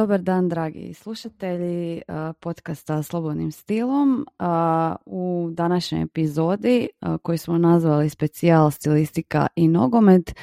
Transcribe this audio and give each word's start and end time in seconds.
dobar 0.00 0.20
dan, 0.20 0.48
dragi 0.48 0.94
slušatelji 0.94 2.02
podcasta 2.40 3.02
Slobodnim 3.02 3.52
stilom. 3.52 4.26
U 5.06 5.48
današnjoj 5.52 6.02
epizodi, 6.02 6.88
koju 7.22 7.38
smo 7.38 7.58
nazvali 7.58 8.08
specijal 8.08 8.70
stilistika 8.70 9.46
i 9.56 9.68
nogomet, 9.68 10.34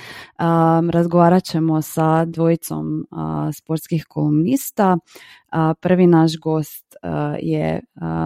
razgovarat 0.91 1.43
ćemo 1.43 1.81
sa 1.81 2.25
dvojicom 2.25 3.07
sportskih 3.53 4.05
kolumnista. 4.09 4.97
Prvi 5.79 6.07
naš 6.07 6.39
gost 6.39 6.95
je 7.39 7.81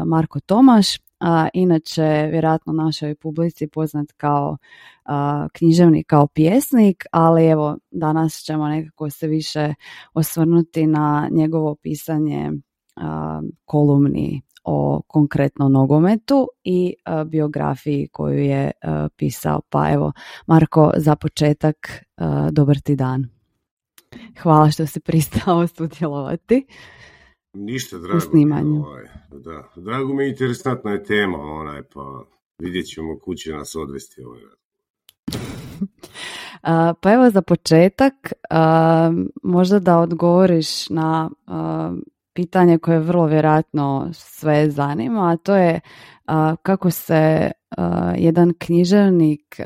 Marko 0.06 0.40
Tomaš, 0.40 0.98
a, 1.22 1.48
inače 1.54 2.28
vjerojatno 2.32 2.74
našoj 2.74 3.16
publici 3.16 3.68
poznat 3.68 4.12
kao 4.18 4.58
a, 5.06 5.48
književnik, 5.54 6.08
kao 6.08 6.28
pjesnik, 6.28 7.06
ali 7.12 7.46
evo 7.46 7.78
danas 7.92 8.34
ćemo 8.34 8.68
nekako 8.68 9.10
se 9.10 9.28
više 9.28 9.74
osvrnuti 10.14 10.88
na 10.88 11.28
njegovo 11.32 11.76
pisanje 11.76 12.52
a, 12.96 13.42
kolumni 13.66 14.42
o 14.64 15.02
konkretno 15.08 15.70
nogometu 15.70 16.48
i 16.64 16.94
biografiji 17.26 18.08
koju 18.12 18.40
je 18.40 18.72
pisao. 19.16 19.62
Pa 19.70 19.92
evo, 19.92 20.12
Marko, 20.48 20.92
za 20.98 21.16
početak 21.16 21.76
dobar 22.52 22.80
ti 22.80 22.96
dan. 22.96 23.28
Hvala 24.42 24.72
što 24.72 24.88
si 24.88 25.00
pristao 25.00 25.68
sudjelovati. 25.78 26.66
Ništa, 27.54 27.98
drago 27.98 28.20
snimanju. 28.20 28.84
Ovaj, 28.86 29.04
da. 29.32 29.72
Drago 29.76 30.14
mi 30.14 30.24
je 30.24 30.30
interesantna 30.30 30.92
je 30.92 31.04
tema, 31.04 31.38
onaj, 31.38 31.84
pa 31.94 32.24
vidjet 32.60 32.88
ćemo 32.88 33.20
kuće 33.20 33.52
nas 33.52 33.76
odvesti 33.76 34.24
ovaj. 34.24 34.42
Pa 37.02 37.14
evo 37.14 37.30
za 37.30 37.42
početak, 37.42 38.34
možda 39.44 39.80
da 39.80 40.00
odgovoriš 40.00 40.90
na 40.90 41.30
pitanje 42.34 42.78
koje 42.78 43.00
vrlo 43.00 43.26
vjerojatno 43.26 44.10
sve 44.14 44.70
zanima, 44.70 45.32
a 45.32 45.38
to 45.38 45.56
je 45.56 45.80
kako 46.62 46.92
se 46.92 47.52
jedan 48.18 48.54
književnik, 48.60 49.60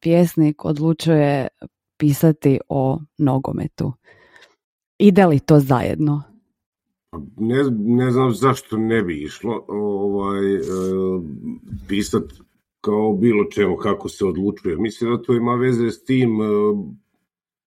pjesnik 0.00 0.64
odlučuje 0.64 1.48
pisati 1.96 2.60
o 2.68 3.00
nogometu. 3.18 3.92
Ide 4.98 5.26
li 5.26 5.40
to 5.40 5.60
zajedno? 5.60 6.22
Ne, 7.36 7.64
ne 7.70 8.10
znam 8.10 8.32
zašto 8.32 8.76
ne 8.76 9.02
bi 9.02 9.22
išlo 9.22 9.64
ovaj, 9.68 10.54
e, 10.54 10.60
pisat 11.88 12.22
kao 12.80 13.12
bilo 13.12 13.44
čemu 13.44 13.76
kako 13.76 14.08
se 14.08 14.24
odlučuje. 14.24 14.76
Mislim 14.76 15.10
da 15.10 15.22
to 15.22 15.34
ima 15.34 15.54
veze 15.54 15.90
s 15.90 16.04
tim 16.04 16.40
e, 16.40 16.44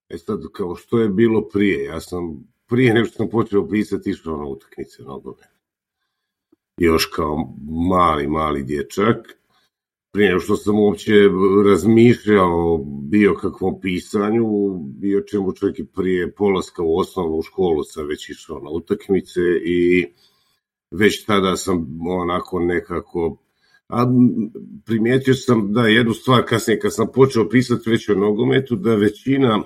e 0.10 0.18
sad, 0.18 0.40
kao 0.52 0.76
što 0.76 1.00
je 1.00 1.10
bilo 1.10 1.50
prije. 1.50 1.84
Ja 1.84 2.00
sam 2.02 2.44
prije 2.68 2.94
nego 2.94 3.08
sam 3.08 3.30
počeo 3.30 3.68
pisati 3.68 4.10
išao 4.10 4.38
na 4.38 4.46
utakmice 4.46 5.04
nogove. 5.04 5.44
Još 6.78 7.06
kao 7.06 7.56
mali, 7.90 8.28
mali 8.28 8.64
dječak 8.64 9.41
prije 10.12 10.40
što 10.40 10.56
sam 10.56 10.80
uopće 10.80 11.12
razmišljao 11.66 12.78
bio 13.10 13.36
kakvom 13.36 13.82
pisanju, 13.82 14.46
bio 14.78 15.22
čemu 15.22 15.54
čovjek 15.54 15.80
i 15.80 15.86
prije 15.86 16.32
polaska 16.32 16.84
u 16.84 16.98
osnovnu 16.98 17.42
školu 17.42 17.84
sam 17.84 18.08
već 18.08 18.30
išao 18.30 18.60
na 18.60 18.70
utakmice 18.70 19.42
i 19.66 20.06
već 20.92 21.26
tada 21.26 21.56
sam 21.56 22.00
onako 22.08 22.60
nekako 22.60 23.38
a 23.92 24.06
primijetio 24.86 25.34
sam 25.34 25.74
da 25.74 25.88
jednu 25.88 26.14
stvar 26.14 26.46
kasnije 26.46 26.80
kad 26.80 26.96
sam 26.96 27.08
počeo 27.14 27.50
pisati 27.50 27.90
već 27.90 28.10
o 28.10 28.16
nogometu, 28.16 28.76
da 28.76 28.96
većina 28.96 29.64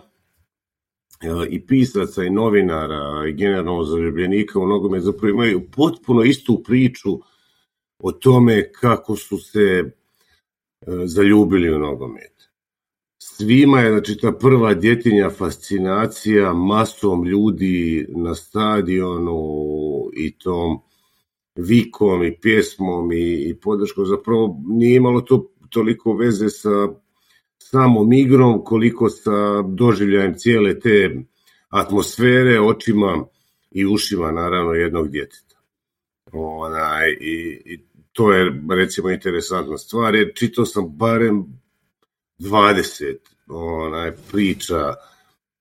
e, 1.22 1.28
i 1.50 1.66
pisaca 1.66 2.24
i 2.24 2.30
novinara 2.30 3.28
i 3.30 3.34
generalno 3.34 3.84
zaljubljenika 3.84 4.60
u 4.60 4.68
nogomet 4.68 5.04
zapravo 5.04 5.30
imaju 5.30 5.62
potpuno 5.76 6.24
istu 6.24 6.64
priču 6.64 7.20
o 8.00 8.12
tome 8.12 8.72
kako 8.72 9.16
su 9.16 9.38
se 9.38 9.92
zaljubili 11.06 11.76
u 11.76 11.80
nogomet. 11.80 12.50
Svima 13.18 13.80
je, 13.80 13.92
znači, 13.92 14.18
ta 14.22 14.32
prva 14.32 14.74
djetinja 14.74 15.30
fascinacija 15.30 16.54
masom 16.54 17.26
ljudi 17.26 18.06
na 18.10 18.36
stadionu 18.36 19.40
i 20.18 20.38
tom 20.38 20.80
vikom 21.56 22.24
i 22.24 22.40
pjesmom 22.42 23.12
i, 23.12 23.50
i 23.50 23.56
podrškom. 23.62 24.06
Zapravo 24.06 24.62
nije 24.68 24.96
imalo 24.96 25.22
to 25.22 25.52
toliko 25.70 26.14
veze 26.14 26.50
sa 26.50 26.88
samom 27.58 28.14
igrom 28.14 28.64
koliko 28.64 29.10
sa 29.10 29.62
doživljajem 29.62 30.34
cijele 30.38 30.80
te 30.80 31.16
atmosfere, 31.70 32.60
očima 32.62 33.26
i 33.72 33.86
ušima 33.86 34.32
naravno 34.32 34.74
jednog 34.74 35.10
djeteta. 35.10 35.56
Onaj, 36.32 37.12
i, 37.12 37.62
i 37.66 37.80
to 38.16 38.32
je 38.32 38.62
recimo 38.70 39.10
interesantna 39.10 39.78
stvar, 39.78 40.16
jer 40.16 40.32
čitao 40.36 40.66
sam 40.66 40.98
barem 40.98 41.46
20 42.40 43.16
onaj, 43.48 44.12
priča 44.32 44.94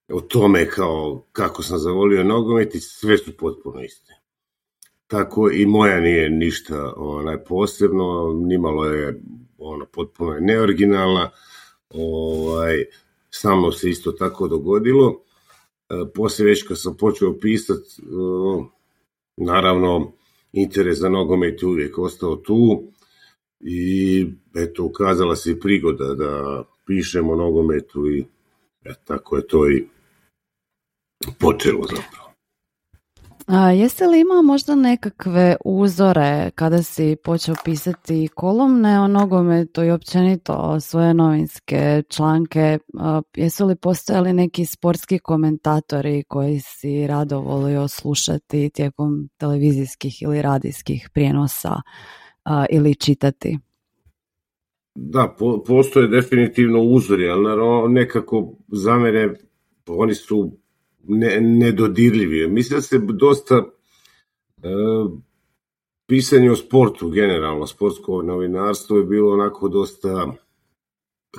o 0.09 0.21
tome 0.21 0.71
kao 0.71 1.25
kako 1.33 1.63
sam 1.63 1.79
zavolio 1.79 2.25
nogomet 2.25 2.75
i 2.75 2.81
sve 2.81 3.19
su 3.19 3.37
potpuno 3.37 3.83
iste. 3.83 4.15
Tako 5.07 5.51
i 5.51 5.67
moja 5.67 6.01
nije 6.01 6.31
ništa 6.31 6.93
onaj, 6.97 7.45
posebno, 7.45 8.33
nimalo 8.47 8.85
je 8.85 9.21
ono, 9.59 9.87
potpuno 9.87 10.33
je 10.33 10.41
neoriginalna, 10.41 11.31
ovaj, 11.91 12.85
samo 13.31 13.73
se 13.73 13.91
isto 13.91 14.13
tako 14.13 14.49
dogodilo. 14.49 15.23
E, 15.89 15.95
poslije 16.15 16.49
već 16.49 16.69
kad 16.69 16.81
sam 16.81 16.97
počeo 16.97 17.39
pisati, 17.41 18.03
naravno, 19.37 20.13
interes 20.55 20.99
za 20.99 21.09
nogomet 21.09 21.63
je 21.63 21.69
uvijek 21.69 21.99
ostao 21.99 22.37
tu 22.37 22.83
i 23.61 24.27
eto, 24.55 24.85
ukazala 24.85 25.37
se 25.37 25.51
i 25.51 25.61
prigoda 25.61 26.15
da 26.15 26.65
pišemo 26.87 27.37
nogometu 27.37 28.11
i 28.11 28.25
eto, 28.85 29.01
tako 29.05 29.37
je 29.37 29.47
to 29.47 29.71
i 29.71 29.85
počelo 31.39 31.83
zapravo. 31.83 32.24
A, 33.47 33.71
jeste 33.71 34.07
li 34.07 34.21
imao 34.21 34.43
možda 34.43 34.75
nekakve 34.75 35.57
uzore 35.65 36.51
kada 36.55 36.83
si 36.83 37.17
počeo 37.25 37.55
pisati 37.65 38.29
kolumne 38.35 39.01
o 39.01 39.09
nogometu 39.09 39.85
i 39.85 39.91
općenito 39.91 40.81
svoje 40.81 41.15
novinske 41.15 42.03
članke? 42.09 42.79
A, 42.99 43.23
jesu 43.37 43.67
li 43.67 43.77
postojali 43.77 44.33
neki 44.33 44.67
sportski 44.67 45.19
komentatori 45.19 46.25
koji 46.29 46.61
si 46.61 47.07
rado 47.07 47.41
volio 47.41 47.89
slušati 47.89 48.71
tijekom 48.71 49.29
televizijskih 49.37 50.23
ili 50.23 50.43
radijskih 50.43 51.11
prijenosa 51.15 51.81
ili 52.71 52.95
čitati? 52.95 53.59
Da, 54.95 55.37
postoje 55.67 56.09
definitivno 56.09 56.81
uzori, 56.83 57.29
ali 57.29 57.93
nekako 57.93 58.53
za 58.69 58.97
mene 58.97 59.35
oni 59.87 60.15
su 60.15 60.64
ne, 61.09 61.41
nedodirljivi. 61.41 62.49
Mislim 62.49 62.79
da 62.79 62.83
se 62.83 62.99
dosta 62.99 63.55
e, 63.55 64.69
pisanje 66.07 66.51
o 66.51 66.57
sportu 66.57 67.11
generalno, 67.11 67.67
sportsko 67.67 68.23
novinarstvo 68.23 68.97
je 68.99 69.05
bilo 69.05 69.33
onako 69.33 69.69
dosta 69.69 70.33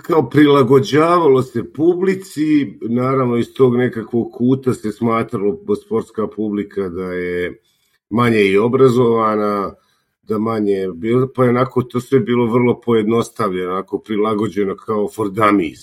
kao 0.01 0.29
prilagođavalo 0.29 1.41
se 1.41 1.73
publici, 1.73 2.77
naravno 2.81 3.37
iz 3.37 3.53
tog 3.53 3.75
nekakvog 3.75 4.31
kuta 4.31 4.73
se 4.73 4.91
smatralo 4.91 5.57
sportska 5.85 6.27
publika 6.27 6.89
da 6.89 7.13
je 7.13 7.61
manje 8.09 8.41
i 8.41 8.57
obrazovana, 8.57 9.73
da 10.21 10.37
manje 10.37 10.87
bilo, 10.95 11.27
pa 11.35 11.43
je 11.43 11.49
onako 11.49 11.83
to 11.83 11.99
sve 11.99 12.19
bilo 12.19 12.45
vrlo 12.45 12.81
pojednostavljeno, 12.81 13.71
onako 13.71 13.99
prilagođeno 13.99 14.75
kao 14.75 15.09
for 15.15 15.31
dummies 15.31 15.79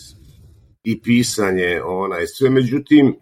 i 0.84 1.00
pisanje, 1.00 1.82
onaj, 1.84 2.26
sve, 2.26 2.50
međutim, 2.50 3.14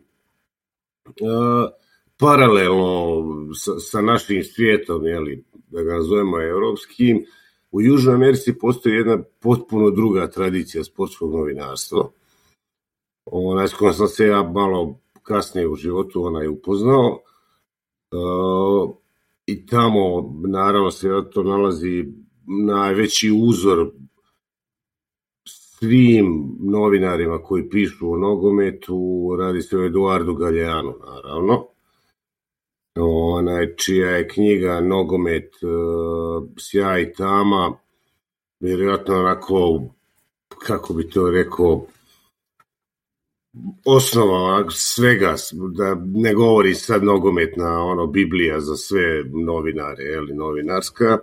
paralelno 2.16 3.24
sa, 3.54 3.78
sa 3.78 4.00
našim 4.00 4.44
svijetom, 4.44 5.06
jeli, 5.06 5.44
da 5.68 5.82
ga 5.82 5.94
nazovemo 5.94 6.42
europskim, 6.42 7.24
u 7.70 7.82
Južnoj 7.82 8.14
Americi 8.14 8.58
postoji 8.58 8.94
jedna 8.94 9.18
potpuno 9.40 9.90
druga 9.90 10.30
tradicija 10.30 10.84
sportskog 10.84 11.32
novinarstva. 11.32 12.10
Onaj 13.24 13.68
s 13.68 13.74
kojom 13.74 13.94
sam 13.94 14.08
se 14.08 14.26
ja 14.26 14.42
malo 14.42 14.98
kasnije 15.22 15.68
u 15.68 15.74
životu 15.76 16.24
onaj 16.24 16.48
upoznao. 16.48 17.20
I 19.46 19.66
tamo, 19.66 20.34
naravno, 20.48 20.90
se 20.90 21.08
to 21.32 21.42
nalazi 21.42 22.04
najveći 22.66 23.32
uzor 23.42 23.90
svim 25.80 26.56
novinarima 26.60 27.42
koji 27.42 27.68
pišu 27.68 28.12
o 28.12 28.16
nogometu, 28.16 29.28
radi 29.38 29.62
se 29.62 29.78
o 29.78 29.84
Eduardu 29.84 30.34
Galjanu, 30.34 30.94
naravno, 31.06 31.66
onaj 32.98 33.76
čija 33.76 34.10
je 34.10 34.28
knjiga 34.28 34.80
Nogomet, 34.80 35.54
uh, 35.62 36.48
sjaj 36.58 37.02
i 37.02 37.12
tama, 37.12 37.72
vjerojatno 38.60 39.14
onako, 39.14 39.82
kako 40.66 40.94
bi 40.94 41.10
to 41.10 41.30
rekao, 41.30 41.86
osnova 43.84 44.70
svega, 44.70 45.34
da 45.76 45.94
ne 46.14 46.34
govori 46.34 46.74
sad 46.74 47.04
nogometna 47.04 47.84
ono, 47.84 48.06
Biblija 48.06 48.60
za 48.60 48.76
sve 48.76 49.24
novinare, 49.46 50.04
ili 50.04 50.34
novinarska, 50.34 51.18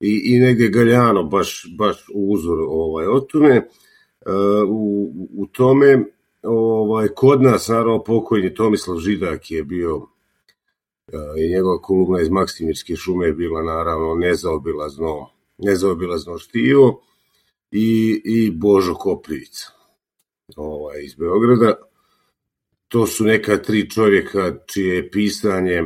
i, 0.00 0.22
i 0.24 0.38
negdje 0.38 0.68
Galjano 0.68 1.22
baš, 1.22 1.66
baš 1.78 2.04
uzor 2.14 2.58
ovaj, 2.68 3.06
o. 3.06 3.26
E, 4.26 4.30
u, 4.68 5.12
u 5.36 5.46
tome 5.46 6.04
ovaj, 6.42 7.08
kod 7.08 7.42
nas, 7.42 7.68
naravno, 7.68 8.04
pokojni 8.04 8.54
Tomislav 8.54 8.98
Židak 8.98 9.50
je 9.50 9.64
bio 9.64 10.06
e, 11.08 11.16
i 11.38 11.52
njegova 11.54 11.80
kolumna 11.82 12.20
iz 12.20 12.28
Maksimirske 12.30 12.96
šume 12.96 13.26
je 13.26 13.32
bila 13.32 13.62
naravno 13.62 14.14
nezaobilazno, 14.14 15.26
nezaobilazno 15.58 16.38
štivo 16.38 17.02
i, 17.70 18.22
i 18.24 18.50
Božo 18.50 18.94
Koprivica 18.94 19.66
ovaj, 20.56 21.02
iz 21.02 21.14
Beograda. 21.14 21.74
To 22.88 23.06
su 23.06 23.24
neka 23.24 23.56
tri 23.56 23.90
čovjeka 23.90 24.54
čije 24.66 24.96
je 24.96 25.10
pisanje 25.10 25.84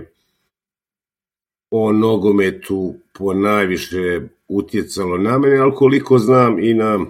o 1.71 1.93
nogometu 1.93 2.95
po 3.13 3.35
najviše 3.35 4.21
utjecalo 4.49 5.19
na 5.19 5.39
mene, 5.39 5.57
ali 5.59 5.75
koliko 5.75 6.19
znam 6.19 6.59
i 6.59 6.75
na, 6.75 7.07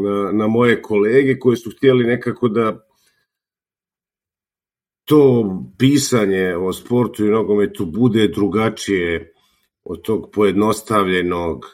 na, 0.00 0.32
na 0.32 0.46
moje 0.46 0.82
kolege 0.82 1.38
koji 1.38 1.56
su 1.56 1.70
htjeli 1.76 2.04
nekako 2.04 2.48
da 2.48 2.86
to 5.04 5.44
pisanje 5.78 6.56
o 6.56 6.72
sportu 6.72 7.24
i 7.24 7.30
nogometu 7.30 7.86
bude 7.86 8.28
drugačije 8.28 9.32
od 9.84 10.02
tog 10.02 10.30
pojednostavljenog 10.32 11.66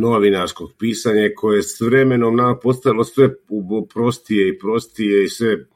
novinarskog 0.00 0.70
pisanja 0.78 1.30
koje 1.36 1.62
s 1.62 1.80
vremenom 1.80 2.36
nam 2.36 2.56
postalo 2.62 3.04
sve 3.04 3.30
prostije 3.94 4.48
i 4.48 4.58
prostije 4.58 5.24
i 5.24 5.28
sve 5.28 5.66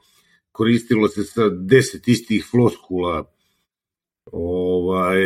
koristilo 0.51 1.07
se 1.07 1.23
sa 1.23 1.49
deset 1.49 2.07
istih 2.07 2.47
floskula 2.51 3.31
ovaj, 4.31 5.21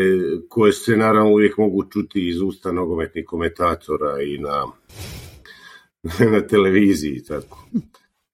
koje 0.50 0.74
se 0.74 0.98
naravno 0.98 1.32
uvijek 1.32 1.58
mogu 1.58 1.84
čuti 1.90 2.30
iz 2.30 2.42
usta 2.42 2.72
nogometnih 2.72 3.26
komentatora 3.26 4.22
i 4.22 4.38
na, 4.38 4.66
na 6.32 6.48
televiziji 6.48 7.24
tako. 7.24 7.66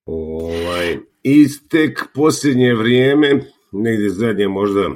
Ovaj, 0.06 0.98
I 1.24 1.48
tek 1.70 2.04
posljednje 2.14 2.74
vrijeme, 2.74 3.40
negdje 3.72 4.10
zadnje 4.10 4.48
možda 4.48 4.90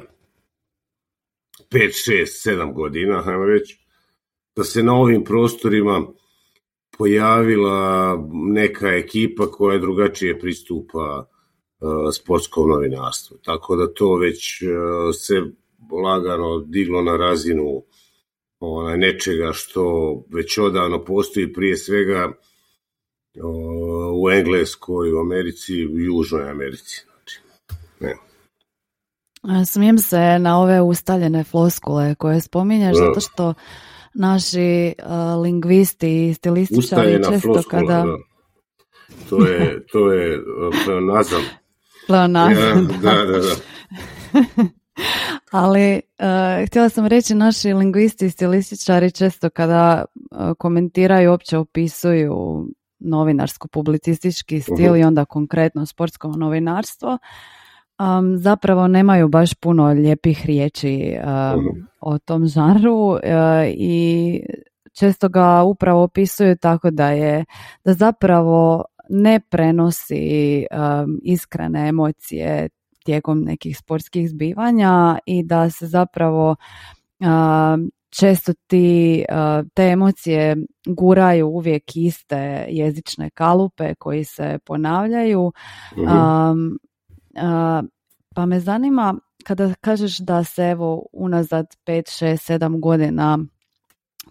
5, 1.70 2.10
6, 2.10 2.50
7 2.50 2.74
godina, 2.74 3.22
hajmo 3.22 3.44
reći, 3.44 3.86
da 4.56 4.64
se 4.64 4.82
na 4.82 4.94
ovim 4.94 5.24
prostorima 5.24 6.06
pojavila 6.98 8.18
neka 8.32 8.88
ekipa 8.88 9.50
koja 9.50 9.78
drugačije 9.78 10.38
pristupa 10.38 11.28
uh, 11.80 11.88
sportskom 12.12 12.68
novinarstvu. 12.68 13.38
Tako 13.44 13.76
da 13.76 13.94
to 13.94 14.16
već 14.16 14.62
uh, 14.62 14.68
se 15.14 15.42
lagano 16.04 16.58
diglo 16.58 17.02
na 17.02 17.16
razinu 17.16 17.82
onaj, 18.60 18.98
nečega 18.98 19.52
što 19.52 20.14
već 20.30 20.58
odavno 20.58 21.04
postoji 21.04 21.52
prije 21.52 21.76
svega 21.76 22.32
u 24.22 24.30
Engleskoj, 24.30 25.12
u 25.12 25.18
Americi, 25.18 25.86
u 25.86 25.98
Južnoj 25.98 26.50
Americi. 26.50 27.04
Znači, 27.04 27.40
ne. 28.00 28.16
Smijem 29.66 29.98
se 29.98 30.38
na 30.38 30.60
ove 30.60 30.80
ustaljene 30.80 31.44
floskule 31.44 32.14
koje 32.14 32.40
spominješ, 32.40 32.96
zato 32.96 33.20
što 33.20 33.54
naši 34.14 34.94
uh, 34.98 35.42
lingvisti 35.42 36.28
i 36.28 36.34
stilističari 36.34 37.12
često 37.12 37.40
floskula, 37.40 37.80
kada... 37.80 38.04
Da. 38.04 38.16
To 39.28 39.46
je, 39.46 39.86
to 39.92 40.12
je 40.12 40.40
pleonazam. 40.84 41.42
pleonazam, 42.06 42.88
ja, 42.90 42.98
da, 43.02 43.24
da, 43.24 43.38
da. 43.38 43.54
Ali 45.50 45.94
uh, 45.94 46.66
htjela 46.66 46.88
sam 46.88 47.06
reći, 47.06 47.34
naši 47.34 47.72
lingvisti 47.72 48.26
i 48.26 48.30
stilističari 48.30 49.10
često 49.10 49.50
kada 49.50 50.04
uh, 50.14 50.56
komentiraju, 50.58 51.30
uopće 51.30 51.58
opisuju 51.58 52.66
novinarsko-publicistički 52.98 54.60
stil 54.60 54.92
uh-huh. 54.92 55.00
i 55.00 55.04
onda 55.04 55.24
konkretno 55.24 55.86
sportsko 55.86 56.28
novinarstvo, 56.28 57.18
um, 57.98 58.38
zapravo 58.38 58.88
nemaju 58.88 59.28
baš 59.28 59.54
puno 59.54 59.86
lijepih 59.86 60.46
riječi 60.46 61.16
um, 61.18 61.26
uh-huh. 61.26 61.84
o 62.00 62.18
tom 62.18 62.46
žanru 62.46 62.94
uh, 62.94 63.20
i 63.66 64.40
često 64.92 65.28
ga 65.28 65.62
upravo 65.62 66.02
opisuju 66.02 66.56
tako 66.56 66.90
da 66.90 67.10
je 67.10 67.44
da 67.84 67.92
zapravo 67.92 68.84
ne 69.08 69.40
prenosi 69.40 70.66
um, 70.70 71.20
iskrene 71.22 71.88
emocije 71.88 72.68
tijekom 73.04 73.40
nekih 73.40 73.78
sportskih 73.78 74.30
zbivanja 74.30 75.18
i 75.26 75.42
da 75.42 75.70
se 75.70 75.86
zapravo 75.86 76.56
um, 77.20 77.90
često 78.18 78.52
ti, 78.66 79.24
te 79.74 79.82
emocije 79.82 80.56
guraju 80.86 81.48
uvijek 81.48 81.96
iste 81.96 82.66
jezične 82.68 83.30
kalupe 83.30 83.94
koji 83.94 84.24
se 84.24 84.58
ponavljaju. 84.64 85.52
Uh, 87.36 87.84
pa 88.34 88.46
me 88.46 88.60
zanima 88.60 89.14
kada 89.44 89.74
kažeš 89.80 90.18
da 90.18 90.44
se 90.44 90.62
evo 90.62 91.06
unazad 91.12 91.66
5, 91.86 92.24
6, 92.24 92.58
7 92.58 92.80
godina 92.80 93.38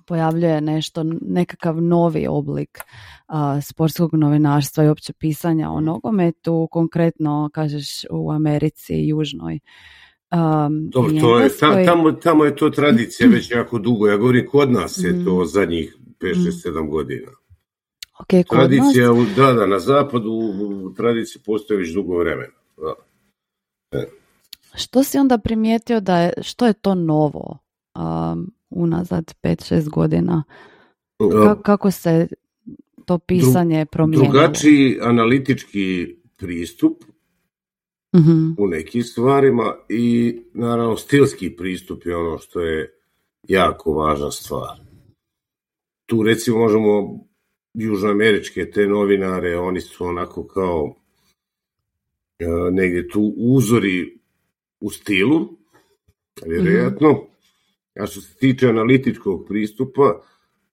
pojavljuje 0.07 0.61
nešto, 0.61 1.03
nekakav 1.21 1.81
novi 1.81 2.27
oblik 2.27 2.79
uh, 2.79 3.63
sportskog 3.63 4.13
novinarstva 4.13 4.83
i 4.83 4.87
opće 4.87 5.13
pisanja 5.13 5.69
o 5.69 5.79
nogometu, 5.79 6.67
konkretno 6.71 7.49
kažeš 7.53 8.05
u 8.11 8.31
Americi 8.31 8.93
južnoj. 8.93 9.59
Um, 10.35 10.89
Dobro, 10.89 11.11
to 11.21 11.39
je, 11.39 11.49
tam, 11.59 11.85
tamo, 11.85 12.11
tamo 12.11 12.45
je 12.45 12.55
to 12.55 12.69
tradicija 12.69 13.29
već 13.29 13.51
jako 13.57 13.79
dugo. 13.79 14.07
Ja 14.07 14.17
govorim, 14.17 14.47
kod 14.47 14.71
nas 14.71 14.97
je 15.03 15.25
to 15.25 15.41
mm. 15.41 15.45
zadnjih 15.45 15.97
5, 16.19 16.35
6, 16.35 16.69
7 16.69 16.89
godina. 16.89 17.31
Okay, 18.19 18.43
kod 18.47 18.57
tradicija, 18.57 19.13
nas? 19.13 19.27
da, 19.35 19.53
da, 19.53 19.65
na 19.65 19.79
zapadu 19.79 20.31
u 20.31 20.93
tradiciji 20.93 21.41
postoji 21.45 21.77
već 21.77 21.93
dugo 21.93 22.17
vremena. 22.17 22.53
Da. 22.77 22.93
E. 23.99 24.05
Što 24.75 25.03
si 25.03 25.17
onda 25.17 25.37
primijetio 25.37 25.99
da 25.99 26.17
je, 26.17 26.33
što 26.41 26.65
je 26.67 26.73
to 26.73 26.95
novo 26.95 27.57
um, 27.95 28.51
unazad 28.69 29.33
5-6 29.43 29.89
godina? 29.89 30.43
Ka, 31.43 31.61
kako 31.61 31.91
se 31.91 32.27
to 33.05 33.17
pisanje 33.17 33.85
promijenilo? 33.85 34.31
Drugačiji 34.31 34.99
analitički 35.01 36.15
pristup 36.37 37.03
uh-huh. 38.15 38.55
u 38.57 38.67
nekim 38.67 39.03
stvarima 39.03 39.75
i 39.89 40.35
naravno 40.53 40.97
stilski 40.97 41.55
pristup 41.55 42.05
je 42.05 42.15
ono 42.15 42.37
što 42.37 42.61
je 42.61 42.99
jako 43.47 43.93
važna 43.93 44.31
stvar. 44.31 44.79
Tu 46.05 46.23
recimo 46.23 46.57
možemo 46.57 47.19
južnoameričke 47.73 48.71
te 48.71 48.87
novinare, 48.87 49.57
oni 49.57 49.81
su 49.81 50.05
onako 50.05 50.47
kao 50.47 50.95
e, 52.39 52.45
negdje 52.71 53.07
tu 53.07 53.33
uzori 53.37 54.17
u 54.79 54.89
stilu, 54.89 55.57
vjerojatno. 56.45 57.11
Mm-hmm. 57.11 58.03
A 58.03 58.05
što 58.05 58.21
se 58.21 58.35
tiče 58.35 58.67
analitičkog 58.67 59.45
pristupa, 59.47 60.21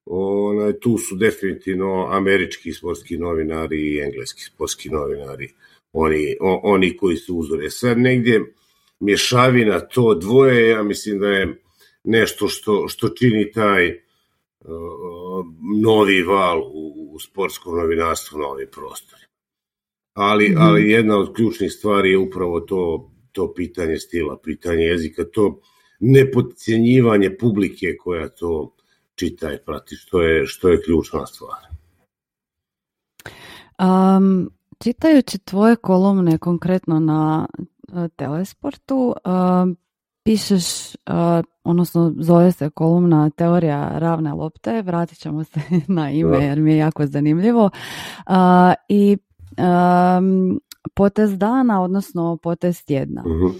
onaj, 0.04 0.72
tu 0.72 0.99
su 0.99 1.16
definitivno 1.16 2.06
američki 2.11 2.72
sportski 2.72 3.18
novinari 3.18 3.76
i 3.76 4.00
engleski 4.00 4.42
sportski 4.42 4.88
novinari 4.88 5.54
oni, 5.92 6.37
o, 6.40 6.61
oni 6.62 6.96
koji 6.96 7.16
su 7.16 7.37
uzore. 7.37 7.70
Sad 7.70 7.99
negdje 7.99 8.54
mješavina 9.00 9.80
to 9.80 10.14
dvoje, 10.14 10.68
ja 10.68 10.82
mislim 10.82 11.18
da 11.18 11.28
je 11.28 11.62
nešto 12.04 12.49
što, 12.49 12.88
što 12.88 13.08
čini 13.08 13.52
taj 13.52 13.88
uh, 13.88 15.46
novi 15.82 16.22
val 16.22 16.61
u, 16.61 17.11
u 17.14 17.18
sportskom 17.18 17.76
novinarstvu 17.76 18.38
na 18.38 18.46
ovim 18.46 18.68
prostorima. 18.72 19.26
Ali, 20.14 20.49
mm-hmm. 20.49 20.62
ali 20.62 20.90
jedna 20.90 21.18
od 21.18 21.34
ključnih 21.34 21.72
stvari 21.72 22.11
je 22.11 22.18
upravo 22.18 22.61
to, 22.61 23.12
to 23.32 23.54
pitanje 23.54 23.99
stila, 23.99 24.38
pitanje 24.44 24.84
jezika, 24.84 25.25
to 25.25 25.61
nepodcijenjivanje 26.00 27.37
publike 27.40 27.96
koja 27.96 28.28
to 28.28 28.76
čita 29.14 29.52
i 29.52 29.58
prati, 29.66 29.96
što 29.96 30.22
je, 30.22 30.46
što 30.46 30.68
je 30.68 30.82
ključna 30.82 31.26
stvar. 31.26 31.61
Um, 33.78 34.50
Čitajući 34.82 35.38
tvoje 35.38 35.76
kolumne 35.76 36.38
konkretno 36.38 37.00
na 37.00 37.46
uh, 37.92 38.06
Telesportu, 38.16 39.14
uh, 39.24 39.74
pišeš, 40.24 40.94
uh, 40.94 41.44
odnosno 41.64 42.14
zove 42.18 42.52
se 42.52 42.70
kolumna 42.70 43.30
Teorija 43.30 43.98
ravne 43.98 44.32
lopte, 44.32 44.82
vratit 44.82 45.18
ćemo 45.18 45.44
se 45.44 45.60
na 45.88 46.10
ime 46.10 46.44
jer 46.44 46.60
mi 46.60 46.72
je 46.72 46.76
jako 46.76 47.06
zanimljivo. 47.06 47.70
I 48.88 49.16
potez 50.94 51.38
dana, 51.38 51.82
odnosno 51.82 52.38
potez 52.42 52.84
tjedna. 52.84 53.22
Uh-huh. 53.22 53.52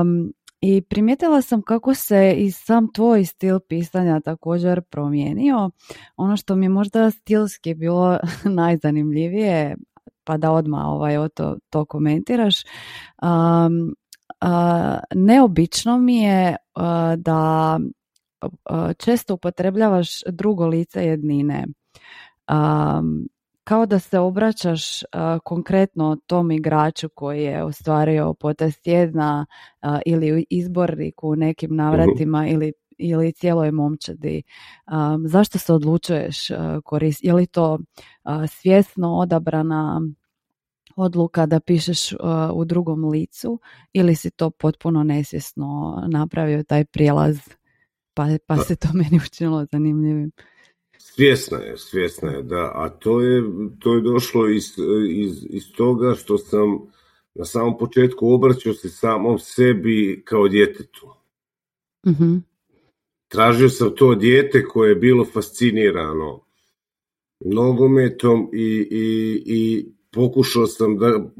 Um, 0.00 0.32
i 0.60 0.82
primijetila 0.82 1.42
sam 1.42 1.62
kako 1.62 1.94
se 1.94 2.34
i 2.36 2.50
sam 2.50 2.92
tvoj 2.92 3.24
stil 3.24 3.60
pisanja 3.60 4.20
također 4.20 4.80
promijenio. 4.80 5.70
Ono 6.16 6.36
što 6.36 6.56
mi 6.56 6.64
je 6.64 6.70
možda 6.70 7.10
stilski 7.10 7.74
bilo 7.74 8.18
najzanimljivije, 8.44 9.76
pa 10.24 10.36
da 10.36 10.50
odmah 10.52 10.86
ovaj, 10.86 11.16
o 11.16 11.28
to, 11.28 11.56
to 11.70 11.84
komentiraš. 11.84 12.62
Um, 13.22 13.94
neobično 15.14 15.98
mi 15.98 16.18
je 16.22 16.56
da 17.16 17.78
često 18.98 19.34
upotrebljavaš 19.34 20.08
drugo 20.26 20.66
lice 20.66 21.04
jednine. 21.06 21.66
Um, 22.50 23.28
kao 23.64 23.86
da 23.86 23.98
se 23.98 24.18
obraćaš 24.18 24.82
konkretno 25.44 26.16
tom 26.26 26.50
igraču 26.50 27.08
koji 27.14 27.42
je 27.42 27.64
ostvario 27.64 28.34
potest 28.34 28.82
tjedna 28.82 29.46
ili 30.06 30.46
izbornik 30.50 31.24
u 31.24 31.36
nekim 31.36 31.76
navratima 31.76 32.42
mhm. 32.42 32.54
ili 32.54 32.72
ili 33.00 33.32
cijeloj 33.32 33.70
momčadi. 33.70 34.42
zašto 35.26 35.58
se 35.58 35.72
odlučuješ 35.72 36.50
uh, 36.50 36.56
koristiti? 36.84 37.26
Je 37.26 37.34
li 37.34 37.46
to 37.46 37.78
svjesno 38.48 39.16
odabrana 39.16 40.00
odluka 40.96 41.46
da 41.46 41.60
pišeš 41.60 42.12
u 42.54 42.64
drugom 42.64 43.04
licu 43.04 43.60
ili 43.92 44.14
si 44.14 44.30
to 44.30 44.50
potpuno 44.50 45.02
nesvjesno 45.02 46.02
napravio 46.08 46.62
taj 46.62 46.84
prijelaz 46.84 47.38
pa, 48.14 48.26
pa 48.46 48.56
se 48.56 48.76
to 48.76 48.88
meni 49.00 49.20
učinilo 49.26 49.66
zanimljivim? 49.72 50.32
Svjesna 50.98 51.58
je, 51.58 51.78
svjesna 51.78 52.30
je, 52.30 52.42
da. 52.42 52.72
A 52.74 52.88
to 52.88 53.20
je, 53.20 53.42
to 53.78 53.94
je 53.94 54.00
došlo 54.00 54.48
iz, 54.48 54.64
iz, 55.10 55.46
iz 55.50 55.72
toga 55.76 56.14
što 56.14 56.38
sam 56.38 56.78
na 57.34 57.44
samom 57.44 57.78
početku 57.78 58.32
obraćao 58.32 58.72
se 58.72 58.88
samom 58.88 59.38
sebi 59.38 60.22
kao 60.26 60.48
djetetu. 60.48 61.06
mm 62.06 62.49
Tražio 63.30 63.68
sam 63.68 63.94
to 63.96 64.14
dijete 64.14 64.64
koje 64.64 64.88
je 64.88 64.94
bilo 64.94 65.24
fascinirano 65.24 66.44
nogometom 67.40 68.50
i, 68.52 68.88
i, 68.90 69.42
i 69.46 69.86
pokušao 70.12 70.66
sam 70.66 70.98
da 70.98 71.30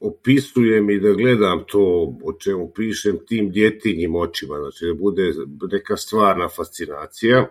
opisujem 0.00 0.90
i 0.90 1.00
da 1.00 1.12
gledam 1.12 1.64
to 1.66 2.14
o 2.24 2.32
čemu 2.32 2.72
pišem 2.76 3.18
tim 3.28 3.50
djetinjim 3.50 4.14
očima, 4.14 4.58
znači 4.58 4.86
da 4.86 4.94
bude 4.94 5.32
neka 5.72 5.96
stvarna 5.96 6.48
fascinacija 6.48 7.46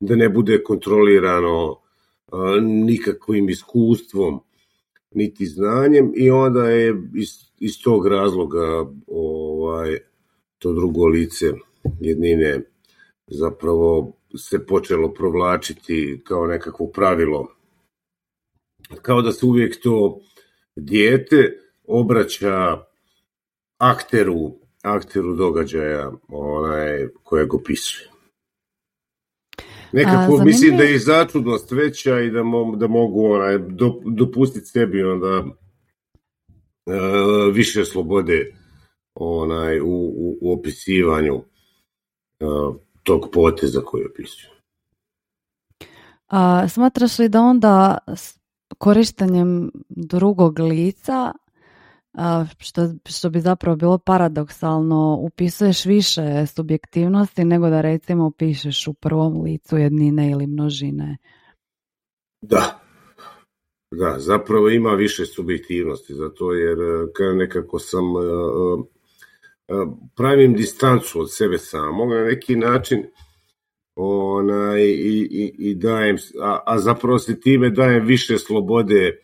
da 0.00 0.16
ne 0.16 0.28
bude 0.28 0.62
kontrolirano 0.62 1.80
nikakvim 2.62 3.48
iskustvom 3.48 4.40
niti 5.14 5.46
znanjem 5.46 6.12
i 6.16 6.30
onda 6.30 6.70
je 6.70 7.02
iz, 7.14 7.28
iz 7.58 7.82
tog 7.84 8.06
razloga 8.06 8.86
ovaj, 9.06 9.98
to 10.58 10.72
drugo 10.72 11.06
lice 11.06 11.52
jednine 12.00 12.75
zapravo 13.26 14.12
se 14.36 14.66
počelo 14.66 15.14
provlačiti 15.14 16.22
kao 16.24 16.46
nekakvo 16.46 16.86
pravilo. 16.86 17.48
Kao 19.02 19.22
da 19.22 19.32
se 19.32 19.46
uvijek 19.46 19.82
to 19.82 20.20
dijete 20.76 21.58
obraća 21.84 22.84
akteru, 23.78 24.58
akteru 24.82 25.36
događaja 25.36 26.12
onaj, 26.28 27.08
kojeg 27.22 27.54
opisuje. 27.54 28.10
Nekako 29.92 30.44
mislim 30.44 30.76
da 30.76 30.82
je 30.82 30.98
začudnost 30.98 31.70
veća 31.70 32.20
i 32.20 32.30
da, 32.30 32.42
da 32.76 32.86
mogu 32.86 33.24
onaj, 33.24 33.58
dopustiti 34.16 34.66
sebi 34.66 35.02
onda 35.02 35.44
e, 36.86 36.92
više 37.52 37.84
slobode 37.84 38.54
onaj, 39.14 39.80
u, 39.80 40.12
u, 40.40 40.52
opisivanju 40.52 41.34
e, 42.40 42.44
tog 43.06 43.28
poteza 43.32 43.80
koji 43.80 44.04
opisuju. 44.04 44.50
A, 46.28 46.68
smatraš 46.68 47.18
li 47.18 47.28
da 47.28 47.40
onda 47.40 47.98
korištenjem 48.78 49.70
drugog 49.88 50.58
lica 50.58 51.32
što, 52.58 52.88
što 53.04 53.30
bi 53.30 53.40
zapravo 53.40 53.76
bilo 53.76 53.98
paradoksalno, 53.98 55.18
upisuješ 55.20 55.84
više 55.84 56.46
subjektivnosti 56.46 57.44
nego 57.44 57.70
da 57.70 57.80
recimo 57.80 58.30
pišeš 58.30 58.88
u 58.88 58.94
prvom 58.94 59.42
licu 59.42 59.76
jednine 59.76 60.30
ili 60.30 60.46
množine. 60.46 61.16
Da, 62.42 62.80
da, 63.90 64.14
zapravo 64.18 64.68
ima 64.68 64.90
više 64.90 65.26
subjektivnosti, 65.26 66.14
zato 66.14 66.52
jer 66.52 66.78
e, 66.78 67.34
nekako 67.36 67.78
sam 67.78 68.04
e, 68.04 68.20
e, 68.20 68.95
pravim 70.16 70.54
distancu 70.54 71.20
od 71.20 71.32
sebe 71.32 71.58
samog 71.58 72.10
na 72.10 72.24
neki 72.24 72.56
način 72.56 73.04
onaj, 73.96 74.82
i, 74.82 75.28
i, 75.30 75.54
i 75.58 75.74
dajem, 75.74 76.16
a, 76.42 76.60
a 76.66 76.78
zapravo 76.78 77.18
se 77.18 77.40
time 77.40 77.70
dajem 77.70 78.06
više 78.06 78.38
slobode 78.38 79.20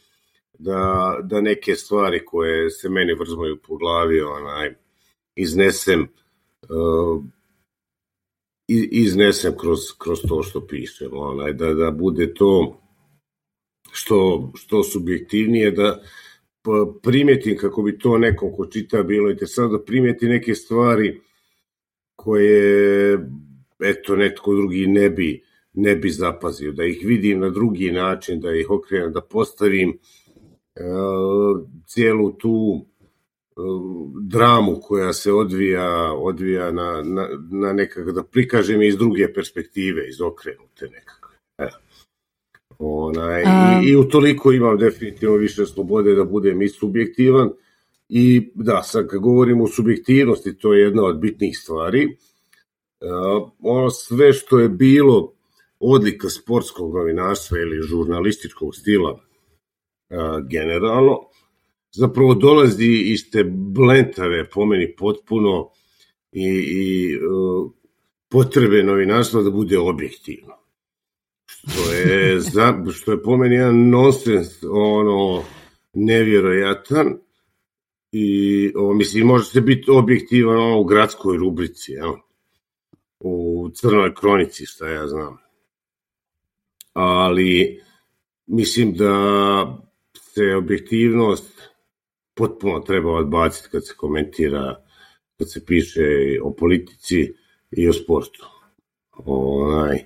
da, 0.58 1.18
da 1.22 1.40
neke 1.40 1.74
stvari 1.74 2.24
koje 2.24 2.70
se 2.70 2.88
meni 2.88 3.14
vrzmaju 3.14 3.58
po 3.66 3.76
glavi 3.76 4.20
onaj, 4.20 4.74
iznesem 5.36 6.08
uh, 6.62 7.24
iznesem 8.68 9.54
kroz, 9.58 9.80
kroz 9.98 10.20
to 10.28 10.42
što 10.42 10.66
pišem, 10.66 11.10
onaj, 11.12 11.52
da, 11.52 11.74
da 11.74 11.90
bude 11.90 12.34
to 12.34 12.78
što, 13.92 14.50
što 14.54 14.82
subjektivnije, 14.82 15.70
da 15.70 16.02
primjetim 17.02 17.56
kako 17.58 17.82
bi 17.82 17.98
to 17.98 18.18
nekom 18.18 18.52
ko 18.56 18.66
čita 18.66 19.02
bilo 19.02 19.30
interesantno, 19.30 19.78
da 19.78 19.84
primjeti 19.84 20.28
neke 20.28 20.54
stvari 20.54 21.20
koje 22.16 23.18
eto 23.80 24.16
netko 24.16 24.54
drugi 24.54 24.86
ne 24.86 25.10
bi, 25.10 25.42
ne 25.72 25.96
bi 25.96 26.10
zapazio, 26.10 26.72
da 26.72 26.84
ih 26.84 27.00
vidim 27.04 27.40
na 27.40 27.48
drugi 27.50 27.92
način, 27.92 28.40
da 28.40 28.54
ih 28.54 28.70
okrenem, 28.70 29.12
da 29.12 29.20
postavim 29.20 29.98
E, 30.74 30.84
cijelu 31.86 32.32
tu 32.32 32.86
e, 33.50 33.60
dramu 34.20 34.80
koja 34.82 35.12
se 35.12 35.32
odvija, 35.32 36.12
odvija 36.14 36.70
na, 36.70 37.02
na, 37.04 37.28
na 37.50 37.72
nekak, 37.72 38.10
da 38.10 38.24
prikažem 38.24 38.82
iz 38.82 38.96
druge 38.96 39.32
perspektive, 39.32 40.08
iz 40.08 40.20
okrenute 40.20 40.88
nekakve. 40.88 41.36
E. 41.58 41.68
Onaj, 42.84 43.42
i, 43.42 43.88
I 43.88 43.96
utoliko 43.96 44.52
imam 44.52 44.78
definitivno 44.78 45.36
više 45.36 45.66
slobode 45.66 46.14
da 46.14 46.24
budem 46.24 46.62
i 46.62 46.68
subjektivan 46.68 47.50
i 48.08 48.50
da, 48.54 48.82
sad 48.82 49.06
kad 49.06 49.20
govorimo 49.20 49.64
o 49.64 49.68
subjektivnosti, 49.68 50.58
to 50.58 50.74
je 50.74 50.82
jedna 50.82 51.04
od 51.04 51.18
bitnih 51.20 51.58
stvari. 51.58 52.16
ono 53.58 53.90
sve 53.90 54.32
što 54.32 54.58
je 54.58 54.68
bilo 54.68 55.32
odlika 55.80 56.28
sportskog 56.28 56.94
novinarstva 56.94 57.58
ili 57.58 57.82
žurnalističkog 57.82 58.74
stila 58.74 59.20
generalno, 60.50 61.18
zapravo 61.92 62.34
dolazi 62.34 62.92
iz 63.04 63.30
te 63.30 63.44
blentave, 63.74 64.48
po 64.50 64.64
meni 64.64 64.94
potpuno, 64.96 65.70
i, 66.32 66.48
i 66.48 67.18
potrebe 68.28 68.82
novinarstva 68.82 69.42
da 69.42 69.50
bude 69.50 69.78
objektivno. 69.78 70.61
Što 71.68 71.92
je, 71.92 72.40
za, 72.40 72.84
što 72.92 73.12
je 73.12 73.22
po 73.22 73.36
meni 73.36 73.54
jedan 73.54 73.88
nonsens, 73.88 74.62
ono, 74.70 75.44
nevjerojatan, 75.92 77.18
i 78.12 78.72
o, 78.76 78.94
mislim, 78.94 79.26
može 79.26 79.44
se 79.44 79.60
biti 79.60 79.90
objektivan 79.90 80.56
ono, 80.56 80.80
u 80.80 80.84
gradskoj 80.84 81.36
rubrici, 81.36 81.92
ja? 81.92 82.12
u 83.20 83.70
crnoj 83.74 84.14
kronici, 84.14 84.66
šta 84.66 84.88
ja 84.88 85.06
znam. 85.08 85.38
Ali 86.92 87.80
mislim 88.46 88.94
da 88.94 89.14
se 90.14 90.54
objektivnost 90.56 91.62
potpuno 92.34 92.80
treba 92.80 93.12
odbaciti 93.12 93.68
kad 93.72 93.86
se 93.86 93.94
komentira, 93.96 94.84
kad 95.38 95.52
se 95.52 95.66
piše 95.66 96.02
o 96.42 96.54
politici 96.54 97.34
i 97.70 97.88
o 97.88 97.92
sportu. 97.92 98.46
Onaj, 99.12 100.04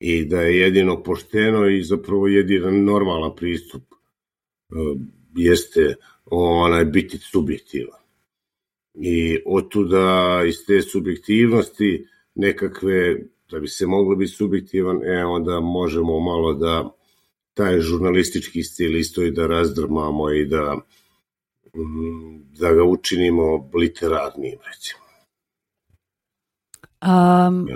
I 0.00 0.24
da 0.24 0.40
je 0.40 0.58
jedino 0.58 1.02
pošteno 1.02 1.68
i 1.68 1.82
zapravo 1.82 2.28
jedino 2.28 2.70
normalan 2.70 3.36
pristup 3.36 3.82
e, 3.82 4.74
jeste 5.36 5.94
onaj 6.24 6.84
biti 6.84 7.18
subjektivan. 7.18 8.00
I 8.94 9.38
otuda 9.46 10.42
iz 10.48 10.66
te 10.66 10.82
subjektivnosti 10.82 12.06
nekakve, 12.34 13.16
da 13.50 13.60
bi 13.60 13.68
se 13.68 13.86
moglo 13.86 14.16
biti 14.16 14.32
subjektivan, 14.32 15.02
e, 15.04 15.24
onda 15.24 15.60
možemo 15.60 16.20
malo 16.20 16.54
da 16.54 16.90
taj 17.54 17.80
žurnalistički 17.80 18.62
stil 18.62 18.96
isto 18.96 19.22
i 19.22 19.30
da 19.30 19.46
razdrmamo 19.46 20.32
i 20.32 20.46
da, 20.46 20.76
da 22.58 22.72
ga 22.72 22.84
učinimo 22.84 23.70
literarnim, 23.74 24.58
recimo. 24.66 25.08
Um, 27.02 27.66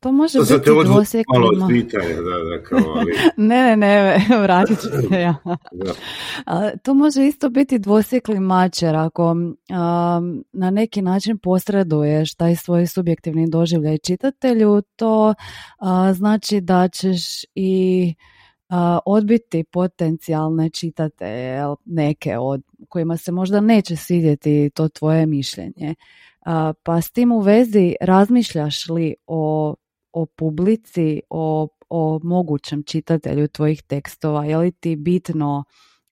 to 0.00 0.12
može 0.12 0.38
to 0.38 0.58
biti 0.58 0.70
dvosjeklima. 0.84 1.40
Malo 1.40 1.68
pitanja, 1.68 2.14
da, 2.14 2.56
da, 2.56 2.62
kao, 2.62 2.94
ali... 2.96 3.12
ne, 3.48 3.76
ne, 3.76 3.76
ne, 3.76 4.26
vratit 4.42 4.80
ću 4.80 4.88
se 4.88 5.20
ja. 5.20 5.36
to 6.82 6.94
može 6.94 7.26
isto 7.26 7.48
biti 7.48 7.78
dvosjekli 7.78 8.40
mačer 8.40 8.96
ako 8.96 9.30
um, 9.30 9.54
na 10.52 10.70
neki 10.70 11.02
način 11.02 11.38
posreduješ 11.38 12.34
taj 12.34 12.56
svoj 12.56 12.86
subjektivni 12.86 13.50
doživljaj 13.50 13.98
čitatelju, 13.98 14.82
to 14.96 15.28
uh, 15.28 16.16
znači 16.16 16.60
da 16.60 16.88
ćeš 16.88 17.44
i 17.54 18.14
odbiti 19.04 19.64
potencijalne 19.64 20.70
čitate 20.70 21.58
neke 21.84 22.38
od 22.38 22.62
kojima 22.88 23.16
se 23.16 23.32
možda 23.32 23.60
neće 23.60 23.96
svidjeti 23.96 24.70
to 24.74 24.88
tvoje 24.88 25.26
mišljenje. 25.26 25.94
Pa 26.82 27.00
s 27.02 27.10
tim 27.10 27.32
u 27.32 27.40
vezi 27.40 27.94
razmišljaš 28.00 28.88
li 28.88 29.14
o, 29.26 29.74
o 30.12 30.26
publici, 30.26 31.20
o, 31.30 31.68
o 31.88 32.20
mogućem 32.22 32.82
čitatelju 32.82 33.48
tvojih 33.48 33.82
tekstova? 33.82 34.44
Je 34.44 34.56
li 34.56 34.72
ti 34.72 34.96
bitno 34.96 35.64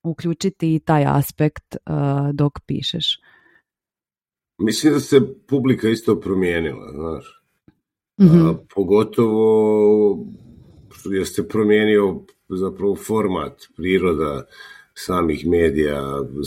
uključiti 0.02 0.74
i 0.74 0.80
taj 0.80 1.04
aspekt 1.06 1.76
dok 2.32 2.52
pišeš? 2.66 3.20
Mislim 4.58 4.92
da 4.92 5.00
se 5.00 5.20
publika 5.48 5.88
isto 5.88 6.20
promijenila, 6.20 6.92
znaš. 6.92 7.42
mm 8.20 8.66
pogotovo 8.74 10.18
jer 11.10 11.26
se 11.26 11.48
promijenio 11.48 12.20
zapravo 12.48 12.96
format, 12.96 13.62
priroda 13.76 14.46
samih 14.94 15.46
medija. 15.46 16.02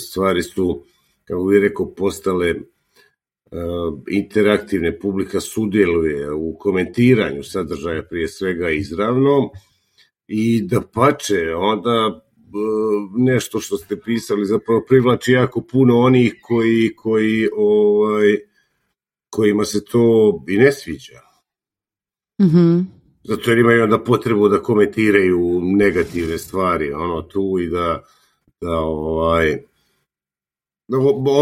Stvari 0.09 0.43
su, 0.43 0.83
kako 1.25 1.43
bih 1.43 1.59
rekao, 1.61 1.93
postale 1.95 2.55
interaktivne. 4.09 4.99
Publika 4.99 5.39
sudjeluje 5.39 6.31
u 6.33 6.57
komentiranju 6.59 7.43
sadržaja 7.43 8.03
prije 8.03 8.27
svega 8.27 8.69
izravno 8.69 9.49
i 10.27 10.61
da 10.61 10.81
pače, 10.93 11.55
onda 11.55 12.21
nešto 13.17 13.59
što 13.59 13.77
ste 13.77 13.99
pisali 13.99 14.45
zapravo 14.45 14.85
privlači 14.87 15.31
jako 15.31 15.61
puno 15.71 15.99
onih 15.99 16.35
koji, 16.41 16.95
koji 16.95 17.49
ovaj, 17.57 18.37
kojima 19.29 19.65
se 19.65 19.85
to 19.85 20.43
i 20.47 20.57
ne 20.57 20.71
sviđa. 20.71 21.21
mm 22.41 22.95
Zato 23.23 23.51
jer 23.51 23.59
imaju 23.59 23.83
onda 23.83 24.03
potrebu 24.03 24.49
da 24.49 24.61
komentiraju 24.61 25.61
negativne 25.63 26.37
stvari, 26.37 26.93
ono 26.93 27.21
tu 27.21 27.59
i 27.59 27.69
da, 27.69 28.03
da 28.61 28.71
ovaj, 28.71 29.57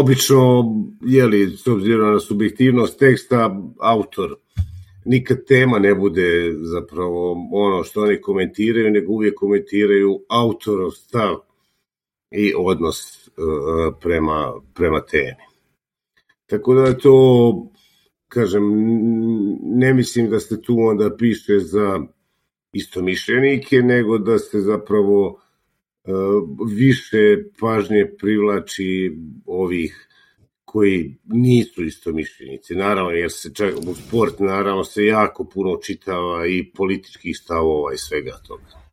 obično, 0.00 0.64
jeli, 1.02 1.56
s 1.56 1.66
obzirom 1.66 2.12
na 2.12 2.20
subjektivnost 2.20 2.98
teksta, 2.98 3.60
autor 3.78 4.36
nikad 5.04 5.44
tema 5.44 5.78
ne 5.78 5.94
bude 5.94 6.54
zapravo 6.58 7.48
ono 7.52 7.84
što 7.84 8.00
oni 8.00 8.20
komentiraju, 8.20 8.90
nego 8.90 9.12
uvijek 9.12 9.34
komentiraju 9.34 10.20
autorov 10.28 10.90
stav 10.90 11.36
i 12.30 12.52
odnos 12.56 13.28
uh, 13.28 13.94
prema, 14.00 14.52
prema 14.74 15.00
temi. 15.00 15.44
Tako 16.46 16.74
da 16.74 16.82
je 16.82 16.98
to, 16.98 17.70
kažem, 18.28 18.62
ne 19.62 19.94
mislim 19.94 20.30
da 20.30 20.40
ste 20.40 20.62
tu 20.62 20.76
onda 20.78 21.16
piše 21.16 21.58
za 21.58 22.00
istomišljenike, 22.72 23.76
nego 23.76 24.18
da 24.18 24.38
se 24.38 24.60
zapravo 24.60 25.40
više 26.66 27.44
pažnje 27.60 28.06
privlači 28.18 29.16
ovih 29.46 30.08
koji 30.64 31.16
nisu 31.24 31.84
istomišljenici. 31.84 32.74
Naravno, 32.74 33.10
jer 33.10 33.32
se 33.32 33.54
čak 33.54 33.74
u 33.86 33.94
sport 33.94 34.38
naravno 34.38 34.84
se 34.84 35.04
jako 35.04 35.44
puno 35.44 35.76
čitava 35.76 36.46
i 36.46 36.70
političkih 36.76 37.36
stavova 37.36 37.92
i 37.92 37.98
svega 37.98 38.38
toga. 38.48 38.84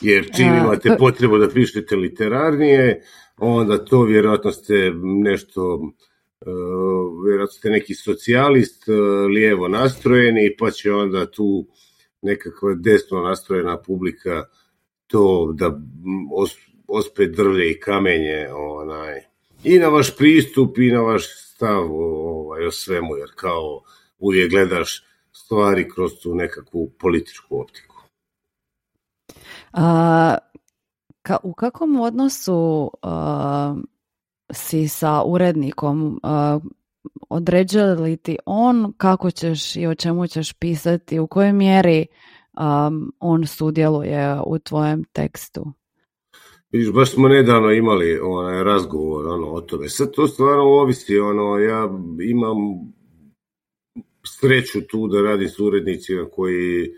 Jer 0.00 0.28
čim 0.36 0.46
imate 0.46 0.88
pa- 0.88 0.96
potrebu 0.96 1.38
da 1.38 1.48
pišete 1.48 1.96
literarnije, 1.96 3.02
onda 3.36 3.84
to 3.84 4.02
vjerojatno 4.02 4.52
ste 4.52 4.92
nešto 5.24 5.74
uh, 5.74 7.24
vjerojatno 7.26 7.52
ste 7.52 7.70
neki 7.70 7.94
socijalist, 7.94 8.88
uh, 8.88 8.96
lijevo 9.34 9.68
nastrojeni, 9.68 10.56
pa 10.58 10.70
će 10.70 10.92
onda 10.92 11.30
tu 11.30 11.66
nekakva 12.22 12.74
desno 12.74 13.22
nastrojena 13.22 13.82
publika 13.82 14.44
to 15.12 15.52
da 15.54 15.80
ospe 16.88 17.26
drvlje 17.26 17.70
i 17.70 17.80
kamenje 17.80 18.48
onaj, 18.54 19.20
i 19.64 19.78
na 19.78 19.88
vaš 19.88 20.16
pristup 20.16 20.78
i 20.78 20.90
na 20.90 21.00
vaš 21.00 21.24
stav 21.62 21.92
ovaj, 21.92 22.66
o 22.66 22.70
svemu, 22.70 23.16
jer 23.16 23.28
kao 23.36 23.82
uvijek 24.18 24.50
gledaš 24.50 25.04
stvari 25.32 25.88
kroz 25.94 26.12
tu 26.22 26.34
nekakvu 26.34 26.90
političku 26.98 27.60
optiku. 27.60 27.96
A, 29.72 30.36
ka, 31.22 31.36
u 31.42 31.52
kakvom 31.52 32.00
odnosu 32.00 32.90
si 34.52 34.88
sa 34.88 35.22
urednikom? 35.26 36.20
A, 36.22 36.58
određuje 37.30 37.94
li 37.94 38.16
ti 38.16 38.36
on 38.46 38.92
kako 38.96 39.30
ćeš 39.30 39.76
i 39.76 39.86
o 39.86 39.94
čemu 39.94 40.26
ćeš 40.26 40.52
pisati, 40.52 41.18
u 41.18 41.26
kojoj 41.26 41.52
mjeri 41.52 42.06
on 43.20 43.46
sudjeluje 43.46 44.38
u 44.46 44.58
tvojem 44.58 45.04
tekstu? 45.04 45.72
Viš, 46.72 46.92
baš 46.92 47.12
smo 47.12 47.28
nedavno 47.28 47.70
imali 47.70 48.18
onaj 48.22 48.64
razgovor 48.64 49.26
ono, 49.26 49.46
o 49.46 49.60
tome. 49.60 49.88
Sad 49.88 50.10
to 50.10 50.28
stvarno 50.28 50.62
ovisi, 50.62 51.18
ono, 51.18 51.58
ja 51.58 51.90
imam 52.30 52.56
sreću 54.26 54.80
tu 54.86 55.08
da 55.08 55.22
radim 55.22 55.48
s 55.48 55.60
urednicima 55.60 56.24
koji 56.32 56.84
e, 56.84 56.90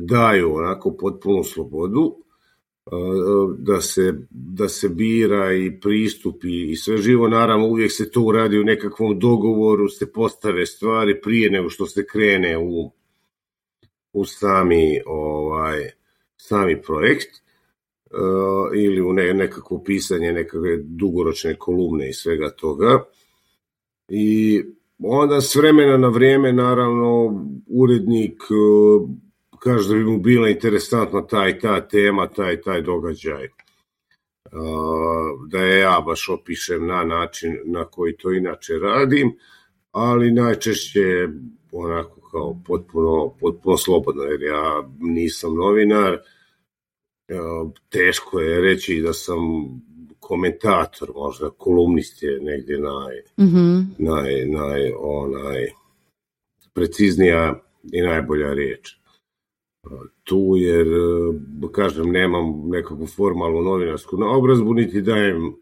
daju 0.00 0.54
onako 0.54 0.96
potpunu 1.00 1.44
slobodu, 1.44 2.16
e, 2.86 2.90
da 3.58 3.80
se, 3.80 4.14
da 4.30 4.68
se 4.68 4.88
bira 4.88 5.52
i 5.52 5.80
pristupi 5.80 6.70
i 6.70 6.76
sve 6.76 6.96
živo, 6.96 7.28
naravno 7.28 7.66
uvijek 7.66 7.92
se 7.92 8.10
to 8.10 8.20
uradi 8.22 8.58
u 8.58 8.64
nekakvom 8.64 9.18
dogovoru, 9.18 9.88
se 9.88 10.12
postave 10.12 10.66
stvari 10.66 11.20
prije 11.20 11.50
nego 11.50 11.70
što 11.70 11.86
se 11.86 12.06
krene 12.06 12.58
u, 12.58 12.92
u 14.12 14.24
sami, 14.24 15.00
ovaj, 15.06 15.90
sami 16.36 16.82
projekt 16.82 17.30
Uh, 18.10 18.70
ili 18.74 19.02
u 19.02 19.12
ne, 19.12 19.34
nekakvo 19.34 19.82
pisanje 19.84 20.32
nekakve 20.32 20.76
dugoročne 20.76 21.54
kolumne 21.54 22.08
i 22.08 22.12
svega 22.12 22.50
toga. 22.50 23.04
I 24.08 24.62
onda 25.02 25.40
s 25.40 25.56
vremena 25.56 25.96
na 25.96 26.08
vrijeme 26.08 26.52
naravno 26.52 27.40
urednik 27.66 28.42
uh, 28.42 29.10
kaže 29.58 29.88
da 29.88 29.94
bi 29.94 30.04
mu 30.04 30.18
bila 30.18 30.48
interesantna 30.48 31.26
taj 31.26 31.58
ta 31.58 31.88
tema, 31.88 32.28
taj 32.28 32.60
taj 32.60 32.82
događaj. 32.82 33.44
Uh, 33.44 33.50
da 35.50 35.58
je 35.58 35.80
ja 35.80 36.02
baš 36.06 36.28
opišem 36.28 36.86
na 36.86 37.04
način 37.04 37.58
na 37.64 37.84
koji 37.84 38.16
to 38.16 38.32
inače 38.32 38.78
radim, 38.78 39.36
ali 39.92 40.32
najčešće 40.32 41.28
onako 41.72 42.20
kao 42.30 42.56
potpuno, 42.66 43.34
potpuno 43.40 43.76
slobodno, 43.76 44.22
jer 44.22 44.42
ja 44.42 44.88
nisam 45.00 45.54
novinar, 45.54 46.18
teško 47.88 48.40
je 48.40 48.60
reći 48.60 49.00
da 49.00 49.12
sam 49.12 49.38
komentator, 50.20 51.12
možda 51.14 51.50
kolumnist 51.50 52.22
je 52.22 52.40
negdje 52.40 52.78
naj, 52.78 53.46
mm 53.46 53.78
naj, 53.98 54.46
naj, 54.46 54.92
onaj, 54.98 55.66
preciznija 56.72 57.62
i 57.92 58.00
najbolja 58.02 58.52
riječ. 58.52 58.98
Tu 60.24 60.54
jer, 60.56 60.86
kažem, 61.72 62.10
nemam 62.10 62.68
nekakvu 62.68 63.06
formalnu 63.06 63.62
novinarsku 63.62 64.16
naobrazbu, 64.16 64.74
niti 64.74 65.02
dajem 65.02 65.54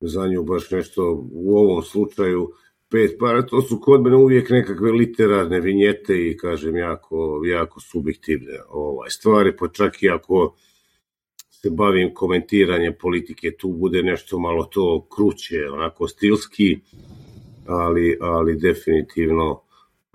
za 0.00 0.26
nju 0.26 0.42
baš 0.42 0.70
nešto 0.70 1.28
u 1.32 1.56
ovom 1.58 1.82
slučaju 1.82 2.52
pet 2.90 3.18
para, 3.18 3.46
to 3.46 3.62
su 3.62 3.80
kod 3.80 4.02
mene 4.02 4.16
uvijek 4.16 4.50
nekakve 4.50 4.92
literarne 4.92 5.60
vinjete 5.60 6.28
i 6.28 6.36
kažem 6.36 6.76
jako, 6.76 7.42
jako 7.44 7.80
subjektivne 7.80 8.58
ovaj, 8.68 9.10
stvari, 9.10 9.56
pa 9.56 9.68
čak 9.68 10.02
i 10.02 10.10
ako 10.10 10.54
se 11.50 11.70
bavim 11.70 12.14
komentiranjem 12.14 12.94
politike, 13.00 13.50
tu 13.58 13.68
bude 13.68 14.02
nešto 14.02 14.38
malo 14.38 14.64
to 14.64 15.06
kruće, 15.14 15.70
onako 15.72 16.08
stilski, 16.08 16.80
ali, 17.66 18.18
ali 18.20 18.56
definitivno 18.56 19.60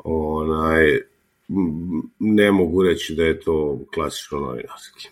onaj, 0.04 1.00
ne 2.20 2.52
mogu 2.52 2.84
reći 2.84 3.16
da 3.16 3.24
je 3.24 3.40
to 3.40 3.80
klasično 3.94 4.40
novinarski. 4.40 5.10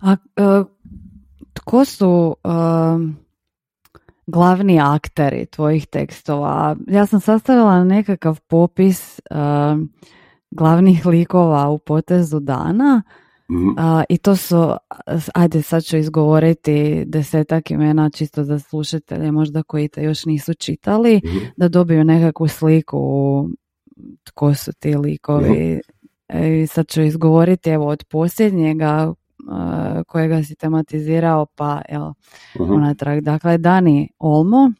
A 0.00 0.16
uh, 0.36 0.66
tko 1.52 1.84
su 1.84 2.36
uh, 2.44 2.50
glavni 4.28 4.80
akteri 4.80 5.46
tvojih 5.46 5.86
tekstova? 5.86 6.76
Ja 6.86 7.06
sam 7.06 7.20
sastavila 7.20 7.84
nekakav 7.84 8.40
popis 8.40 9.20
uh, 9.30 9.36
glavnih 10.50 11.06
likova 11.06 11.68
u 11.68 11.78
potezu 11.78 12.40
dana, 12.40 13.02
Mhm. 13.50 13.68
I 14.08 14.18
to 14.18 14.36
su, 14.36 14.74
ajde 15.34 15.62
sad 15.62 15.84
ću 15.84 15.96
izgovoriti 15.96 17.04
desetak 17.06 17.70
imena 17.70 18.10
čisto 18.10 18.44
za 18.44 18.58
slušatelje 18.58 19.32
možda 19.32 19.62
koji 19.62 19.88
te 19.88 20.02
još 20.02 20.24
nisu 20.24 20.54
čitali, 20.54 21.20
mhm. 21.24 21.38
da 21.56 21.68
dobiju 21.68 22.04
nekakvu 22.04 22.48
sliku 22.48 23.44
tko 24.24 24.54
su 24.54 24.72
ti 24.72 24.96
likovi. 24.96 25.80
E, 26.28 26.62
I 26.62 26.66
sad 26.66 26.88
ću 26.88 27.02
izgovoriti 27.02 27.70
evo 27.70 27.86
od 27.86 28.04
posljednjega 28.04 29.14
kojega 30.06 30.42
si 30.42 30.54
tematizirao 30.54 31.46
pa 31.46 31.82
evo 31.88 32.14
uh 32.58 33.22
Dakle, 33.22 33.58
Dani 33.58 34.08
Olmo. 34.18 34.72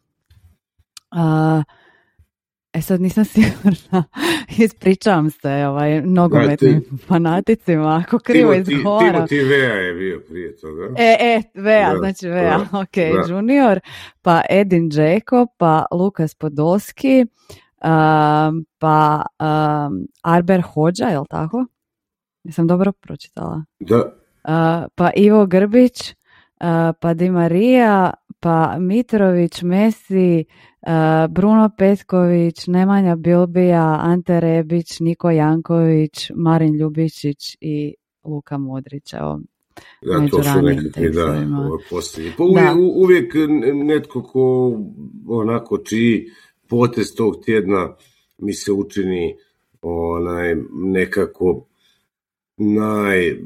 E 2.73 2.83
sad 2.83 3.01
nisam 3.01 3.25
sigurna, 3.35 4.05
ispričavam 4.59 5.31
se 5.31 5.51
ovaj, 5.51 6.03
nogometnim 6.03 6.85
fanaticima, 7.07 8.03
ako 8.05 8.19
krivo 8.19 8.55
izgovaram. 8.55 9.27
Timothy 9.27 9.49
Vea 9.49 9.75
je 9.75 9.95
bio 9.95 10.21
prije 10.29 10.57
toga. 10.57 10.95
E, 10.99 11.17
e, 11.21 11.43
Vea, 11.55 11.97
znači 11.99 12.29
Vea, 12.29 12.61
ok, 12.73 13.29
junior, 13.29 13.81
pa 14.23 14.43
Edin 14.51 14.91
Jacob, 14.93 15.49
pa 15.57 15.85
Lukas 15.93 16.35
Podolski, 16.35 17.27
um, 17.85 18.65
pa 18.79 19.23
um, 19.41 20.07
Arber 20.23 20.63
Hođa, 20.63 21.05
je 21.05 21.19
li 21.19 21.27
tako? 21.31 21.67
Jesam 22.45 22.67
dobro 22.67 22.93
pročitala? 22.93 23.65
Da. 23.81 24.13
Pa 24.95 25.11
Ivo 25.17 25.47
Grbić, 25.47 26.15
pa 27.01 27.15
Di 27.15 27.31
Marija, 27.31 28.13
pa 28.41 28.77
Mitrović, 28.79 29.63
Messi, 29.63 30.45
Bruno 31.29 31.71
Petković, 31.79 32.67
Nemanja 32.67 33.17
Bilbija, 33.17 33.99
Ante 34.03 34.41
Rebić, 34.41 35.01
Niko 35.01 35.31
Janković, 35.31 36.31
Marin 36.35 36.77
Ljubičić 36.77 37.57
i 37.61 37.95
Luka 38.25 38.59
Modrić. 38.59 39.13
Evo, 39.13 39.41
da, 40.03 40.29
to 40.31 40.43
su 40.43 40.63
nekakvi, 40.63 41.11
da, 41.11 41.47
posljednji. 41.91 42.33
Pa 42.37 42.45
uvijek, 42.45 42.75
uvijek 42.95 43.35
netko 43.75 44.23
ko 44.23 44.73
onako 45.29 45.79
čiji 45.79 46.27
potez 46.69 47.15
tog 47.15 47.45
tjedna 47.45 47.97
mi 48.39 48.53
se 48.53 48.73
učini 48.73 49.37
onaj 49.83 50.55
nekako 50.73 51.67
naj, 52.57 53.37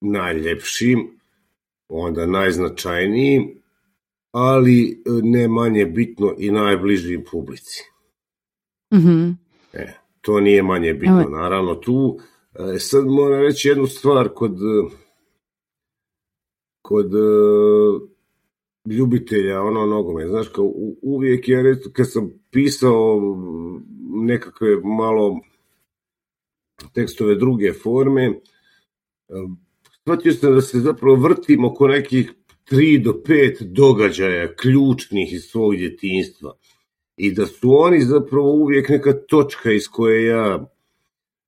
najljepšim, 0.00 1.18
onda 1.88 2.26
najznačajnijim 2.26 3.58
ali 4.32 4.90
e, 4.90 5.10
ne 5.22 5.48
manje 5.48 5.86
bitno 5.86 6.34
i 6.38 6.50
najbližim 6.50 7.24
publici. 7.30 7.82
mm 8.94 9.30
E, 9.72 9.94
to 10.20 10.40
nije 10.40 10.62
manje 10.62 10.94
bitno, 10.94 11.26
naravno 11.30 11.74
tu. 11.74 12.18
E, 12.54 12.78
sad 12.78 13.06
moram 13.06 13.40
reći 13.40 13.68
jednu 13.68 13.86
stvar 13.86 14.28
kod 14.28 14.58
kod 16.82 17.14
e, 17.14 17.18
ljubitelja 18.94 19.62
ono 19.62 19.86
nogome. 19.86 20.28
Znaš, 20.28 20.48
kao 20.48 20.72
uvijek 21.02 21.48
ja 21.48 21.62
kad 21.92 22.12
sam 22.12 22.30
pisao 22.50 23.20
nekakve 24.10 24.76
malo 24.76 25.40
tekstove 26.92 27.34
druge 27.34 27.72
forme, 27.72 28.40
shvatio 30.08 30.32
sam 30.32 30.54
da 30.54 30.60
se 30.60 30.80
zapravo 30.80 31.16
vrtim 31.16 31.64
oko 31.64 31.86
nekih 31.86 32.32
tri 32.64 32.98
do 32.98 33.22
pet 33.26 33.62
događaja 33.62 34.54
ključnih 34.54 35.32
iz 35.32 35.42
svog 35.42 35.76
djetinstva 35.76 36.56
i 37.16 37.32
da 37.34 37.46
su 37.46 37.70
oni 37.72 38.00
zapravo 38.00 38.52
uvijek 38.52 38.88
neka 38.88 39.12
točka 39.12 39.72
iz 39.72 39.88
koje 39.88 40.26
ja 40.26 40.68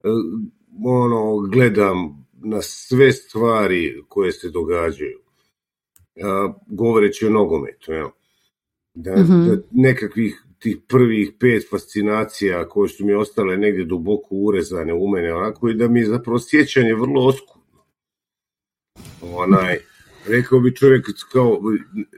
e, 0.05 0.09
ono 0.85 1.39
gledam 1.53 2.27
na 2.43 2.63
sve 2.63 3.13
stvari 3.13 4.03
koje 4.09 4.33
se 4.33 4.51
događaju 4.51 5.19
govoreći 6.67 7.27
o 7.27 7.31
nogometu 7.31 7.93
ja. 7.93 8.11
da, 8.95 9.17
mm 9.17 9.49
da 9.49 9.57
nekakvih 9.71 10.45
tih 10.59 10.79
prvih 10.89 11.33
pet 11.41 11.71
fascinacija 11.71 12.69
koje 12.69 12.89
su 12.89 13.07
mi 13.07 13.13
ostale 13.15 13.57
negdje 13.57 13.85
duboko 13.85 14.29
urezane 14.31 14.95
u 14.95 15.09
mene 15.09 15.35
onako 15.35 15.69
i 15.69 15.75
da 15.75 15.89
mi 15.89 16.01
je 16.01 16.07
zapravo 16.07 16.39
sjećanje 16.39 16.95
vrlo 16.95 17.27
oskudno 17.27 17.60
onaj 19.23 19.79
rekao 20.29 20.61
bi 20.61 20.77
čovjek 20.77 21.07
kao, 21.33 21.61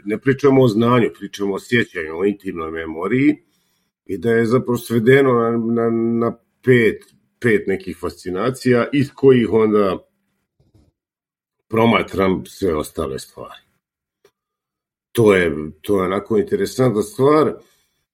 ne 0.04 0.18
pričamo 0.18 0.62
o 0.62 0.68
znanju, 0.68 1.10
pričamo 1.18 1.54
o 1.54 1.60
sjećanju, 1.60 2.18
o 2.18 2.24
intimnoj 2.24 2.70
memoriji 2.70 3.36
i 4.06 4.18
da 4.18 4.30
je 4.30 4.46
zapravo 4.46 4.78
svedeno 4.78 5.32
na, 5.32 5.50
na, 5.50 5.90
na 5.90 6.36
pet, 6.62 7.14
pet 7.40 7.66
nekih 7.66 7.96
fascinacija 8.00 8.88
iz 8.92 9.10
kojih 9.14 9.48
onda 9.52 9.98
promatram 11.68 12.46
sve 12.46 12.74
ostale 12.74 13.18
stvari. 13.18 13.60
To 15.12 15.34
je, 15.34 15.70
to 15.80 15.98
je 15.98 16.06
onako 16.06 16.38
interesantna 16.38 17.02
stvar 17.02 17.54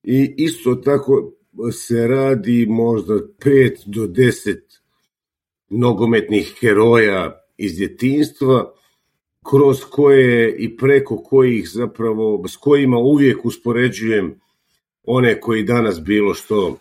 i 0.02 0.35
isto 0.37 0.74
tako 0.74 1.33
se 1.72 2.07
radi 2.07 2.66
možda 2.68 3.14
pet 3.44 3.78
do 3.87 4.07
deset 4.07 4.64
nogometnih 5.68 6.57
heroja 6.61 7.47
iz 7.58 7.76
djetinstva 7.76 8.72
kroz 9.50 9.84
koje 9.90 10.56
i 10.58 10.76
preko 10.76 11.16
kojih 11.16 11.68
zapravo, 11.68 12.48
s 12.48 12.56
kojima 12.56 12.98
uvijek 12.98 13.44
uspoređujem 13.44 14.40
one 15.04 15.40
koji 15.40 15.62
danas 15.62 16.00
bilo 16.00 16.34
što 16.34 16.78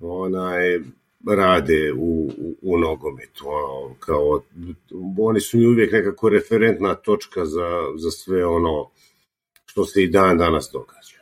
onaj, 0.00 0.78
rade 1.26 1.92
u, 1.92 2.30
u, 2.38 2.56
u 2.62 2.78
nogometu. 2.78 3.44
Ono, 3.48 3.94
kao, 3.98 4.42
oni 5.18 5.40
su 5.40 5.58
mi 5.58 5.66
uvijek 5.66 5.92
nekako 5.92 6.28
referentna 6.28 6.94
točka 6.94 7.44
za, 7.44 7.82
za 7.96 8.10
sve 8.10 8.46
ono 8.46 8.90
što 9.64 9.84
se 9.84 10.02
i 10.02 10.08
dan 10.08 10.38
danas 10.38 10.70
događa. 10.72 11.18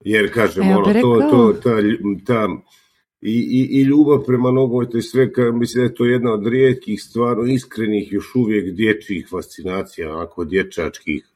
Jer, 0.00 0.34
kažem, 0.34 0.68
ono, 0.68 0.84
to, 1.02 1.28
to, 1.30 1.52
ta, 1.62 1.70
ta 2.26 2.48
i, 3.24 3.32
i, 3.32 3.80
i 3.80 3.82
ljubav 3.82 4.24
prema 4.26 4.50
nogometu 4.50 4.98
i 4.98 5.02
sve, 5.02 5.30
mislim 5.52 5.80
da 5.80 5.88
je 5.90 5.94
to 5.94 6.04
jedna 6.04 6.32
od 6.32 6.46
rijetkih, 6.46 7.02
stvarno 7.02 7.44
iskrenih, 7.44 8.12
još 8.12 8.34
uvijek 8.34 8.74
dječjih 8.74 9.28
fascinacija, 9.30 10.16
onako 10.16 10.44
dječačkih, 10.44 11.28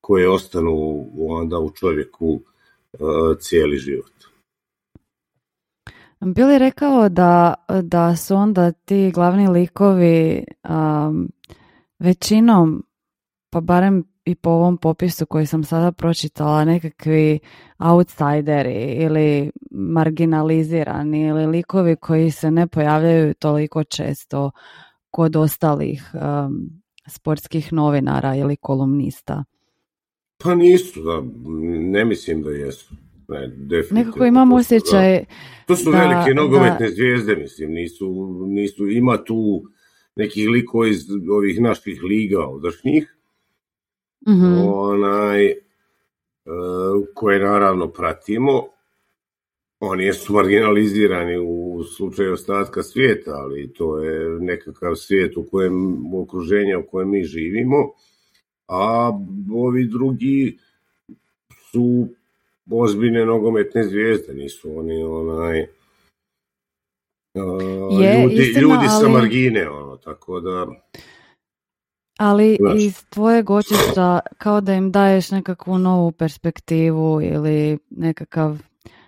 koje 0.00 0.30
ostanu 0.30 1.06
onda 1.18 1.58
u 1.58 1.70
čovjeku 1.70 2.26
uh, 2.28 3.38
cijeli 3.38 3.76
život. 3.76 4.12
Bili 6.20 6.58
rekao 6.58 7.08
da, 7.08 7.54
da 7.82 8.16
su 8.16 8.34
onda 8.34 8.72
ti 8.72 9.10
glavni 9.14 9.48
likovi 9.48 10.44
um, 10.68 11.28
većinom, 11.98 12.84
pa 13.50 13.60
barem 13.60 14.04
i 14.24 14.34
po 14.34 14.50
ovom 14.50 14.76
popisu 14.76 15.26
koji 15.26 15.46
sam 15.46 15.64
sada 15.64 15.92
pročitala 15.92 16.64
nekakvi 16.64 17.38
outsideri 17.78 18.94
ili 18.94 19.50
marginalizirani 19.76 21.26
ili 21.26 21.46
likovi 21.46 21.96
koji 21.96 22.30
se 22.30 22.50
ne 22.50 22.66
pojavljaju 22.66 23.34
toliko 23.34 23.84
često 23.84 24.50
kod 25.10 25.36
ostalih 25.36 26.10
um, 26.14 26.70
sportskih 27.08 27.72
novinara 27.72 28.34
ili 28.36 28.56
kolumnista. 28.56 29.44
Pa 30.38 30.54
nisu, 30.54 31.02
da, 31.02 31.22
ne 31.90 32.04
mislim 32.04 32.42
da 32.42 32.50
jesu. 32.50 32.94
Ne, 33.28 33.48
Nekako 33.90 34.24
imam 34.24 34.52
osjećaj... 34.52 35.24
To 35.66 35.76
su 35.76 35.90
velike 35.90 36.34
nogometne 36.34 36.88
zvijezde, 36.90 37.36
mislim, 37.36 37.70
nisu, 37.70 38.06
nisu, 38.46 38.88
ima 38.88 39.24
tu 39.24 39.62
nekih 40.16 40.48
likova 40.48 40.88
iz 40.88 41.04
ovih 41.30 41.60
naših 41.60 42.02
liga 42.02 42.46
odašnjih, 42.46 43.16
mm 44.28 44.68
onaj, 44.68 45.46
e, 45.46 45.56
koje 47.14 47.40
naravno 47.40 47.88
pratimo. 47.88 48.62
Oni 49.88 50.12
su 50.12 50.32
marginalizirani 50.32 51.38
u 51.38 51.84
slučaju 51.84 52.32
ostatka 52.32 52.82
svijeta, 52.82 53.30
ali 53.30 53.72
to 53.72 53.98
je 53.98 54.40
nekakav 54.40 54.94
svijet 54.94 55.36
u 55.36 55.46
kojem, 55.50 56.06
u 56.14 56.22
okruženju 56.22 56.80
u 56.80 56.90
kojem 56.90 57.10
mi 57.10 57.24
živimo, 57.24 57.76
a 58.68 59.12
ovi 59.54 59.86
drugi 59.86 60.58
su 61.70 62.08
ozbiljne 62.70 63.26
nogometne 63.26 63.84
zvijezde, 63.84 64.34
nisu 64.34 64.78
oni 64.78 65.04
onaj 65.04 65.62
uh, 67.34 68.02
je, 68.02 68.22
ljudi, 68.22 68.34
istina, 68.34 68.60
ljudi 68.60 68.86
sa 69.00 69.08
margine, 69.08 69.68
ono, 69.68 69.96
tako 69.96 70.40
da... 70.40 70.66
Ali 72.18 72.58
iz 72.78 73.04
tvojeg 73.08 73.50
očišta 73.50 74.20
kao 74.38 74.60
da 74.60 74.74
im 74.74 74.92
daješ 74.92 75.30
nekakvu 75.30 75.78
novu 75.78 76.12
perspektivu 76.12 77.22
ili 77.22 77.78
nekakav 77.90 78.58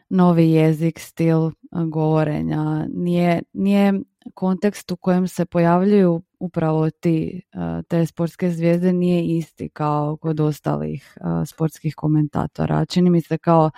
novi 0.08 0.50
jezik, 0.50 0.98
stil 0.98 1.50
govorenja. 1.90 2.86
Nije, 2.94 3.42
nije 3.52 3.92
kontekst 4.34 4.90
u 4.90 4.96
kojem 4.96 5.28
se 5.28 5.46
pojavljuju 5.46 6.22
upravo 6.40 6.90
ti, 6.90 7.42
te 7.88 8.06
sportske 8.06 8.50
zvijezde 8.50 8.92
nije 8.92 9.24
isti 9.36 9.68
kao 9.68 10.16
kod 10.16 10.40
ostalih 10.40 11.16
sportskih 11.46 11.94
komentatora. 11.94 12.84
Čini 12.84 13.10
mi 13.10 13.20
se 13.20 13.38
kao 13.38 13.70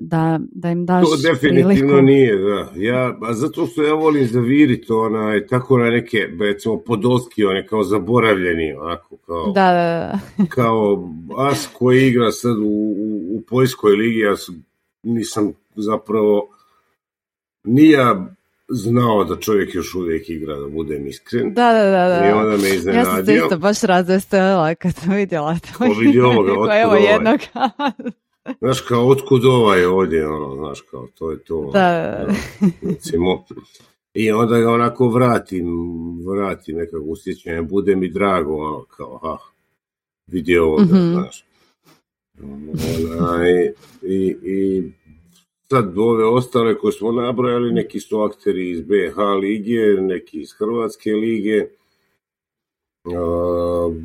da, 0.00 0.40
da 0.52 0.70
im 0.70 0.86
daš 0.86 1.04
To 1.04 1.16
definitivno 1.16 2.00
nije, 2.00 2.36
da. 2.36 2.70
Ja, 2.76 3.18
a 3.22 3.34
zato 3.34 3.66
što 3.66 3.82
ja 3.82 3.94
volim 3.94 4.26
zaviriti 4.26 4.92
onaj, 4.92 5.46
tako 5.46 5.78
na 5.78 5.90
neke, 5.90 6.28
recimo, 6.40 6.78
podolski, 6.78 7.44
one 7.44 7.66
kao 7.66 7.82
zaboravljeni, 7.82 8.72
onako, 8.72 9.16
kao... 9.16 9.46
Da, 9.46 9.72
da, 9.72 9.72
da. 9.72 10.44
kao 10.48 11.08
as 11.36 11.68
koji 11.72 12.06
igra 12.06 12.30
sad 12.30 12.58
u, 12.58 12.94
u, 12.98 13.36
u 13.36 13.42
Poljskoj 13.48 13.92
ligi, 13.92 14.18
ja 14.18 14.36
sam, 14.36 14.65
nisam 15.06 15.52
zapravo, 15.76 16.48
nija 17.64 18.26
znao 18.68 19.24
da 19.24 19.36
čovjek 19.36 19.74
još 19.74 19.94
uvijek 19.94 20.28
igra, 20.28 20.56
da 20.56 20.68
budem 20.68 21.06
iskren. 21.06 21.54
Da, 21.54 21.72
da, 21.72 21.84
da. 21.84 22.08
da. 22.08 22.28
I 22.28 22.32
onda 22.32 22.56
me 22.56 22.74
iznenadio. 22.74 23.10
Ja 23.10 23.16
sam 23.16 23.26
se 23.26 23.34
isto 23.34 23.58
baš 23.58 23.80
razvestela 23.80 24.74
kad 24.74 24.94
sam 24.94 25.14
vidjela 25.14 25.58
to. 25.58 25.84
O, 25.84 25.94
vidi 25.98 26.20
ovoga, 26.20 26.50
Evo 26.82 26.94
jednog. 26.94 27.40
Znaš 28.58 28.80
kao, 28.80 29.08
otkud 29.08 29.44
ovaj 29.44 29.84
ovdje, 29.84 30.28
ono, 30.28 30.56
znaš 30.56 30.80
kao, 30.80 31.08
to 31.18 31.30
je 31.30 31.44
to. 31.44 31.70
Da. 31.72 32.26
Recimo, 32.82 33.44
I 34.14 34.32
onda 34.32 34.58
ga 34.58 34.70
onako 34.70 35.08
vratim, 35.08 35.66
vratim 36.26 36.76
nekako 36.76 37.04
usjećanje, 37.04 37.62
bude 37.62 37.96
mi 37.96 38.08
drago, 38.08 38.56
ono, 38.56 38.84
kao, 38.84 39.18
ha, 39.22 39.36
vidi 40.26 40.58
ovo, 40.58 40.80
mm-hmm. 40.80 41.12
znaš. 41.12 41.44
Onaj, 42.42 43.72
i, 44.02 44.36
I 44.42 44.82
sad 45.70 45.98
ove 45.98 46.24
ostale 46.24 46.78
koje 46.78 46.92
smo 46.92 47.12
nabrojali, 47.12 47.72
neki 47.72 48.00
su 48.00 48.20
akteri 48.20 48.70
iz 48.70 48.80
BH 48.80 49.18
lige, 49.40 50.00
neki 50.00 50.40
iz 50.40 50.52
Hrvatske 50.58 51.10
lige, 51.10 51.66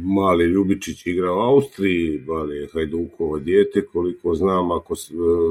mali 0.03 0.45
Ljubičić 0.45 1.07
igra 1.07 1.33
u 1.33 1.39
Austriji, 1.39 2.21
mali 2.27 2.57
je 2.57 2.67
Hajdukovo 2.73 3.39
dijete, 3.39 3.85
koliko 3.85 4.35
znam, 4.35 4.71
ako 4.71 4.95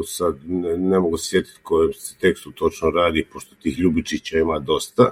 sad 0.06 0.36
ne, 0.48 0.78
ne 0.78 0.98
mogu 0.98 1.18
sjetiti 1.18 1.60
koje 1.62 1.92
se 1.92 2.18
tekstu 2.20 2.52
točno 2.52 2.90
radi, 2.90 3.26
pošto 3.32 3.56
tih 3.62 3.78
Ljubičića 3.78 4.38
ima 4.38 4.58
dosta. 4.58 5.10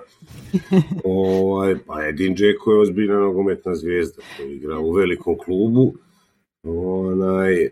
ovaj, 1.05 1.77
pa 1.87 2.09
Edin 2.09 2.35
Džeko 2.35 2.73
je 2.73 2.81
ozbiljna 2.81 3.21
nogometna 3.21 3.75
zvijezda 3.75 4.23
koji 4.37 4.55
igra 4.55 4.79
u 4.79 4.93
velikom 4.93 5.39
klubu. 5.45 5.95
Onaj, 6.69 7.69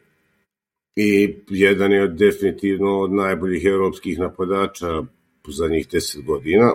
I 0.97 1.37
jedan 1.49 1.93
je 1.93 2.09
definitivno 2.09 3.01
od 3.01 3.13
najboljih 3.13 3.65
europskih 3.65 4.19
napadača 4.19 5.03
zadnjih 5.49 5.89
deset 5.93 6.25
godina 6.25 6.73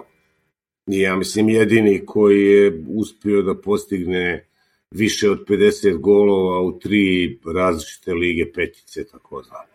ja 0.87 1.15
mislim 1.15 1.49
jedini 1.49 2.05
koji 2.05 2.45
je 2.45 2.83
uspio 2.87 3.41
da 3.41 3.55
postigne 3.55 4.47
više 4.91 5.29
od 5.29 5.45
50 5.47 5.97
golova 5.97 6.61
u 6.61 6.79
tri 6.79 7.39
različite 7.55 8.13
lige 8.13 8.51
petice, 8.51 9.07
tako 9.07 9.41
da. 9.41 9.65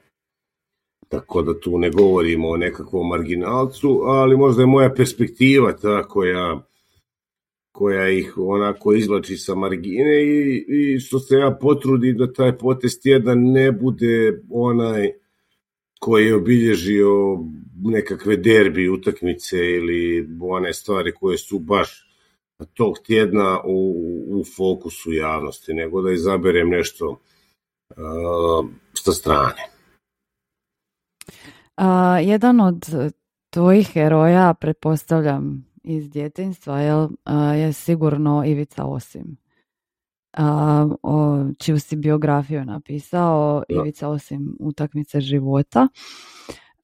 Tako 1.08 1.42
da 1.42 1.60
tu 1.60 1.78
ne 1.78 1.90
govorimo 1.90 2.48
o 2.48 2.56
nekakvom 2.56 3.08
marginalcu, 3.08 4.02
ali 4.04 4.36
možda 4.36 4.62
je 4.62 4.66
moja 4.66 4.94
perspektiva 4.96 5.72
ta 5.72 6.08
koja, 6.08 6.62
koja 7.76 8.08
ih 8.08 8.34
onako 8.36 8.94
izlači 8.94 9.36
sa 9.36 9.54
margine 9.54 10.22
i, 10.24 10.64
i 10.68 11.00
što 11.00 11.18
se 11.18 11.34
ja 11.34 11.58
potrudim 11.60 12.16
da 12.16 12.32
taj 12.32 12.58
potest 12.58 13.06
jedan 13.06 13.38
ne 13.38 13.72
bude 13.72 14.42
onaj 14.50 15.12
koji 16.00 16.26
je 16.26 16.34
obilježio 16.34 17.10
nekakve 17.84 18.36
derbi 18.36 18.88
utakmice 18.88 19.56
ili 19.56 20.28
one 20.40 20.72
stvari 20.72 21.12
koje 21.12 21.38
su 21.38 21.58
baš 21.58 22.06
tog 22.74 22.98
tjedna 23.06 23.60
u, 23.64 23.94
u 24.28 24.44
fokusu 24.56 25.12
javnosti, 25.12 25.74
nego 25.74 26.02
da 26.02 26.12
izaberem 26.12 26.68
nešto 26.68 27.10
uh, 27.10 28.68
sa 28.92 29.12
strane. 29.12 29.62
A, 31.76 32.18
jedan 32.20 32.60
od 32.60 32.86
tvojih 33.50 33.88
heroja, 33.92 34.54
pretpostavljam 34.60 35.66
iz 35.86 36.10
djetinstva, 36.10 36.80
jel, 36.80 37.08
je 37.56 37.72
sigurno 37.72 38.44
Ivica 38.46 38.84
Osim. 38.84 39.36
A, 40.32 40.88
o, 41.02 41.44
čiju 41.58 41.80
si 41.80 41.96
biografiju 41.96 42.64
napisao, 42.64 43.62
da. 43.68 43.80
Ivica 43.80 44.08
Osim 44.08 44.56
utakmice 44.60 45.20
života. 45.20 45.88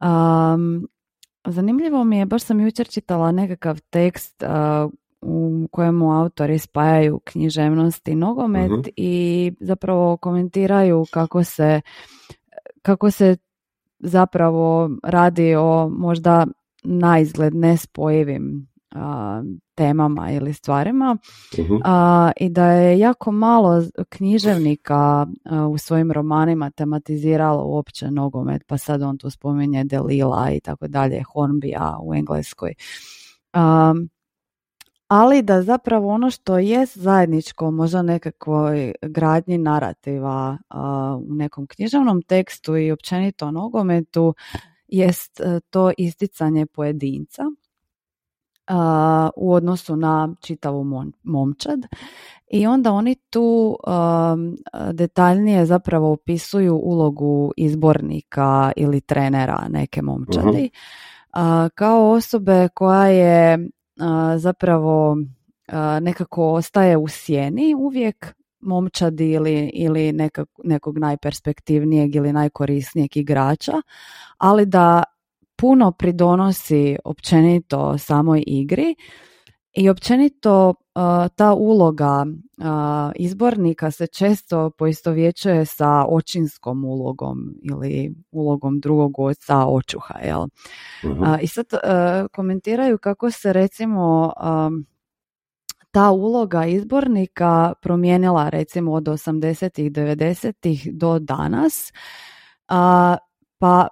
Um, 0.01 0.88
zanimljivo 1.47 2.05
mi 2.05 2.19
je, 2.19 2.27
baš 2.27 2.43
sam 2.43 2.61
jučer 2.61 2.88
čitala 2.88 3.33
nekakav 3.33 3.81
tekst 3.81 4.43
uh, 4.43 4.93
u 5.23 5.69
kojemu 5.71 6.12
autori 6.12 6.59
spajaju 6.59 7.21
književnost 7.25 8.09
i 8.09 8.15
nogomet 8.15 8.71
uh-huh. 8.71 8.91
i 8.97 9.53
zapravo 9.61 10.17
komentiraju 10.17 11.05
kako 11.12 11.45
se 11.45 11.81
kako 12.83 13.11
se 13.11 13.37
zapravo 13.99 14.91
radi 15.03 15.55
o 15.55 15.88
možda 15.88 16.47
na 16.83 17.19
izgled 17.19 17.55
nespojivim 17.55 18.71
a, 18.94 19.42
temama 19.74 20.31
ili 20.31 20.55
stvarima 20.55 21.16
uh-huh. 21.52 21.81
a, 21.85 22.31
i 22.37 22.48
da 22.48 22.66
je 22.66 22.98
jako 22.98 23.33
malo 23.33 23.83
književnika 24.09 25.26
a, 25.44 25.66
u 25.66 25.78
svojim 25.78 26.12
romanima 26.12 26.70
tematiziralo 26.70 27.64
uopće 27.64 28.11
nogomet, 28.11 28.62
pa 28.66 28.78
sad 28.78 29.02
on 29.02 29.18
tu 29.18 29.31
spominje 29.31 29.85
Delila 29.85 30.50
i 30.50 30.61
tako 30.61 30.88
dalje, 30.88 31.22
Hornbija 31.22 31.98
u 32.02 32.14
Engleskoj. 32.14 32.74
A, 33.52 33.94
ali 35.09 35.42
da 35.42 35.62
zapravo 35.62 36.09
ono 36.09 36.31
što 36.31 36.59
je 36.59 36.87
zajedničko 36.94 37.70
možda 37.70 38.02
nekakvoj 38.02 38.94
gradnji 39.02 39.59
narativa 39.59 40.59
a, 40.68 41.18
u 41.31 41.35
nekom 41.35 41.66
književnom 41.66 42.22
tekstu 42.22 42.76
i 42.76 42.90
općenito 42.90 43.50
nogometu 43.50 44.35
jest 44.88 45.40
e, 45.40 45.61
to 45.70 45.92
isticanje 45.98 46.66
pojedinca 46.66 47.42
u 49.37 49.53
odnosu 49.53 49.96
na 49.96 50.35
čitavu 50.40 50.87
momčad. 51.22 51.79
I 52.51 52.66
onda 52.66 52.92
oni 52.92 53.14
tu 53.31 53.77
detaljnije 54.92 55.66
zapravo 55.66 56.12
opisuju 56.12 56.77
ulogu 56.77 57.53
izbornika 57.57 58.72
ili 58.77 59.01
trenera 59.01 59.66
neke 59.68 60.03
momčadi 60.03 60.70
kao 61.75 62.11
osobe 62.11 62.68
koja 62.75 63.07
je 63.07 63.68
zapravo 64.37 65.16
nekako 66.01 66.53
ostaje 66.53 66.96
u 66.96 67.09
sjeni 67.09 67.75
uvijek 67.75 68.35
momčadi 68.61 69.31
ili, 69.31 69.70
ili 69.75 70.12
nekak, 70.12 70.48
nekog 70.64 70.98
najperspektivnijeg 70.98 72.14
ili 72.14 72.33
najkorisnijeg 72.33 73.16
igrača, 73.16 73.72
ali 74.38 74.66
da 74.66 75.05
puno 75.62 75.92
pridonosi 75.92 76.96
općenito 77.05 77.98
samoj 77.98 78.44
igri 78.46 78.94
i 79.72 79.88
općenito 79.88 80.68
uh, 80.68 80.75
ta 81.37 81.55
uloga 81.55 82.27
uh, 82.27 82.64
izbornika 83.16 83.90
se 83.90 84.07
često 84.07 84.70
poistovjećuje 84.70 85.64
sa 85.66 86.05
očinskom 86.09 86.85
ulogom 86.85 87.38
ili 87.62 88.14
ulogom 88.31 88.81
drugog 88.81 89.18
oca 89.18 89.66
očuha. 89.66 90.18
Jel? 90.18 90.40
uh 90.40 91.38
I 91.40 91.46
sad 91.46 91.66
komentiraju 92.33 92.98
kako 92.98 93.31
se 93.31 93.53
recimo 93.53 94.33
ta 95.90 96.11
uloga 96.11 96.66
izbornika 96.66 97.72
promijenila 97.83 98.48
recimo 98.48 98.92
od 98.92 99.05
80-ih, 99.05 99.92
90-ih 99.92 100.88
do 100.92 101.18
danas. 101.18 101.92
pa 103.59 103.88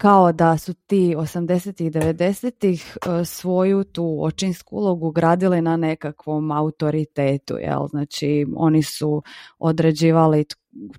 kao 0.00 0.32
da 0.32 0.58
su 0.58 0.74
ti 0.74 1.14
80-ih, 1.16 1.86
i 1.86 1.90
90-ih 1.90 2.96
e, 2.96 3.24
svoju 3.24 3.84
tu 3.84 4.18
očinsku 4.22 4.76
ulogu 4.76 5.10
gradili 5.10 5.62
na 5.62 5.76
nekakvom 5.76 6.50
autoritetu, 6.50 7.56
jel? 7.58 7.86
Znači, 7.88 8.46
oni 8.56 8.82
su 8.82 9.22
određivali 9.58 10.44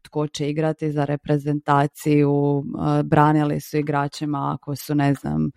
tko 0.01 0.27
će 0.27 0.49
igrati 0.49 0.91
za 0.91 1.05
reprezentaciju, 1.05 2.63
e, 2.99 3.03
branili 3.03 3.59
su 3.59 3.77
igračima 3.77 4.53
ako 4.53 4.75
su, 4.75 4.95
ne 4.95 5.13
znam, 5.13 5.51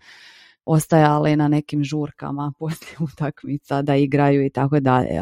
ostajali 0.65 1.35
na 1.35 1.47
nekim 1.47 1.83
žurkama 1.83 2.53
poslije 2.59 2.97
utakmica 2.99 3.81
da 3.81 3.95
igraju 3.95 4.45
i 4.45 4.49
tako 4.49 4.79
dalje. 4.79 5.21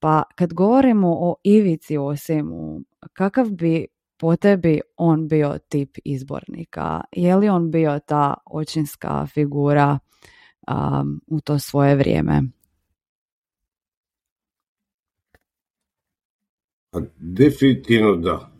Pa 0.00 0.22
kad 0.34 0.52
govorimo 0.52 1.08
o 1.08 1.34
Ivici 1.42 1.96
Osimu, 1.96 2.80
kakav 3.12 3.50
bi 3.50 3.86
po 4.18 4.36
tebi 4.36 4.80
on 4.96 5.28
bio 5.28 5.58
tip 5.68 5.98
izbornika? 6.04 7.00
Je 7.12 7.36
li 7.36 7.48
on 7.48 7.70
bio 7.70 7.98
ta 8.06 8.34
očinska 8.46 9.26
figura 9.26 9.98
um, 10.68 11.20
u 11.26 11.40
to 11.40 11.58
svoje 11.58 11.96
vrijeme? 11.96 12.42
Pa 16.90 17.00
definitivno 17.18 18.16
da. 18.16 18.50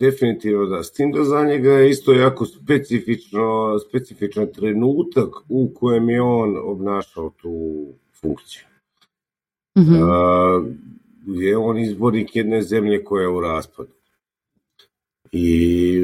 Definitivno 0.00 0.66
da. 0.66 0.82
S 0.82 0.92
tim 0.92 1.12
da 1.12 1.24
za 1.24 1.44
njega 1.44 1.70
je 1.70 1.90
isto 1.90 2.12
jako 2.12 2.46
specifično, 2.46 3.78
specifičan 3.88 4.52
trenutak 4.52 5.28
u 5.48 5.70
kojem 5.74 6.10
je 6.10 6.22
on 6.22 6.56
obnašao 6.64 7.30
tu 7.30 7.86
funkciju. 8.20 8.62
Mm-hmm. 9.78 10.02
Uh, 10.02 10.66
je 11.26 11.56
on 11.56 11.78
izbornik 11.78 12.36
jedne 12.36 12.62
zemlje 12.62 13.04
koja 13.04 13.22
je 13.22 13.28
u 13.28 13.40
raspadu 13.40 14.01
i 15.32 16.00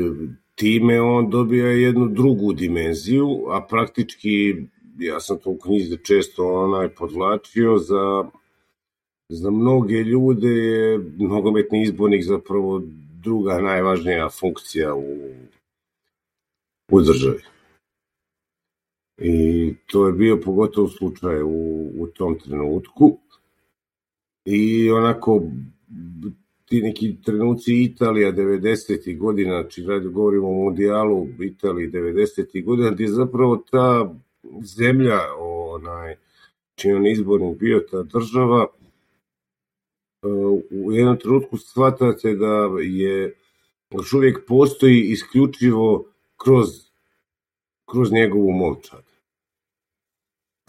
time 0.55 1.01
on 1.01 1.31
dobija 1.31 1.67
jednu 1.67 2.09
drugu 2.09 2.53
dimenziju, 2.53 3.45
a 3.49 3.67
praktički, 3.71 4.57
ja 4.99 5.21
sam 5.21 5.39
to 5.39 5.51
u 5.51 5.59
knjizi 5.59 5.99
često 6.05 6.65
onaj 6.65 6.89
podvlačio, 6.89 7.79
za, 7.79 8.25
za 9.29 9.51
mnoge 9.51 9.95
ljude 9.95 10.49
je 10.49 10.99
nogometni 11.19 11.83
izbornik 11.83 12.25
zapravo 12.25 12.83
druga 13.23 13.61
najvažnija 13.61 14.29
funkcija 14.29 14.95
u, 14.95 15.17
u 16.91 17.01
državi. 17.01 17.43
I 19.19 19.75
to 19.87 20.07
je 20.07 20.13
bio 20.13 20.41
pogotovo 20.45 20.89
slučaj 20.89 21.43
u, 21.43 21.91
u 21.99 22.07
tom 22.07 22.39
trenutku. 22.39 23.19
I 24.45 24.91
onako 24.91 25.43
ti 26.69 26.83
neki 26.83 27.17
trenuci 27.25 27.83
Italija 27.83 28.33
90. 28.33 29.19
godina, 29.19 29.63
znači 29.63 29.85
govorimo 30.13 30.49
o 30.49 30.53
mundijalu 30.53 31.27
Italiji 31.41 31.91
90. 31.91 32.65
godina, 32.65 32.91
gdje 32.91 33.05
je 33.05 33.09
zapravo 33.09 33.57
ta 33.71 34.15
zemlja, 34.77 35.19
onaj, 35.39 36.17
čiji 36.75 36.93
on 36.93 37.07
izbornik 37.07 37.59
bio 37.59 37.81
ta 37.91 38.03
država, 38.03 38.67
u 40.71 40.93
jednom 40.93 41.19
trenutku 41.19 41.57
shvatate 41.57 42.35
da 42.35 42.69
je 42.83 43.35
još 43.91 44.13
uvijek 44.13 44.47
postoji 44.47 45.01
isključivo 45.01 46.05
kroz, 46.37 46.69
kroz 47.93 48.13
njegovu 48.13 48.51
momčad. 48.53 49.05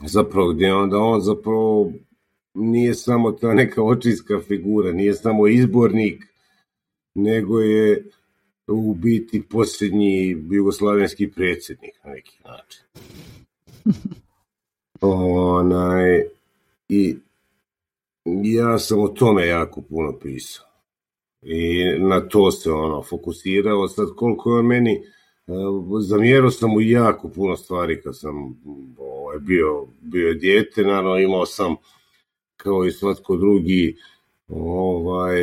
Zapravo, 0.05 0.53
gdje 0.53 0.73
onda 0.73 0.97
on 0.97 1.21
zapravo 1.21 1.91
nije 2.59 2.93
samo 2.93 3.31
ta 3.31 3.53
neka 3.53 3.83
očinska 3.83 4.39
figura, 4.47 4.91
nije 4.91 5.13
samo 5.13 5.47
izbornik, 5.47 6.23
nego 7.15 7.59
je 7.59 8.05
u 8.67 8.93
biti 8.93 9.41
posljednji 9.49 10.37
jugoslavenski 10.51 11.31
predsjednik 11.31 11.93
na 12.03 12.11
neki 12.11 12.39
način. 12.45 12.83
Onaj, 15.01 16.23
I 16.89 17.15
ja 18.25 18.79
sam 18.79 18.99
o 18.99 19.07
tome 19.07 19.47
jako 19.47 19.81
puno 19.81 20.19
pisao. 20.21 20.65
I 21.41 21.83
na 21.99 22.27
to 22.27 22.51
se 22.51 22.71
ono 22.71 23.03
fokusirao. 23.03 23.87
Sad 23.87 24.07
koliko 24.15 24.57
je 24.57 24.63
meni, 24.63 24.93
e, 24.93 25.01
zamjerao 26.01 26.51
sam 26.51 26.69
mu 26.69 26.81
jako 26.81 27.29
puno 27.29 27.55
stvari 27.55 28.01
kad 28.01 28.17
sam 28.17 28.61
ovaj, 28.97 29.39
bio, 29.39 29.87
bio 30.01 30.33
dijete, 30.33 30.83
naravno 30.83 31.17
imao 31.17 31.45
sam 31.45 31.75
kao 32.63 32.85
i 32.85 32.91
svatko 32.91 33.37
drugi 33.37 33.95
ovaj, 34.47 35.41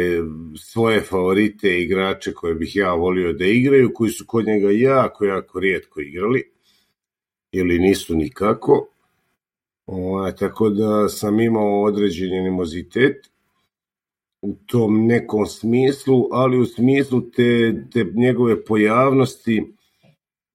svoje 0.58 1.00
favorite 1.00 1.80
igrače 1.80 2.32
koje 2.32 2.54
bih 2.54 2.76
ja 2.76 2.94
volio 2.94 3.32
da 3.32 3.44
igraju, 3.44 3.90
koji 3.94 4.10
su 4.10 4.24
kod 4.26 4.46
njega 4.46 4.70
jako, 4.70 5.24
jako 5.24 5.60
rijetko 5.60 6.00
igrali 6.00 6.50
ili 7.52 7.78
nisu 7.78 8.16
nikako. 8.16 8.88
Ovaj, 9.86 10.36
tako 10.36 10.70
da 10.70 11.08
sam 11.08 11.40
imao 11.40 11.82
određeni 11.82 12.38
animozitet 12.38 13.30
u 14.42 14.54
tom 14.66 15.06
nekom 15.06 15.46
smislu, 15.46 16.28
ali 16.32 16.58
u 16.58 16.66
smislu 16.66 17.20
te, 17.20 17.82
te 17.92 18.04
njegove 18.14 18.64
pojavnosti 18.64 19.64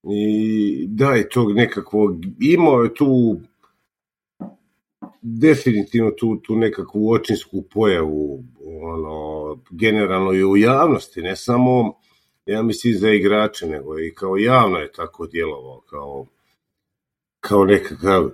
i 0.03 0.85
da 0.87 1.13
je 1.13 1.29
tog 1.29 1.55
nekakvog, 1.55 2.15
imao 2.39 2.83
je 2.83 2.93
tu 2.93 3.39
definitivno 5.21 6.11
tu, 6.11 6.35
tu 6.35 6.55
nekakvu 6.55 7.11
očinsku 7.11 7.61
pojavu 7.61 8.43
ono, 8.83 9.57
generalno 9.69 10.33
i 10.33 10.43
u 10.43 10.57
javnosti, 10.57 11.21
ne 11.21 11.35
samo 11.35 11.93
ja 12.45 12.61
mislim 12.61 12.97
za 12.97 13.09
igrače, 13.09 13.67
nego 13.67 13.99
i 13.99 14.13
kao 14.13 14.37
javno 14.37 14.77
je 14.77 14.91
tako 14.91 15.27
djelovao, 15.27 15.81
kao, 15.89 16.25
kao 17.39 17.65
nekakav 17.65 18.29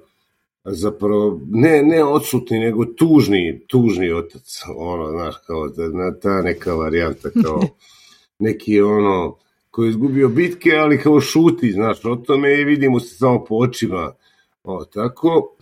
zapravo 0.64 1.42
ne, 1.50 1.84
ne 1.84 2.04
odsutni, 2.04 2.60
nego 2.60 2.86
tužni, 2.86 3.62
tužni 3.68 4.12
otac, 4.12 4.62
ono, 4.76 5.12
znaš, 5.12 5.36
kao 5.48 5.70
ta, 5.70 6.20
ta 6.22 6.42
neka 6.42 6.74
varijanta, 6.74 7.30
kao 7.44 7.62
neki 8.40 8.82
ono, 8.82 9.38
koji 9.72 9.88
je 9.88 9.90
izgubio 9.90 10.30
bitke, 10.30 10.72
ali 10.72 11.02
kao 11.02 11.22
šuti, 11.22 11.72
znaš, 11.72 12.06
o 12.06 12.16
tome 12.16 12.62
i 12.62 12.64
vidimo 12.64 13.00
se 13.00 13.16
samo 13.16 13.46
po 13.46 13.56
očima, 13.56 14.14
o, 14.64 14.86
tako, 14.86 15.57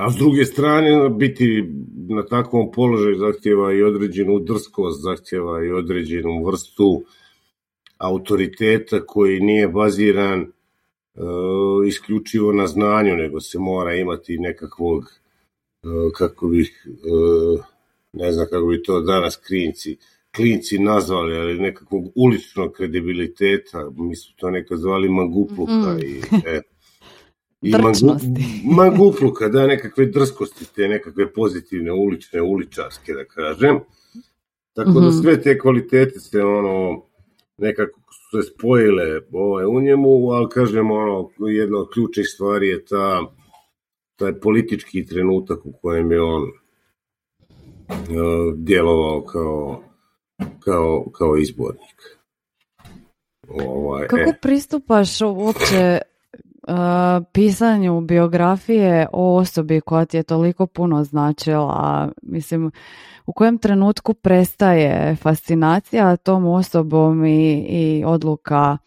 a 0.00 0.10
s 0.10 0.16
druge 0.16 0.44
strane, 0.44 1.08
biti 1.08 1.64
na 2.08 2.26
takvom 2.26 2.72
položaju 2.72 3.18
zahtjeva 3.18 3.72
i 3.72 3.82
određenu 3.82 4.38
drskost, 4.38 5.02
zahtjeva 5.02 5.64
i 5.64 5.72
određenu 5.72 6.44
vrstu 6.44 7.02
autoriteta 7.98 9.06
koji 9.06 9.40
nije 9.40 9.68
baziran 9.68 10.40
uh, 10.40 11.86
isključivo 11.86 12.52
na 12.52 12.66
znanju, 12.66 13.16
nego 13.16 13.40
se 13.40 13.58
mora 13.58 13.94
imati 13.94 14.38
nekakvog, 14.38 15.02
uh, 15.02 16.12
kako 16.14 16.48
bih, 16.48 16.86
uh, 16.86 17.64
ne 18.12 18.32
znam 18.32 18.46
kako 18.50 18.66
bi 18.66 18.82
to 18.82 19.00
danas 19.00 19.36
klinci, 19.36 19.96
klinci 20.36 20.78
nazvali, 20.78 21.36
ali 21.36 21.58
nekakvog 21.58 22.04
uličnog 22.14 22.72
kredibiliteta, 22.72 23.90
mi 23.96 24.16
su 24.16 24.36
to 24.36 24.50
nekad 24.50 24.78
zvali 24.78 25.08
magupluka 25.08 25.94
mm. 25.94 25.98
i 25.98 26.22
e, 26.46 26.60
i 27.62 27.70
mangu, 27.70 28.18
mangupluka, 28.76 29.48
da, 29.48 29.66
nekakve 29.66 30.06
drskosti, 30.06 30.74
te 30.74 30.88
nekakve 30.88 31.32
pozitivne 31.32 31.92
ulične, 31.92 32.42
uličarske, 32.42 33.12
da 33.12 33.24
kažem. 33.24 33.80
Tako 34.72 34.90
da 34.90 35.08
mhm. 35.08 35.22
sve 35.22 35.42
te 35.42 35.58
kvalitete 35.58 36.20
se 36.20 36.42
ono, 36.42 37.02
nekako 37.58 38.00
su 38.12 38.42
se 38.42 38.48
spojile 38.48 39.20
ovaj, 39.32 39.64
u 39.64 39.80
njemu, 39.80 40.30
ali 40.30 40.48
kažem, 40.48 40.90
ono, 40.90 41.30
jedna 41.38 41.78
od 41.78 41.90
ključnih 41.92 42.26
stvari 42.34 42.68
je 42.68 42.84
ta, 42.84 43.20
taj 44.16 44.40
politički 44.40 45.06
trenutak 45.06 45.66
u 45.66 45.72
kojem 45.72 46.12
je 46.12 46.22
on 46.22 46.42
uh, 46.42 48.54
djelovao 48.56 49.22
kao, 49.22 49.82
kao, 50.60 51.04
kao 51.12 51.36
izbornik. 51.36 52.18
Ovaj, 53.48 54.08
Kako 54.08 54.30
e. 54.30 54.38
pristupaš 54.42 55.20
uopće 55.20 55.98
pisanju 57.32 58.00
biografije 58.00 59.06
o 59.12 59.36
osobi 59.36 59.80
koja 59.80 60.04
ti 60.04 60.16
je 60.16 60.22
toliko 60.22 60.66
puno 60.66 61.04
značila, 61.04 62.08
mislim, 62.22 62.70
u 63.26 63.32
kojem 63.32 63.58
trenutku 63.58 64.14
prestaje 64.14 65.16
fascinacija 65.16 66.16
tom 66.16 66.46
osobom 66.46 67.24
i, 67.24 67.66
i 67.68 68.04
odluka 68.06 68.78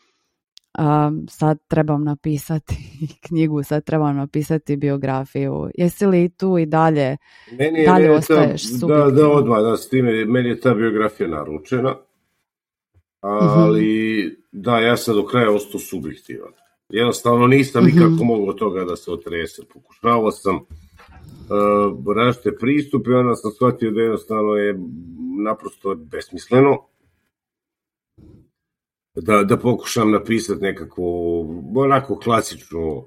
sad 1.29 1.57
trebam 1.67 2.03
napisati 2.03 2.75
knjigu, 3.27 3.63
sad 3.63 3.83
trebam 3.83 4.15
napisati 4.15 4.77
biografiju. 4.77 5.69
Jesi 5.77 6.05
li 6.05 6.29
tu 6.29 6.57
i 6.57 6.65
dalje, 6.65 7.17
meni 7.59 7.79
je, 7.79 7.85
dalje 7.85 8.11
ostaješ 8.11 8.63
ta, 8.79 8.87
Da, 8.87 9.11
da, 9.11 9.29
odmah, 9.29 9.61
da, 9.61 9.77
s 9.77 9.89
time, 9.89 10.25
meni 10.25 10.49
je 10.49 10.59
ta 10.59 10.73
biografija 10.73 11.29
naručena, 11.29 11.95
ali 13.21 14.23
mhm. 14.25 14.61
da, 14.61 14.79
ja 14.79 14.97
sam 14.97 15.15
do 15.15 15.25
kraja 15.25 15.51
ostao 15.51 15.79
subjektivan. 15.79 16.51
Jednostavno 16.93 17.47
nisam 17.47 17.85
nikako 17.85 18.09
mm-hmm. 18.09 18.27
mogao 18.27 18.53
toga 18.53 18.85
da 18.85 18.95
se 18.95 19.11
otrese. 19.11 19.61
Pokušavao 19.73 20.31
sam 20.31 20.55
uh, 20.55 22.15
različite 22.15 22.57
pristupe 22.57 23.09
i 23.09 23.13
onda 23.13 23.35
sam 23.35 23.51
shvatio 23.51 23.91
da 23.91 24.01
jednostavno 24.01 24.53
je 24.53 24.79
naprosto 25.43 25.95
besmisleno 25.95 26.77
da, 29.15 29.43
da 29.43 29.57
pokušam 29.57 30.11
napisati 30.11 30.61
nekakvu 30.61 31.45
onako 31.75 32.19
klasičnu 32.19 33.05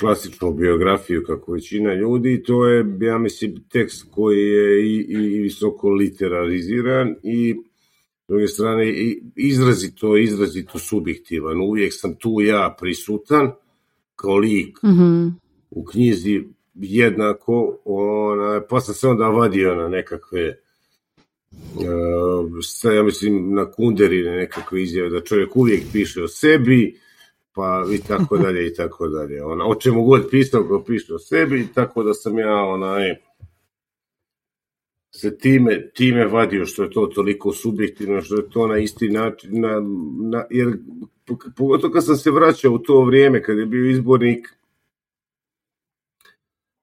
klasičnu 0.00 0.52
biografiju 0.52 1.24
kako 1.26 1.52
većina 1.52 1.94
ljudi 1.94 2.42
to 2.42 2.66
je, 2.66 2.84
ja 3.00 3.18
mislim, 3.18 3.64
tekst 3.72 4.06
koji 4.10 4.38
je 4.38 4.86
i, 4.86 5.06
i 5.08 5.40
visoko 5.40 5.90
literariziran 5.90 7.14
i 7.22 7.56
druge 8.28 8.48
strane, 8.48 8.94
izrazito, 9.36 10.16
izrazito 10.16 10.78
subjektivan. 10.78 11.60
Uvijek 11.60 11.92
sam 11.96 12.14
tu 12.14 12.40
ja 12.40 12.76
prisutan, 12.80 13.52
kao 14.16 14.36
lik 14.36 14.82
mm-hmm. 14.82 15.40
u 15.70 15.84
knjizi 15.84 16.44
jednako, 16.74 17.78
ona, 17.84 18.62
pa 18.70 18.80
sam 18.80 18.94
se 18.94 19.08
onda 19.08 19.28
vadio 19.28 19.74
na 19.74 19.88
nekakve 19.88 20.58
uh, 21.74 22.94
ja 22.94 23.02
mislim 23.02 23.54
na 23.54 23.70
kunderine 23.70 24.36
nekakve 24.36 24.82
izjave 24.82 25.08
da 25.08 25.20
čovjek 25.20 25.56
uvijek 25.56 25.82
piše 25.92 26.22
o 26.22 26.28
sebi 26.28 27.00
pa 27.52 27.84
i 27.94 27.98
tako 27.98 28.38
dalje 28.44 28.66
i 28.66 28.74
tako 28.74 29.08
dalje 29.08 29.44
ona, 29.44 29.66
o 29.66 29.74
čemu 29.74 30.04
god 30.04 30.30
pisao 30.30 30.64
ko 30.64 30.84
piše 30.86 31.14
o 31.14 31.18
sebi 31.18 31.68
tako 31.74 32.02
da 32.02 32.14
sam 32.14 32.38
ja 32.38 32.54
onaj 32.54 33.14
se 35.18 35.38
time, 35.38 35.90
time 35.94 36.26
vadio 36.26 36.66
što 36.66 36.82
je 36.82 36.90
to 36.90 37.06
toliko 37.06 37.52
subjektivno, 37.52 38.22
što 38.22 38.36
je 38.36 38.50
to 38.50 38.66
na 38.66 38.78
isti 38.78 39.08
način, 39.08 39.60
na, 39.60 39.80
na, 40.30 40.44
jer 40.50 40.78
pogotovo 41.56 41.92
kad 41.92 42.04
sam 42.04 42.16
se 42.16 42.30
vraćao 42.30 42.72
u 42.72 42.78
to 42.78 43.04
vrijeme, 43.04 43.42
kad 43.42 43.58
je 43.58 43.66
bio 43.66 43.90
izbornik, 43.90 44.48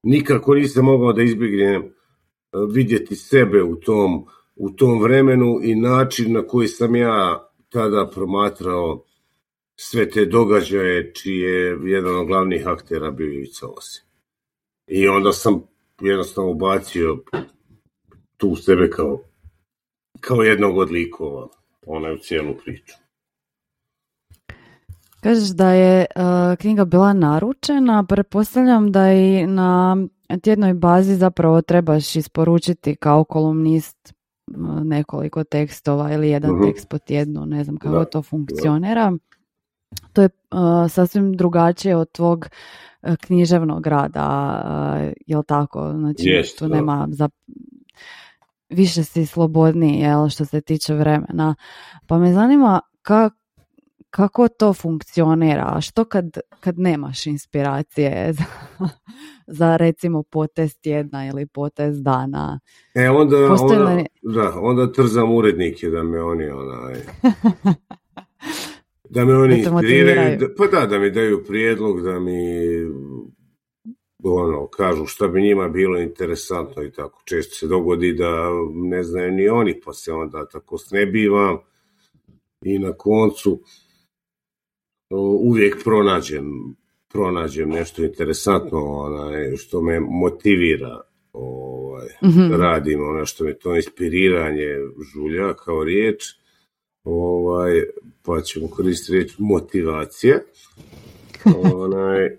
nikako 0.04 0.56
nisam 0.56 0.86
mogao 0.86 1.14
da 1.14 1.24
izbjegnem 1.24 1.82
e, 1.82 1.90
vidjeti 2.70 3.16
sebe 3.16 3.64
u 3.64 3.76
tom, 3.76 4.26
u 4.56 4.70
tom 4.70 5.02
vremenu 5.02 5.60
i 5.64 5.76
način 5.76 6.34
na 6.34 6.42
koji 6.48 6.68
sam 6.68 6.96
ja 6.96 7.50
tada 7.70 8.10
promatrao 8.14 9.06
sve 9.76 10.10
te 10.10 10.26
događaje 10.26 11.14
čiji 11.14 11.40
je 11.40 11.78
jedan 11.84 12.20
od 12.20 12.28
glavnih 12.28 12.68
aktera 12.68 13.12
bio 13.12 13.34
Ivica 13.34 13.68
Osi. 13.68 14.04
I 14.88 15.08
onda 15.08 15.32
sam 15.32 15.64
jednostavno 16.02 16.52
ubacio 16.52 17.24
tu 18.38 18.56
sebe 18.56 18.90
kao, 18.90 19.20
kao 20.20 20.42
jednog 20.42 20.78
od 20.78 20.92
likova 20.92 21.48
ona 21.86 22.12
u 22.12 22.18
cijelu 22.18 22.54
priču. 22.66 22.94
Kažeš 25.22 25.50
da 25.50 25.72
je 25.72 26.06
uh, 26.16 26.24
knjiga 26.60 26.86
bila 26.86 27.14
naručena, 27.14 28.06
pretpostavljam 28.10 28.92
da 28.92 29.14
i 29.14 29.48
na 29.48 29.98
tjednoj 30.42 30.74
bazi 30.74 31.16
zapravo 31.16 31.62
trebaš 31.62 32.16
isporučiti 32.16 32.96
kao 32.96 33.24
kolumnist 33.24 34.14
nekoliko 34.84 35.44
tekstova 35.44 36.14
ili 36.14 36.30
jedan 36.30 36.52
uh 36.52 36.68
tekst 36.68 36.90
po 36.90 36.98
tjednu, 36.98 37.46
ne 37.46 37.64
znam 37.64 37.78
kako 37.78 38.06
to 38.06 38.22
funkcionira. 38.22 39.14
To 40.14 40.22
je 40.22 40.30
sasvim 40.90 41.34
drugačije 41.34 41.96
od 41.96 42.12
tvog 42.12 42.50
književnog 43.22 43.88
rada, 43.88 44.62
uh, 44.66 45.14
jel 45.28 45.44
tako? 45.44 45.92
Znači, 45.92 46.44
tu 46.60 46.68
nema 46.68 47.08
za... 47.12 47.30
Više 48.70 49.04
si 49.04 49.26
slobodniji, 49.26 50.00
jel, 50.00 50.30
što 50.30 50.46
se 50.46 50.62
tiče 50.62 50.94
vremena. 50.94 51.56
Pa 52.08 52.18
me 52.18 52.34
zanima 52.34 52.82
kako 53.02 53.46
kako 54.16 54.48
to 54.48 54.74
funkcionira? 54.74 55.82
Što 55.82 56.06
kad, 56.06 56.38
kad 56.60 56.80
nemaš 56.80 57.26
inspiracije 57.26 58.34
za, 58.34 58.44
za 59.60 59.78
recimo 59.78 60.24
potez 60.24 60.78
tjedna 60.78 61.28
ili 61.28 61.48
potez 61.48 62.02
dana? 62.02 62.60
E, 62.94 63.10
onda, 63.10 63.38
onda, 63.38 64.04
da, 64.22 64.54
onda 64.60 64.92
trzam 64.92 65.36
urednike 65.36 65.90
da 65.90 66.04
me 66.04 66.22
oni 66.22 66.46
onaj... 66.46 66.94
da 69.16 69.26
me 69.26 69.38
oni 69.38 69.58
inspiriraju, 69.58 70.40
pa 70.58 70.80
da, 70.80 70.86
da 70.86 71.00
mi 71.00 71.12
daju 71.12 71.44
prijedlog, 71.48 72.02
da 72.02 72.20
mi 72.20 72.40
ono, 74.30 74.68
kažu 74.68 75.06
šta 75.06 75.28
bi 75.28 75.42
njima 75.42 75.68
bilo 75.68 76.00
interesantno 76.00 76.84
i 76.84 76.92
tako. 76.92 77.22
Često 77.26 77.56
se 77.56 77.68
dogodi 77.68 78.14
da 78.14 78.50
ne 78.74 79.04
znaju 79.04 79.32
ni 79.32 79.50
oni, 79.50 79.80
pa 79.86 79.94
se 79.94 80.12
onda 80.12 80.48
tako 80.52 80.78
snebivam 80.78 81.58
i 82.62 82.80
na 82.80 82.94
koncu 82.94 83.62
uvijek 85.42 85.84
pronađem, 85.84 86.76
pronađem 87.08 87.70
nešto 87.70 88.04
interesantno 88.04 88.80
onaj, 88.80 89.56
što 89.56 89.82
me 89.82 90.00
motivira 90.00 91.02
ovaj, 91.34 92.08
mm 92.24 92.52
radim, 92.60 93.10
ono 93.10 93.26
što 93.26 93.44
me 93.44 93.58
to 93.58 93.76
inspiriranje 93.76 94.76
žulja 95.14 95.54
kao 95.54 95.84
riječ, 95.84 96.24
ovaj, 97.04 97.84
pa 98.24 98.42
ćemo 98.42 98.68
koristiti 98.68 99.14
riječ 99.14 99.32
motivacija. 99.38 100.40
Onaj, 101.74 102.38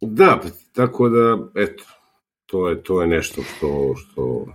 da, 0.00 0.40
tako 0.72 1.08
da, 1.08 1.38
eto, 1.54 1.84
to 2.46 2.68
je, 2.68 2.82
to 2.82 3.02
je 3.02 3.08
nešto 3.08 3.42
što, 3.42 3.94
što 3.96 4.46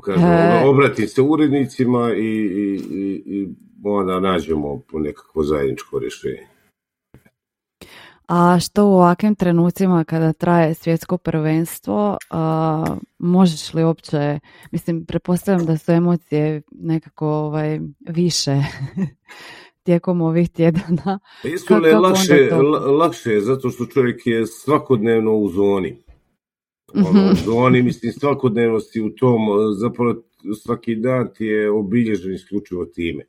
kažem, 0.00 0.24
e... 0.24 0.62
obratim 0.66 1.08
se 1.08 1.22
urednicima 1.22 2.12
i, 2.14 2.26
i, 2.26 2.80
i, 2.90 3.22
i 3.26 3.48
onda 3.84 4.20
nađemo 4.20 4.82
nekakvo 4.92 5.42
zajedničko 5.42 5.98
rješenje. 5.98 6.46
A 8.28 8.58
što 8.60 8.86
u 8.86 8.92
ovakvim 8.92 9.34
trenucima 9.34 10.04
kada 10.04 10.32
traje 10.32 10.74
svjetsko 10.74 11.18
prvenstvo, 11.18 12.16
a, 12.30 12.96
možeš 13.18 13.74
li 13.74 13.84
uopće, 13.84 14.40
mislim, 14.70 15.06
pretpostavljam 15.06 15.66
da 15.66 15.78
su 15.78 15.92
emocije 15.92 16.62
nekako 16.70 17.28
ovaj, 17.28 17.80
više 18.00 18.56
tijekom 19.82 20.20
ovih 20.20 20.50
tjedana. 20.50 21.18
Jesu 21.44 21.74
li 21.76 21.92
lakše, 21.92 22.50
lakše, 22.98 23.40
zato 23.40 23.70
što 23.70 23.86
čovjek 23.86 24.26
je 24.26 24.46
svakodnevno 24.46 25.34
u 25.36 25.48
zoni. 25.48 26.02
Ono, 26.94 27.20
u 27.20 27.32
mhm. 27.32 27.44
zoni, 27.44 27.82
mislim, 27.82 28.12
svakodnevno 28.12 28.80
si 28.80 29.00
u 29.00 29.10
tom, 29.10 29.40
zapravo 29.76 30.14
svaki 30.62 30.94
dan 30.94 31.28
ti 31.34 31.44
je 31.44 31.70
obilježen 31.70 32.34
isključivo 32.34 32.84
time. 32.84 33.24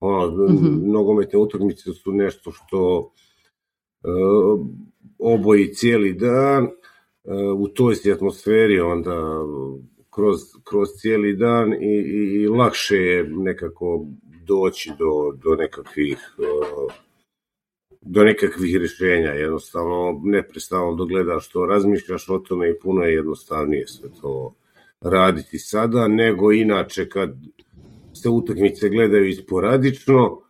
Ono, 0.00 0.48
mm 0.48 0.92
Nogometne 0.92 1.38
utakmice 1.38 1.92
su 1.92 2.12
nešto 2.12 2.52
što 2.52 2.98
uh, 2.98 4.66
oboji 5.18 5.74
cijeli 5.74 6.12
dan, 6.12 6.64
uh, 6.64 7.60
u 7.60 7.68
toj 7.68 7.94
si 7.94 8.12
atmosferi 8.12 8.80
onda 8.80 9.44
kroz, 10.14 10.40
kroz 10.64 10.88
cijeli 11.00 11.36
dan 11.36 11.72
i, 11.72 11.96
i, 12.42 12.48
lakše 12.48 12.96
je 12.96 13.24
nekako 13.28 14.06
doći 14.46 14.92
do, 14.98 15.38
do 15.44 15.54
nekakvih 15.54 16.18
do 18.00 18.24
nekakvih 18.24 18.76
rješenja, 18.76 19.30
jednostavno 19.30 20.20
neprestano 20.24 20.94
dogledaš 20.94 21.48
što 21.48 21.66
razmišljaš 21.66 22.28
o 22.28 22.38
tome 22.38 22.70
i 22.70 22.78
puno 22.78 23.02
je 23.02 23.14
jednostavnije 23.14 23.86
sve 23.86 24.08
to 24.20 24.54
raditi 25.00 25.58
sada, 25.58 26.08
nego 26.08 26.52
inače 26.52 27.08
kad 27.08 27.30
se 28.14 28.28
utakmice 28.28 28.88
gledaju 28.88 29.28
isporadično 29.28 30.40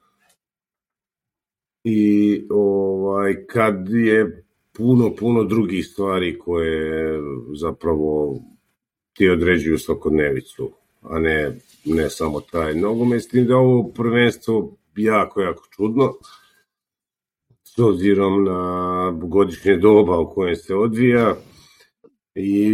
i 1.84 2.47
ovaj 2.51 3.47
kad 3.47 3.88
je 3.88 4.45
puno, 4.72 5.14
puno 5.14 5.45
drugih 5.45 5.86
stvari 5.86 6.38
koje 6.38 7.20
zapravo 7.55 8.40
ti 9.12 9.28
određuju 9.28 9.78
svakodnevicu, 9.78 10.72
a 11.05 11.19
ne, 11.19 11.59
ne 11.85 12.11
samo 12.11 12.41
taj 12.41 12.75
nogomet. 12.75 13.23
S 13.23 13.29
tim 13.29 13.47
da 13.47 13.57
ovo 13.57 13.89
prvenstvo 13.89 14.77
jako, 14.97 15.41
jako 15.41 15.65
čudno 15.71 16.15
s 17.65 17.79
obzirom 17.79 18.45
na 18.45 19.11
godišnje 19.23 19.77
doba 19.77 20.19
u 20.19 20.35
kojem 20.35 20.57
se 20.57 20.75
odvija 20.75 21.37
i 22.35 22.71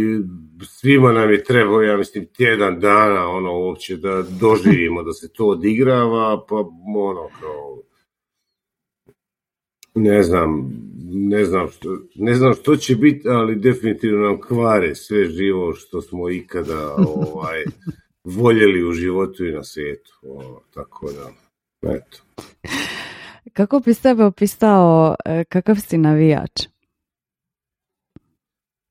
svima 0.63 1.11
nam 1.11 1.31
je 1.31 1.43
trebao, 1.43 1.81
ja 1.81 1.97
mislim, 1.97 2.25
tjedan 2.25 2.79
dana 2.79 3.29
ono 3.29 3.59
uopće 3.59 3.97
da 3.97 4.23
doživimo 4.39 5.03
da 5.03 5.13
se 5.13 5.33
to 5.33 5.45
odigrava, 5.45 6.45
pa 6.49 6.55
ono 6.95 7.29
kao 7.41 7.81
ne 9.95 10.23
znam, 10.23 10.71
ne 11.13 11.45
znam 11.45 11.67
što, 11.69 11.97
ne 12.15 12.35
znam 12.35 12.53
što 12.53 12.75
će 12.75 12.95
biti, 12.95 13.29
ali 13.29 13.55
definitivno 13.55 14.27
nam 14.27 14.41
kvare 14.41 14.95
sve 14.95 15.25
živo 15.25 15.73
što 15.73 16.01
smo 16.01 16.29
ikada 16.29 16.95
ovaj, 17.17 17.63
voljeli 18.23 18.89
u 18.89 18.91
životu 18.91 19.45
i 19.45 19.51
na 19.51 19.63
svijetu. 19.63 20.19
Ono, 20.21 20.61
tako 20.73 21.11
da, 21.11 21.31
eto. 21.91 22.17
Kako 23.53 23.79
bi 23.79 23.93
sebe 23.93 24.23
opisao, 24.23 25.15
e, 25.25 25.43
kakav 25.43 25.75
si 25.75 25.97
navijač? 25.97 26.67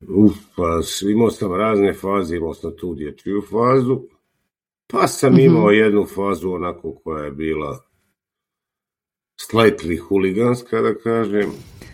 Uf, 0.09 0.37
pa 0.57 0.81
imao 1.11 1.31
sam 1.31 1.55
razne 1.55 1.93
faze, 1.93 2.37
imao 2.37 2.55
sam 2.55 2.77
tu 2.77 2.95
dječju 2.95 3.43
fazu, 3.43 4.01
pa 4.87 5.07
sam 5.07 5.33
mhm. 5.33 5.41
imao 5.41 5.71
jednu 5.71 6.07
fazu 6.07 6.51
onako 6.53 6.95
koja 6.95 7.25
je 7.25 7.31
bila 7.31 7.91
slightly 9.41 9.99
huliganska, 9.99 10.81
da 10.81 10.95
kažem, 10.95 11.51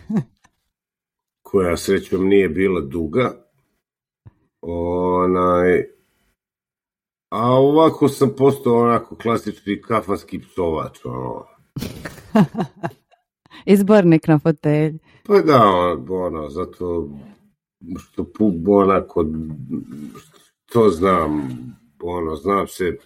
koja 1.47 1.77
srećom 1.77 2.27
nije 2.27 2.49
bila 2.49 2.81
duga. 2.81 3.47
Onaj, 4.61 5.96
a 7.29 7.51
ovako 7.51 8.07
sam 8.07 8.29
postao 8.37 8.75
onako 8.75 9.15
klasični 9.15 9.81
kafanski 9.81 10.39
psovač, 10.39 11.05
ono. 11.05 11.45
Izbornik 13.65 14.27
na 14.27 14.39
fotelj. 14.39 14.97
Pa 15.23 15.41
da, 15.41 15.63
ono, 16.09 16.49
zato 16.49 17.09
što 17.99 18.25
onako, 18.67 19.25
to 20.71 20.89
znam, 20.89 21.49
ono, 22.01 22.35
znam 22.35 22.67
se, 22.67 22.97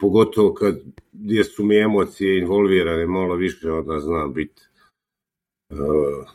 pogotovo 0.00 0.54
kad 0.54 0.80
gdje 1.12 1.44
su 1.44 1.64
mi 1.64 1.76
emocije 1.76 2.38
involvirane 2.38 3.06
malo 3.06 3.34
više, 3.34 3.70
onda 3.70 3.98
znam 3.98 4.32
biti, 4.32 4.62
uh, 5.70 6.28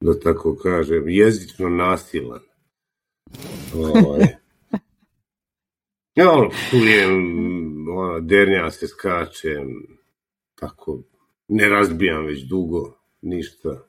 da 0.00 0.20
tako 0.20 0.56
kažem, 0.62 1.08
jezično 1.08 1.68
nasilan. 1.68 2.40
Ovaj. 3.74 4.43
Ja, 6.14 6.30
ono, 6.30 6.50
ono, 7.96 8.20
dernja 8.20 8.70
se 8.70 8.86
skačem, 8.86 9.68
tako, 10.54 11.02
ne 11.48 11.68
razbijam 11.68 12.26
već 12.26 12.42
dugo, 12.42 12.98
ništa. 13.22 13.86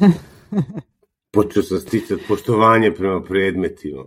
počeo 1.32 1.62
sam 1.62 1.78
sticati 1.78 2.22
poštovanje 2.28 2.94
prema 2.94 3.22
predmetima, 3.22 4.04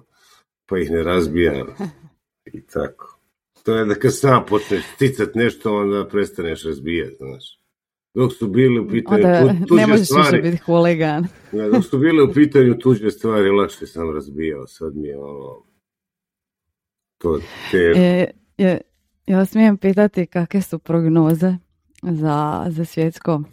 pa 0.66 0.78
ih 0.78 0.92
ne 0.92 1.04
razbijam 1.04 1.68
i 2.54 2.66
tako. 2.66 3.20
To 3.64 3.76
je 3.76 3.86
da 3.86 3.96
kad 3.96 4.16
sam 4.16 4.46
počneš 4.46 4.84
sticati 4.96 5.40
nešto, 5.40 5.76
onda 5.76 6.08
prestaneš 6.08 6.64
razbijati, 6.64 7.16
znaš. 7.18 7.60
Dok 8.14 8.34
su 8.34 8.48
bili 8.48 8.80
u 8.80 8.90
pitanju 8.90 9.66
tuđe 9.68 9.88
ne 9.88 9.98
stvari... 9.98 10.42
biti 10.42 10.58
huligan. 10.58 11.28
dok 11.72 11.86
su 11.86 11.98
bile 11.98 12.24
u 12.24 12.34
pitanju 12.34 12.78
tuđe 12.78 13.12
stvari, 13.12 13.50
lakše 13.50 13.88
sam 13.88 14.14
razbijao. 14.14 14.68
Sad 14.68 14.96
mi 14.96 15.08
je 15.08 15.18
ono... 15.18 15.75
To. 17.18 17.40
E, 17.74 18.32
ja, 18.58 18.78
ja 19.26 19.46
smijem 19.46 19.78
pitati 19.78 20.26
kakve 20.26 20.62
su 20.62 20.80
prognoze 20.80 21.56
za, 22.04 22.66
za 22.70 22.86
svjetsko 22.86 23.44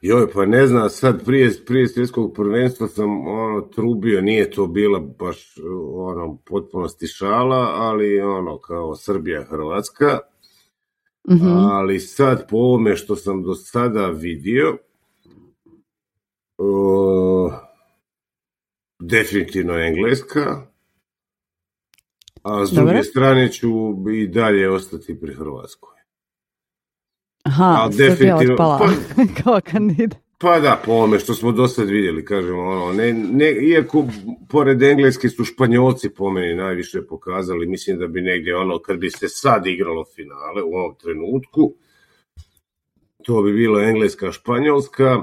Joj, 0.00 0.30
pa 0.32 0.46
ne 0.46 0.66
znam, 0.66 0.90
sad 0.90 1.24
prije, 1.24 1.50
prije 1.66 1.88
svjetskog 1.88 2.34
prvenstva 2.34 2.88
sam 2.88 3.26
ono 3.28 3.60
trubio, 3.60 4.20
nije 4.20 4.50
to 4.50 4.66
bila 4.66 5.00
baš 5.00 5.54
ono 5.94 6.38
potpuno 6.46 6.86
šala, 7.18 7.72
ali 7.74 8.20
ono 8.20 8.58
kao 8.58 8.96
Srbija, 8.96 9.44
Hrvatska. 9.44 10.18
mm 11.30 11.46
Ali 11.46 12.00
sad 12.00 12.48
po 12.50 12.56
ovome 12.56 12.96
što 12.96 13.16
sam 13.16 13.42
do 13.42 13.54
sada 13.54 14.06
vidio, 14.06 14.78
o, 16.58 17.52
definitivno 19.00 19.74
Engleska, 19.74 20.66
a 22.48 22.66
s 22.66 22.70
druge 22.70 23.02
strane 23.02 23.52
ću 23.52 23.68
i 24.14 24.26
dalje 24.26 24.70
ostati 24.70 25.20
pri 25.20 25.34
Hrvatskoj. 25.34 25.38
strane 25.40 25.52
ću 25.52 25.74
i 25.84 25.88
dalje 25.88 25.90
ostati 25.90 25.90
pri 25.90 25.94
Hrvatskoj. 25.94 25.98
Aha, 27.42 27.88
definitivno, 27.88 28.52
otpala 28.52 28.78
pa, 28.78 29.22
kao 29.42 29.60
kandidat. 29.64 30.18
Pa 30.40 30.60
da, 30.60 30.82
po 30.84 30.92
ovome 30.92 31.18
što 31.18 31.34
smo 31.34 31.52
do 31.52 31.68
sad 31.68 31.88
vidjeli, 31.88 32.24
kažemo, 32.24 32.62
ono, 32.62 32.92
ne, 32.92 33.12
ne, 33.12 33.52
iako 33.52 34.06
pored 34.48 34.82
engleski 34.82 35.28
su 35.28 35.44
španjolci 35.44 36.10
po 36.10 36.30
meni 36.30 36.54
najviše 36.54 37.06
pokazali, 37.06 37.66
mislim 37.66 37.98
da 37.98 38.06
bi 38.06 38.20
negdje 38.20 38.56
ono, 38.56 38.78
kad 38.78 38.98
bi 38.98 39.10
se 39.10 39.28
sad 39.28 39.66
igralo 39.66 40.04
finale 40.04 40.62
u 40.62 40.74
ovom 40.74 40.94
trenutku, 41.02 41.74
to 43.24 43.42
bi 43.42 43.52
bilo 43.52 43.80
engleska, 43.80 44.32
španjolska, 44.32 45.22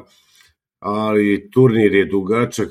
ali 0.80 1.49
turnir 1.51 1.93
je 1.93 2.05
dugačak, 2.05 2.69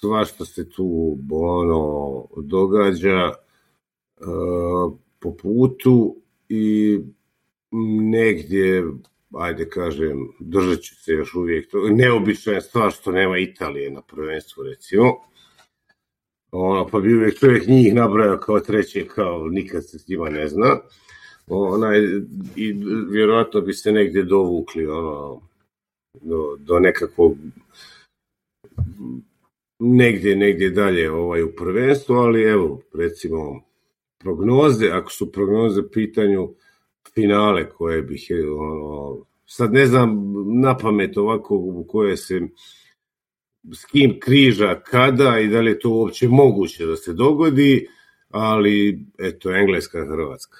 svašta 0.00 0.44
se 0.44 0.70
tu 0.70 1.18
ono, 1.30 2.24
događa 2.36 3.32
po 5.18 5.36
putu 5.36 6.16
i 6.48 6.98
negdje, 8.10 8.84
ajde 9.34 9.68
kažem, 9.68 10.28
držat 10.40 10.80
ću 10.80 10.94
se 10.94 11.12
još 11.12 11.34
uvijek. 11.34 11.70
Neobična 11.90 12.52
je 12.52 12.60
stvar 12.60 12.90
što 12.90 13.12
nema 13.12 13.38
Italije 13.38 13.90
na 13.90 14.02
prvenstvu, 14.02 14.62
recimo. 14.62 15.14
Ono, 16.50 16.88
pa 16.88 17.00
bi 17.00 17.14
uvijek 17.14 17.38
čovjek 17.38 17.66
njih 17.66 17.94
nabrojao 17.94 18.38
kao 18.38 18.60
treće, 18.60 19.06
kao 19.06 19.48
nikad 19.48 19.88
se 19.88 19.98
s 19.98 20.08
njima 20.08 20.30
ne 20.30 20.48
zna. 20.48 20.80
Onaj, 21.46 21.98
I 22.56 22.72
vjerojatno 23.10 23.60
bi 23.60 23.72
se 23.72 23.92
negdje 23.92 24.22
dovukli 24.22 24.86
ono, 24.86 25.40
do, 26.20 26.56
do 26.58 26.78
nekakvog 26.78 27.36
negdje, 29.78 30.36
negdje 30.36 30.70
dalje 30.70 31.10
ovaj, 31.10 31.42
u 31.42 31.52
prvenstvu, 31.56 32.14
ali 32.14 32.42
evo, 32.42 32.82
recimo, 32.94 33.67
prognoze, 34.18 34.90
ako 34.90 35.10
su 35.10 35.32
prognoze 35.32 35.82
pitanju 35.92 36.54
finale 37.14 37.70
koje 37.70 38.02
bih, 38.02 38.28
ono, 38.58 39.16
sad 39.46 39.72
ne 39.72 39.86
znam 39.86 40.34
na 40.60 40.76
pamet 40.76 41.16
ovako 41.16 41.56
u 41.56 41.84
koje 41.88 42.16
se 42.16 42.40
s 43.72 43.84
kim 43.84 44.20
križa, 44.20 44.80
kada 44.80 45.38
i 45.38 45.48
da 45.48 45.60
li 45.60 45.70
je 45.70 45.78
to 45.78 45.90
uopće 45.90 46.28
moguće 46.28 46.86
da 46.86 46.96
se 46.96 47.12
dogodi, 47.12 47.88
ali 48.30 49.06
eto, 49.18 49.54
Engleska 49.54 50.06
Hrvatska. 50.06 50.58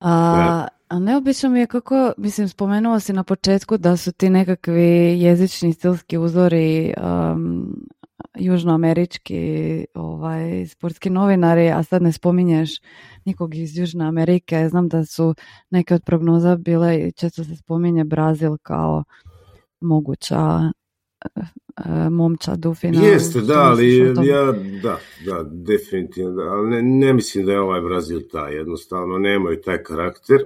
A, 0.00 0.66
a 0.88 0.98
neobično 0.98 1.50
mi 1.50 1.60
je 1.60 1.66
kako, 1.66 2.12
mislim, 2.16 2.48
spomenuo 2.48 3.00
si 3.00 3.12
na 3.12 3.24
početku 3.24 3.76
da 3.76 3.96
su 3.96 4.12
ti 4.12 4.30
nekakvi 4.30 5.20
jezični 5.20 5.72
stilski 5.72 6.18
uzori 6.18 6.94
um, 6.96 7.86
južnoamerički 8.34 9.84
ovaj, 9.94 10.66
sportski 10.66 11.10
novinari, 11.10 11.70
a 11.70 11.82
sad 11.82 12.02
ne 12.02 12.12
spominješ 12.12 12.70
nikog 13.24 13.54
iz 13.54 13.78
Južne 13.78 14.04
Amerike. 14.04 14.68
Znam 14.68 14.88
da 14.88 15.04
su 15.04 15.34
neke 15.70 15.94
od 15.94 16.02
prognoza 16.04 16.56
bile 16.56 16.98
i 16.98 17.12
često 17.12 17.44
se 17.44 17.56
spominje 17.56 18.04
Brazil 18.04 18.56
kao 18.62 19.04
moguća 19.80 20.72
e, 21.24 22.10
momčad 22.10 22.66
u 22.66 22.74
finalu. 22.74 23.06
Jeste, 23.06 23.40
da, 23.40 23.60
ali 23.60 23.98
ja, 24.26 24.52
da, 24.82 24.98
da, 25.26 25.42
definitivno, 25.42 26.30
da, 26.30 26.42
ali 26.42 26.70
ne, 26.70 26.82
ne 26.82 27.12
mislim 27.12 27.46
da 27.46 27.52
je 27.52 27.60
ovaj 27.60 27.80
Brazil 27.80 28.20
taj, 28.32 28.54
jednostavno 28.54 29.18
nemaju 29.18 29.60
taj 29.60 29.82
karakter. 29.82 30.38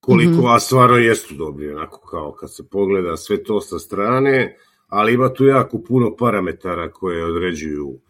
Koliko, 0.00 0.30
mm-hmm. 0.30 0.46
a 0.46 0.58
stvarno 0.58 0.96
jesu 0.96 1.34
dobri, 1.34 1.74
onako 1.74 2.00
kao 2.10 2.32
kad 2.32 2.54
se 2.54 2.68
pogleda 2.68 3.16
sve 3.16 3.44
to 3.44 3.60
sa 3.60 3.78
strane, 3.78 4.56
ali 4.86 5.14
ima 5.14 5.32
tu 5.34 5.44
jako 5.44 5.82
puno 5.82 6.16
parametara 6.16 6.90
koje 6.90 7.24
određuju 7.24 8.00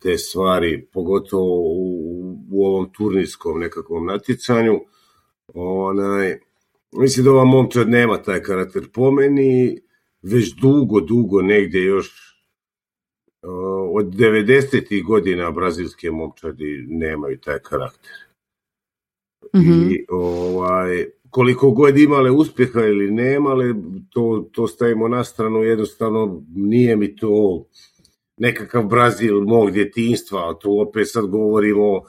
te 0.00 0.18
stvari, 0.18 0.86
pogotovo 0.92 1.60
u, 1.60 2.38
u 2.50 2.66
ovom 2.66 2.92
turnirskom 2.92 3.60
nekakvom 3.60 4.06
natjecanju. 4.06 4.80
Onaj, 5.54 6.38
mislim 6.92 7.24
da 7.24 7.30
ova 7.30 7.44
momčad 7.44 7.88
nema 7.88 8.22
taj 8.22 8.42
karakter 8.42 8.88
po 8.92 9.10
meni, 9.10 9.80
već 10.22 10.54
dugo, 10.54 11.00
dugo 11.00 11.42
negdje 11.42 11.84
još 11.84 12.26
od 13.92 14.06
90. 14.06 15.04
godina 15.04 15.50
brazilske 15.50 16.10
momčadi 16.10 16.86
nemaju 16.88 17.38
taj 17.38 17.58
karakter. 17.58 18.12
I 19.54 19.58
mhm. 19.58 19.90
ovaj, 20.08 21.06
koliko 21.36 21.70
god 21.70 21.98
imale 21.98 22.30
uspjeha 22.30 22.80
ili 22.80 23.10
nemale, 23.10 23.74
to, 24.10 24.48
to 24.52 24.66
stavimo 24.66 25.08
na 25.08 25.24
stranu, 25.24 25.62
jednostavno 25.62 26.42
nije 26.54 26.96
mi 26.96 27.16
to 27.16 27.64
nekakav 28.36 28.86
Brazil 28.86 29.40
mog 29.40 29.70
djetinstva, 29.70 30.58
tu 30.60 30.80
opet 30.80 31.10
sad 31.10 31.26
govorimo 31.26 31.92
o, 31.92 32.02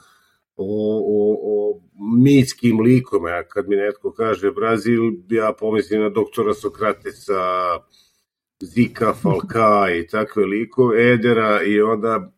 o, 0.56 1.36
o 1.42 1.80
mitskim 2.18 2.80
likome, 2.80 3.32
a 3.32 3.48
kad 3.48 3.68
mi 3.68 3.76
netko 3.76 4.12
kaže 4.12 4.50
Brazil, 4.50 5.00
ja 5.30 5.52
pomislim 5.60 6.00
na 6.00 6.08
doktora 6.08 6.54
Sokratesa, 6.54 7.42
Zika, 8.60 9.14
Falka 9.14 9.86
i 10.00 10.06
takve 10.06 10.44
likove, 10.44 11.12
Edera 11.12 11.62
i 11.62 11.80
onda 11.80 12.32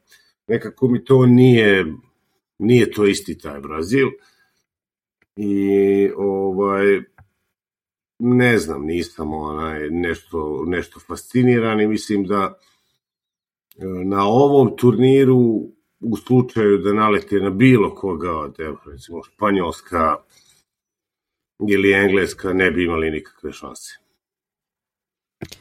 nekako 0.46 0.88
mi 0.88 1.04
to 1.04 1.26
nije, 1.26 1.86
nije 2.58 2.90
to 2.90 3.06
isti 3.06 3.38
taj 3.38 3.60
Brazil 3.60 4.08
i 5.42 6.10
ovaj 6.16 7.00
ne 8.18 8.58
znam, 8.58 8.86
nisam 8.86 9.32
onaj 9.32 9.90
nešto, 9.90 10.64
nešto 10.66 11.00
fasciniran 11.00 11.80
i 11.80 11.86
mislim 11.86 12.24
da 12.24 12.58
e, 13.78 13.84
na 14.04 14.24
ovom 14.26 14.76
turniru 14.76 15.38
u 16.00 16.16
slučaju 16.16 16.78
da 16.78 16.92
nalete 16.92 17.36
na 17.36 17.50
bilo 17.50 17.94
koga 17.94 18.36
od, 18.36 18.60
evo, 18.60 18.78
recimo, 18.86 19.22
Španjolska 19.22 20.16
ili 21.68 21.92
Engleska 21.92 22.52
ne 22.52 22.70
bi 22.70 22.84
imali 22.84 23.10
nikakve 23.10 23.52
šanse. 23.52 23.98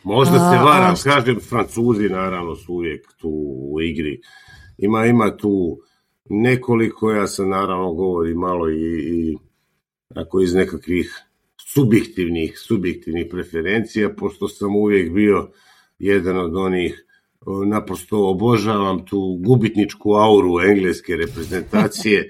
Možda 0.03 0.33
se 0.33 0.63
varam, 0.65 0.95
kažem, 1.03 1.39
Francuzi 1.49 2.09
naravno 2.09 2.55
su 2.55 2.73
uvijek 2.73 3.13
tu 3.17 3.29
u 3.71 3.81
igri. 3.81 4.21
Ima, 4.77 5.05
ima 5.05 5.37
tu 5.37 5.79
nekoliko, 6.29 7.11
ja 7.11 7.27
sam 7.27 7.49
naravno 7.49 7.93
govori 7.93 8.33
malo 8.33 8.69
i, 8.69 8.99
i 9.03 9.37
ako 10.15 10.41
iz 10.41 10.53
nekakvih 10.53 11.25
subjektivnih, 11.73 12.59
subjektivnih 12.59 13.27
preferencija, 13.29 14.09
pošto 14.17 14.47
sam 14.47 14.75
uvijek 14.75 15.11
bio 15.13 15.49
jedan 15.99 16.37
od 16.37 16.55
onih 16.55 17.05
naprosto 17.67 18.29
obožavam 18.29 19.05
tu 19.05 19.39
gubitničku 19.45 20.13
auru 20.13 20.59
engleske 20.69 21.15
reprezentacije 21.15 22.29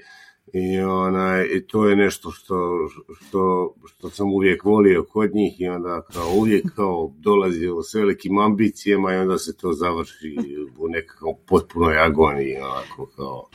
i, 0.52 0.80
onaj, 0.80 1.46
i 1.46 1.66
to 1.66 1.88
je 1.88 1.96
nešto 1.96 2.30
što, 2.30 2.88
što, 3.20 3.74
što 3.86 4.10
sam 4.10 4.32
uvijek 4.32 4.64
volio 4.64 5.04
kod 5.04 5.34
njih 5.34 5.60
i 5.60 5.68
onda 5.68 6.02
kao 6.12 6.32
uvijek 6.36 6.64
kao 6.76 7.12
dolazi 7.18 7.66
s 7.90 7.94
velikim 7.94 8.38
ambicijama 8.38 9.14
i 9.14 9.16
onda 9.16 9.38
se 9.38 9.56
to 9.56 9.72
završi 9.72 10.36
u 10.78 10.88
nekakvom 10.88 11.34
potpunoj 11.46 11.98
agoniji 11.98 12.56
onako 12.56 13.06
kao 13.16 13.48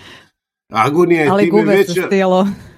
Agonija 0.70 1.22
je 1.22 1.30
Ali 1.30 1.50
time 1.50 1.64
veća... 1.64 2.08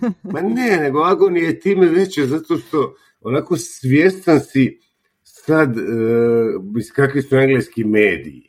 Ma 0.33 0.41
ne, 0.41 0.77
nego 0.77 0.99
agonija 0.99 1.45
je 1.45 1.59
time 1.59 1.87
veća 1.87 2.25
zato 2.25 2.57
što 2.57 2.95
onako 3.21 3.57
svjestan 3.57 4.39
si 4.39 4.79
sad 5.23 5.77
uh, 5.77 6.83
kakvi 6.95 7.21
su 7.21 7.35
engleski 7.35 7.83
mediji. 7.83 8.47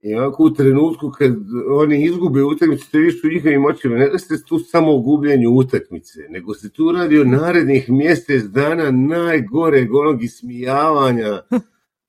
I 0.00 0.14
onako 0.14 0.44
u 0.44 0.54
trenutku 0.54 1.10
kad 1.10 1.32
oni 1.70 2.04
izgube 2.04 2.42
utakmice, 2.42 2.84
ste 2.84 2.98
više 2.98 3.26
u 3.26 3.30
njihovim 3.30 3.64
očima, 3.64 3.96
ne 3.96 4.08
da 4.08 4.18
ste 4.18 4.44
tu 4.44 4.58
samo 4.58 4.94
u 4.94 5.02
gubljenju 5.02 5.50
utakmice, 5.50 6.18
nego 6.28 6.54
se 6.54 6.70
tu 6.70 6.92
radi 6.92 7.18
o 7.18 7.24
narednih 7.24 7.90
mjesec 7.90 8.42
dana 8.42 8.90
najgore 8.90 9.88
onog 9.92 10.24
ismijavanja 10.24 11.42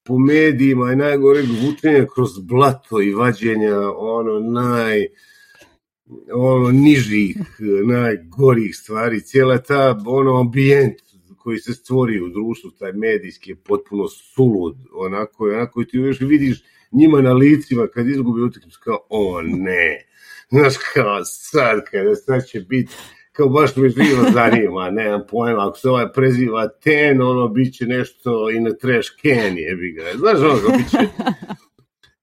po 0.03 0.20
medijima 0.20 0.93
i 0.93 0.95
najgoreg 0.95 1.45
vučenja 1.64 2.05
kroz 2.14 2.39
blato 2.39 3.01
i 3.01 3.14
vađenja 3.14 3.80
ono 3.97 4.39
naj 4.39 5.07
ono 6.34 6.72
nižih, 6.72 7.38
najgorih 7.86 8.76
stvari, 8.76 9.22
cijela 9.22 9.57
ta 9.57 10.03
ono 10.05 10.39
ambijent 10.39 11.01
koji 11.38 11.60
se 11.60 11.74
stvori 11.74 12.22
u 12.22 12.30
društvu, 12.30 12.72
taj 12.72 12.93
medijski 12.93 13.51
je 13.51 13.55
potpuno 13.55 14.07
sulud, 14.07 14.76
onako, 14.93 15.45
onako 15.45 15.82
i 15.82 15.88
ti 15.88 15.97
još 15.97 16.20
vidiš 16.22 16.64
njima 16.91 17.22
na 17.22 17.34
licima 17.34 17.88
kad 17.88 18.07
izgubi 18.07 18.41
utakmicu 18.41 18.80
kao, 18.84 18.99
o 19.10 19.41
ne, 19.41 20.05
znaš 20.49 20.74
kao 20.93 21.24
sad 21.24 21.82
kada 21.91 22.16
sad 22.16 22.45
će 22.45 22.60
biti 22.60 22.93
kao 23.32 23.49
baš 23.49 23.76
me 23.76 23.89
živo 23.89 24.24
zanima, 24.34 24.89
nemam 24.89 25.22
pojma, 25.30 25.68
ako 25.68 25.78
se 25.78 25.89
ovaj 25.89 26.12
preziva 26.14 26.68
ten, 26.68 27.22
ono, 27.22 27.47
bit 27.47 27.74
će 27.74 27.86
nešto 27.86 28.49
i 28.49 28.60
na 28.60 28.74
trash 28.74 29.10
can, 29.22 29.57
jebi 29.57 29.91
ga, 29.91 30.03
znaš 30.16 30.39
ono, 30.39 30.78
bit 30.78 30.89
će 30.89 30.97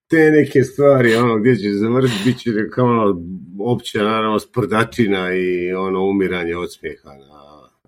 te 0.09 0.31
neke 0.31 0.63
stvari, 0.63 1.15
ono, 1.15 1.39
gdje 1.39 1.57
će 1.57 1.71
završiti, 1.71 2.23
bit 2.25 2.39
će 2.39 2.51
kao 2.71 2.87
ono, 2.87 3.23
opća, 3.61 4.03
naravno, 4.03 4.39
sprdačina 4.39 5.35
i 5.35 5.73
ono, 5.73 6.05
umiranje 6.05 6.57
od 6.57 6.75
smijeha, 6.75 7.11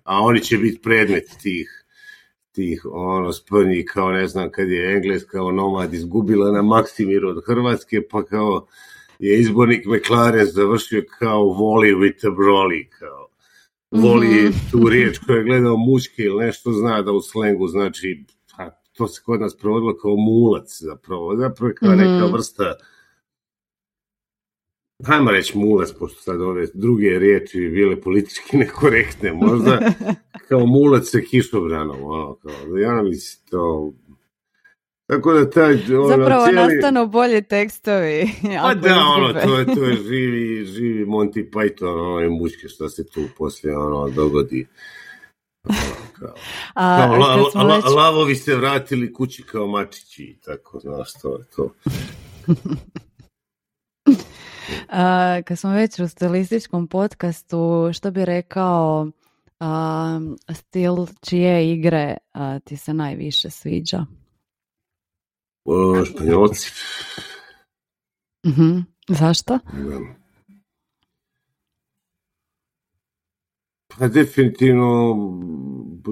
a 0.03 0.19
oni 0.19 0.41
će 0.41 0.57
biti 0.57 0.81
predmet 0.81 1.25
tih 1.41 1.79
tih 2.59 2.85
ono 2.91 3.33
sprnji 3.33 3.85
kao 3.85 4.11
ne 4.11 4.27
znam 4.27 4.51
kad 4.51 4.69
je 4.69 4.95
Engleska 4.95 5.31
kao 5.31 5.51
nomad 5.51 5.93
izgubila 5.93 6.51
na 6.51 6.61
Maksimiru 6.61 7.29
od 7.29 7.43
Hrvatske 7.45 8.01
pa 8.11 8.25
kao 8.25 8.67
je 9.19 9.39
izbornik 9.39 9.85
McLaren 9.85 10.45
završio 10.45 11.03
kao 11.19 11.43
voli 11.43 11.93
with 11.93 12.27
a 12.27 12.31
broly, 12.31 12.89
kao 12.99 13.27
voli 13.91 14.27
-hmm. 14.27 14.71
tu 14.71 14.89
riječ 14.89 15.17
koja 15.17 15.37
je 15.37 15.43
gledao 15.43 15.77
muške 15.77 16.23
ili 16.23 16.45
nešto 16.45 16.71
zna 16.71 17.01
da 17.01 17.11
u 17.11 17.21
slengu 17.21 17.67
znači 17.67 18.23
a, 18.27 18.38
to 18.99 19.07
se 19.07 19.21
kod 19.25 19.41
nas 19.41 19.57
provodilo 19.57 19.97
kao 19.97 20.15
mulac 20.15 20.81
zapravo, 20.81 21.35
zapravo 21.35 21.73
kao 21.79 21.95
neka 21.95 22.09
-hmm. 22.09 22.33
vrsta 22.33 22.75
hajmo 25.05 25.31
reći 25.31 25.57
mulac, 25.57 25.89
pošto 25.99 26.21
sad 26.21 26.41
ove 26.41 26.67
druge 26.73 27.19
riječi 27.19 27.59
bile 27.59 28.01
politički 28.01 28.57
nekorektne, 28.63 29.33
možda 29.33 29.79
kao 30.49 30.65
mulac 30.65 31.09
sa 31.09 31.19
kišobranom, 31.31 32.03
ono, 32.03 32.35
kao, 32.35 32.77
ja 32.77 33.03
mislim 33.03 33.45
to 33.49 33.93
tako 35.07 35.33
da 35.33 35.49
taj... 35.49 35.73
Ono, 35.73 36.07
Zapravo 36.07 36.45
cijeli... 36.45 36.55
nastanu 36.55 37.07
bolji 37.07 37.41
tekstovi. 37.41 38.29
Pa 38.61 38.73
da, 38.73 38.95
ono, 39.17 39.33
to 39.33 39.59
je, 39.59 39.65
to 39.65 39.83
je 39.83 39.95
živi, 39.95 40.65
živi 40.65 41.05
Monty 41.05 41.49
Python, 41.49 41.99
ono, 41.99 42.21
i 42.21 42.29
muške 42.29 42.67
što 42.67 42.89
se 42.89 43.05
tu 43.07 43.21
poslije, 43.37 43.77
ono, 43.77 44.09
dogodi. 44.09 44.67
Kao, 46.19 46.33
A, 46.73 46.97
kao 46.97 47.17
la, 47.17 47.35
la, 47.63 47.75
već... 47.75 47.85
lavovi 47.85 48.35
se 48.35 48.55
vratili 48.55 49.13
kući 49.13 49.43
kao 49.43 49.67
mačići, 49.67 50.39
tako, 50.45 50.79
znaš, 50.79 51.13
to 51.21 51.35
je 51.37 51.45
to. 51.55 51.73
A, 54.89 55.41
kad 55.45 55.59
smo 55.59 55.71
već 55.71 55.99
u 55.99 56.07
stilističkom 56.07 56.87
podcastu, 56.87 57.89
što 57.93 58.11
bi 58.11 58.25
rekao 58.25 59.07
a, 59.59 60.19
stil 60.53 60.95
čije 61.21 61.71
igre 61.71 62.17
a, 62.33 62.59
ti 62.59 62.77
se 62.77 62.93
najviše 62.93 63.49
sviđa? 63.49 64.05
O, 65.65 66.05
španjolci. 66.05 66.71
Uh 68.43 68.51
mhm. 68.51 68.61
-huh. 68.61 68.83
Zašto? 69.07 69.59
Da. 69.73 70.18
Definitivno 74.07 75.15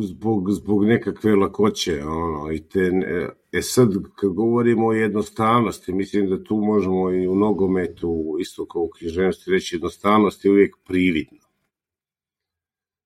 zbog, 0.02 0.52
zbog 0.52 0.86
nekakve 0.86 1.36
lakoće, 1.36 2.04
ono, 2.06 2.52
i 2.52 2.60
te, 2.60 2.92
e 3.52 3.62
sad, 3.62 3.90
kad 4.16 4.30
govorimo 4.30 4.88
o 4.88 4.94
jednostavnosti, 4.94 5.94
mislim 5.94 6.30
da 6.30 6.44
tu 6.44 6.56
možemo 6.56 7.12
i 7.12 7.28
u 7.28 7.36
nogometu, 7.36 8.38
isto 8.40 8.66
kao 8.66 8.82
u 8.82 8.90
književnosti, 8.90 9.52
reći 9.52 9.76
jednostavnost 9.76 10.46
je 10.46 10.52
uvijek 10.52 10.76
prividna. 10.86 11.40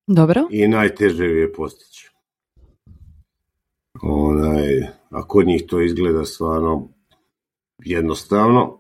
Dobro. 0.07 0.47
I 0.51 0.67
najteže 0.67 1.25
je 1.25 1.53
postići. 1.53 2.11
Onaj, 4.01 4.81
a 5.09 5.27
kod 5.27 5.47
njih 5.47 5.63
to 5.67 5.81
izgleda 5.81 6.25
stvarno 6.25 6.87
jednostavno, 7.85 8.79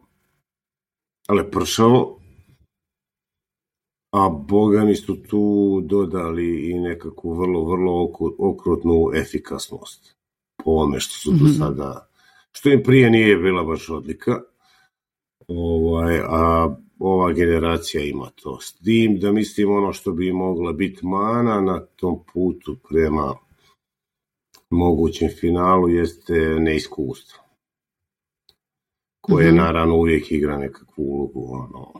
ali 1.27 1.51
pršavo, 1.51 2.20
a 4.11 4.29
boga 4.29 4.83
mi 4.85 4.95
su 4.95 5.23
tu 5.23 5.81
dodali 5.83 6.71
i 6.71 6.73
nekakvu 6.73 7.33
vrlo, 7.33 7.65
vrlo 7.65 8.11
okrutnu 8.37 9.11
efikasnost 9.15 10.15
po 10.63 10.71
ovome 10.71 10.99
što 10.99 11.15
su 11.15 11.31
do 11.31 11.45
mhm. 11.45 11.53
sada, 11.53 12.09
što 12.51 12.69
im 12.69 12.83
prije 12.83 13.09
nije 13.09 13.37
bila 13.37 13.63
baš 13.63 13.89
odlika, 13.89 14.41
ovaj, 15.47 16.19
a 16.19 16.75
ova 16.99 17.33
generacija 17.33 18.03
ima 18.03 18.29
to. 18.35 18.59
S 18.61 18.73
tim 18.73 19.19
da 19.19 19.31
mislim 19.31 19.71
ono 19.71 19.93
što 19.93 20.11
bi 20.11 20.31
mogla 20.31 20.73
biti 20.73 21.05
mana 21.05 21.61
na 21.61 21.85
tom 21.85 22.23
putu 22.33 22.77
prema 22.89 23.35
mogućem 24.69 25.29
finalu 25.39 25.89
jeste 25.89 26.33
neiskustvo. 26.59 27.43
Koje 29.21 29.51
-hmm. 29.51 29.57
naravno 29.57 29.95
uvijek 29.95 30.31
igra 30.31 30.57
nekakvu 30.57 31.03
ulogu 31.03 31.53
ono, 31.53 31.93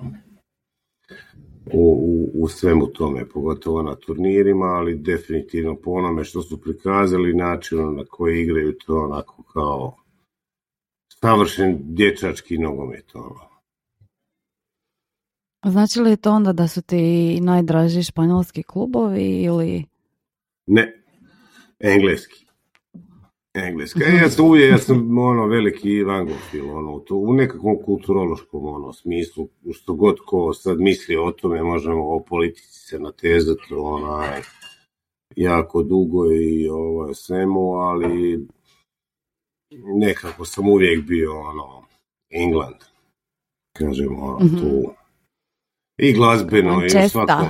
u, 1.65 2.29
u, 2.33 2.43
u 2.43 2.47
svemu 2.47 2.87
tome, 2.87 3.29
pogotovo 3.29 3.81
na 3.81 3.95
turnirima, 3.95 4.65
ali 4.65 4.95
definitivno 4.95 5.75
po 5.75 5.91
onome 5.91 6.23
što 6.23 6.41
su 6.41 6.61
prikazali, 6.61 7.33
načinom 7.33 7.95
na 7.95 8.05
koji 8.05 8.41
igraju 8.41 8.77
to 8.85 8.99
onako 8.99 9.43
kao 9.43 9.95
savršen 11.21 11.77
dječački 11.81 12.57
nogomet. 12.57 13.15
Ono. 13.15 13.51
Znači 15.65 15.99
li 15.99 16.17
to 16.17 16.31
onda 16.31 16.53
da 16.53 16.67
su 16.67 16.81
ti 16.81 17.39
najdraži 17.41 18.03
španjolski 18.03 18.63
klubovi 18.63 19.43
ili... 19.43 19.85
Ne, 20.67 21.03
engleski. 21.79 22.50
Engleska. 23.53 23.99
E, 24.07 24.15
ja 24.15 24.29
sam 24.29 24.45
uvijek, 24.45 24.71
ja 24.71 24.77
sam 24.77 25.17
ono, 25.17 25.47
veliki 25.47 26.03
angofil, 26.09 26.77
ono, 26.77 26.99
to, 26.99 27.15
u 27.15 27.33
nekakvom 27.33 27.77
kulturološkom 27.85 28.65
ono, 28.65 28.93
smislu, 28.93 29.47
što 29.73 29.93
god 29.93 30.17
ko 30.25 30.53
sad 30.53 30.79
misli 30.79 31.15
o 31.15 31.31
tome, 31.31 31.63
možemo 31.63 32.15
o 32.15 32.23
politici 32.23 32.79
se 32.79 32.99
natezati, 32.99 33.73
onaj, 33.73 34.41
jako 35.35 35.83
dugo 35.83 36.31
i 36.31 36.69
ovo, 36.69 37.13
svemu, 37.13 37.73
ali 37.73 38.47
nekako 39.95 40.45
sam 40.45 40.69
uvijek 40.69 41.05
bio, 41.05 41.39
ono, 41.39 41.83
England, 42.29 42.77
kažemo, 43.77 44.25
ono, 44.25 44.39
-hmm. 44.39 44.59
tu, 44.59 44.93
i 45.97 46.13
glazbeno, 46.13 46.71
Manchester. 46.71 47.05
i 47.05 47.09
svakom, 47.09 47.47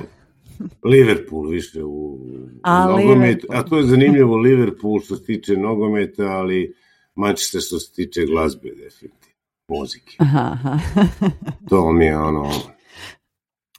Liverpool 0.83 1.49
više 1.49 1.83
u, 1.83 2.19
a, 2.63 2.87
nogomet, 2.87 3.45
a 3.49 3.63
to 3.63 3.77
je 3.77 3.83
zanimljivo 3.83 4.37
Liverpool 4.37 4.99
što 4.99 5.15
se 5.15 5.23
tiče 5.23 5.57
nogometa, 5.57 6.23
ali 6.23 6.73
Manchester 7.15 7.61
što 7.61 7.79
se 7.79 7.93
tiče 7.93 8.25
glazbe 8.25 8.69
definitivno, 8.69 9.35
muzike. 9.67 10.15
Aha, 10.19 10.57
aha. 10.63 10.79
to 11.69 11.91
mi 11.91 12.05
je 12.05 12.17
ono, 12.17 12.51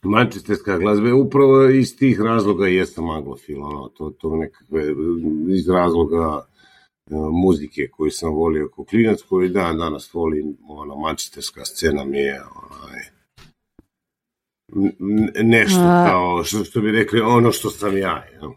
Manchesterska 0.03 0.79
glazba 0.79 1.07
je 1.07 1.15
upravo 1.15 1.69
iz 1.69 1.97
tih 1.97 2.21
razloga 2.21 2.69
i 2.69 2.75
jesam 2.75 3.11
anglofil, 3.11 3.63
ono, 3.63 3.89
to, 3.89 4.11
to 4.11 4.37
nekakve, 4.37 4.85
iz 5.49 5.69
razloga 5.69 6.37
uh, 6.37 7.29
muzike 7.33 7.89
koju 7.91 8.11
sam 8.11 8.35
volio 8.35 8.69
kao 8.75 8.85
klinac, 8.85 9.23
koji 9.29 9.49
dan 9.49 9.79
danas 9.79 10.15
volim, 10.15 10.57
ono, 10.69 10.97
manchesterska 10.97 11.65
scena 11.65 12.05
mi 12.05 12.19
je, 12.19 12.41
onaj, 12.43 13.01
nešto 15.43 15.81
kao, 15.81 16.45
što, 16.45 16.65
što 16.65 16.81
bi 16.81 16.93
rekli, 16.93 17.21
ono 17.21 17.53
što 17.53 17.71
sam 17.71 17.97
ja. 17.97 18.25
Ja. 18.35 18.53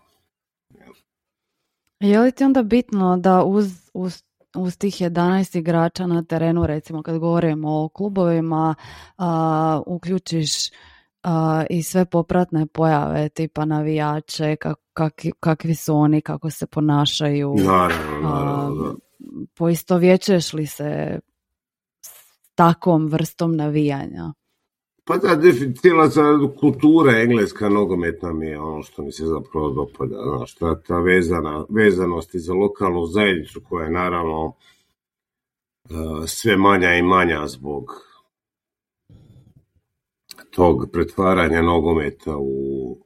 Je 1.99 2.20
li 2.20 2.32
ti 2.32 2.43
onda 2.43 2.63
bitno 2.63 3.18
da 3.18 3.43
uz, 3.43 3.89
uz, 3.93 4.24
uz 4.55 4.78
tih 4.78 4.93
11 4.93 5.57
igrača 5.57 6.07
na 6.07 6.24
terenu, 6.24 6.68
recimo 6.68 7.03
kad 7.03 7.18
govorimo 7.18 7.84
o 7.84 7.89
klubovima, 7.89 8.76
a, 9.18 9.82
uključiš 9.86 10.51
a, 11.24 11.63
i 11.70 11.84
sve 11.84 12.05
popratne 12.05 12.68
pojave, 12.68 13.30
tipa 13.30 13.66
navijače, 13.66 14.55
kak, 14.55 14.78
kak, 14.93 15.13
kakvi 15.39 15.76
su 15.76 15.95
oni, 15.95 16.22
kako 16.22 16.49
se 16.49 16.68
ponašaju. 16.68 17.55
Naravno, 17.57 18.30
naravno, 18.30 18.95
li 20.53 20.68
se 20.68 21.20
s 22.05 22.09
takvom 22.55 23.07
vrstom 23.07 23.55
navijanja? 23.55 24.34
Pa 25.07 25.17
da, 25.17 25.41
cijela 25.81 26.09
kultura 26.59 27.19
engleska 27.21 27.69
nogometna 27.69 28.33
mi 28.33 28.47
je 28.47 28.59
ono 28.59 28.83
što 28.83 29.01
mi 29.03 29.11
se 29.11 29.25
zapravo 29.25 29.69
dopada. 29.69 30.15
Znaš, 30.37 30.55
ta, 30.55 30.81
ta 30.81 30.99
vezana, 30.99 31.65
vezanost 31.69 32.35
i 32.35 32.39
za 32.39 32.53
lokalnu 32.53 33.05
zajednicu 33.05 33.61
koja 33.69 33.85
je 33.85 33.91
naravno 33.91 34.45
uh, 34.45 36.25
sve 36.27 36.57
manja 36.57 36.95
i 36.95 37.01
manja 37.01 37.47
zbog 37.47 37.91
tog 40.49 40.89
pretvaranja 40.91 41.61
nogometa 41.61 42.37
u 42.37 42.97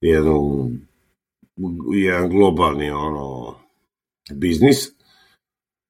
jednu 0.00 0.70
u 1.86 1.94
jedan 1.94 2.30
globalni 2.30 2.90
ono 2.90 3.54
biznis. 4.34 4.88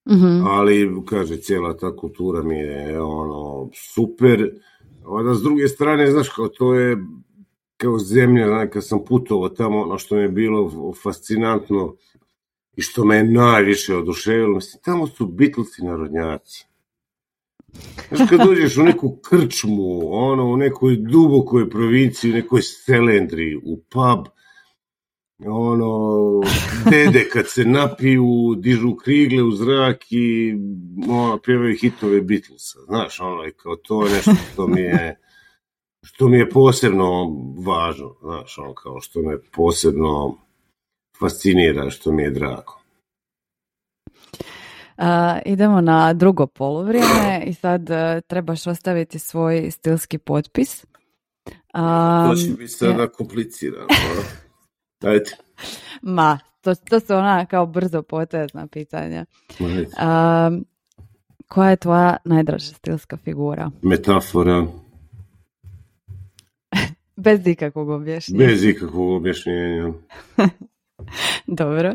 Mm 0.09 0.15
-hmm. 0.15 0.45
ali 0.49 1.03
kaže 1.09 1.37
cijela 1.37 1.77
ta 1.77 1.97
kultura 1.97 2.43
mi 2.43 2.59
je 2.59 3.01
ono 3.01 3.71
super 3.75 4.51
Onda 5.09 5.35
s 5.35 5.43
druge 5.43 5.69
strane, 5.69 6.11
znaš, 6.11 6.29
kao 6.29 6.49
to 6.49 6.75
je 6.75 6.97
kao 7.77 7.99
zemlja, 7.99 8.71
kad 8.71 8.87
sam 8.87 9.05
putovao 9.05 9.49
tamo, 9.49 9.83
ono 9.83 9.99
što 9.99 10.15
mi 10.15 10.23
je 10.23 10.29
bilo 10.29 10.93
fascinantno 11.03 11.97
i 12.77 12.83
što 12.83 13.05
me 13.05 13.17
je 13.17 13.25
najviše 13.25 13.97
oduševilo, 13.97 14.55
mislim, 14.55 14.83
tamo 14.85 15.07
su 15.07 15.27
Beatlesi 15.27 15.85
narodnjaci. 15.85 16.67
Znaš, 18.09 18.29
kad 18.31 18.41
dođeš 18.47 18.77
u 18.77 18.83
neku 18.83 19.19
krčmu, 19.29 20.01
ono, 20.13 20.45
u 20.45 20.57
nekoj 20.57 20.97
dubokoj 20.97 21.71
provinciji, 21.71 22.31
u 22.31 22.35
nekoj 22.35 22.63
selendri, 22.63 23.57
u 23.57 23.77
pub, 23.77 24.27
ono, 25.47 26.41
dede 26.91 27.29
kad 27.33 27.49
se 27.49 27.65
napiju, 27.65 28.55
dižu 28.57 28.97
krigle 28.97 29.43
u 29.43 29.51
zrak 29.51 30.05
i 30.11 30.55
ono, 31.09 31.39
pjevaju 31.39 31.77
hitove 31.81 32.21
Beatlesa, 32.21 32.79
znaš, 32.87 33.21
ono, 33.21 33.47
i 33.47 33.53
kao 33.53 33.77
to 33.77 34.07
je 34.07 34.13
nešto 34.13 34.35
što 34.53 34.67
mi 34.67 34.81
je 34.81 35.21
što 36.03 36.29
mi 36.29 36.39
je 36.39 36.51
posebno 36.51 37.37
važno, 37.67 38.15
znaš, 38.23 38.59
ono, 38.59 38.75
kao 38.75 39.01
što 39.01 39.23
me 39.23 39.39
posebno 39.53 40.37
fascinira, 41.21 41.91
što 41.91 42.13
mi 42.13 42.23
je 42.23 42.31
drago. 42.31 42.79
idemo 45.45 45.81
na 45.81 46.13
drugo 46.13 46.47
poluvrijeme 46.47 47.43
i 47.47 47.55
sad 47.55 47.91
uh, 47.91 47.97
trebaš 48.27 48.67
ostaviti 48.67 49.19
svoj 49.19 49.71
stilski 49.71 50.19
potpis. 50.19 50.85
Um, 51.75 52.31
to 52.31 52.35
će 52.35 52.51
biti 52.51 52.69
sada 52.69 53.09
komplicirano. 53.09 53.87
Ajde. 55.05 55.31
Ma, 56.03 56.39
to, 56.61 56.75
to 56.75 57.01
su 57.01 57.15
ona 57.15 57.47
kao 57.47 57.67
brzo 57.67 58.03
potezna 58.03 58.67
pitanja. 58.67 59.25
Um, 59.61 60.65
koja 61.49 61.71
je 61.71 61.77
tvoja 61.77 62.17
najdraža 62.25 62.75
stilska 62.75 63.17
figura? 63.17 63.71
Metafora. 63.83 64.67
Bez 67.17 67.47
ikakvog 67.47 67.89
objašnjenja. 67.89 68.47
Bez 68.47 68.65
ikakvog 68.65 69.11
objašnjenja. 69.11 69.93
Dobro. 71.61 71.95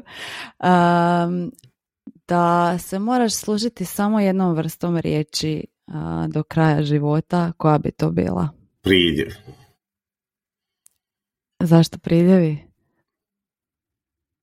Um, 0.59 1.51
da 2.27 2.77
se 2.77 2.99
moraš 2.99 3.33
služiti 3.33 3.85
samo 3.85 4.19
jednom 4.19 4.55
vrstom 4.55 4.97
riječi 4.97 5.63
do 6.27 6.43
kraja 6.43 6.83
života, 6.83 7.51
koja 7.57 7.77
bi 7.77 7.91
to 7.91 8.11
bila? 8.11 8.49
Pridjev. 8.81 9.33
Zašto 11.59 11.97
pridjevi? 11.97 12.72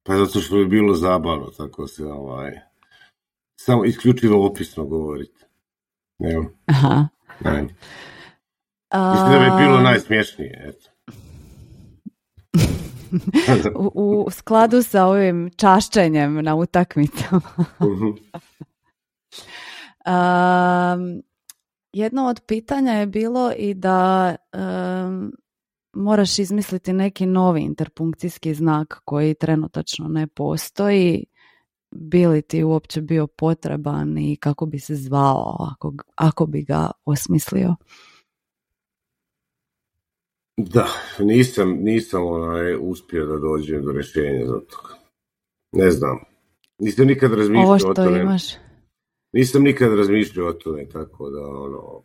Pa 0.03 0.17
zato 0.17 0.41
što 0.41 0.57
bi 0.57 0.67
bilo 0.67 0.95
zabavno, 0.95 1.47
tako 1.47 1.87
se 1.87 2.05
ovaj, 2.05 2.59
samo 3.61 3.85
isključivo 3.85 4.47
opisno 4.47 4.85
govoriti. 4.85 5.45
Evo. 6.19 6.51
Aha. 6.67 7.09
Ajde. 7.45 7.75
Mislim 8.95 9.33
da 9.33 9.39
bi 9.39 9.65
bilo 9.65 9.81
najsmješnije, 9.81 10.65
eto. 10.69 10.91
u, 13.95 14.25
u 14.27 14.31
skladu 14.31 14.83
sa 14.83 15.07
ovim 15.07 15.51
čašćenjem 15.57 16.45
na 16.45 16.55
utakmicama. 16.55 17.41
um, 20.07 21.23
jedno 21.93 22.27
od 22.27 22.41
pitanja 22.47 22.93
je 22.93 23.07
bilo 23.07 23.53
i 23.57 23.75
da 23.75 24.37
um, 24.53 25.33
moraš 25.93 26.39
izmisliti 26.39 26.93
neki 26.93 27.27
novi 27.27 27.61
interpunkcijski 27.61 28.55
znak 28.55 29.01
koji 29.05 29.35
trenutačno 29.35 30.09
ne 30.09 30.27
postoji. 30.27 31.25
Bi 31.91 32.27
li 32.27 32.43
ti 32.43 32.65
uopće 32.65 33.01
bio 33.01 33.27
potreban 33.27 34.19
i 34.19 34.37
kako 34.37 34.67
bi 34.67 34.79
se 34.79 34.95
zvao 34.95 35.57
ako, 35.73 35.95
ako 36.17 36.47
bi 36.47 36.63
ga 36.63 36.91
osmislio? 37.05 37.75
Da, 40.57 40.87
nisam, 41.19 41.79
nisam 41.81 42.27
onaj, 42.27 42.77
uspio 42.81 43.27
da 43.27 43.39
dođem 43.39 43.85
do 43.85 43.93
rješenja 43.93 44.47
za 44.47 44.61
to. 44.61 44.89
Ne 45.73 45.91
znam. 45.91 46.19
Nisam 46.79 47.07
nikad 47.07 47.33
razmišljao 47.33 47.67
Ovo 47.67 47.79
što 47.79 47.89
o 47.89 47.95
tome. 47.95 48.21
imaš. 48.21 48.43
Nisam 49.33 49.63
nikad 49.63 49.95
razmišljao 49.99 50.49
o 50.49 50.53
tome, 50.53 50.89
tako 50.89 51.31
da 51.31 51.41
ono, 51.41 52.03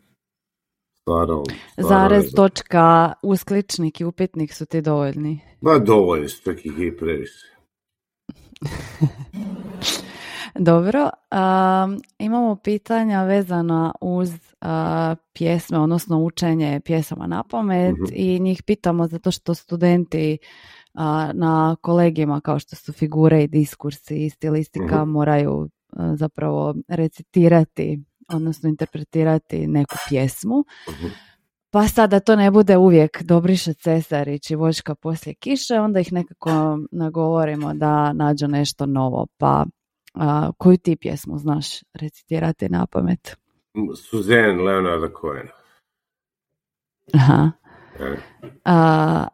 stvarno... 1.05 1.43
Zarez, 1.77 2.31
točka, 2.35 3.13
uskličnik 3.23 4.01
i 4.01 4.05
upitnik 4.05 4.53
su 4.53 4.65
ti 4.65 4.81
dovoljni. 4.81 5.39
Ba, 5.61 5.79
dovoljni 5.79 6.29
su, 6.29 6.43
čak 6.43 6.65
ih 6.65 6.73
i 6.79 6.97
previše. 6.97 7.47
Dobro, 10.69 11.09
imamo 12.19 12.55
pitanja 12.55 13.23
vezana 13.23 13.91
uz 14.01 14.31
pjesme, 15.33 15.79
odnosno 15.79 16.19
učenje 16.19 16.81
pjesama 16.85 17.27
na 17.27 17.43
pamet 17.43 17.93
mhm. 17.93 18.13
i 18.13 18.39
njih 18.39 18.63
pitamo 18.63 19.07
zato 19.07 19.31
što 19.31 19.53
studenti 19.53 20.37
na 21.33 21.75
kolegijima 21.81 22.41
kao 22.41 22.59
što 22.59 22.75
su 22.75 22.93
figure 22.93 23.43
i 23.43 23.47
diskursi 23.47 24.25
i 24.25 24.29
stilistika 24.29 25.01
mhm. 25.01 25.11
moraju 25.11 25.69
zapravo 26.15 26.75
recitirati, 26.87 28.03
odnosno 28.27 28.69
interpretirati 28.69 29.67
neku 29.67 29.95
pjesmu. 30.09 30.63
Mhm. 30.89 31.07
Pa 31.69 31.87
sad 31.87 32.09
da 32.09 32.19
to 32.19 32.35
ne 32.35 32.51
bude 32.51 32.77
uvijek 32.77 33.23
Dobriša 33.23 33.73
Cesarić 33.73 34.51
i 34.51 34.55
Vočka 34.55 34.95
poslije 34.95 35.35
kiše, 35.35 35.79
onda 35.79 35.99
ih 35.99 36.13
nekako 36.13 36.79
nagovorimo 36.91 37.73
da 37.73 38.13
nađu 38.13 38.47
nešto 38.47 38.85
novo. 38.85 39.27
Pa 39.37 39.65
a, 40.13 40.51
koju 40.57 40.77
ti 40.77 40.95
pjesmu 40.95 41.37
znaš 41.37 41.81
recitirati 41.93 42.69
na 42.69 42.85
pamet? 42.85 43.37
Suzanne 44.09 44.63
Leonarda 44.63 45.07
Cohen. 45.21 45.47
Aha. 47.13 47.51
A, 48.65 49.27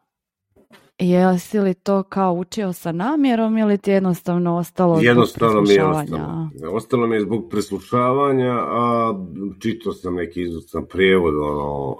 jesi 1.01 1.59
li 1.59 1.73
to 1.73 2.03
kao 2.03 2.33
učio 2.33 2.73
sa 2.73 2.91
namjerom 2.91 3.57
ili 3.57 3.77
ti 3.77 3.91
jednostavno 3.91 4.57
ostalo 4.57 4.99
jednostavno 5.01 5.61
mi 5.61 5.73
je 5.73 5.85
ostalo. 5.85 6.49
Ostalo 6.71 7.07
mi 7.07 7.15
je 7.15 7.21
zbog 7.21 7.49
preslušavanja, 7.49 8.53
a 8.53 9.13
čitao 9.59 9.93
sam 9.93 10.15
neki 10.15 10.41
izucan 10.41 10.85
prijevod, 10.85 11.33
ono, 11.35 11.97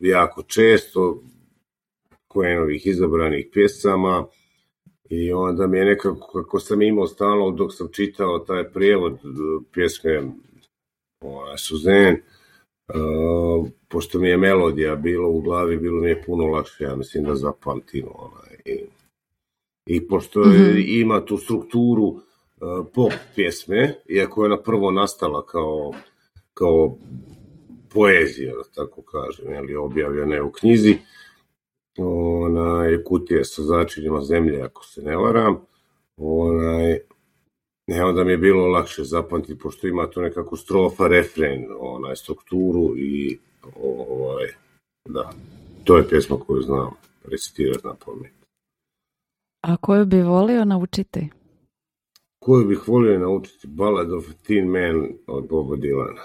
jako 0.00 0.42
često, 0.42 1.22
Kojenovih 2.28 2.86
izabranih 2.86 3.48
pjesama, 3.52 4.26
i 5.10 5.32
onda 5.32 5.66
mi 5.66 5.78
je 5.78 5.84
nekako, 5.84 6.42
kako 6.42 6.60
sam 6.60 6.82
imao 6.82 7.06
stalno 7.06 7.50
dok 7.50 7.74
sam 7.74 7.88
čitao 7.92 8.38
taj 8.38 8.70
prijevod 8.72 9.18
pjesme 9.72 10.22
ovaj, 11.20 11.58
Suzen, 11.58 12.16
uh, 12.88 13.68
pošto 13.88 14.18
mi 14.18 14.28
je 14.28 14.36
melodija 14.36 14.96
bilo 14.96 15.28
u 15.28 15.40
glavi, 15.40 15.76
bilo 15.76 16.00
mi 16.00 16.08
je 16.08 16.22
puno 16.22 16.46
lakše, 16.46 16.84
ja 16.84 16.96
mislim 16.96 17.24
da 17.24 17.34
zapamtim. 17.34 18.06
Onaj. 18.14 18.56
I, 18.64 18.84
I 19.86 20.08
pošto 20.08 20.40
mm 20.40 20.76
ima 20.86 21.24
tu 21.24 21.36
strukturu 21.36 22.04
uh, 22.04 22.20
pop 22.94 23.12
pjesme, 23.34 23.94
iako 24.08 24.42
je 24.42 24.46
ona 24.46 24.62
prvo 24.62 24.90
nastala 24.90 25.46
kao, 25.46 25.92
kao 26.54 26.96
poezija, 27.88 28.54
da 28.54 28.62
tako 28.74 29.02
kažem, 29.02 29.56
ali 29.56 29.76
objavljena 29.76 30.34
je 30.34 30.42
u 30.42 30.52
knjizi, 30.52 30.98
onaj, 31.98 33.02
kutije 33.04 33.44
sa 33.44 33.62
začinjima 33.62 34.20
zemlje, 34.20 34.62
ako 34.62 34.84
se 34.84 35.02
ne 35.02 35.16
varam, 35.16 35.66
onaj, 36.16 36.98
ne, 37.86 38.04
onda 38.04 38.24
mi 38.24 38.32
je 38.32 38.38
bilo 38.38 38.66
lakše 38.66 39.04
zapamtiti, 39.04 39.58
pošto 39.58 39.86
ima 39.86 40.10
tu 40.10 40.20
nekakvu 40.20 40.56
strofa, 40.56 41.08
refren, 41.08 41.66
onaj, 41.80 42.16
strukturu 42.16 42.96
i 42.96 43.38
ovaj, 43.82 44.46
da, 45.08 45.32
to 45.84 45.96
je 45.96 46.08
pjesma 46.08 46.36
koju 46.46 46.62
znam 46.62 46.90
recitirati 47.24 47.86
na 47.86 47.94
pamet. 48.04 48.32
A 49.62 49.76
koju 49.76 50.06
bi 50.06 50.22
volio 50.22 50.64
naučiti? 50.64 51.28
Koju 52.38 52.66
bih 52.66 52.88
volio 52.88 53.18
naučiti? 53.18 53.66
Ballad 53.66 54.12
of 54.12 54.24
a 54.30 54.32
Teen 54.46 54.66
Man 54.66 55.08
od 55.26 55.48
Boba 55.48 55.76
Dylana. 55.76 56.22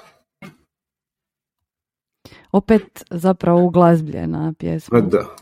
Opet 2.51 3.03
zapravo 3.12 3.66
uglazbljena 3.66 4.53
pjesma. 4.60 4.99
Pa 4.99 5.05
da, 5.05 5.36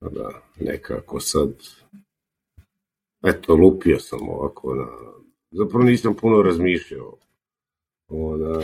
da, 0.00 0.42
nekako 0.60 1.20
sad, 1.20 1.52
eto, 3.24 3.54
lupio 3.54 3.98
sam 3.98 4.28
ovako 4.28 4.74
na, 4.74 4.86
zapravo 5.52 5.84
nisam 5.84 6.14
puno 6.14 6.42
razmišljao 6.42 7.18
ona, 8.12 8.60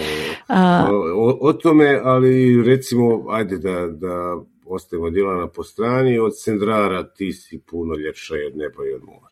o, 1.15 1.39
o, 1.41 1.53
tome, 1.53 2.01
ali 2.05 2.63
recimo, 2.63 3.25
ajde 3.29 3.59
da, 3.59 3.87
da 3.87 4.37
ostavimo 4.67 5.11
Dilana 5.11 5.49
po 5.49 5.63
strani, 5.63 6.19
od 6.19 6.33
Sendrara 6.39 7.13
ti 7.13 7.33
si 7.33 7.63
puno 7.71 7.95
ljepša 7.95 8.35
od 8.47 8.57
neba 8.57 8.87
i 8.87 8.95
od 8.95 9.03
mora. 9.05 9.29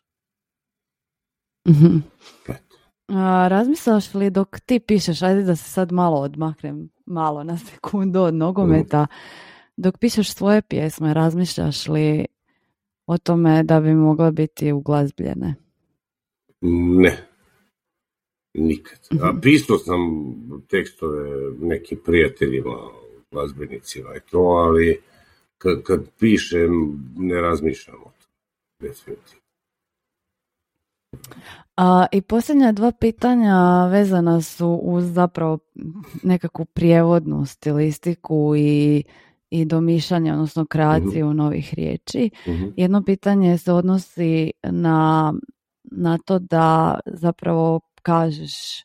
Mm-hmm. 1.69 2.03
razmislaš 3.47 4.13
li 4.13 4.29
dok 4.29 4.59
ti 4.59 4.79
pišeš, 4.79 5.21
ajde 5.21 5.43
da 5.43 5.55
se 5.55 5.69
sad 5.69 5.91
malo 5.91 6.17
odmaknem, 6.17 6.89
malo 7.05 7.43
na 7.43 7.57
sekundu 7.57 8.21
od 8.21 8.33
nogometa, 8.33 9.07
dok 9.77 9.97
pišeš 9.97 10.33
svoje 10.33 10.61
pjesme, 10.61 11.13
razmišljaš 11.13 11.87
li 11.87 12.25
o 13.05 13.17
tome 13.17 13.63
da 13.63 13.79
bi 13.79 13.93
mogle 13.93 14.31
biti 14.31 14.71
uglazbljene? 14.71 15.55
Ne. 17.01 17.26
Nikad. 18.57 18.99
A 19.21 19.31
mhm. 19.31 19.39
pisao 19.41 19.77
sam 19.77 19.99
tekstove 20.69 21.51
nekim 21.59 21.99
prijateljima, 22.05 22.75
glazbenicima 23.31 24.15
i 24.15 24.19
to, 24.31 24.39
ali 24.39 25.01
kad, 25.57 25.83
kad 25.83 26.09
pišem 26.19 26.71
ne 27.17 27.41
razmišljam 27.41 27.97
o 28.05 28.11
to. 28.19 28.27
Definitivno. 28.79 29.41
A, 31.75 32.05
I 32.11 32.21
posljednja 32.21 32.71
dva 32.71 32.91
pitanja 32.91 33.87
vezana 33.91 34.41
su 34.41 34.79
uz 34.83 35.13
zapravo 35.13 35.59
nekakvu 36.23 36.65
prijevodnu 36.65 37.45
stilistiku 37.45 38.53
i 38.57 39.03
i 39.49 39.65
domišljanje, 39.65 40.33
odnosno 40.33 40.65
kreaciju 40.65 41.27
uh 41.27 41.35
novih 41.35 41.73
riječi. 41.73 42.29
Mhm. 42.47 42.65
Jedno 42.75 43.03
pitanje 43.03 43.57
se 43.57 43.71
odnosi 43.71 44.51
na, 44.63 45.33
na 45.83 46.17
to 46.17 46.39
da 46.39 46.99
zapravo 47.05 47.79
kažeš 48.07 48.83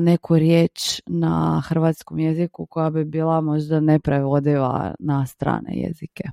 neku 0.00 0.38
riječ 0.38 1.00
na 1.06 1.62
hrvatskom 1.68 2.18
jeziku 2.18 2.66
koja 2.66 2.90
bi 2.90 3.04
bila 3.04 3.40
možda 3.40 3.80
neprevodiva 3.80 4.94
na 4.98 5.26
strane 5.26 5.70
jezike. 5.72 6.24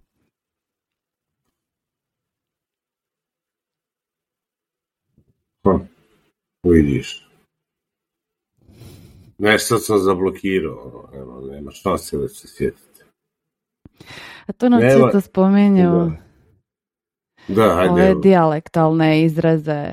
Pa, 5.62 5.80
Vidiš. 6.64 7.28
Ne, 9.38 9.60
sad 9.60 9.84
sam 9.84 10.00
zablokirao, 10.00 11.10
nema, 11.14 11.42
nema 11.52 11.72
šanse 11.72 12.18
da 12.18 12.28
se 12.28 12.48
sjetite. 12.48 13.06
A 14.48 14.54
to 14.54 14.70
nam 14.70 14.82
često 14.82 15.22
spominju 15.22 15.92
da. 15.92 16.12
Da, 17.48 17.92
ove 17.92 18.16
dijalektalne 18.24 19.24
izraze 19.24 19.92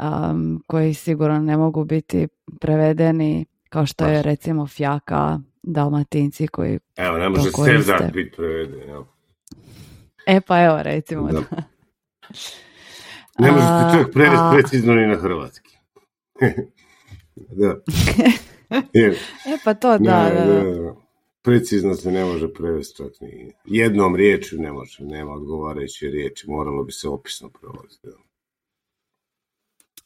um, 0.00 0.62
koji 0.66 0.94
sigurno 0.94 1.38
ne 1.38 1.56
mogu 1.56 1.84
biti 1.84 2.28
prevedeni 2.60 3.46
kao 3.68 3.86
što 3.86 4.06
je 4.06 4.22
recimo 4.22 4.66
fjaka, 4.66 5.38
dalmatinci 5.62 6.46
koji 6.46 6.78
Evo, 6.96 7.18
ne 7.18 7.28
može 7.28 7.50
Serdar 7.64 8.12
biti 8.12 8.36
preveden. 8.36 9.04
E 10.26 10.40
pa 10.40 10.64
evo 10.64 10.82
recimo 10.82 11.28
da. 11.32 11.40
Ne 13.38 13.50
možete 13.52 13.92
čovjek 13.92 14.12
prevesti 14.12 14.46
precizno 14.52 14.94
ni 14.94 15.06
na 15.06 15.16
hrvatski. 15.16 15.76
da. 17.60 17.80
e 19.44 19.58
pa 19.64 19.74
to 19.74 19.98
da, 19.98 20.30
da. 20.30 20.94
Precizno 21.42 21.94
se 21.94 22.12
ne 22.12 22.24
može 22.24 22.52
prevesti 22.52 22.96
čak 22.96 23.20
ni 23.20 23.52
jednom 23.64 24.16
riječju 24.16 24.58
ne 24.58 24.72
može, 24.72 25.04
nema 25.04 25.32
odgovarajuće 25.32 26.06
riječi, 26.06 26.50
moralo 26.50 26.84
bi 26.84 26.92
se 26.92 27.08
opisno 27.08 27.48
prevoziti. 27.48 28.08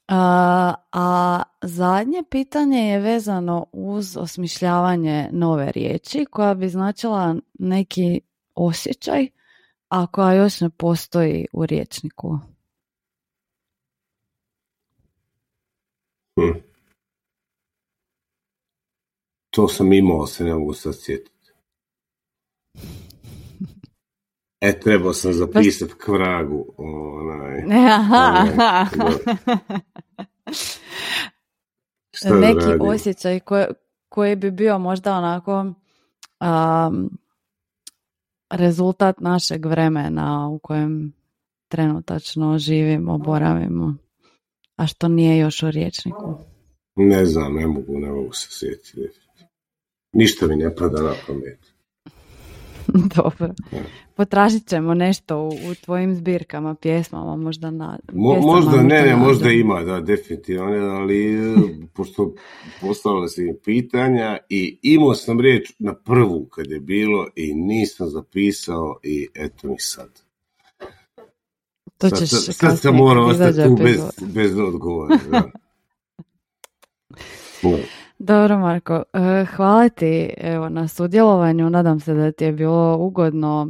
A, 0.08 0.74
a 0.92 1.42
zadnje 1.62 2.22
pitanje 2.30 2.78
je 2.78 2.98
vezano 2.98 3.66
uz 3.72 4.16
osmišljavanje 4.16 5.28
nove 5.32 5.72
riječi 5.72 6.24
koja 6.30 6.54
bi 6.54 6.68
značila 6.68 7.34
neki 7.58 8.20
osjećaj, 8.54 9.28
a 9.88 10.06
koja 10.06 10.34
još 10.34 10.60
ne 10.60 10.70
postoji 10.70 11.46
u 11.52 11.66
riječniku. 11.66 12.38
Hm. 16.40 16.58
To 19.50 19.68
sam 19.68 19.92
imao, 19.92 20.26
se 20.26 20.44
ne 20.44 20.54
mogu 20.54 20.72
sad 20.72 20.94
sjetiti. 21.00 21.52
E, 24.60 24.80
trebao 24.80 25.12
sam 25.12 25.32
zapisati 25.32 25.94
k 25.98 26.08
vragu. 26.08 26.74
Onaj, 26.76 27.64
Aha. 27.92 28.86
Neki 32.40 32.66
osjećaj 32.80 33.40
koji, 33.40 33.64
koji 34.08 34.36
bi 34.36 34.50
bio 34.50 34.78
možda 34.78 35.16
onako 35.16 35.60
um, 36.40 37.18
rezultat 38.50 39.20
našeg 39.20 39.66
vremena 39.66 40.48
u 40.48 40.58
kojem 40.58 41.12
trenutačno 41.68 42.58
živimo, 42.58 43.18
boravimo, 43.18 43.94
a 44.76 44.86
što 44.86 45.08
nije 45.08 45.38
još 45.38 45.62
u 45.62 45.70
riječniku. 45.70 46.38
Ne 46.96 47.26
znam, 47.26 47.54
ne 47.54 47.66
mogu, 47.66 47.98
ne 47.98 48.10
mogu 48.10 48.32
se 48.32 48.48
sjetiti. 48.50 49.08
Ništa 50.12 50.46
mi 50.46 50.56
ne 50.56 50.74
pada 50.74 51.02
na 51.02 51.14
pamet. 51.26 51.72
Dobro. 53.16 53.54
Potražit 54.16 54.68
ćemo 54.68 54.94
nešto 54.94 55.38
u, 55.38 55.48
u 55.48 55.74
tvojim 55.84 56.14
zbirkama, 56.14 56.74
pjesmama, 56.74 57.36
možda 57.36 57.70
na... 57.70 57.98
Mo, 58.12 58.34
možda, 58.40 58.82
ne, 58.82 59.02
ne, 59.02 59.16
možda 59.16 59.50
ima, 59.50 59.82
da, 59.82 60.00
definitivno, 60.00 60.64
ali 60.64 61.34
e, 61.34 61.54
pošto 61.94 62.34
postavila 62.80 63.28
si 63.28 63.54
pitanja 63.64 64.38
i 64.48 64.78
imao 64.82 65.14
sam 65.14 65.40
riječ 65.40 65.72
na 65.78 65.94
prvu 65.94 66.44
kad 66.44 66.70
je 66.70 66.80
bilo 66.80 67.26
i 67.36 67.54
nisam 67.54 68.08
zapisao 68.08 68.98
i 69.02 69.28
eto 69.34 69.68
mi 69.68 69.78
sad. 69.78 70.20
To 71.98 72.10
ćeš 72.10 72.30
sad, 72.30 72.54
sad 72.54 72.78
sam 72.78 72.96
morao 72.96 73.26
ostati 73.26 73.62
tu 73.62 73.76
bez, 73.82 74.00
bez 74.34 74.58
odgovora. 74.58 75.18
Da. 75.30 75.42
Dobro 78.18 78.58
Marko, 78.58 79.02
e, 79.12 79.44
hvala 79.56 79.88
ti 79.88 80.30
evo, 80.36 80.68
na 80.68 80.88
sudjelovanju, 80.88 81.70
nadam 81.70 82.00
se 82.00 82.14
da 82.14 82.32
ti 82.32 82.44
je 82.44 82.52
bilo 82.52 82.96
ugodno 83.00 83.68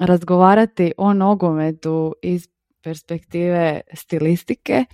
razgovarati 0.00 0.92
o 0.96 1.12
nogometu 1.12 2.14
iz 2.22 2.48
perspektive 2.82 3.80
stilistike 3.94 4.84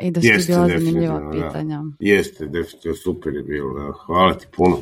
i 0.00 0.10
da 0.10 0.20
su 0.20 0.28
bila 0.46 0.68
zanimljiva 0.68 1.30
pitanja. 1.32 1.82
Jeste, 1.98 2.46
definitivno 2.46 2.96
super 2.96 3.34
je 3.34 3.42
bilo, 3.42 3.92
hvala 3.92 4.34
ti 4.34 4.46
puno. 4.56 4.76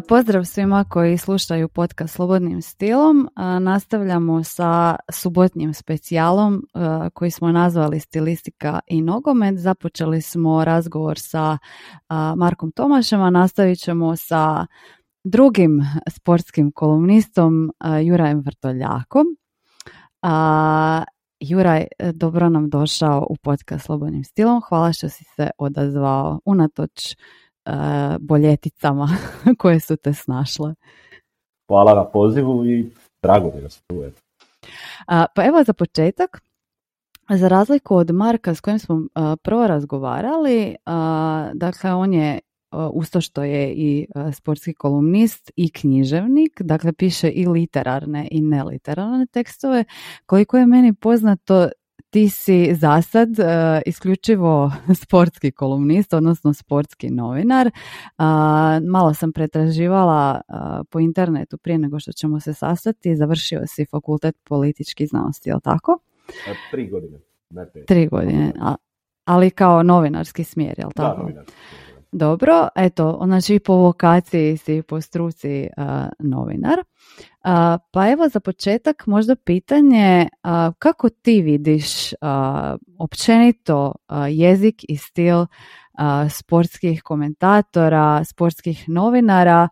Pozdrav 0.00 0.44
svima 0.44 0.84
koji 0.84 1.18
slušaju 1.18 1.68
podcast 1.68 2.14
Slobodnim 2.14 2.62
stilom. 2.62 3.28
Nastavljamo 3.60 4.44
sa 4.44 4.96
subotnjim 5.12 5.74
specijalom 5.74 6.62
koji 7.14 7.30
smo 7.30 7.52
nazvali 7.52 8.00
Stilistika 8.00 8.80
i 8.86 9.02
nogomet. 9.02 9.58
Započeli 9.58 10.22
smo 10.22 10.64
razgovor 10.64 11.18
sa 11.18 11.58
Markom 12.36 12.72
Tomašem, 12.72 13.20
a 13.20 13.30
nastavit 13.30 13.78
ćemo 13.78 14.16
sa 14.16 14.66
drugim 15.24 15.80
sportskim 16.08 16.72
kolumnistom 16.74 17.72
Jurajem 18.04 18.40
Vrtoljakom. 18.40 19.26
Juraj, 21.40 21.86
dobro 22.12 22.48
nam 22.48 22.70
došao 22.70 23.26
u 23.30 23.36
podcast 23.36 23.84
Slobodnim 23.84 24.24
stilom. 24.24 24.60
Hvala 24.68 24.92
što 24.92 25.08
si 25.08 25.24
se 25.24 25.50
odazvao 25.58 26.40
unatoč 26.44 27.16
boljeticama 28.20 29.08
koje 29.58 29.80
su 29.80 29.96
te 29.96 30.14
snašle. 30.14 30.74
Hvala 31.68 31.94
na 31.94 32.04
pozivu 32.04 32.66
i 32.66 32.90
drago 33.22 33.52
mi 33.54 33.60
da 33.60 33.68
se 33.68 33.80
tu 33.86 34.02
Pa 35.06 35.44
evo 35.44 35.64
za 35.64 35.72
početak, 35.72 36.40
za 37.30 37.48
razliku 37.48 37.96
od 37.96 38.10
Marka 38.10 38.54
s 38.54 38.60
kojim 38.60 38.78
smo 38.78 39.02
prvo 39.42 39.66
razgovarali, 39.66 40.76
dakle 41.54 41.94
on 41.94 42.14
je 42.14 42.40
uz 42.92 43.10
to 43.10 43.20
što 43.20 43.42
je 43.42 43.72
i 43.72 44.06
sportski 44.32 44.74
kolumnist 44.74 45.50
i 45.56 45.72
književnik, 45.72 46.62
dakle 46.62 46.92
piše 46.92 47.30
i 47.30 47.46
literarne 47.46 48.28
i 48.30 48.40
neliterarne 48.40 49.26
tekstove. 49.26 49.84
Koliko 50.26 50.58
je 50.58 50.66
meni 50.66 50.94
poznato, 50.94 51.68
ti 52.12 52.28
si 52.28 52.74
za 52.74 53.02
sad 53.02 53.38
e, 53.38 53.82
isključivo 53.86 54.72
sportski 55.02 55.50
kolumnist, 55.50 56.14
odnosno 56.14 56.52
sportski 56.54 57.10
novinar. 57.10 57.70
malo 58.88 59.14
sam 59.14 59.32
pretraživala 59.32 60.40
po 60.90 61.00
internetu 61.00 61.58
prije 61.58 61.78
nego 61.78 62.00
što 62.00 62.12
ćemo 62.12 62.40
se 62.40 62.54
sastati. 62.54 63.16
Završio 63.16 63.66
si 63.66 63.86
fakultet 63.90 64.36
političkih 64.44 65.08
znanosti, 65.08 65.48
je 65.48 65.54
li 65.54 65.60
tako? 65.60 65.98
E, 66.48 66.54
tri 66.70 66.88
godine, 66.90 67.18
ne 67.50 67.66
Tri 67.86 68.06
godine, 68.06 68.52
ali 69.24 69.50
kao 69.50 69.82
novinarski 69.82 70.44
smjer, 70.44 70.74
je 70.78 70.86
li 70.86 70.92
tako? 70.94 71.16
Da, 71.16 71.22
novinarski 71.22 71.54
dobro, 72.12 72.68
eto, 72.76 73.20
znači 73.24 73.58
po 73.58 73.74
vokaciji 73.74 74.56
si 74.56 74.82
po 74.82 75.00
struci 75.00 75.68
novinar. 76.18 76.78
Pa 77.90 78.10
evo 78.10 78.28
za 78.28 78.40
početak 78.40 79.06
možda 79.06 79.36
pitanje 79.36 80.28
kako 80.78 81.08
ti 81.08 81.42
vidiš 81.42 81.84
općenito 82.98 83.94
jezik 84.28 84.84
i 84.88 84.96
stil 84.96 85.46
sportskih 86.30 87.02
komentatora, 87.02 88.24
sportskih 88.24 88.88
novinara, 88.88 89.68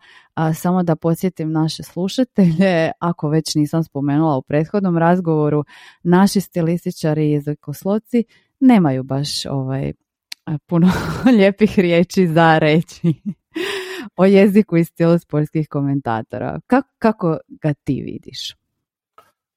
samo 0.55 0.83
da 0.83 0.97
podsjetim 0.97 1.53
naše 1.53 1.83
slušatelje, 1.83 2.91
ako 2.99 3.29
već 3.29 3.55
nisam 3.55 3.85
spomenula 3.85 4.37
u 4.37 4.43
prethodnom 4.43 4.99
razgovoru, 4.99 5.64
naši 6.03 6.41
stilističari 6.41 7.27
i 7.27 7.31
jezikosloci 7.31 8.25
nemaju 8.61 9.03
baš 9.03 9.47
ovaj 9.47 9.93
puno 10.66 10.91
lijepih 11.37 11.79
riječi 11.79 12.27
za 12.27 12.59
reći 12.59 13.14
o 14.17 14.25
jeziku 14.25 14.77
i 14.77 14.85
stilu 14.85 15.19
sportskih 15.19 15.69
komentatora. 15.69 16.61
Kako, 16.67 16.89
kako 16.99 17.39
ga 17.49 17.75
ti 17.85 18.03
vidiš? 18.03 18.57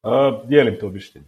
Uh, 0.04 0.48
dijelim 0.48 0.78
to 0.80 0.90
mišljenje. 0.90 1.28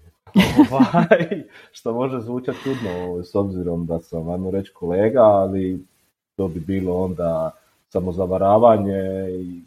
Ovaj, 0.71 1.43
što 1.71 1.93
može 1.93 2.19
zvučati 2.19 2.57
čudno 2.63 3.23
s 3.23 3.36
obzirom 3.36 3.86
da 3.86 3.99
sam, 3.99 4.28
vajmo 4.28 4.51
reći, 4.51 4.71
kolega, 4.73 5.21
ali 5.21 5.86
to 6.36 6.47
bi 6.47 6.59
bilo 6.59 7.03
onda 7.03 7.51
samozavaravanje 7.89 9.30
i 9.30 9.61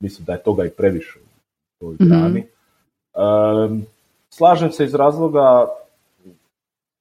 mislim 0.00 0.24
da 0.24 0.32
je 0.32 0.42
toga 0.42 0.64
i 0.64 0.70
previše 0.70 1.18
u 1.18 1.84
toj 1.84 1.94
mhm. 1.94 2.08
grani. 2.08 2.44
slažem 4.30 4.72
se 4.72 4.84
iz 4.84 4.94
razloga, 4.94 5.66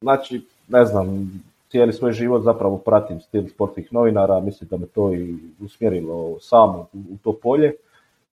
znači, 0.02 0.42
ne 0.68 0.86
znam, 0.86 1.32
cijeli 1.70 1.94
svoj 1.94 2.12
život 2.12 2.44
zapravo 2.44 2.78
pratim 2.78 3.20
stil 3.20 3.48
sportnih 3.48 3.94
novinara, 3.94 4.40
mislim 4.40 4.68
da 4.70 4.78
me 4.78 4.86
to 4.86 5.14
i 5.14 5.38
usmjerilo 5.62 6.40
samo 6.40 6.88
u, 6.94 7.18
to 7.24 7.34
polje, 7.34 7.74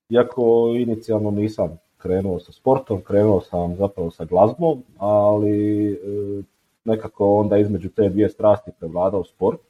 iako 0.08 0.72
inicijalno 0.76 1.30
nisam 1.30 1.78
krenuo 1.98 2.38
sa 2.38 2.52
sportom, 2.52 3.00
krenuo 3.02 3.40
sam 3.40 3.76
zapravo 3.76 4.10
sa 4.10 4.24
glazbom, 4.24 4.82
ali 4.98 5.92
e, 5.92 5.96
nekako 6.84 7.34
onda 7.34 7.56
između 7.56 7.88
te 7.88 8.08
dvije 8.08 8.28
strasti 8.28 8.70
prevladao 8.78 9.24
sport. 9.24 9.60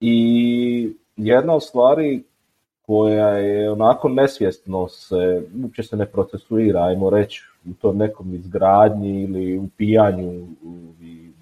I 0.00 0.96
jedna 1.16 1.54
od 1.54 1.62
stvari 1.62 2.22
koja 2.86 3.28
je 3.28 3.70
onako 3.70 4.08
nesvjesno 4.08 4.88
se, 4.88 5.42
uopće 5.62 5.82
se 5.82 5.96
ne 5.96 6.06
procesuira, 6.06 6.82
ajmo 6.82 7.10
reći, 7.10 7.42
u 7.70 7.74
to 7.74 7.92
nekom 7.92 8.34
izgradnji 8.34 9.22
ili 9.22 9.58
u 9.58 9.68
pijanju 9.76 10.46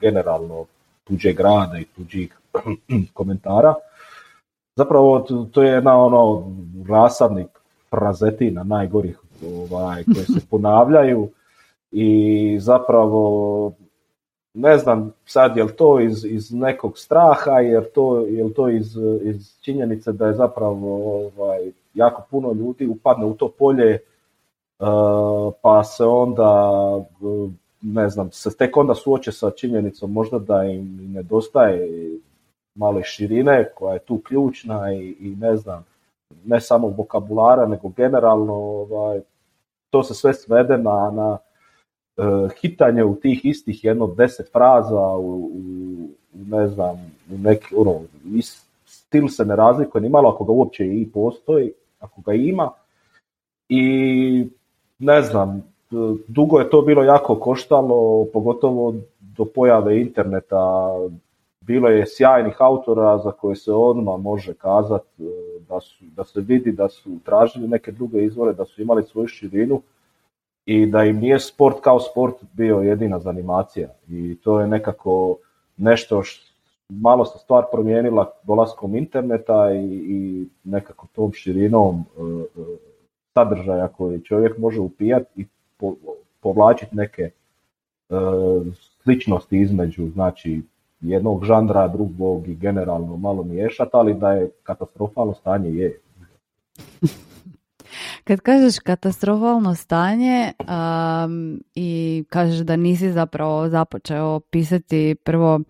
generalno 0.00 0.66
tuđeg 1.04 1.36
grada 1.36 1.78
i 1.78 1.84
tuđih 1.84 2.38
komentara. 3.14 3.74
Zapravo 4.76 5.26
to 5.52 5.62
je 5.62 5.72
jedna 5.72 5.96
ono 5.96 6.52
rasadnik 6.88 7.48
prazetina 7.90 8.62
najgorih 8.62 9.18
ovaj, 9.46 10.04
koje 10.04 10.24
se 10.24 10.46
ponavljaju 10.50 11.28
i 11.90 12.56
zapravo 12.60 13.72
ne 14.54 14.78
znam 14.78 15.12
sad 15.24 15.56
je 15.56 15.64
li 15.64 15.76
to 15.76 16.00
iz, 16.00 16.24
iz 16.24 16.52
nekog 16.52 16.98
straha, 16.98 17.60
jer 17.60 17.84
to, 17.94 18.20
je 18.20 18.54
to 18.54 18.68
iz, 18.68 18.96
iz 19.22 19.60
činjenice 19.60 20.12
da 20.12 20.26
je 20.26 20.34
zapravo 20.34 21.16
ovaj, 21.36 21.72
jako 21.94 22.22
puno 22.30 22.52
ljudi 22.52 22.86
upadne 22.86 23.24
u 23.26 23.34
to 23.34 23.48
polje 23.48 23.98
uh, 24.78 25.52
pa 25.62 25.84
se 25.84 26.04
onda 26.04 26.70
ne 27.82 28.08
znam, 28.08 28.30
se 28.32 28.56
tek 28.56 28.76
onda 28.76 28.94
suoče 28.94 29.32
sa 29.32 29.50
činjenicom 29.50 30.12
možda 30.12 30.38
da 30.38 30.64
im 30.64 31.12
nedostaje 31.12 31.88
malo 32.74 33.02
širine 33.02 33.68
koja 33.74 33.94
je 33.94 34.04
tu 34.04 34.18
ključna 34.18 34.92
i, 34.92 35.16
i 35.20 35.36
ne 35.36 35.56
znam, 35.56 35.84
ne 36.44 36.60
samo 36.60 36.88
vokabulara 36.88 37.66
nego 37.66 37.88
generalno 37.88 38.54
ovaj, 38.54 39.20
to 39.90 40.02
se 40.02 40.14
sve 40.14 40.34
svede 40.34 40.78
na, 40.78 41.10
na 41.10 41.38
uh, 42.16 42.50
hitanje 42.60 43.04
u 43.04 43.14
tih 43.14 43.40
istih 43.44 43.84
jedno 43.84 44.06
deset 44.06 44.52
fraza 44.52 45.08
u, 45.16 45.50
u 45.54 46.08
ne 46.34 46.68
znam, 46.68 46.96
u 47.30 47.38
neki, 47.38 47.74
ono, 47.76 48.00
stil 48.84 49.28
se 49.28 49.44
ne 49.44 49.56
razlikuje 49.56 50.02
ni 50.02 50.08
malo 50.08 50.28
ako 50.28 50.44
ga 50.44 50.52
uopće 50.52 50.86
i 50.86 51.10
postoji, 51.14 51.72
ako 52.00 52.20
ga 52.20 52.32
ima 52.32 52.70
i 53.68 54.46
ne 54.98 55.22
znam, 55.22 55.71
dugo 56.28 56.58
je 56.58 56.70
to 56.70 56.82
bilo 56.82 57.02
jako 57.02 57.36
koštalo, 57.36 58.26
pogotovo 58.32 58.94
do 59.20 59.44
pojave 59.44 60.00
interneta, 60.00 60.88
bilo 61.60 61.88
je 61.88 62.06
sjajnih 62.06 62.56
autora 62.58 63.18
za 63.18 63.32
koje 63.32 63.56
se 63.56 63.72
odmah 63.72 64.20
može 64.20 64.54
kazati 64.54 65.28
da, 65.68 65.80
su, 65.80 66.04
da 66.04 66.24
se 66.24 66.40
vidi 66.40 66.72
da 66.72 66.88
su 66.88 67.10
tražili 67.24 67.68
neke 67.68 67.92
druge 67.92 68.24
izvore, 68.24 68.52
da 68.52 68.64
su 68.64 68.82
imali 68.82 69.02
svoju 69.02 69.26
širinu 69.26 69.82
i 70.66 70.86
da 70.86 71.04
im 71.04 71.18
nije 71.18 71.40
sport 71.40 71.76
kao 71.80 72.00
sport 72.00 72.34
bio 72.52 72.76
jedina 72.76 73.18
zanimacija. 73.18 73.88
I 74.08 74.36
to 74.44 74.60
je 74.60 74.66
nekako 74.66 75.36
nešto 75.76 76.22
što 76.22 76.52
malo 76.88 77.24
se 77.24 77.38
stvar 77.38 77.64
promijenila 77.72 78.30
dolaskom 78.42 78.96
interneta 78.96 79.72
i, 79.72 79.86
i 79.86 80.46
nekako 80.64 81.06
tom 81.12 81.32
širinom 81.32 81.96
e, 81.96 82.22
e, 82.22 82.64
sadržaja 83.34 83.88
koji 83.88 84.20
čovjek 84.20 84.58
može 84.58 84.80
upijati 84.80 85.40
i 85.40 85.46
po, 85.82 85.96
povlačiti 86.40 86.96
neke 86.96 87.22
e, 87.22 87.30
sličnosti 89.02 89.60
između 89.60 90.08
znači 90.08 90.62
jednog 91.00 91.44
žandra, 91.44 91.88
drugog 91.88 92.48
i 92.48 92.54
generalno 92.54 93.16
malo 93.16 93.42
miješati, 93.42 93.90
ali 93.92 94.14
da 94.14 94.32
je 94.32 94.50
katastrofalno 94.62 95.34
stanje 95.34 95.70
je. 95.70 96.00
Kad 98.24 98.40
kažeš 98.40 98.78
katastrofalno 98.78 99.74
stanje 99.74 100.52
um, 100.58 101.62
i 101.74 102.24
kažeš 102.28 102.58
da 102.58 102.76
nisi 102.76 103.12
zapravo 103.12 103.68
započeo 103.68 104.40
pisati 104.40 105.16
prvo 105.24 105.60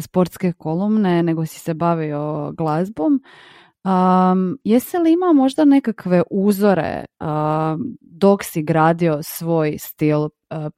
sportske 0.00 0.52
kolumne, 0.52 1.22
nego 1.22 1.46
si 1.46 1.60
se 1.60 1.74
bavio 1.74 2.52
glazbom, 2.56 3.22
um, 3.84 4.58
jesi 4.64 4.98
li 4.98 5.12
imao 5.12 5.32
možda 5.32 5.64
nekakve 5.64 6.22
uzore 6.30 7.04
dok 8.00 8.44
si 8.44 8.62
gradio 8.62 9.22
svoj 9.22 9.78
stil 9.78 10.28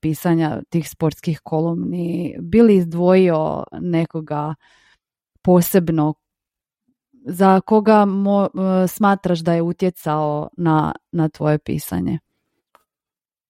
pisanja 0.00 0.62
tih 0.68 0.90
sportskih 0.90 1.40
kolumni? 1.44 2.36
Bili 2.40 2.76
izdvojio 2.76 3.64
nekoga 3.80 4.55
posebno 5.42 6.14
za 7.24 7.61
koga 7.61 8.05
mo, 8.05 8.44
e, 8.44 8.88
smatraš 8.88 9.40
da 9.40 9.53
je 9.53 9.62
utjecao 9.62 10.48
na, 10.57 10.92
na 11.12 11.28
tvoje 11.28 11.59
pisanje? 11.59 12.18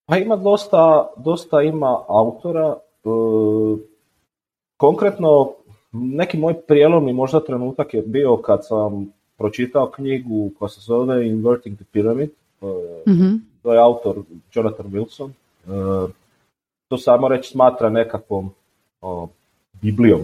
Pa 0.07 0.17
ima 0.17 0.37
dosta, 0.37 1.09
dosta 1.17 1.63
ima 1.63 2.05
autora. 2.09 2.77
E, 3.05 3.09
konkretno, 4.77 5.53
neki 5.93 6.39
moj 6.39 6.55
prijelomni 6.67 7.13
možda 7.13 7.41
trenutak 7.41 7.95
je 7.95 8.03
bio 8.03 8.37
kad 8.37 8.67
sam 8.67 9.13
pročitao 9.43 9.91
knjigu 9.91 10.51
koja 10.59 10.69
se 10.69 10.81
zove 10.81 11.29
Inverting 11.29 11.77
the 11.77 11.85
Pyramid. 11.95 12.29
mm 13.09 13.37
To 13.63 13.73
je 13.73 13.81
autor 13.81 14.17
Jonathan 14.55 14.87
Wilson. 14.87 15.31
E, 15.31 16.13
to 16.89 16.99
samo 16.99 17.29
reći 17.29 17.51
smatra 17.51 17.91
nekakvom 17.91 18.51
o, 19.01 19.29
biblijom 19.83 20.21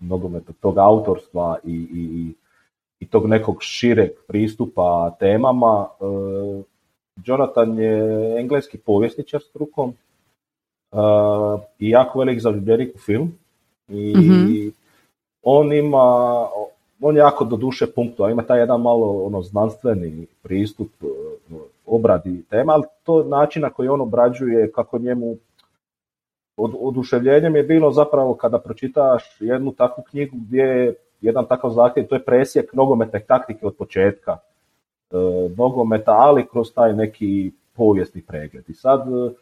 nogometnog 0.00 0.54
tog 0.60 0.78
autorstva 0.78 1.58
i, 1.64 1.74
i, 1.92 2.32
i 3.00 3.06
tog 3.06 3.26
nekog 3.26 3.56
šireg 3.60 4.10
pristupa 4.28 5.16
temama. 5.20 5.86
E, 6.00 6.04
Jonathan 7.24 7.78
je 7.78 8.40
engleski 8.40 8.78
povjesničar 8.78 9.40
strukom 9.42 9.90
e, 10.92 10.96
i 11.78 11.90
jako 11.90 12.18
velik 12.18 12.40
zaljubljenik 12.40 12.94
u 12.94 12.98
film. 12.98 13.32
I 13.88 14.16
mm 14.16 14.72
on 15.48 15.72
ima, 15.72 16.48
on 17.00 17.16
je 17.16 17.20
jako 17.20 17.44
do 17.44 17.56
duše 17.56 17.86
a 18.18 18.30
ima 18.30 18.42
taj 18.42 18.58
jedan 18.58 18.80
malo 18.80 19.24
ono 19.24 19.42
znanstveni 19.42 20.26
pristup 20.42 20.88
e, 21.02 21.06
obradi 21.86 22.42
tema, 22.50 22.72
ali 22.72 22.84
to 23.04 23.24
način 23.24 23.62
na 23.62 23.70
koji 23.70 23.88
on 23.88 24.00
obrađuje, 24.00 24.72
kako 24.72 24.98
njemu 24.98 25.36
od, 26.56 26.74
oduševljenjem 26.80 27.56
je 27.56 27.62
bilo 27.62 27.92
zapravo 27.92 28.34
kada 28.34 28.58
pročitaš 28.58 29.36
jednu 29.40 29.72
takvu 29.72 30.04
knjigu 30.10 30.36
gdje 30.36 30.62
je 30.62 30.94
jedan 31.20 31.46
takav 31.46 31.70
zahtjev, 31.70 32.06
to 32.06 32.14
je 32.14 32.24
presjek 32.24 32.72
nogometne 32.72 33.20
taktike 33.20 33.66
od 33.66 33.76
početka 33.76 34.32
e, 34.32 35.16
nogometa, 35.56 36.12
ali 36.12 36.46
kroz 36.46 36.72
taj 36.74 36.92
neki 36.92 37.52
povijesni 37.76 38.22
pregled. 38.22 38.64
I 38.68 38.74
sad 38.74 39.00
e, 39.00 39.34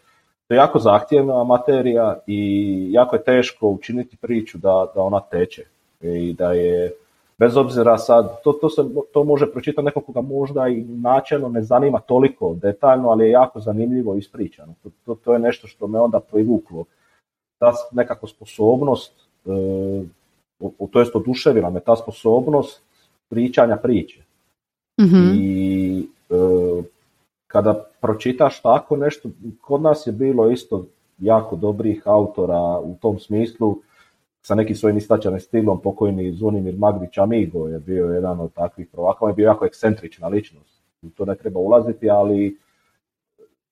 to 0.48 0.54
je 0.54 0.56
jako 0.56 0.78
zahtjevna 0.78 1.44
materija 1.44 2.18
i 2.26 2.88
jako 2.92 3.16
je 3.16 3.24
teško 3.24 3.68
učiniti 3.68 4.16
priču 4.16 4.58
da, 4.58 4.86
da 4.94 5.02
ona 5.02 5.20
teče 5.20 5.62
i 6.00 6.32
da 6.32 6.52
je 6.52 6.92
bez 7.38 7.56
obzira 7.56 7.98
sad, 7.98 8.42
to, 8.44 8.52
to, 8.52 8.68
se, 8.68 8.82
to 9.12 9.24
može 9.24 9.52
pročitati 9.52 9.84
neko 9.84 10.00
koga 10.00 10.20
možda 10.20 10.68
i 10.68 10.84
načelno 10.84 11.48
ne 11.48 11.62
zanima 11.62 12.00
toliko 12.00 12.54
detaljno, 12.54 13.08
ali 13.08 13.24
je 13.24 13.30
jako 13.30 13.60
zanimljivo 13.60 14.14
ispričano. 14.14 14.74
To, 14.82 14.90
to, 15.04 15.14
to 15.14 15.32
je 15.32 15.38
nešto 15.38 15.66
što 15.66 15.86
me 15.86 16.00
onda 16.00 16.20
privuklo 16.20 16.84
ta 17.58 17.72
nekako 17.92 18.26
sposobnost, 18.26 19.12
e, 19.46 20.02
to 20.90 21.00
jest 21.00 21.16
oduševila 21.16 21.70
me 21.70 21.80
ta 21.80 21.96
sposobnost 21.96 22.82
pričanja 23.28 23.76
priče. 23.76 24.22
mm 25.00 25.34
I 25.34 26.08
e, 26.30 26.82
kada 27.46 27.84
pročitaš 28.00 28.62
tako 28.62 28.96
nešto, 28.96 29.28
kod 29.60 29.82
nas 29.82 30.06
je 30.06 30.12
bilo 30.12 30.50
isto 30.50 30.84
jako 31.18 31.56
dobrih 31.56 32.02
autora 32.04 32.78
u 32.78 32.96
tom 33.00 33.18
smislu, 33.18 33.76
sa 34.46 34.54
nekim 34.54 34.76
svojim 34.76 34.96
istačanim 34.96 35.40
stilom, 35.40 35.80
pokojni 35.80 36.32
Zvonimir 36.32 36.74
Magdić 36.78 37.18
Amigo 37.18 37.68
je 37.68 37.78
bio 37.78 38.06
jedan 38.06 38.40
od 38.40 38.52
takvih 38.52 38.88
prvaka, 38.92 39.24
on 39.24 39.30
je 39.30 39.34
bio 39.34 39.46
jako 39.46 39.66
ekscentrična 39.66 40.28
ličnost, 40.28 40.82
u 41.02 41.10
to 41.10 41.24
ne 41.24 41.34
treba 41.34 41.60
ulaziti, 41.60 42.10
ali 42.10 42.58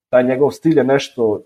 taj 0.09 0.25
njegov 0.25 0.51
stil 0.51 0.79
je 0.79 0.85
nešto 0.85 1.41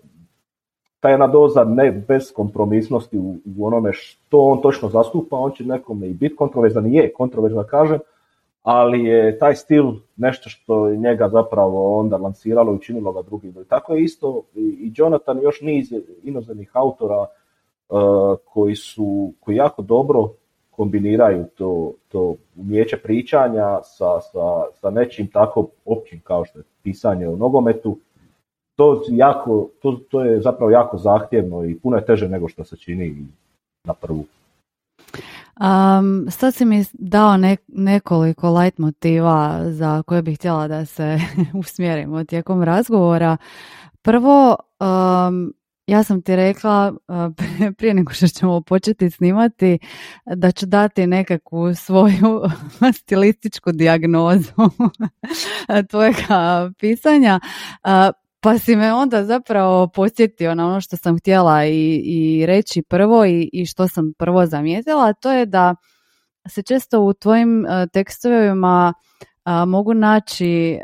ta 0.99 1.09
jedna 1.09 1.27
doza 1.27 1.63
ne 1.63 1.91
beskompromisnosti 1.91 3.17
u, 3.17 3.35
u 3.57 3.65
onome 3.65 3.93
što 3.93 4.39
on 4.39 4.61
točno 4.61 4.89
zastupa, 4.89 5.37
on 5.37 5.51
će 5.51 5.63
nekome 5.63 6.07
i 6.07 6.13
biti 6.13 6.35
kontroverzan 6.35 6.87
i 6.87 6.95
je 6.95 7.13
kontroverzan 7.13 7.65
kažem, 7.69 7.99
ali 8.63 9.03
je 9.03 9.39
taj 9.39 9.55
stil 9.55 9.93
nešto 10.15 10.49
što 10.49 10.87
je 10.87 10.97
njega 10.97 11.29
zapravo 11.29 11.99
onda 11.99 12.17
lansiralo 12.17 12.71
i 12.71 12.75
učinilo 12.75 13.13
ga 13.13 13.21
drugim. 13.21 13.55
Tako 13.69 13.93
je 13.93 14.03
isto 14.03 14.43
i 14.55 14.91
Jonathan 14.95 15.41
još 15.41 15.61
niz 15.61 15.93
inozemnih 16.23 16.71
autora 16.73 17.25
koji 18.45 18.75
su, 18.75 19.33
koji 19.39 19.55
jako 19.55 19.81
dobro 19.81 20.29
kombiniraju 20.71 21.45
to, 21.57 21.93
to 22.07 22.35
umijeće 22.55 22.97
pričanja 22.97 23.81
sa, 23.83 24.21
sa, 24.21 24.63
sa 24.73 24.89
nečim 24.89 25.27
tako 25.27 25.67
općim 25.85 26.21
kao 26.23 26.45
što 26.45 26.59
je 26.59 26.63
pisanje 26.83 27.27
o 27.27 27.35
nogometu 27.35 27.97
to, 28.75 29.01
jako, 29.09 29.69
to, 29.81 29.99
to 30.09 30.23
je 30.23 30.41
zapravo 30.41 30.71
jako 30.71 30.97
zahtjevno 30.97 31.65
i 31.65 31.79
puno 31.79 31.97
je 31.97 32.05
teže 32.05 32.29
nego 32.29 32.47
što 32.47 32.63
se 32.63 32.77
čini 32.77 33.27
na 33.83 33.93
prvu. 33.93 34.25
Um, 35.59 36.27
sad 36.31 36.55
si 36.55 36.65
mi 36.65 36.83
dao 36.93 37.37
nekoliko 37.67 38.49
light 38.59 38.77
motiva 38.77 39.59
za 39.65 40.03
koje 40.03 40.21
bih 40.21 40.37
htjela 40.37 40.67
da 40.67 40.85
se 40.85 41.19
usmjerimo 41.59 42.23
tijekom 42.23 42.63
razgovora. 42.63 43.37
Prvo, 44.01 44.55
um, 44.79 45.53
ja 45.87 46.03
sam 46.03 46.21
ti 46.21 46.35
rekla 46.35 46.93
prije 47.77 47.93
nego 47.93 48.13
što 48.13 48.27
ćemo 48.27 48.61
početi 48.61 49.09
snimati 49.09 49.79
da 50.25 50.51
ću 50.51 50.65
dati 50.65 51.07
nekakvu 51.07 51.75
svoju 51.75 52.41
stilističku 52.99 53.71
dijagnozu 53.71 54.51
tvojega 55.89 56.71
pisanja. 56.79 57.39
Pa 58.39 58.57
si 58.59 58.75
me 58.75 58.93
onda 58.93 59.25
zapravo 59.25 59.87
posjetio 59.87 60.55
na 60.55 60.67
ono 60.67 60.81
što 60.81 60.97
sam 60.97 61.17
htjela 61.19 61.65
i, 61.65 62.01
i 62.05 62.45
reći 62.45 62.81
prvo 62.81 63.25
i, 63.25 63.49
i 63.53 63.65
što 63.65 63.87
sam 63.87 64.13
prvo 64.17 64.45
zamijetila, 64.45 65.07
a 65.07 65.13
to 65.13 65.31
je 65.31 65.45
da 65.45 65.75
se 66.49 66.61
često 66.61 67.01
u 67.01 67.13
tvojim 67.13 67.65
tekstovima 67.93 68.93
mogu 69.67 69.93
naći 69.93 70.79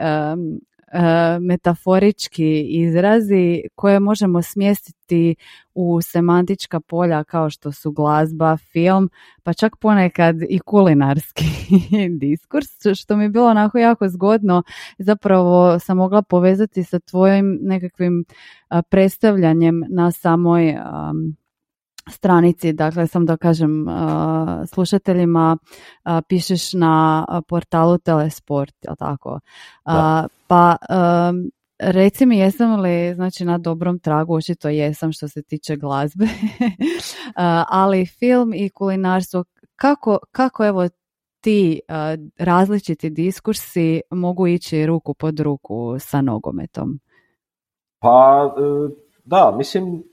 metaforički 1.41 2.61
izrazi 2.61 3.61
koje 3.75 3.99
možemo 3.99 4.41
smjestiti 4.41 5.35
u 5.73 6.01
semantička 6.01 6.79
polja 6.79 7.23
kao 7.23 7.49
što 7.49 7.71
su 7.71 7.91
glazba, 7.91 8.57
film, 8.57 9.09
pa 9.43 9.53
čak 9.53 9.75
ponekad 9.77 10.35
i 10.49 10.59
kulinarski 10.59 11.45
diskurs, 12.21 12.67
što 12.95 13.17
mi 13.17 13.23
je 13.23 13.29
bilo 13.29 13.47
onako 13.47 13.77
jako 13.77 14.09
zgodno. 14.09 14.63
Zapravo 14.97 15.79
sam 15.79 15.97
mogla 15.97 16.21
povezati 16.21 16.83
sa 16.83 16.99
tvojim 16.99 17.59
nekakvim 17.61 18.25
predstavljanjem 18.89 19.83
na 19.89 20.11
samoj 20.11 20.75
stranici, 22.09 22.73
dakle 22.73 23.07
sam 23.07 23.25
da 23.25 23.37
kažem 23.37 23.85
slušateljima, 24.73 25.57
pišeš 26.27 26.73
na 26.73 27.25
portalu 27.47 27.97
Telesport, 27.97 28.75
jel 28.81 28.95
tako? 28.95 29.39
Pa 30.47 30.75
reci 31.79 32.25
mi 32.25 32.37
jesam 32.37 32.81
li 32.81 33.13
znači 33.15 33.45
na 33.45 33.57
dobrom 33.57 33.99
tragu, 33.99 34.35
očito 34.35 34.69
jesam 34.69 35.11
što 35.11 35.27
se 35.27 35.43
tiče 35.43 35.75
glazbe, 35.75 36.25
ali 37.81 38.05
film 38.05 38.53
i 38.53 38.69
kulinarstvo, 38.69 39.43
kako, 39.75 40.19
kako 40.31 40.65
evo 40.65 40.87
ti 41.41 41.79
različiti 42.37 43.09
diskursi 43.09 44.01
mogu 44.11 44.47
ići 44.47 44.85
ruku 44.85 45.13
pod 45.13 45.39
ruku 45.39 45.95
sa 45.99 46.21
nogometom? 46.21 46.99
Pa 47.99 48.55
da, 49.25 49.55
mislim 49.57 50.03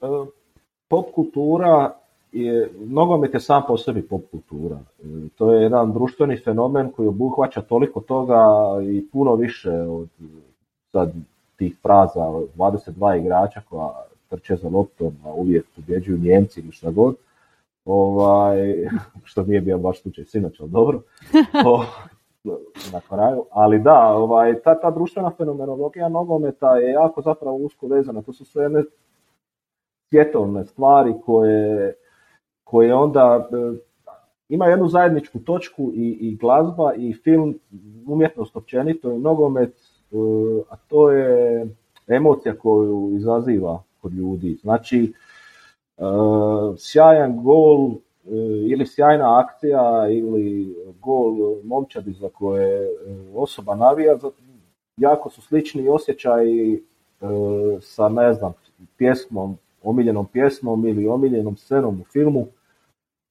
pop 0.91 1.13
kultura 1.15 1.95
je, 2.33 2.71
nogomet 2.79 3.35
je 3.35 3.41
sam 3.41 3.63
po 3.69 3.77
sebi 3.77 4.03
pop 4.03 4.23
kultura. 4.31 4.77
E, 4.77 5.29
to 5.37 5.53
je 5.53 5.63
jedan 5.63 5.93
društveni 5.93 6.37
fenomen 6.37 6.91
koji 6.91 7.09
obuhvaća 7.09 7.63
toliko 7.63 8.01
toga 8.01 8.45
i 8.83 9.07
puno 9.13 9.35
više 9.35 9.73
od 9.73 10.09
sad 10.93 11.13
tih 11.57 11.77
fraza 11.83 12.21
22 12.57 13.21
igrača 13.21 13.61
koja 13.71 13.91
trče 14.29 14.57
za 14.57 14.69
loptom, 14.69 15.13
a 15.25 15.33
uvijek 15.33 15.67
pobjeđuju 15.77 16.19
Njemci 16.19 16.61
ili 16.61 16.73
šta 16.73 16.91
god. 16.91 17.17
Ovaj, 17.85 18.87
što 19.29 19.43
nije 19.43 19.61
bio 19.61 19.79
baš 19.79 20.03
slučaj 20.03 20.25
sinoć, 20.25 20.61
ali 20.61 20.71
dobro. 20.71 21.01
O, 21.67 21.85
na 22.93 23.01
kraju. 23.09 23.45
Ali 23.51 23.79
da, 23.79 24.15
ovaj, 24.15 24.61
ta, 24.61 24.81
ta 24.81 24.91
društvena 24.91 25.31
fenomenologija 25.31 26.09
nogometa 26.09 26.77
je 26.77 26.93
jako 26.93 27.23
zapravo 27.23 27.57
usko 27.57 27.87
vezana. 27.87 28.23
To 28.23 28.33
su 28.33 28.45
sve 28.45 28.63
jedne 28.63 28.83
svjetovne 30.11 30.65
stvari 30.65 31.15
koje, 31.25 31.95
koje 32.65 32.95
onda 32.95 33.49
e, 33.53 33.79
ima 34.49 34.67
jednu 34.67 34.89
zajedničku 34.89 35.39
točku 35.39 35.93
i, 35.95 36.19
i 36.21 36.37
glazba 36.37 36.95
i 36.95 37.13
film, 37.13 37.59
umjetnost 38.07 38.57
općenito 38.57 39.13
i 39.13 39.19
nogomet, 39.19 39.73
e, 39.73 40.17
a 40.71 40.77
to 40.89 41.11
je 41.11 41.67
emocija 42.09 42.55
koju 42.59 43.11
izaziva 43.17 43.83
kod 44.01 44.13
ljudi. 44.13 44.59
Znači, 44.61 45.13
e, 45.99 46.03
sjajan 46.79 47.43
gol 47.43 47.91
ili 48.69 48.87
sjajna 48.87 49.41
akcija 49.41 50.09
ili 50.11 50.77
gol 51.01 51.35
momčadi 51.65 52.13
za 52.13 52.29
koje 52.29 52.89
osoba 53.35 53.75
navija, 53.75 54.19
jako 54.97 55.31
su 55.31 55.43
slični 55.43 55.89
osjećaji 55.89 56.83
sa, 57.81 58.09
ne 58.09 58.33
znam, 58.33 58.53
pjesmom 58.97 59.59
omiljenom 59.83 60.27
pjesmom 60.27 60.87
ili 60.87 61.09
omiljenom 61.09 61.57
scenom 61.57 62.01
u 62.01 62.05
filmu 62.05 62.47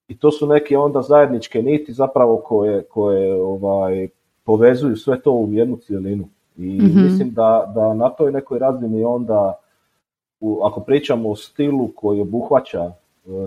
i 0.08 0.18
to 0.18 0.32
su 0.32 0.48
neke 0.48 0.78
onda 0.78 1.02
zajedničke 1.02 1.62
niti 1.62 1.94
zapravo 1.94 2.38
koje, 2.38 2.84
koje 2.84 3.42
ovaj, 3.42 4.08
povezuju 4.44 4.96
sve 4.96 5.22
to 5.22 5.32
u 5.32 5.54
jednu 5.54 5.78
cijelinu. 5.78 6.30
I 6.58 6.78
mhm. 6.82 7.04
mislim 7.04 7.34
da, 7.34 7.72
da 7.76 7.94
na 7.94 8.10
toj 8.10 8.32
nekoj 8.32 8.60
razini 8.60 9.04
onda, 9.04 9.60
u, 10.40 10.62
ako 10.64 10.82
pričamo 10.82 11.30
o 11.30 11.36
stilu 11.36 11.90
koji 11.96 12.22
obuhvaća 12.22 12.84
e, 12.84 12.92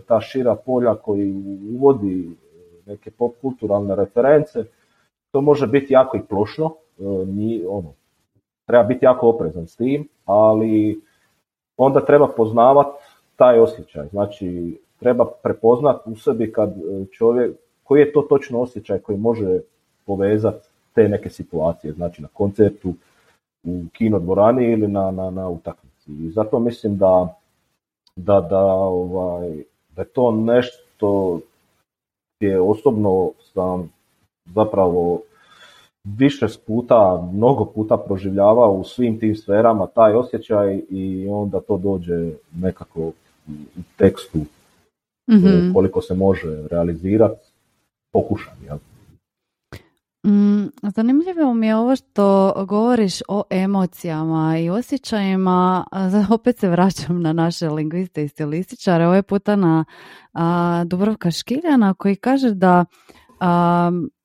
ta 0.09 0.20
šira 0.20 0.55
polja 0.55 0.94
koji 0.94 1.32
uvodi 1.74 2.36
neke 2.86 3.11
pop 3.11 3.34
kulturalne 3.40 3.96
reference, 3.96 4.64
to 5.30 5.40
može 5.40 5.66
biti 5.66 5.92
jako 5.92 6.16
i 6.16 6.22
plošno, 6.28 6.74
e, 6.98 7.03
ni, 7.26 7.64
ono, 7.68 7.92
treba 8.66 8.84
biti 8.84 9.05
jako 9.05 9.28
oprezan 9.28 9.66
s 9.66 9.76
tim, 9.76 10.09
ali 10.24 11.00
onda 11.77 12.05
treba 12.05 12.29
poznavati 12.37 13.03
taj 13.37 13.61
osjećaj. 13.61 14.07
Znači, 14.11 14.79
treba 14.99 15.27
prepoznati 15.43 16.11
u 16.11 16.16
sebi 16.16 16.53
kad 16.53 16.70
e, 16.70 17.05
čovjek, 17.12 17.57
koji 17.85 18.01
je 18.01 18.12
to 18.12 18.23
točno 18.23 18.61
osjećaj 18.61 18.99
koji 18.99 19.18
može 19.18 19.61
povezati 20.07 20.68
te 20.95 21.09
neke 21.09 21.31
situacije, 21.31 21.93
znači 21.93 22.23
na 22.23 22.29
koncertu, 22.33 22.95
u 23.64 23.85
kino 23.93 24.18
dvorani 24.18 24.73
ili 24.73 24.89
na, 24.89 25.11
na, 25.11 25.31
na 25.31 25.49
utakmici. 25.49 26.12
I 26.12 26.31
zato 26.31 26.59
mislim 26.59 26.99
da, 26.99 27.37
da, 28.16 28.41
da, 28.41 28.64
ovaj, 28.75 29.62
da 29.97 30.03
je 30.03 30.09
to 30.09 30.31
nešto 30.31 31.41
gdje 32.37 32.61
osobno 32.61 33.31
sam 33.53 33.93
zapravo 34.55 35.20
više 36.05 36.46
puta, 36.66 37.30
mnogo 37.32 37.64
puta 37.64 37.96
proživljavao 37.96 38.72
u 38.72 38.84
svim 38.84 39.20
tim 39.20 39.36
sferama 39.36 39.86
taj 39.86 40.14
osjećaj 40.14 40.82
i 40.90 41.27
onda 41.31 41.60
to 41.60 41.77
dođe 41.77 42.32
nekako 42.56 43.01
u 43.48 43.52
tekstu 43.97 44.39
mm 45.31 45.72
koliko 45.74 46.01
se 46.01 46.14
može 46.14 46.66
realizirati, 46.70 47.40
pokušam. 48.12 48.55
Jel? 48.64 48.78
Mm, 50.27 50.66
zanimljivo 50.82 51.55
mi 51.55 51.66
je 51.66 51.77
ovo 51.77 51.97
što 51.97 52.52
govoriš 52.68 53.20
o 53.28 53.43
emocijama 53.51 54.59
i 54.59 54.70
osjećajima. 54.70 55.85
Opet 56.31 56.59
se 56.59 56.68
vraćam 56.68 57.22
na 57.22 57.32
naše 57.32 57.68
lingviste 57.68 58.24
i 58.24 58.28
stilističare. 58.28 59.06
Ovaj 59.06 59.22
puta 59.22 59.56
na 59.56 59.85
a, 60.32 60.85
Dubrovka 60.86 61.31
Škiljana 61.31 61.94
koji 61.94 62.16
kaže 62.16 62.55
da 62.55 62.85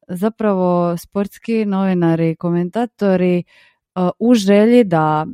zapravo 0.07 0.97
sportski 0.97 1.65
novinari, 1.65 2.35
komentatori 2.35 3.43
u 4.19 4.34
želji 4.34 4.84
da 4.84 5.25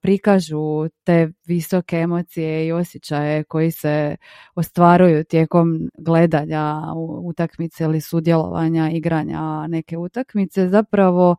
prikažu 0.00 0.88
te 1.04 1.32
visoke 1.46 1.96
emocije 1.96 2.66
i 2.66 2.72
osjećaje 2.72 3.44
koji 3.44 3.70
se 3.70 4.16
ostvaruju 4.54 5.24
tijekom 5.24 5.90
gledanja 5.98 6.82
utakmice 7.22 7.84
ili 7.84 8.00
sudjelovanja 8.00 8.90
igranja 8.90 9.66
neke 9.66 9.96
utakmice 9.96 10.68
zapravo 10.68 11.36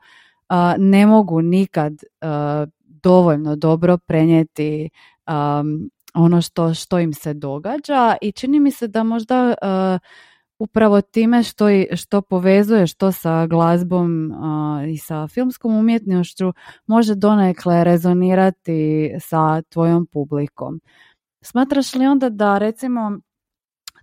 ne 0.77 1.05
mogu 1.05 1.41
nikad 1.41 1.93
dovoljno 3.03 3.55
dobro 3.55 3.97
prenijeti 3.97 4.89
ono 6.13 6.41
što, 6.41 6.73
što 6.73 6.99
im 6.99 7.13
se 7.13 7.33
događa 7.33 8.15
i 8.21 8.31
čini 8.31 8.59
mi 8.59 8.71
se 8.71 8.87
da 8.87 9.03
možda 9.03 9.55
upravo 10.59 11.01
time 11.01 11.43
što, 11.43 11.65
što 11.95 12.21
povezuje 12.21 12.88
što 12.88 13.11
sa 13.11 13.47
glazbom 13.47 14.34
i 14.93 14.97
sa 14.97 15.27
filmskom 15.27 15.75
umjetnošću 15.75 16.53
može 16.88 17.15
donekle 17.15 17.84
rezonirati 17.84 19.11
sa 19.19 19.61
tvojom 19.61 20.05
publikom. 20.05 20.81
Smatraš 21.41 21.95
li 21.95 22.07
onda 22.07 22.30
da 22.30 22.57
recimo 22.57 23.19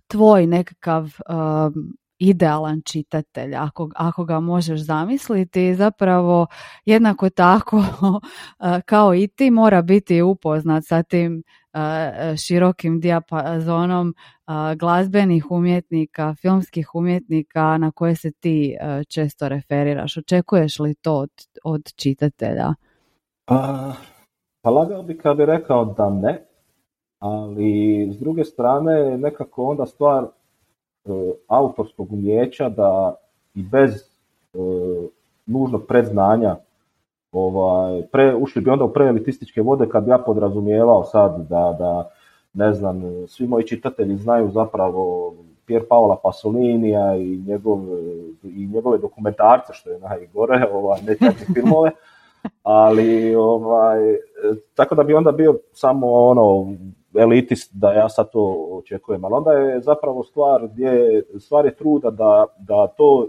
tvoj 0.07 0.47
nekakav 0.47 1.09
idealan 2.21 2.81
čitatelj, 2.81 3.55
ako, 3.55 3.89
ako 3.95 4.25
ga 4.25 4.39
možeš 4.39 4.79
zamisliti, 4.79 5.75
zapravo 5.75 6.47
jednako 6.85 7.29
tako 7.29 7.83
kao 8.91 9.15
i 9.15 9.27
ti 9.27 9.51
mora 9.51 9.81
biti 9.81 10.21
upoznat 10.21 10.83
sa 10.85 11.03
tim 11.03 11.43
širokim 12.47 12.99
dijapazonom 12.99 14.13
glazbenih 14.75 15.51
umjetnika, 15.51 16.35
filmskih 16.41 16.95
umjetnika 16.95 17.77
na 17.77 17.91
koje 17.91 18.15
se 18.15 18.31
ti 18.31 18.77
često 19.07 19.49
referiraš. 19.49 20.17
Očekuješ 20.17 20.79
li 20.79 20.95
to 20.95 21.15
od, 21.15 21.31
od 21.63 21.81
čitatelja? 21.95 22.73
Pa, 23.45 23.91
pa 24.61 24.69
lagao 24.69 25.03
bi 25.03 25.17
kad 25.17 25.37
bi 25.37 25.45
rekao 25.45 25.85
da 25.85 26.09
ne, 26.09 26.47
ali 27.19 28.09
s 28.11 28.19
druge 28.19 28.43
strane 28.43 29.17
nekako 29.17 29.63
onda 29.63 29.85
stvar 29.85 30.27
autorskog 31.47 32.13
umjeća 32.13 32.69
da 32.69 33.15
i 33.53 33.63
bez 33.63 33.91
nužnog 35.45 35.85
predznanja 35.87 36.55
ovaj, 37.31 38.01
pre, 38.11 38.35
ušli 38.35 38.61
bi 38.61 38.69
onda 38.69 38.85
u 38.85 38.93
preelitističke 38.93 39.61
vode 39.61 39.89
kad 39.89 40.03
bi 40.03 40.11
ja 40.11 40.17
podrazumijevao 40.17 41.03
sad 41.03 41.47
da, 41.49 41.75
da 41.79 42.09
ne 42.53 42.73
znam, 42.73 43.01
svi 43.27 43.47
moji 43.47 43.67
čitatelji 43.67 44.17
znaju 44.17 44.51
zapravo 44.51 45.33
Pier 45.65 45.87
Paola 45.89 46.17
Pasolinija 46.23 47.15
i 47.15 47.37
njegove, 47.47 48.01
i 48.43 48.67
njegove 48.73 48.97
dokumentarce, 48.97 49.73
što 49.73 49.89
je 49.89 49.99
najgore, 49.99 50.67
ovaj, 50.73 51.01
ne 51.01 51.15
filmove, 51.53 51.91
ali 52.63 53.35
ovaj, 53.35 53.99
tako 54.75 54.95
da 54.95 55.03
bi 55.03 55.13
onda 55.13 55.31
bio 55.31 55.57
samo 55.73 56.11
ono 56.11 56.73
elitist 57.19 57.71
da 57.73 57.93
ja 57.93 58.09
sad 58.09 58.31
to 58.31 58.67
očekujem, 58.71 59.25
ali 59.25 59.33
onda 59.33 59.51
je 59.51 59.81
zapravo 59.81 60.23
stvar 60.23 60.67
gdje 60.67 61.23
stvar 61.39 61.65
je 61.65 61.75
truda 61.75 62.09
da, 62.09 62.45
da 62.59 62.87
to 62.87 63.27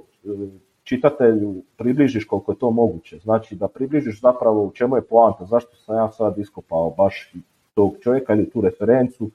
čitatelju 0.85 1.63
približiš 1.77 2.25
koliko 2.25 2.53
je 2.53 2.59
to 2.59 2.71
moguće. 2.71 3.19
Znači 3.19 3.57
da 3.57 3.69
približiš 3.69 4.21
zapravo 4.21 4.65
u 4.65 4.71
čemu 4.71 4.97
je 4.97 5.03
poanta, 5.03 5.45
zašto 5.45 5.77
sam 5.77 5.97
ja 5.97 6.11
sad 6.11 6.39
iskopao 6.39 6.91
baš 6.91 7.33
tog 7.75 7.95
čovjeka 8.01 8.35
ili 8.35 8.51
tu 8.51 8.61
referencu 8.61 9.31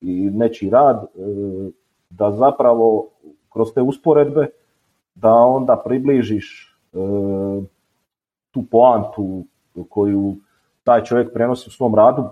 i 0.00 0.30
nečiji 0.30 0.70
rad, 0.70 1.04
e, 1.04 1.08
da 2.10 2.32
zapravo 2.32 3.08
kroz 3.52 3.72
te 3.74 3.82
usporedbe 3.82 4.46
da 5.14 5.32
onda 5.32 5.82
približiš 5.84 6.76
e, 6.92 6.98
tu 8.50 8.64
poantu 8.70 9.44
koju 9.88 10.36
taj 10.84 11.04
čovjek 11.04 11.32
prenosi 11.32 11.68
u 11.68 11.72
svom 11.72 11.94
radu, 11.94 12.24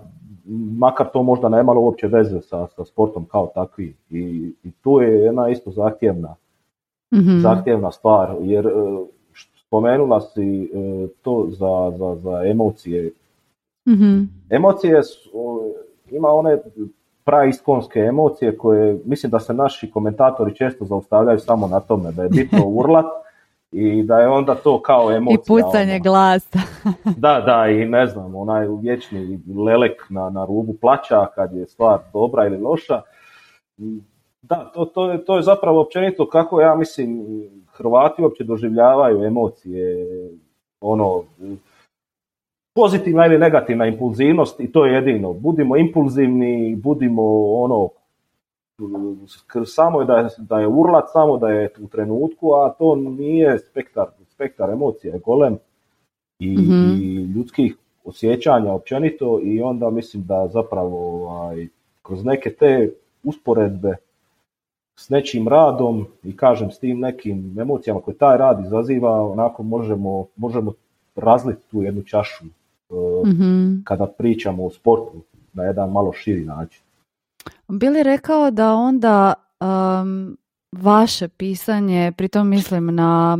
makar 0.77 1.07
to 1.13 1.23
možda 1.23 1.49
nemalo 1.49 1.81
uopće 1.81 2.07
veze 2.07 2.41
sa, 2.41 2.67
sa 2.67 2.85
sportom 2.85 3.25
kao 3.25 3.51
takvi. 3.55 3.95
I, 4.09 4.53
I 4.63 4.71
tu 4.71 5.01
je 5.01 5.19
jedna 5.19 5.49
isto 5.49 5.71
zahtjevna 5.71 6.35
mm 7.11 7.41
zahtjevna 7.41 7.91
stvar, 7.91 8.35
jer 8.41 8.67
e, 8.67 8.71
spomenula 9.67 10.21
si 10.21 10.63
e, 10.63 11.07
to 11.21 11.47
za, 11.49 11.97
za, 11.97 12.15
za 12.15 12.43
emocije. 12.45 13.11
mm 13.87 14.29
Emocije 14.49 15.03
su, 15.03 15.61
ima 16.11 16.29
one 16.29 16.57
praiskonske 17.23 17.99
emocije 17.99 18.57
koje 18.57 18.99
mislim 19.05 19.29
da 19.29 19.39
se 19.39 19.53
naši 19.53 19.91
komentatori 19.91 20.55
često 20.55 20.85
zaustavljaju 20.85 21.39
samo 21.39 21.67
na 21.67 21.79
tome, 21.79 22.11
da 22.11 22.23
je 22.23 22.29
bitno 22.29 22.67
urlat 22.79 23.05
i 23.71 24.03
da 24.03 24.19
je 24.19 24.27
onda 24.27 24.55
to 24.55 24.81
kao 24.81 25.11
emocija. 25.11 25.35
I 25.35 25.47
pucanje 25.47 25.93
ono. 25.93 26.03
glasa. 26.03 26.59
da, 27.25 27.41
da, 27.45 27.67
i 27.67 27.85
ne 27.85 28.07
znam, 28.07 28.35
onaj 28.35 28.67
vječni 28.81 29.39
lelek 29.65 30.05
na, 30.09 30.29
na 30.29 30.45
rubu 30.45 30.73
plaća 30.81 31.25
kad 31.35 31.53
je 31.53 31.67
stvar 31.67 31.99
dobra 32.13 32.45
ili 32.45 32.57
loša 32.57 33.01
da, 34.41 34.71
to, 34.73 34.85
to, 34.85 35.11
je, 35.11 35.25
to 35.25 35.35
je 35.35 35.41
zapravo 35.41 35.81
općenito 35.81 36.29
kako 36.29 36.61
ja 36.61 36.75
mislim 36.75 37.25
Hrvati 37.67 38.21
uopće 38.21 38.43
doživljavaju 38.43 39.23
emocije, 39.23 40.07
ono, 40.81 41.23
pozitivna 42.75 43.25
ili 43.25 43.37
negativna 43.37 43.85
impulzivnost 43.85 44.59
i 44.59 44.71
to 44.71 44.85
je 44.85 44.93
jedino. 44.93 45.33
Budimo 45.33 45.77
impulzivni, 45.77 46.75
budimo 46.75 47.23
ono, 47.53 47.89
samo 49.65 50.01
je 50.01 50.05
da 50.05 50.13
je, 50.13 50.27
da 50.37 50.59
je 50.59 50.67
urlat, 50.67 51.05
samo 51.13 51.37
da 51.37 51.49
je 51.49 51.69
u 51.79 51.87
trenutku, 51.87 52.53
a 52.53 52.69
to 52.79 52.95
nije 52.95 53.59
spektar, 53.59 54.05
spektar 54.29 54.69
emocija 54.69 55.13
je 55.13 55.19
golem 55.19 55.57
i, 56.39 56.57
mm 56.57 57.01
i 57.01 57.15
ljudskih 57.15 57.77
osjećanja 58.03 58.73
općenito 58.73 59.39
i 59.43 59.61
onda 59.61 59.89
mislim 59.89 60.23
da 60.23 60.47
zapravo 60.47 61.25
ovaj, 61.27 61.67
kroz 62.01 62.25
neke 62.25 62.53
te 62.53 62.93
usporedbe 63.23 63.95
s 64.95 65.09
nečim 65.09 65.47
radom 65.47 66.05
i 66.23 66.37
kažem 66.37 66.71
s 66.71 66.79
tim 66.79 66.99
nekim 66.99 67.59
emocijama 67.59 68.01
koje 68.01 68.17
taj 68.17 68.37
rad 68.37 68.65
izaziva, 68.65 69.21
onako 69.21 69.63
možemo, 69.63 70.25
možemo 70.35 70.73
razliti 71.15 71.61
tu 71.71 71.81
jednu 71.81 72.03
čašu 72.03 72.45
mm 72.45 73.83
kada 73.83 74.05
pričamo 74.05 74.65
o 74.65 74.69
sportu 74.69 75.21
na 75.53 75.63
jedan 75.63 75.91
malo 75.91 76.13
širi 76.13 76.45
način. 76.45 76.86
Bili 77.67 78.03
rekao 78.03 78.51
da 78.51 78.73
onda 78.73 79.33
um, 79.59 80.37
vaše 80.71 81.27
pisanje, 81.27 82.11
pritom 82.17 82.49
mislim 82.49 82.95
na 82.95 83.37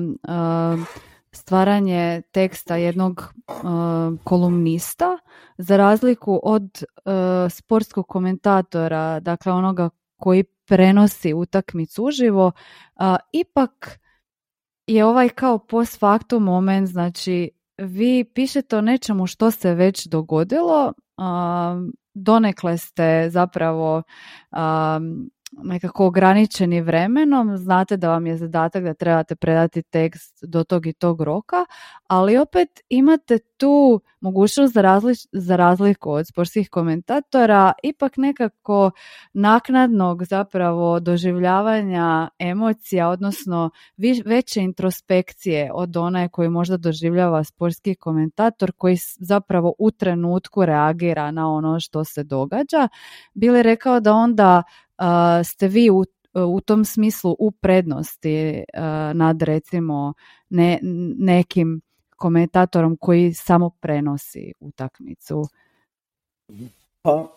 stvaranje 1.32 2.22
teksta 2.32 2.76
jednog 2.76 3.34
kolumnista, 4.24 5.18
za 5.58 5.78
razliku 5.78 6.40
od 6.44 6.84
sportskog 7.50 8.08
komentatora, 8.08 9.20
dakle 9.20 9.54
onoga 9.54 9.90
koji 10.18 10.44
prenosi 10.44 11.34
utakmicu 11.34 12.04
uživo, 12.04 12.52
ipak 13.32 14.00
je 14.88 15.06
ovaj 15.06 15.30
kao 15.30 15.60
post 15.60 16.00
factum 16.00 16.44
moment, 16.44 16.88
znači 16.88 17.50
vi 17.78 18.24
pišete 18.24 18.78
o 18.78 18.82
nečemu 18.82 19.28
što 19.28 19.52
se 19.52 19.74
već 19.74 20.08
dogodilo, 20.08 20.94
donekle 22.14 22.78
ste 22.78 23.30
zapravo 23.30 24.04
nekako 25.64 26.06
ograničeni 26.06 26.82
vremenom, 26.82 27.58
znate 27.58 27.98
da 27.98 28.10
vam 28.10 28.28
je 28.28 28.38
zadatak 28.38 28.84
da 28.84 28.94
trebate 28.94 29.36
predati 29.36 29.82
tekst 29.82 30.40
do 30.42 30.64
tog 30.64 30.86
i 30.88 30.94
tog 30.94 31.22
roka, 31.22 31.66
ali 32.08 32.38
opet 32.38 32.82
imate 32.90 33.40
tu 33.58 34.02
mogućnost 34.20 34.74
za, 34.74 34.84
za 35.32 35.56
razliku 35.56 36.12
od 36.12 36.28
sportskih 36.28 36.70
komentatora 36.70 37.74
ipak 37.84 38.18
nekako 38.18 38.92
naknadnog 39.34 40.24
zapravo 40.24 41.00
doživljavanja 41.00 42.30
emocija, 42.40 43.10
odnosno 43.10 43.70
veće 44.26 44.62
introspekcije 44.62 45.72
od 45.74 45.98
one 45.98 46.30
koju 46.30 46.52
možda 46.52 46.78
doživljava 46.78 47.44
sportski 47.44 47.96
komentator 47.96 48.72
koji 48.78 48.98
zapravo 49.20 49.74
u 49.80 49.92
trenutku 49.92 50.66
reagira 50.66 51.32
na 51.32 51.54
ono 51.54 51.80
što 51.80 52.04
se 52.04 52.24
događa. 52.24 52.88
Bili 53.34 53.64
rekao 53.64 54.00
da 54.00 54.14
onda 54.14 54.64
ste 55.44 55.68
vi 55.68 55.90
u, 55.90 56.04
u 56.48 56.62
tom 56.62 56.86
smislu 56.86 57.36
u 57.40 57.52
prednosti 57.52 58.64
nad 59.14 59.42
recimo 59.42 60.14
ne, 60.50 60.80
nekim 61.18 61.82
komentatorom 62.18 62.98
koji 63.00 63.34
samo 63.34 63.70
prenosi 63.80 64.54
utakmicu? 64.60 65.44
Pa, 67.02 67.28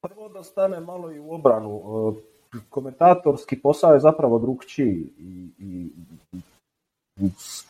prvo 0.00 0.28
da 0.28 0.42
stane 0.42 0.80
malo 0.80 1.12
i 1.12 1.18
u 1.18 1.32
obranu. 1.32 1.82
Komentatorski 2.70 3.60
posao 3.60 3.94
je 3.94 4.00
zapravo 4.00 4.38
drugčiji 4.38 5.12
i, 5.18 5.50
i 5.58 5.90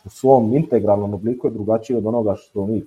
u 0.05 0.09
svom 0.09 0.53
integralnom 0.53 1.13
obliku 1.13 1.47
je 1.47 1.51
drugačiji 1.51 1.97
od 1.97 2.05
onoga 2.05 2.35
što 2.35 2.65
mi. 2.65 2.85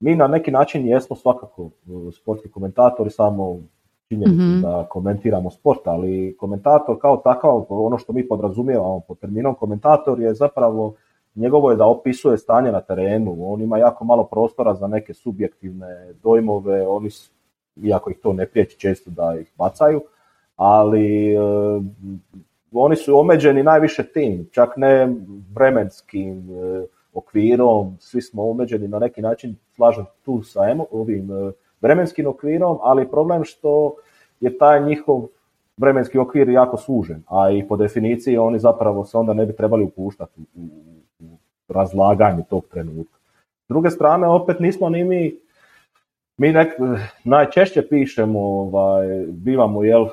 Mi 0.00 0.16
na 0.16 0.26
neki 0.26 0.50
način 0.50 0.86
jesmo 0.86 1.16
svakako 1.16 1.70
sportski 2.12 2.50
komentatori, 2.50 3.10
samo 3.10 3.60
činjenicu 4.08 4.42
mm 4.42 4.62
da 4.62 4.86
komentiramo 4.90 5.50
sport, 5.50 5.80
ali 5.84 6.36
komentator 6.38 7.00
kao 7.00 7.16
takav, 7.16 7.66
ono 7.68 7.98
što 7.98 8.12
mi 8.12 8.28
podrazumijevamo 8.28 9.00
pod 9.00 9.18
terminom 9.18 9.54
komentator 9.54 10.20
je 10.20 10.34
zapravo 10.34 10.94
njegovo 11.38 11.70
je 11.70 11.76
da 11.76 11.86
opisuje 11.86 12.38
stanje 12.38 12.72
na 12.72 12.80
terenu, 12.80 13.36
on 13.40 13.60
ima 13.60 13.78
jako 13.78 14.04
malo 14.04 14.24
prostora 14.24 14.74
za 14.74 14.86
neke 14.86 15.14
subjektivne 15.14 16.12
dojmove, 16.22 16.86
oni, 16.86 17.08
iako 17.82 18.10
ih 18.10 18.18
to 18.22 18.32
ne 18.32 18.46
priječi 18.46 18.78
često 18.78 19.10
da 19.10 19.36
ih 19.40 19.52
bacaju, 19.58 20.00
ali 20.56 21.34
e, 21.34 21.38
oni 22.72 22.96
su 22.96 23.18
omeđeni 23.18 23.62
najviše 23.62 24.02
tim, 24.02 24.48
čak 24.52 24.76
ne 24.76 25.14
vremenskim 25.54 26.50
e, 26.50 26.86
okvirom, 27.12 27.96
svi 28.00 28.22
smo 28.22 28.50
omeđeni 28.50 28.88
na 28.88 28.98
neki 28.98 29.22
način, 29.22 29.56
slažem 29.76 30.04
tu 30.24 30.42
sa 30.42 30.60
ovim 30.90 31.30
e, 31.32 31.52
vremenskim 31.80 32.26
okvirom, 32.26 32.78
ali 32.82 33.10
problem 33.10 33.44
što 33.44 33.94
je 34.40 34.58
taj 34.58 34.84
njihov 34.84 35.26
vremenski 35.78 36.18
okvir 36.18 36.48
jako 36.48 36.76
sužen, 36.76 37.22
a 37.26 37.50
i 37.50 37.68
po 37.68 37.76
definiciji 37.76 38.38
oni 38.38 38.58
zapravo 38.58 39.04
se 39.04 39.18
onda 39.18 39.32
ne 39.32 39.46
bi 39.46 39.56
trebali 39.56 39.84
upuštati 39.84 40.40
u, 40.54 40.60
u 41.20 41.38
razlaganje 41.68 42.42
tog 42.50 42.66
trenutka. 42.70 43.18
S 43.64 43.68
druge 43.68 43.90
strane, 43.90 44.28
opet 44.28 44.60
nismo 44.60 44.88
ni 44.88 45.04
mi, 45.04 45.34
mi 46.36 46.52
nek, 46.52 46.68
najčešće 47.24 47.88
pišemo, 47.88 48.40
ovaj, 48.40 49.06
bivamo, 49.28 49.84
jel, 49.84 50.06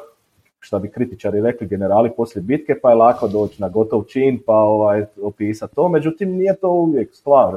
šta 0.60 0.80
bi 0.80 0.92
kritičari 0.92 1.42
rekli, 1.42 1.68
generali 1.68 2.12
poslije 2.18 2.44
bitke, 2.44 2.76
pa 2.82 2.90
je 2.90 2.96
lako 2.96 3.28
doći 3.28 3.62
na 3.62 3.70
gotov 3.70 4.04
čin, 4.04 4.40
pa 4.46 4.54
ovaj, 4.54 5.06
opisati 5.22 5.76
to, 5.76 5.90
međutim 5.90 6.32
nije 6.32 6.56
to 6.56 6.70
uvijek 6.70 7.16
stvar. 7.16 7.54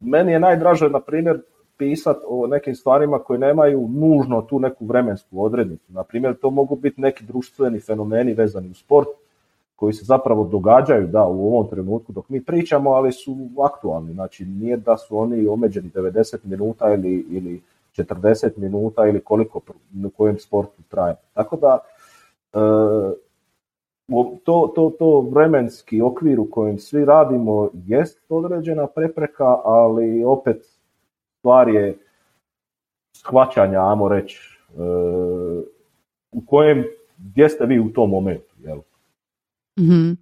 Meni 0.00 0.32
je 0.32 0.40
najdraže, 0.40 0.88
na 0.88 1.00
primjer, 1.00 1.40
pisati 1.76 2.20
o 2.28 2.46
nekim 2.46 2.74
stvarima 2.74 3.18
koje 3.18 3.38
nemaju 3.38 3.88
nužno 3.88 4.42
tu 4.42 4.58
neku 4.58 4.86
vremensku 4.86 5.44
odrednicu. 5.44 5.92
Na 5.92 6.02
primjer, 6.02 6.34
to 6.34 6.50
mogu 6.50 6.76
biti 6.76 7.00
neki 7.00 7.24
društveni 7.24 7.80
fenomeni 7.80 8.34
vezani 8.34 8.70
u 8.70 8.74
sport 8.74 9.08
koji 9.76 9.92
se 9.92 10.04
zapravo 10.04 10.44
događaju 10.44 11.06
da 11.06 11.26
u 11.26 11.46
ovom 11.46 11.68
trenutku 11.68 12.12
dok 12.12 12.28
mi 12.28 12.44
pričamo, 12.44 12.90
ali 12.90 13.12
su 13.12 13.36
aktualni. 13.64 14.12
Znači 14.12 14.44
nije 14.44 14.76
da 14.76 14.96
su 14.96 15.18
oni 15.18 15.46
omeđeni 15.46 15.90
90 15.94 16.36
minuta 16.44 16.94
ili, 16.94 17.26
ili 17.30 17.62
40 17.96 18.50
minuta 18.56 19.06
ili 19.06 19.20
koliko 19.20 19.60
u 20.04 20.10
kojem 20.16 20.38
sportu 20.38 20.82
traje. 20.88 21.14
Tako 21.34 21.56
da 21.56 21.78
e, 22.52 22.58
to, 24.44 24.72
to, 24.74 24.92
to 24.98 25.20
vremenski 25.20 26.00
okvir 26.00 26.40
u 26.40 26.50
kojem 26.50 26.78
svi 26.78 27.04
radimo 27.04 27.70
jest 27.86 28.20
određena 28.28 28.86
prepreka, 28.86 29.56
ali 29.64 30.24
opet 30.24 30.73
stvar 31.44 31.68
je 31.68 31.98
shvaćanja, 33.12 33.90
ajmo 33.90 34.08
reći, 34.08 34.58
e, 34.68 34.80
u 36.32 36.46
kojem, 36.46 36.84
gdje 37.18 37.48
ste 37.48 37.66
vi 37.66 37.80
u 37.80 37.92
tom 37.92 38.10
momentu, 38.10 38.54
jel? 38.58 38.78
mm 39.78 40.16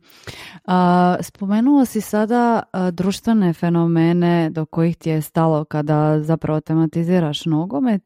spomenuo 1.21 1.85
si 1.85 2.01
sada 2.01 2.63
društvene 2.93 3.53
fenomene 3.53 4.51
do 4.51 4.67
kojih 4.67 4.97
ti 4.97 5.11
je 5.11 5.23
stalo 5.23 5.65
kada 5.65 6.21
zapravo 6.21 6.61
tematiziraš 6.61 7.47
nogomet 7.47 8.03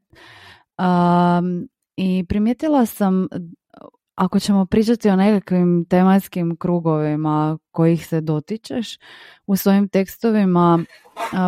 i 1.97 2.25
primijetila 2.29 2.87
sam 2.87 3.29
ako 4.17 4.39
ćemo 4.39 4.67
pričati 4.67 5.11
o 5.11 5.17
nekakvim 5.17 5.87
tematskim 5.91 6.57
krugovima 6.57 7.59
kojih 7.71 8.07
se 8.07 8.21
dotičeš 8.21 8.99
u 9.47 9.57
svojim 9.57 9.89
tekstovima, 9.89 10.79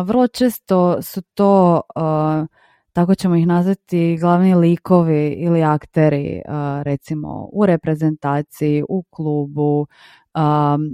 vrlo 0.05 0.27
često 0.27 1.01
su 1.01 1.21
to, 1.21 1.81
tako 2.93 3.15
ćemo 3.15 3.35
ih 3.35 3.47
nazvati, 3.47 4.17
glavni 4.21 4.55
likovi 4.55 5.27
ili 5.27 5.63
akteri, 5.63 6.41
recimo 6.83 7.49
u 7.51 7.65
reprezentaciji, 7.65 8.83
u 8.89 9.03
klubu 9.03 9.87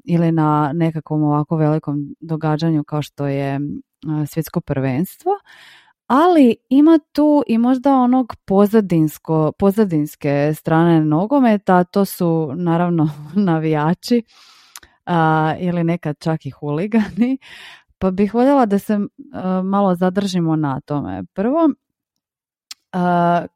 ili 0.04 0.32
na 0.32 0.72
nekakvom 0.74 1.24
ovako 1.24 1.56
velikom 1.56 2.16
događanju 2.20 2.84
kao 2.84 3.02
što 3.02 3.28
je 3.28 3.60
svjetsko 4.28 4.62
prvenstvo 4.62 5.32
ali 6.07 6.56
ima 6.69 6.99
tu 7.11 7.44
i 7.48 7.57
možda 7.57 7.95
onog 7.95 8.36
pozadinsko, 8.45 9.52
pozadinske 9.60 10.53
strane 10.56 11.06
nogometa, 11.06 11.84
to 11.84 12.06
su 12.06 12.52
naravno 12.56 13.10
navijači 13.49 14.23
ili 15.60 15.84
nekad 15.84 16.19
čak 16.19 16.45
i 16.45 16.52
huligani, 16.52 17.38
pa 17.98 18.11
bih 18.11 18.34
voljela 18.34 18.65
da 18.65 18.80
se 18.80 18.99
malo 19.64 19.95
zadržimo 19.95 20.56
na 20.56 20.82
tome. 20.82 21.23
Prvo, 21.34 21.69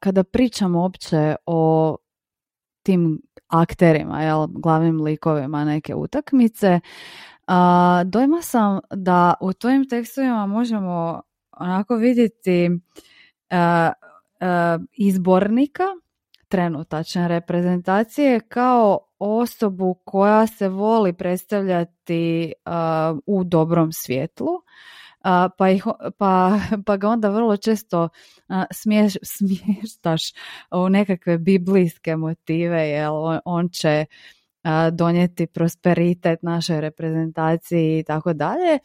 kada 0.00 0.24
pričamo 0.24 0.80
uopće 0.80 1.36
o 1.46 1.96
tim 2.82 3.22
akterima, 3.48 4.22
jel, 4.22 4.46
glavnim 4.46 5.00
likovima 5.00 5.64
neke 5.64 5.94
utakmice, 5.94 6.80
dojma 8.04 8.42
sam 8.42 8.80
da 8.90 9.34
u 9.40 9.52
tvojim 9.52 9.88
tekstovima 9.88 10.46
možemo 10.46 11.22
onako 11.60 11.96
vidjeti 11.96 12.70
uh, 13.50 13.92
izbornika 14.92 15.84
trenutačne 16.48 17.28
reprezentacije 17.28 18.40
kao 18.40 18.98
osobu 19.18 19.94
koja 20.04 20.46
se 20.46 20.68
voli 20.68 21.12
predstavljati 21.12 22.52
u 23.26 23.44
dobrom 23.44 23.92
svjetlu 23.92 24.48
pa, 25.58 25.70
ih, 25.70 25.84
pa, 26.18 26.58
pa 26.86 26.96
ga 26.96 27.08
onda 27.08 27.28
vrlo 27.28 27.56
često 27.56 28.08
smješ, 28.72 29.12
smještaš 29.36 30.22
u 30.70 30.88
nekakve 30.88 31.38
biblijske 31.38 32.16
motive 32.16 32.88
jer 32.88 33.08
on, 33.10 33.40
on 33.44 33.68
će 33.68 34.04
donijeti 34.92 35.46
prosperitet 35.46 36.42
našoj 36.42 36.80
reprezentaciji 36.80 37.98
i 37.98 38.04
tako 38.04 38.32
dalje. 38.32 38.78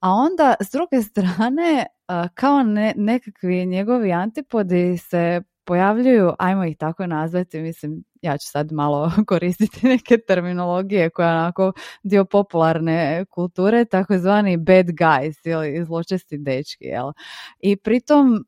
A 0.00 0.10
onda 0.10 0.54
s 0.60 0.70
druge 0.70 1.02
strane 1.02 1.86
kao 2.34 2.62
ne, 2.62 2.94
nekakvi 2.96 3.66
njegovi 3.66 4.12
antipodi 4.12 4.98
se 4.98 5.42
pojavljuju, 5.64 6.32
ajmo 6.38 6.64
ih 6.64 6.76
tako 6.76 7.06
nazvati, 7.06 7.60
mislim, 7.60 8.04
ja 8.22 8.38
ću 8.38 8.48
sad 8.50 8.72
malo 8.72 9.12
koristiti 9.28 9.86
neke 9.86 10.18
terminologije 10.18 11.10
koja 11.10 11.28
je 11.28 11.34
onako 11.34 11.72
dio 12.02 12.24
popularne 12.24 13.24
kulture, 13.30 13.84
takozvani 13.84 14.56
bad 14.56 14.86
guys 14.86 15.48
ili 15.50 15.84
zločesti 15.84 16.38
dečki, 16.38 16.84
jel? 16.84 17.12
I 17.60 17.76
pritom 17.76 18.44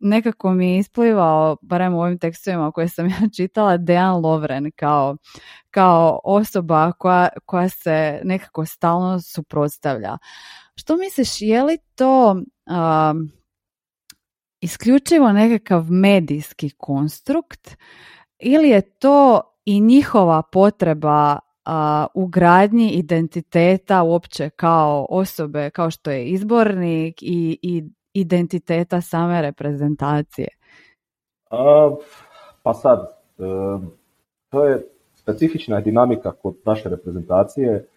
nekako 0.00 0.52
mi 0.52 0.72
je 0.72 0.78
isplivao, 0.78 1.56
barem 1.62 1.94
u 1.94 2.00
ovim 2.00 2.18
tekstovima 2.18 2.72
koje 2.72 2.88
sam 2.88 3.06
ja 3.14 3.28
čitala, 3.36 3.76
Dejan 3.76 4.20
Lovren 4.20 4.70
kao, 4.76 5.16
kao 5.70 6.20
osoba 6.24 6.92
koja, 6.92 7.28
koja 7.46 7.68
se 7.68 8.20
nekako 8.24 8.66
stalno 8.66 9.20
suprotstavlja. 9.20 10.18
Što 10.76 10.96
misliš, 10.96 11.40
je 11.40 11.62
li 11.62 11.78
to 11.94 12.30
um, 12.30 13.30
isključivo 14.60 15.32
nekakav 15.32 15.84
medijski 15.90 16.70
konstrukt 16.70 17.76
ili 18.38 18.68
je 18.68 18.80
to 18.80 19.40
i 19.64 19.80
njihova 19.80 20.42
potreba 20.52 21.38
u 22.14 22.26
gradnji 22.26 22.90
identiteta 22.90 24.02
uopće 24.02 24.50
kao 24.50 25.06
osobe, 25.10 25.70
kao 25.70 25.90
što 25.90 26.10
je 26.10 26.26
izbornik 26.26 27.22
i, 27.22 27.58
i 27.62 27.84
identiteta 28.12 29.00
same 29.00 29.42
reprezentacije? 29.42 30.48
pa 32.62 32.74
sad, 32.74 33.08
to 34.48 34.64
je 34.66 34.86
specifična 35.14 35.80
dinamika 35.80 36.32
kod 36.32 36.56
naše 36.64 36.88
reprezentacije, 36.88 37.88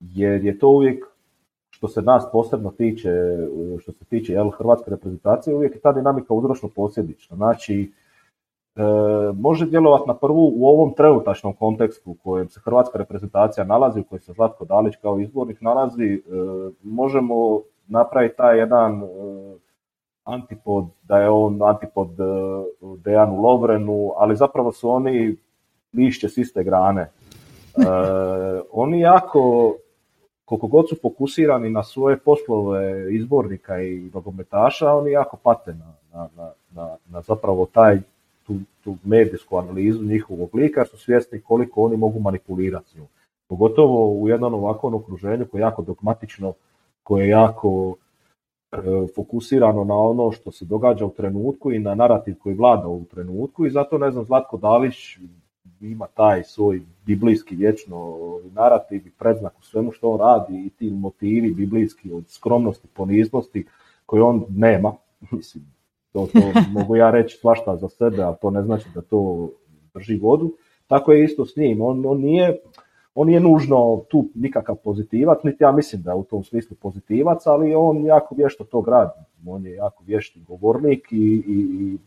jer 0.00 0.44
je 0.44 0.58
to 0.58 0.68
uvijek 0.68 1.04
što 1.84 1.88
se 1.88 2.02
nas 2.02 2.24
posebno 2.32 2.70
tiče, 2.70 3.10
što 3.80 3.92
se 3.92 4.04
tiče 4.04 4.32
jel, 4.32 4.50
hrvatske 4.50 4.90
reprezentacije, 4.90 5.56
uvijek 5.56 5.74
je 5.74 5.80
ta 5.80 5.92
dinamika 5.92 6.34
uzročno 6.34 6.68
posljedična. 6.68 7.36
Znači, 7.36 7.92
e, 8.76 8.82
može 9.34 9.66
djelovati 9.66 10.08
na 10.08 10.14
prvu 10.14 10.52
u 10.56 10.66
ovom 10.68 10.94
trenutačnom 10.94 11.52
kontekstu 11.52 12.10
u 12.10 12.14
kojem 12.14 12.48
se 12.48 12.60
hrvatska 12.64 12.98
reprezentacija 12.98 13.64
nalazi, 13.64 14.00
u 14.00 14.04
kojem 14.04 14.20
se 14.20 14.32
Zlatko 14.32 14.64
Dalić 14.64 14.96
kao 15.02 15.18
izbornik 15.18 15.60
nalazi, 15.60 16.04
e, 16.04 16.20
možemo 16.82 17.60
napraviti 17.86 18.36
taj 18.36 18.58
jedan 18.58 19.02
e, 19.02 19.06
antipod, 20.24 20.86
da 21.02 21.18
je 21.18 21.30
on 21.30 21.62
antipod 21.62 22.20
e, 22.20 22.24
Dejanu 23.04 23.42
Lovrenu, 23.42 24.12
ali 24.16 24.36
zapravo 24.36 24.72
su 24.72 24.90
oni 24.90 25.36
lišće 25.94 26.28
s 26.28 26.36
iste 26.36 26.64
grane. 26.64 27.02
E, 27.02 27.10
oni 28.72 29.00
jako 29.00 29.74
koliko 30.44 30.66
god 30.66 30.88
su 30.88 30.96
fokusirani 31.02 31.70
na 31.70 31.82
svoje 31.82 32.18
poslove 32.18 33.14
izbornika 33.14 33.82
i 33.82 34.10
nogometaša, 34.14 34.92
oni 34.92 35.10
jako 35.10 35.36
pate 35.36 35.74
na, 35.74 35.94
na, 36.12 36.50
na, 36.74 36.96
na 37.10 37.20
zapravo 37.20 37.66
taj, 37.72 38.00
tu, 38.46 38.54
tu 38.84 38.96
medijsku 39.04 39.56
analizu 39.56 40.02
njihovog 40.02 40.54
lika, 40.54 40.80
jer 40.80 40.88
su 40.88 40.98
svjesni 40.98 41.40
koliko 41.40 41.82
oni 41.82 41.96
mogu 41.96 42.20
manipulirati 42.20 42.98
njom. 42.98 43.06
Pogotovo 43.48 44.12
u 44.12 44.28
jednom 44.28 44.54
ovakvom 44.54 44.94
okruženju 44.94 45.46
koje 45.50 45.60
je 45.60 45.62
jako 45.62 45.82
dogmatično, 45.82 46.52
koje 47.02 47.24
je 47.24 47.30
jako 47.30 47.94
e, 48.72 48.76
fokusirano 49.14 49.84
na 49.84 49.94
ono 49.94 50.32
što 50.32 50.50
se 50.52 50.64
događa 50.64 51.06
u 51.06 51.10
trenutku 51.10 51.72
i 51.72 51.78
na 51.78 51.94
narativ 51.94 52.34
koji 52.42 52.54
vlada 52.54 52.88
u 52.88 53.04
trenutku 53.04 53.66
i 53.66 53.70
zato 53.70 53.98
ne 53.98 54.10
znam 54.10 54.24
Zlatko 54.24 54.56
Dalić 54.56 55.18
ima 55.90 56.06
taj 56.06 56.44
svoj 56.44 56.82
biblijski 57.06 57.56
vječno 57.56 58.16
narativ 58.52 59.06
i 59.06 59.10
predznak 59.10 59.58
u 59.58 59.62
svemu 59.62 59.92
što 59.92 60.10
on 60.10 60.20
radi 60.20 60.66
i 60.66 60.70
ti 60.70 60.90
motivi 60.90 61.54
biblijski 61.54 62.12
od 62.12 62.24
skromnosti, 62.28 62.88
poniznosti 62.94 63.66
koje 64.06 64.22
on 64.22 64.44
nema. 64.48 64.92
Mislim, 65.30 65.64
to, 66.12 66.28
to 66.32 66.40
mogu 66.80 66.96
ja 66.96 67.10
reći 67.10 67.36
svašta 67.36 67.76
za 67.76 67.88
sebe, 67.88 68.22
a 68.22 68.32
to 68.32 68.50
ne 68.50 68.62
znači 68.62 68.86
da 68.94 69.00
to 69.00 69.50
drži 69.94 70.16
vodu. 70.16 70.52
Tako 70.86 71.12
je 71.12 71.24
isto 71.24 71.46
s 71.46 71.56
njim. 71.56 71.80
On, 71.80 72.06
on 72.06 72.20
nije 72.20 72.60
on 73.14 73.26
nije 73.26 73.40
nužno 73.40 74.04
tu 74.08 74.28
nikakav 74.34 74.76
pozitivac, 74.76 75.38
niti 75.44 75.64
ja 75.64 75.72
mislim 75.72 76.02
da 76.02 76.10
je 76.10 76.16
u 76.16 76.24
tom 76.24 76.44
smislu 76.44 76.76
pozitivac, 76.80 77.46
ali 77.46 77.74
on 77.74 78.04
jako 78.04 78.34
vješto 78.34 78.64
to 78.64 78.80
gradi. 78.80 79.20
On 79.46 79.66
je 79.66 79.72
jako 79.72 80.04
vješti 80.04 80.40
govornik 80.40 81.12
i, 81.12 81.42
i, 81.46 81.58
i 81.78 81.98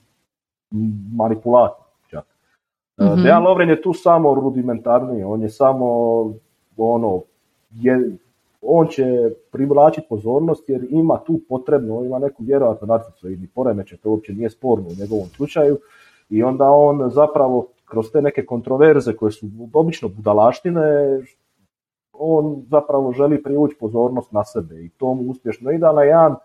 manipulator. 1.16 1.87
Mm-hmm. 3.02 3.24
Dejan 3.24 3.44
Lovren 3.44 3.70
je 3.70 3.82
tu 3.82 3.94
samo 3.94 4.34
rudimentarniji, 4.36 5.24
on 5.24 5.42
je 5.42 5.50
samo 5.50 5.88
ono, 6.78 7.22
je, 7.72 8.18
on 8.62 8.88
će 8.88 9.32
privlačiti 9.52 10.08
pozornost 10.10 10.70
jer 10.70 10.88
ima 10.90 11.18
tu 11.26 11.40
potrebno, 11.50 12.04
ima 12.04 12.20
neku 12.20 12.44
vjerojatno 12.44 12.88
narcisoidni 12.88 13.48
poremećaj, 13.56 13.98
to 13.98 14.10
uopće 14.10 14.34
nije 14.34 14.50
sporno 14.50 14.86
u 14.88 15.02
njegovom 15.02 15.28
slučaju 15.28 15.78
i 16.30 16.44
onda 16.44 16.72
on 16.72 17.10
zapravo 17.10 17.68
kroz 17.86 18.12
te 18.12 18.22
neke 18.22 18.46
kontroverze 18.46 19.16
koje 19.16 19.32
su 19.32 19.48
obično 19.74 20.10
budalaštine, 20.10 20.82
on 22.14 22.64
zapravo 22.70 23.12
želi 23.12 23.44
privući 23.44 23.76
pozornost 23.80 24.32
na 24.32 24.44
sebe 24.44 24.76
i 24.76 24.90
to 24.90 25.14
mu 25.14 25.32
uspješno 25.32 25.72
ide 25.72 25.86
na 25.96 26.04
jedan 26.04 26.36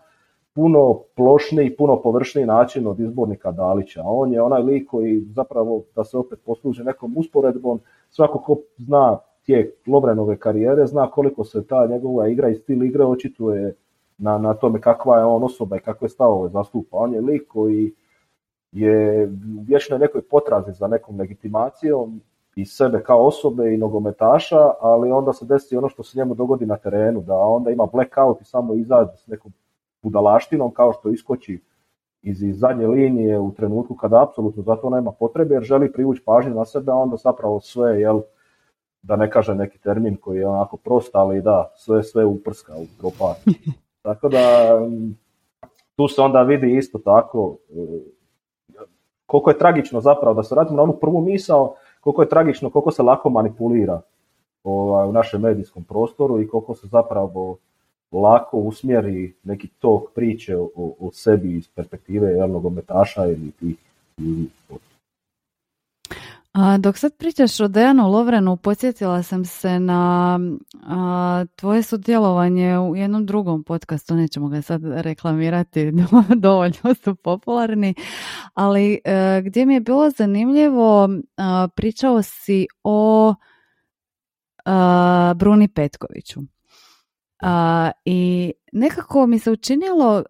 puno 0.53 0.99
plošniji, 1.15 1.75
puno 1.75 2.01
površniji 2.01 2.45
način 2.45 2.87
od 2.87 2.99
izbornika 2.99 3.51
Dalića. 3.51 4.01
On 4.05 4.33
je 4.33 4.41
onaj 4.41 4.61
lik 4.61 4.89
koji 4.89 5.21
zapravo, 5.21 5.83
da 5.95 6.03
se 6.03 6.17
opet 6.17 6.39
posluži 6.45 6.83
nekom 6.83 7.17
usporedbom, 7.17 7.79
svako 8.09 8.39
ko 8.39 8.57
zna 8.77 9.17
tijek 9.45 9.87
Lovrenove 9.87 10.37
karijere, 10.39 10.85
zna 10.87 11.11
koliko 11.11 11.43
se 11.43 11.67
ta 11.67 11.87
njegova 11.87 12.27
igra 12.27 12.49
i 12.49 12.55
stil 12.55 12.83
igre 12.83 13.05
očituje 13.05 13.75
na, 14.17 14.37
na 14.37 14.53
tome 14.53 14.81
kakva 14.81 15.17
je 15.17 15.25
on 15.25 15.43
osoba 15.43 15.77
i 15.77 15.79
kakve 15.79 16.09
stavove 16.09 16.49
zastupa. 16.49 16.97
On 16.97 17.13
je 17.13 17.21
lik 17.21 17.47
koji 17.47 17.93
je 18.71 19.29
vječno 19.67 19.97
nekoj 19.97 20.21
potrazi 20.21 20.71
za 20.71 20.87
nekom 20.87 21.19
legitimacijom 21.19 22.21
i 22.55 22.65
sebe 22.65 23.03
kao 23.03 23.25
osobe 23.25 23.73
i 23.73 23.77
nogometaša, 23.77 24.71
ali 24.79 25.11
onda 25.11 25.33
se 25.33 25.45
desi 25.45 25.77
ono 25.77 25.89
što 25.89 26.03
se 26.03 26.19
njemu 26.19 26.35
dogodi 26.35 26.65
na 26.65 26.77
terenu, 26.77 27.21
da 27.21 27.37
onda 27.37 27.71
ima 27.71 27.85
blackout 27.85 28.41
i 28.41 28.45
samo 28.45 28.73
izađe 28.73 29.17
s 29.17 29.27
nekom 29.27 29.51
budalaštinom 30.03 30.71
kao 30.71 30.93
što 30.93 31.09
iskoči 31.09 31.59
iz, 32.21 32.59
zadnje 32.59 32.87
linije 32.87 33.39
u 33.39 33.53
trenutku 33.53 33.95
kada 33.95 34.23
apsolutno 34.23 34.63
za 34.63 34.75
to 34.75 34.89
nema 34.89 35.11
potrebe 35.11 35.55
jer 35.55 35.63
želi 35.63 35.93
privući 35.93 36.21
pažnju 36.25 36.53
na 36.53 36.65
sebe, 36.65 36.91
a 36.91 36.95
onda 36.95 37.17
zapravo 37.17 37.59
sve, 37.59 38.01
jel, 38.01 38.21
da 39.01 39.15
ne 39.15 39.29
kaže 39.31 39.55
neki 39.55 39.79
termin 39.79 40.15
koji 40.15 40.39
je 40.39 40.47
onako 40.47 40.77
prost, 40.77 41.15
ali 41.15 41.41
da, 41.41 41.71
sve 41.75 42.03
sve 42.03 42.25
uprska 42.25 42.73
u 42.75 42.85
propad. 42.99 43.35
Tako 44.05 44.29
da 44.29 44.39
tu 45.95 46.07
se 46.07 46.21
onda 46.21 46.41
vidi 46.41 46.77
isto 46.77 46.99
tako 46.99 47.57
e, 47.69 47.99
koliko 49.25 49.49
je 49.49 49.57
tragično 49.57 50.01
zapravo 50.01 50.33
da 50.33 50.43
se 50.43 50.55
radimo 50.55 50.77
na 50.77 50.83
onu 50.83 50.93
prvu 50.93 51.21
misao, 51.21 51.75
koliko 52.01 52.21
je 52.21 52.29
tragično, 52.29 52.69
koliko 52.69 52.91
se 52.91 53.03
lako 53.03 53.29
manipulira 53.29 54.01
ovaj, 54.63 55.07
u 55.07 55.11
našem 55.11 55.41
medijskom 55.41 55.83
prostoru 55.83 56.41
i 56.41 56.47
koliko 56.47 56.75
se 56.75 56.87
zapravo 56.87 57.57
lako 58.13 58.57
usmjeri 58.57 59.33
neki 59.43 59.67
tok 59.67 60.11
priče 60.15 60.57
o, 60.57 60.69
o 60.75 61.11
sebi 61.13 61.57
iz 61.57 61.67
perspektive 61.67 62.31
jednog 62.31 62.65
ometaša 62.65 63.25
ili 63.25 63.51
tih 63.51 63.75
ljudi. 64.17 64.49
A, 66.53 66.77
dok 66.77 66.97
sad 66.97 67.17
pričaš 67.17 67.59
o 67.59 67.67
Dejanu 67.67 68.11
Lovrenu, 68.11 68.57
podsjetila 68.57 69.23
sam 69.23 69.45
se 69.45 69.79
na 69.79 70.39
a, 70.87 71.45
tvoje 71.55 71.83
sudjelovanje 71.83 72.79
u 72.79 72.95
jednom 72.95 73.25
drugom 73.25 73.63
podcastu, 73.63 74.15
nećemo 74.15 74.47
ga 74.49 74.61
sad 74.61 74.81
reklamirati, 74.83 75.91
dovoljno 76.35 76.93
su 77.03 77.15
popularni, 77.15 77.95
ali 78.53 78.99
e, 79.05 79.41
gdje 79.45 79.65
mi 79.65 79.73
je 79.73 79.79
bilo 79.79 80.09
zanimljivo, 80.09 81.09
pričao 81.75 82.21
si 82.21 82.67
o 82.83 83.33
Bruni 85.35 85.67
Petkoviću. 85.67 86.41
I 88.05 88.51
nekako 88.71 89.27
mi 89.27 89.39
se 89.39 89.51
učinilo 89.51 90.23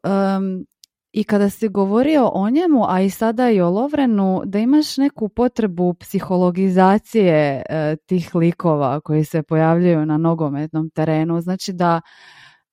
i 1.14 1.24
kada 1.24 1.50
si 1.50 1.68
govorio 1.70 2.32
o 2.34 2.50
njemu, 2.50 2.86
a 2.90 3.02
i 3.02 3.10
sada 3.10 3.50
i 3.50 3.62
o 3.62 3.70
Lovrenu, 3.70 4.42
da 4.46 4.60
imaš 4.60 4.98
neku 4.98 5.30
potrebu 5.30 5.94
psihologizacije 5.94 7.64
e, 7.70 7.96
tih 8.06 8.36
likova 8.36 9.00
koji 9.00 9.24
se 9.24 9.44
pojavljuju 9.44 10.06
na 10.06 10.18
nogometnom 10.18 10.90
terenu. 10.90 11.42
Znači 11.42 11.74
da, 11.74 12.02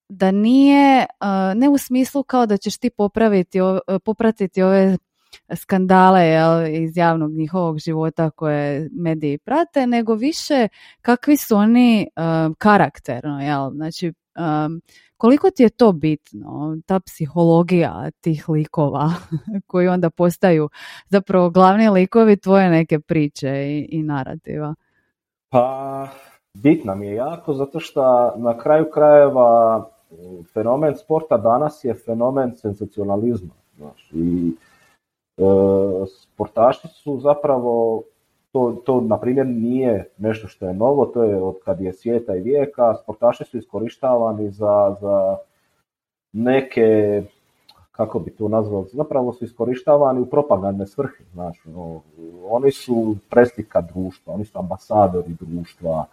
da 0.09 0.31
nije, 0.31 1.01
e, 1.01 1.07
ne 1.55 1.69
u 1.69 1.79
smislu 1.79 2.23
kao 2.23 2.47
da 2.47 2.57
ćeš 2.57 2.79
ti 2.79 2.91
popraviti, 2.91 3.59
e, 3.59 3.99
popratiti 4.05 4.63
ove 4.63 4.99
skandale 5.57 6.27
jel, 6.27 6.67
iz 6.67 6.97
javnog 6.97 7.33
njihovog 7.33 7.79
života 7.79 8.31
koje 8.31 8.89
mediji 8.93 9.39
prate, 9.39 9.87
nego 9.87 10.15
više 10.15 10.69
kakvi 11.03 11.37
su 11.37 11.57
oni 11.57 12.09
karakterno. 12.59 13.41
Jel? 13.41 13.71
Znači, 13.71 14.13
koliko 15.17 15.51
ti 15.51 15.63
je 15.63 15.71
to 15.71 15.93
bitno, 15.93 16.79
ta 16.87 17.01
psihologija 17.01 18.11
tih 18.21 18.49
likova 18.49 19.11
koji 19.71 19.89
onda 19.89 20.11
postaju 20.11 20.69
zapravo 21.09 21.51
glavni 21.51 21.89
likovi 21.89 22.37
tvoje 22.37 22.71
neke 22.71 23.01
priče 23.01 23.49
i, 23.49 23.89
i 23.91 24.03
narativa? 24.03 24.75
Pa, 25.49 26.09
bitna 26.55 26.95
mi 26.95 27.07
je 27.07 27.15
jako 27.15 27.55
zato 27.55 27.81
što 27.81 28.35
na 28.37 28.59
kraju 28.59 28.87
krajeva 28.95 29.89
fenomen 30.53 30.97
sporta 30.97 31.37
danas 31.37 31.85
je 31.85 31.95
fenomen 31.95 32.57
sensacionalizma. 32.57 33.55
Znaš, 33.77 34.11
I 34.13 34.53
sportaši 36.07 36.89
su 36.89 37.19
zapravo 37.21 38.03
to, 38.53 38.83
to 38.85 39.01
na 39.01 39.19
primjer 39.19 39.47
nije 39.47 40.11
nešto 40.19 40.49
što 40.49 40.67
je 40.67 40.75
novo, 40.75 41.07
to 41.07 41.23
je 41.23 41.43
od 41.43 41.55
kad 41.65 41.81
je 41.81 41.93
svijeta 41.93 42.37
i 42.37 42.41
vijeka, 42.41 42.95
sportaši 43.03 43.45
su 43.45 43.59
iskorištavani 43.59 44.51
za, 44.51 44.97
za 45.01 45.37
neke, 46.33 47.23
kako 47.93 48.19
bi 48.19 48.31
to 48.31 48.49
nazvao, 48.49 48.85
zapravo 48.93 49.33
su 49.33 49.45
iskorištavani 49.45 50.21
u 50.21 50.27
propagandne 50.27 50.87
svrhe, 50.87 51.25
znači, 51.33 51.61
no, 51.71 52.01
oni 52.49 52.71
su 52.71 53.17
preslika 53.31 53.81
društva, 53.81 54.35
oni 54.35 54.45
su 54.45 54.59
ambasadori 54.59 55.37
društva, 55.41 56.05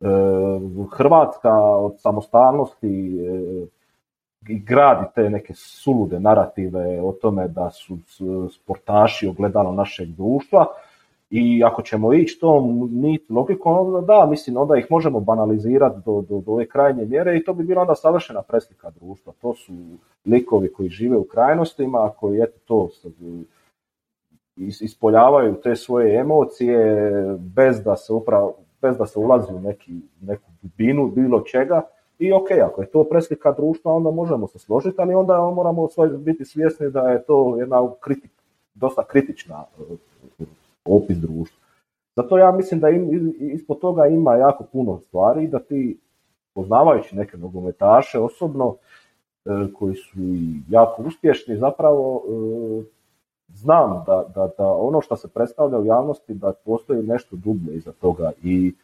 e, 0.00 0.06
Hrvatska 0.90 1.54
od 1.60 2.00
samostalnosti 2.00 3.20
e, 4.48 4.54
gradi 4.54 5.06
te 5.14 5.30
neke 5.30 5.54
sulude 5.54 6.20
narative 6.20 7.00
o 7.02 7.12
tome 7.12 7.48
da 7.48 7.70
su 7.70 7.98
sportaši 8.50 9.28
ogledalo 9.28 9.72
našeg 9.72 10.08
društva, 10.08 10.66
i 11.34 11.64
ako 11.64 11.82
ćemo 11.82 12.14
ići 12.14 12.40
tom 12.40 12.88
nit 12.92 13.30
logikom, 13.30 13.78
onda 13.78 14.00
da, 14.06 14.26
mislim, 14.26 14.56
onda 14.56 14.76
ih 14.76 14.86
možemo 14.90 15.20
banalizirati 15.20 15.96
do, 16.04 16.24
do, 16.28 16.40
do 16.40 16.52
ove 16.52 16.66
krajnje 16.66 17.04
mjere 17.04 17.36
i 17.36 17.44
to 17.44 17.54
bi 17.54 17.64
bila 17.64 17.80
onda 17.80 17.94
savršena 17.94 18.42
preslika 18.42 18.90
društva. 18.90 19.32
To 19.40 19.54
su 19.54 19.72
likovi 20.26 20.72
koji 20.72 20.88
žive 20.88 21.16
u 21.16 21.24
krajnostima, 21.24 22.10
koji 22.20 22.40
eto 22.42 22.58
to 22.66 22.88
ispoljavaju 24.56 25.54
te 25.54 25.76
svoje 25.76 26.20
emocije 26.20 26.76
bez 27.38 27.82
da 27.82 27.96
se 27.96 28.12
upravo, 28.12 28.54
bez 28.82 28.96
da 28.96 29.06
se 29.06 29.18
ulazi 29.18 29.54
u 29.54 29.60
neki, 29.60 29.92
neku 30.20 30.50
dubinu 30.62 31.06
bilo 31.06 31.40
čega. 31.40 31.82
I 32.22 32.32
ok, 32.32 32.50
ako 32.64 32.80
je 32.80 32.90
to 32.90 33.04
preslika 33.04 33.52
društva, 33.52 33.92
onda 33.92 34.10
možemo 34.10 34.46
se 34.46 34.58
složiti, 34.58 34.96
ali 34.98 35.14
onda 35.14 35.50
moramo 35.50 35.88
biti 36.18 36.44
svjesni 36.44 36.90
da 36.90 37.00
je 37.00 37.22
to 37.22 37.56
jedna 37.58 37.90
kritik, 38.00 38.30
dosta 38.74 39.04
kritična 39.04 39.64
opis 40.84 41.18
društva. 41.18 41.58
Zato 42.16 42.38
ja 42.38 42.52
mislim 42.52 42.80
da 42.80 42.88
im, 42.88 43.34
ispod 43.38 43.80
toga 43.80 44.06
ima 44.06 44.36
jako 44.36 44.64
puno 44.72 44.98
stvari 44.98 45.46
da 45.46 45.58
ti 45.58 45.98
poznavajući 46.54 47.16
neke 47.16 47.36
nogometaše 47.36 48.18
osobno 48.18 48.76
e, 49.44 49.48
koji 49.78 49.94
su 49.94 50.18
jako 50.68 51.02
uspješni 51.02 51.56
zapravo 51.56 52.22
e, 52.26 52.82
znam 53.48 54.04
da, 54.06 54.24
da, 54.34 54.50
da 54.58 54.66
ono 54.66 55.00
što 55.00 55.16
se 55.16 55.28
predstavlja 55.28 55.78
u 55.78 55.84
javnosti 55.84 56.34
da 56.34 56.52
postoji 56.64 57.02
nešto 57.02 57.36
dublje 57.36 57.76
iza 57.76 57.92
toga 57.92 58.32
i 58.42 58.74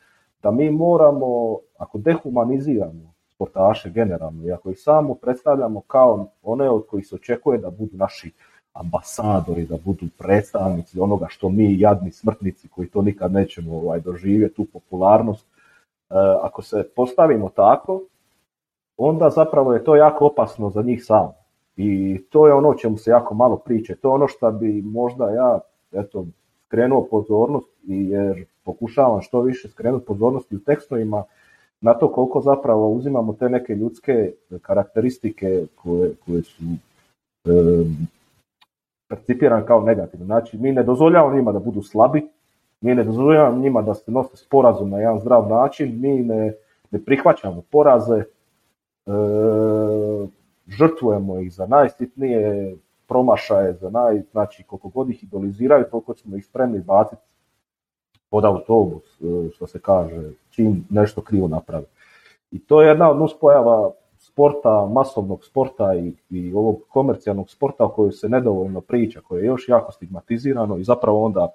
da 0.42 0.50
mi 0.50 0.70
moramo, 0.70 1.58
ako 1.76 1.98
dehumaniziramo 1.98 3.17
sportaše 3.38 3.90
generalno 3.90 4.46
i 4.46 4.52
ako 4.52 4.70
ih 4.70 4.80
samo 4.80 5.14
predstavljamo 5.14 5.80
kao 5.80 6.26
one 6.42 6.70
od 6.70 6.86
kojih 6.86 7.06
se 7.06 7.14
očekuje 7.14 7.58
da 7.58 7.70
budu 7.70 7.96
naši 7.96 8.32
ambasadori, 8.72 9.66
da 9.66 9.76
budu 9.84 10.06
predstavnici 10.18 11.00
onoga 11.00 11.26
što 11.28 11.48
mi 11.48 11.80
jadni 11.80 12.10
smrtnici 12.10 12.68
koji 12.68 12.88
to 12.88 13.02
nikad 13.02 13.32
nećemo 13.32 13.76
ovaj, 13.76 14.00
doživjeti, 14.00 14.54
tu 14.54 14.64
popularnost. 14.72 15.46
E, 15.46 16.14
ako 16.42 16.62
se 16.62 16.88
postavimo 16.96 17.48
tako, 17.48 18.02
onda 18.96 19.30
zapravo 19.30 19.72
je 19.72 19.84
to 19.84 19.96
jako 19.96 20.26
opasno 20.26 20.70
za 20.70 20.82
njih 20.82 21.04
sam. 21.04 21.32
I 21.76 22.18
to 22.30 22.46
je 22.46 22.54
ono 22.54 22.74
čemu 22.74 22.96
se 22.96 23.10
jako 23.10 23.34
malo 23.34 23.56
priče. 23.56 23.96
To 23.96 24.08
je 24.08 24.12
ono 24.12 24.28
što 24.28 24.52
bi 24.52 24.82
možda 24.82 25.30
ja 25.30 25.60
eto, 25.92 26.26
skrenuo 26.66 27.06
pozornost 27.10 27.68
jer 27.82 28.44
pokušavam 28.64 29.22
što 29.22 29.40
više 29.40 29.68
skrenuti 29.68 30.06
pozornosti 30.06 30.56
u 30.56 30.64
tekstovima 30.64 31.24
na 31.80 31.94
to 31.94 32.12
koliko 32.12 32.40
zapravo 32.40 32.90
uzimamo 32.90 33.32
te 33.32 33.48
neke 33.48 33.74
ljudske 33.74 34.32
karakteristike 34.62 35.66
koje, 35.74 36.14
koje 36.26 36.42
su 36.42 36.62
e, 37.44 37.50
percipiran 39.08 39.66
kao 39.66 39.80
negativno. 39.80 40.26
Znači, 40.26 40.58
mi 40.58 40.72
ne 40.72 40.82
dozvoljavamo 40.82 41.36
njima 41.36 41.52
da 41.52 41.58
budu 41.58 41.82
slabi, 41.82 42.28
mi 42.80 42.94
ne 42.94 43.04
dozvoljavamo 43.04 43.58
njima 43.58 43.82
da 43.82 43.94
se 43.94 44.10
nose 44.10 44.36
sporazum 44.36 44.90
na 44.90 44.98
jedan 44.98 45.18
zdrav 45.20 45.48
način, 45.48 46.00
mi 46.00 46.22
ne, 46.22 46.54
ne 46.90 47.04
prihvaćamo 47.04 47.62
poraze, 47.70 48.16
e, 48.16 48.24
žrtvujemo 50.68 51.38
ih 51.38 51.52
za 51.54 51.66
najsitnije 51.66 52.76
promašaje, 53.06 53.72
za 53.72 53.90
naj, 53.90 54.22
znači 54.32 54.62
koliko 54.62 54.88
god 54.88 55.10
ih 55.10 55.24
idoliziraju, 55.24 55.84
toliko 55.90 56.14
smo 56.14 56.36
ih 56.36 56.46
spremni 56.46 56.80
baciti 56.80 57.22
pod 58.30 58.44
autobus, 58.44 59.20
e, 59.20 59.50
što 59.54 59.66
se 59.66 59.80
kaže, 59.80 60.30
čim 60.58 60.84
nešto 60.90 61.20
krivo 61.20 61.48
napravi. 61.48 61.86
I 62.50 62.58
to 62.58 62.82
je 62.82 62.88
jedna 62.88 63.10
od 63.10 63.18
nuspojava 63.18 63.90
sporta, 64.18 64.88
masovnog 64.92 65.44
sporta 65.44 65.94
i, 65.94 66.12
i 66.30 66.52
ovog 66.54 66.80
komercijalnog 66.88 67.50
sporta 67.50 67.84
o 67.84 67.88
kojoj 67.88 68.12
se 68.12 68.28
nedovoljno 68.28 68.80
priča, 68.80 69.20
koje 69.20 69.42
je 69.42 69.46
još 69.46 69.68
jako 69.68 69.92
stigmatizirano 69.92 70.76
i 70.76 70.84
zapravo 70.84 71.24
onda 71.24 71.48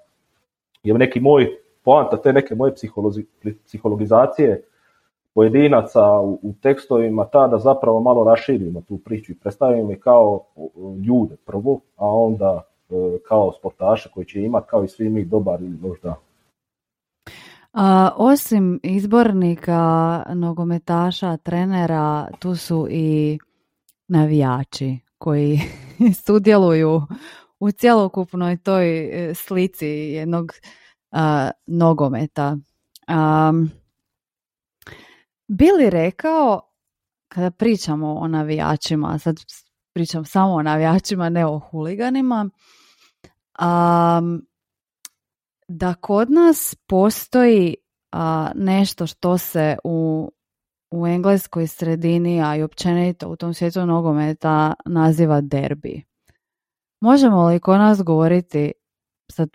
je 0.82 0.94
neki 0.94 1.20
moj 1.20 1.48
poanta 1.82 2.16
te 2.16 2.32
neke 2.32 2.54
moje 2.54 2.74
psihologizacije 3.66 4.64
pojedinaca 5.34 6.20
u, 6.20 6.38
u 6.42 6.54
tekstovima 6.62 7.24
ta 7.24 7.46
da 7.48 7.58
zapravo 7.58 8.00
malo 8.00 8.24
raširimo 8.24 8.80
tu 8.88 8.98
priču 8.98 9.32
i 9.32 9.38
predstavimo 9.38 9.92
ih 9.92 9.98
kao 9.98 10.40
ljude 11.06 11.36
prvo, 11.46 11.80
a 11.96 12.08
onda 12.08 12.62
e, 12.90 12.94
kao 13.28 13.52
sportaše 13.52 14.10
koji 14.14 14.26
će 14.26 14.42
imati 14.42 14.66
kao 14.70 14.84
i 14.84 14.88
svi 14.88 15.08
mi 15.08 15.24
dobar 15.24 15.60
ili 15.60 15.78
možda 15.82 16.14
a, 17.74 18.10
osim 18.16 18.80
izbornika, 18.82 20.22
nogometaša, 20.34 21.36
trenera, 21.36 22.28
tu 22.38 22.56
su 22.56 22.88
i 22.90 23.38
navijači 24.08 24.98
koji 25.18 25.60
sudjeluju 26.26 27.02
u 27.60 27.70
cjelokupnoj 27.70 28.56
toj 28.56 28.98
e, 28.98 29.34
slici 29.34 29.86
jednog 29.88 30.52
nogometa. 31.66 32.56
Um, 33.08 33.70
Bili 35.48 35.90
rekao, 35.90 36.60
kada 37.28 37.50
pričamo 37.50 38.14
o 38.14 38.28
navijačima, 38.28 39.18
sad 39.18 39.36
pričam 39.92 40.24
samo 40.24 40.52
o 40.52 40.62
navijačima, 40.62 41.28
ne 41.28 41.46
o 41.46 41.58
huliganima, 41.58 42.50
um, 43.60 44.46
da 45.68 45.94
kod 45.94 46.30
nas 46.30 46.76
postoji 46.86 47.74
nešto 48.54 49.06
što 49.06 49.38
se 49.38 49.76
u, 49.84 50.30
u 50.90 51.06
engleskoj 51.06 51.66
sredini, 51.66 52.42
a 52.42 52.56
i 52.56 52.62
općenito 52.62 53.28
u 53.28 53.36
tom 53.36 53.54
svijetu 53.54 53.86
nogometa 53.86 54.74
naziva 54.86 55.40
derbi. 55.40 56.02
Možemo 57.00 57.46
li 57.46 57.60
kod 57.60 57.78
nas 57.78 58.02
govoriti, 58.02 58.72
sad 59.32 59.48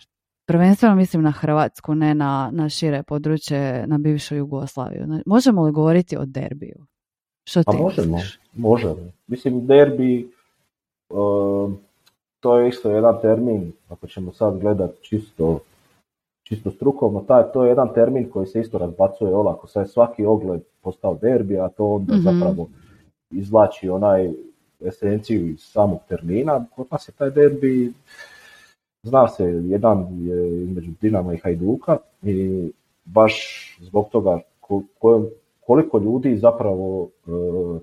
prvenstveno 0.47 0.95
mislim 0.95 1.21
na 1.21 1.31
Hrvatsku, 1.31 1.95
ne 1.95 2.15
na, 2.15 2.49
na 2.53 2.69
šire 2.69 3.03
područje, 3.03 3.87
na 3.87 3.97
bivšu 3.97 4.35
Jugoslaviju. 4.35 5.07
Možemo 5.25 5.63
li 5.63 5.71
govoriti 5.71 6.17
o 6.17 6.25
derbiju? 6.25 6.85
Što 7.43 7.63
pa 7.63 7.71
ti 7.71 7.77
možemo, 7.77 8.17
možemo. 8.55 9.11
Mislim, 9.27 9.67
derbi, 9.67 10.31
uh, 11.09 11.71
to 12.39 12.57
je 12.57 12.69
isto 12.69 12.91
jedan 12.91 13.21
termin, 13.21 13.71
ako 13.89 14.07
ćemo 14.07 14.33
sad 14.33 14.59
gledati 14.59 15.03
čisto 15.03 15.59
čisto 16.49 16.71
strukovno, 16.71 17.21
taj, 17.21 17.43
to 17.53 17.63
je 17.63 17.69
jedan 17.69 17.93
termin 17.93 18.29
koji 18.29 18.47
se 18.47 18.59
isto 18.59 18.77
razbacuje 18.77 19.35
olako, 19.35 19.67
sad 19.67 19.83
je 19.83 19.87
svaki 19.87 20.25
ogled 20.25 20.61
postao 20.81 21.13
derbi, 21.13 21.59
a 21.59 21.69
to 21.69 21.85
onda 21.85 22.13
mm 22.13 22.21
zapravo 22.23 22.69
izvlači 23.31 23.89
onaj 23.89 24.33
esenciju 24.79 25.47
iz 25.47 25.59
samog 25.59 25.99
termina. 26.07 26.65
Kod 26.75 26.87
nas 26.91 27.07
je 27.09 27.11
taj 27.11 27.29
derbi, 27.29 27.93
zna 29.03 29.27
se, 29.27 29.43
jedan 29.43 30.07
je 30.19 30.63
između 30.63 30.91
Dinama 31.01 31.33
i 31.33 31.37
Hajduka 31.37 31.97
i 32.23 32.71
baš 33.05 33.35
zbog 33.81 34.09
toga 34.11 34.39
koliko 35.59 35.97
ljudi 35.99 36.37
zapravo 36.37 37.01
uh, 37.01 37.81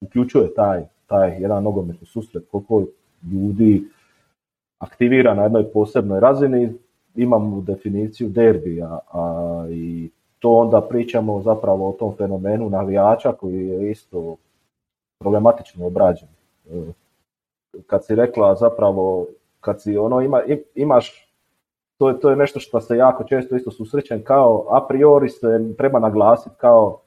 uključuje 0.00 0.54
taj, 0.54 0.84
taj 1.06 1.42
jedan 1.42 1.62
nogometni 1.62 2.06
susret, 2.06 2.44
koliko 2.50 2.84
ljudi 3.32 3.84
aktivira 4.78 5.34
na 5.34 5.42
jednoj 5.42 5.72
posebnoj 5.72 6.20
razini, 6.20 6.74
imamo 7.22 7.60
definiciju 7.60 8.28
derbija 8.28 8.98
a, 9.12 9.66
i 9.70 10.10
to 10.38 10.50
onda 10.52 10.80
pričamo 10.80 11.42
zapravo 11.42 11.88
o 11.88 11.92
tom 11.92 12.16
fenomenu 12.16 12.70
navijača 12.70 13.32
koji 13.32 13.68
je 13.68 13.90
isto 13.90 14.36
problematično 15.18 15.86
obrađen. 15.86 16.28
E, 16.70 16.92
kad 17.86 18.06
si 18.06 18.14
rekla 18.14 18.54
zapravo, 18.54 19.26
kad 19.60 19.82
si 19.82 19.96
ono 19.96 20.20
ima, 20.20 20.42
imaš, 20.74 21.34
to 21.98 22.08
je, 22.08 22.20
to 22.20 22.30
je 22.30 22.36
nešto 22.36 22.60
što 22.60 22.80
se 22.80 22.96
jako 22.96 23.24
često 23.24 23.56
isto 23.56 23.70
susrećen 23.70 24.22
kao 24.24 24.66
a 24.70 24.86
priori 24.88 25.28
se 25.28 25.74
treba 25.78 25.98
naglasiti 25.98 26.56
kao 26.58 27.00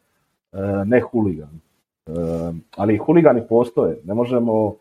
e, 0.53 0.57
ne 0.85 1.01
huligan. 1.01 1.59
E, 2.07 2.11
ali 2.77 2.97
huligani 2.97 3.47
postoje, 3.49 3.97
ne 4.03 4.13
možemo 4.13 4.75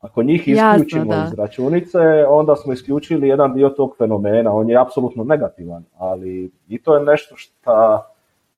ako 0.00 0.22
njih 0.22 0.48
isključimo 0.48 1.14
iz 1.26 1.34
računice, 1.38 1.98
onda 2.28 2.56
smo 2.56 2.72
isključili 2.72 3.28
jedan 3.28 3.54
dio 3.54 3.68
tog 3.68 3.94
fenomena. 3.98 4.54
On 4.54 4.70
je 4.70 4.76
apsolutno 4.76 5.24
negativan, 5.24 5.84
ali 5.98 6.50
i 6.68 6.82
to 6.82 6.94
je 6.94 7.04
nešto 7.04 7.36
što 7.36 8.02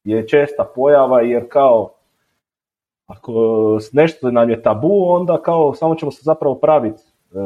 je 0.04 0.28
česta 0.28 0.64
pojava 0.74 1.20
jer 1.20 1.48
kao 1.48 1.90
ako 3.06 3.32
nešto 3.92 4.30
nam 4.30 4.50
je 4.50 4.62
tabu, 4.62 5.04
onda 5.08 5.42
kao 5.42 5.74
samo 5.74 5.94
ćemo 5.94 6.10
se 6.10 6.20
zapravo 6.22 6.54
praviti 6.54 7.02
e, 7.02 7.36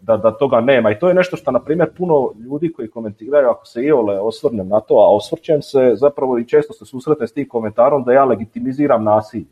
da, 0.00 0.16
da 0.16 0.30
toga 0.30 0.60
nema. 0.60 0.90
I 0.90 0.98
to 0.98 1.08
je 1.08 1.14
nešto 1.14 1.36
što, 1.36 1.50
na 1.50 1.60
primjer, 1.60 1.90
puno 1.96 2.32
ljudi 2.44 2.72
koji 2.72 2.90
komentiraju, 2.90 3.48
ako 3.48 3.66
se 3.66 3.82
iole 3.82 4.20
osvrnem 4.20 4.68
na 4.68 4.80
to, 4.80 4.94
a 4.94 5.14
osvrćem 5.14 5.62
se, 5.62 5.92
zapravo 5.94 6.38
i 6.38 6.48
često 6.48 6.72
se 6.72 6.84
susretne 6.84 7.26
s 7.28 7.32
tim 7.32 7.48
komentarom 7.48 8.04
da 8.04 8.12
ja 8.12 8.24
legitimiziram 8.24 9.04
nasilje. 9.04 9.46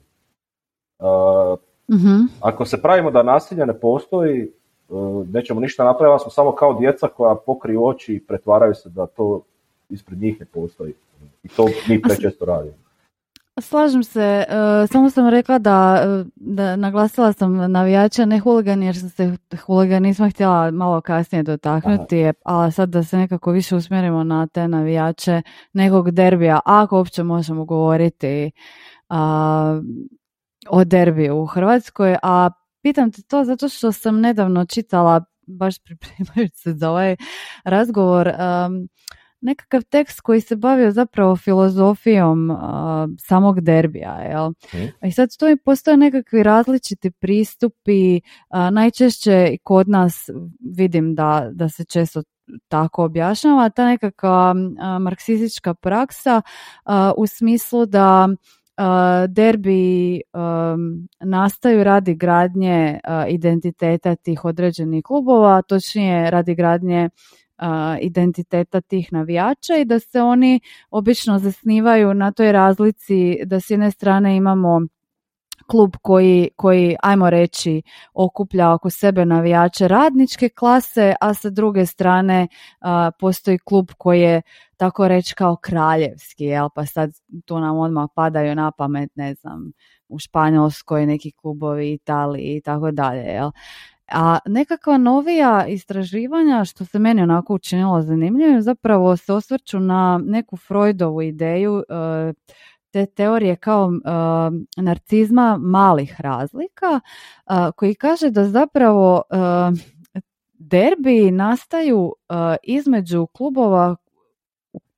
Mm 1.90 2.28
Ako 2.40 2.64
se 2.64 2.82
pravimo 2.82 3.10
da 3.10 3.22
nasilje 3.22 3.66
ne 3.66 3.80
postoji, 3.80 4.42
e, 4.42 4.48
nećemo 5.32 5.60
ništa 5.60 5.84
napraviti, 5.84 6.22
smo 6.22 6.30
samo 6.30 6.52
kao 6.52 6.78
djeca 6.80 7.08
koja 7.08 7.34
pokriju 7.46 7.84
oči 7.84 8.14
i 8.14 8.20
pretvaraju 8.20 8.74
se 8.74 8.88
da 8.88 9.06
to 9.06 9.42
ispred 9.88 10.18
njih 10.18 10.40
ne 10.40 10.46
postoji. 10.46 10.94
I 11.42 11.48
to 11.48 11.66
mi 11.88 12.02
prečesto 12.02 12.44
radimo. 12.44 12.74
Slažem 13.60 14.02
se, 14.02 14.44
e, 14.48 14.86
samo 14.92 15.10
sam 15.10 15.28
rekla 15.28 15.58
da, 15.58 16.04
da 16.36 16.76
naglasila 16.76 17.32
sam 17.32 17.72
navijača, 17.72 18.24
ne 18.24 18.38
huligani, 18.38 18.86
jer 18.86 18.98
sam 18.98 19.08
se 19.08 19.36
huliganizma 19.66 20.28
htjela 20.28 20.70
malo 20.70 21.00
kasnije 21.00 21.42
dotaknuti, 21.42 22.24
Aha. 22.24 22.32
ali 22.44 22.72
sad 22.72 22.88
da 22.88 23.02
se 23.02 23.16
nekako 23.16 23.50
više 23.50 23.76
usmjerimo 23.76 24.24
na 24.24 24.46
te 24.46 24.68
navijače 24.68 25.42
nekog 25.72 26.10
derbija, 26.10 26.60
ako 26.64 26.96
uopće 26.96 27.22
možemo 27.22 27.64
govoriti 27.64 28.50
a, 29.08 29.80
o 30.68 30.84
derbiju 30.84 31.36
u 31.36 31.46
Hrvatskoj, 31.46 32.16
a 32.22 32.50
pitam 32.82 33.12
te 33.12 33.22
to 33.22 33.44
zato 33.44 33.68
što 33.68 33.92
sam 33.92 34.20
nedavno 34.20 34.66
čitala, 34.66 35.24
baš 35.46 35.74
pripremajući 35.78 36.56
se 36.56 36.72
za 36.72 36.90
ovaj 36.90 37.16
razgovor, 37.64 38.28
um, 38.28 38.88
nekakav 39.40 39.82
tekst 39.82 40.20
koji 40.20 40.40
se 40.40 40.56
bavio 40.56 40.90
zapravo 40.90 41.36
filozofijom 41.36 42.50
samog 43.18 43.60
derbija. 43.60 44.12
Jel? 44.12 44.50
Mm. 44.50 45.06
I 45.06 45.12
sad 45.12 45.28
tu 45.38 45.46
postoje 45.64 45.96
nekakvi 45.96 46.42
različiti 46.42 47.10
pristupi, 47.10 48.20
najčešće 48.72 49.56
kod 49.62 49.88
nas 49.88 50.30
vidim 50.76 51.14
da, 51.14 51.48
da 51.52 51.68
se 51.68 51.84
često 51.84 52.22
tako 52.68 53.04
objašnjava, 53.04 53.68
ta 53.68 53.86
nekakva 53.86 54.54
marksistička 55.00 55.74
praksa 55.74 56.42
u 57.16 57.26
smislu 57.26 57.86
da 57.86 58.28
derbi 59.28 60.20
nastaju 61.20 61.84
radi 61.84 62.14
gradnje 62.14 63.00
identiteta 63.28 64.14
tih 64.14 64.44
određenih 64.44 65.04
klubova, 65.04 65.62
točnije 65.62 66.30
radi 66.30 66.54
gradnje 66.54 67.08
identiteta 68.00 68.80
tih 68.80 69.12
navijača 69.12 69.76
i 69.76 69.84
da 69.84 69.98
se 69.98 70.22
oni 70.22 70.60
obično 70.90 71.38
zasnivaju 71.38 72.14
na 72.14 72.32
toj 72.32 72.52
razlici 72.52 73.38
da 73.44 73.60
s 73.60 73.70
jedne 73.70 73.90
strane 73.90 74.36
imamo 74.36 74.80
klub 75.70 75.96
koji, 76.02 76.50
koji, 76.56 76.96
ajmo 77.02 77.30
reći, 77.30 77.82
okuplja 78.14 78.72
oko 78.72 78.90
sebe 78.90 79.24
navijače 79.24 79.88
radničke 79.88 80.48
klase, 80.48 81.14
a 81.20 81.34
sa 81.34 81.50
druge 81.50 81.86
strane 81.86 82.48
postoji 83.18 83.58
klub 83.58 83.90
koji 83.98 84.20
je 84.20 84.42
tako 84.76 85.08
reći 85.08 85.34
kao 85.34 85.56
kraljevski, 85.56 86.44
jel? 86.44 86.68
pa 86.74 86.86
sad 86.86 87.10
tu 87.44 87.60
nam 87.60 87.78
odmah 87.78 88.08
padaju 88.14 88.54
na 88.54 88.70
pamet, 88.70 89.10
ne 89.14 89.34
znam, 89.34 89.72
u 90.08 90.18
Španjolskoj 90.18 91.06
neki 91.06 91.32
klubovi, 91.32 91.92
Italiji 91.92 92.56
i 92.56 92.60
tako 92.60 92.90
dalje, 92.90 93.22
jel? 93.22 93.50
A 94.12 94.38
nekakva 94.46 94.98
novija 94.98 95.66
istraživanja, 95.66 96.64
što 96.64 96.84
se 96.84 96.98
meni 96.98 97.22
onako 97.22 97.54
učinilo 97.54 98.02
zanimljivim, 98.02 98.62
zapravo 98.62 99.16
se 99.16 99.32
osvrću 99.32 99.80
na 99.80 100.20
neku 100.24 100.56
Freudovu 100.56 101.22
ideju 101.22 101.82
e, 101.88 102.32
te 102.92 103.06
teorije 103.06 103.56
kao 103.56 103.90
e, 103.92 104.82
narcizma 104.82 105.58
malih 105.60 106.20
razlika, 106.20 107.00
e, 107.46 107.52
koji 107.76 107.94
kaže 107.94 108.30
da 108.30 108.44
zapravo 108.44 109.22
derbi 110.58 111.30
nastaju 111.30 112.12
između 112.62 113.26
klubova 113.26 113.96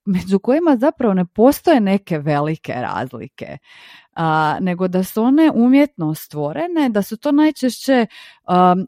među 0.05 0.39
kojima 0.39 0.77
zapravo 0.77 1.15
ne 1.15 1.25
postoje 1.27 1.81
neke 1.81 2.19
velike 2.19 2.73
razlike. 2.73 3.59
nego 4.61 4.89
da 4.89 5.05
su 5.05 5.23
one 5.23 5.51
umjetno 5.55 6.15
stvorene, 6.15 6.89
da 6.89 7.03
su 7.03 7.17
to 7.17 7.33
najčešće 7.33 8.07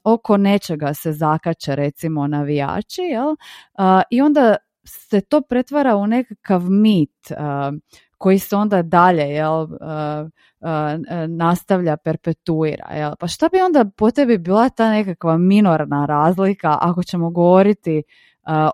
oko 0.04 0.36
nečega 0.36 0.94
se 0.94 1.12
zakače 1.12 1.76
recimo 1.76 2.26
navijači 2.26 3.02
jel? 3.02 3.36
i 4.10 4.20
onda 4.20 4.56
se 4.84 5.20
to 5.20 5.40
pretvara 5.40 5.96
u 5.96 6.06
nekakav 6.06 6.62
mit 6.70 7.32
koji 8.24 8.38
se 8.38 8.56
onda 8.56 8.82
dalje 8.82 9.22
jel, 9.22 9.66
nastavlja, 11.28 11.96
perpetuira. 11.96 12.94
Jel? 12.94 13.12
Pa 13.18 13.28
šta 13.28 13.48
bi 13.52 13.60
onda 13.60 13.84
po 13.96 14.10
tebi 14.10 14.38
bila 14.38 14.68
ta 14.68 14.90
nekakva 14.90 15.38
minorna 15.38 16.06
razlika 16.06 16.78
ako 16.80 17.02
ćemo 17.02 17.30
govoriti 17.30 18.02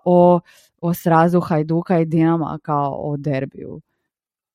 o 0.05 0.39
o 0.81 0.93
srazu 0.93 1.39
Hajduka 1.39 1.99
i 1.99 2.05
Dinama 2.05 2.59
kao 2.63 2.95
o 2.97 3.17
derbiju. 3.17 3.81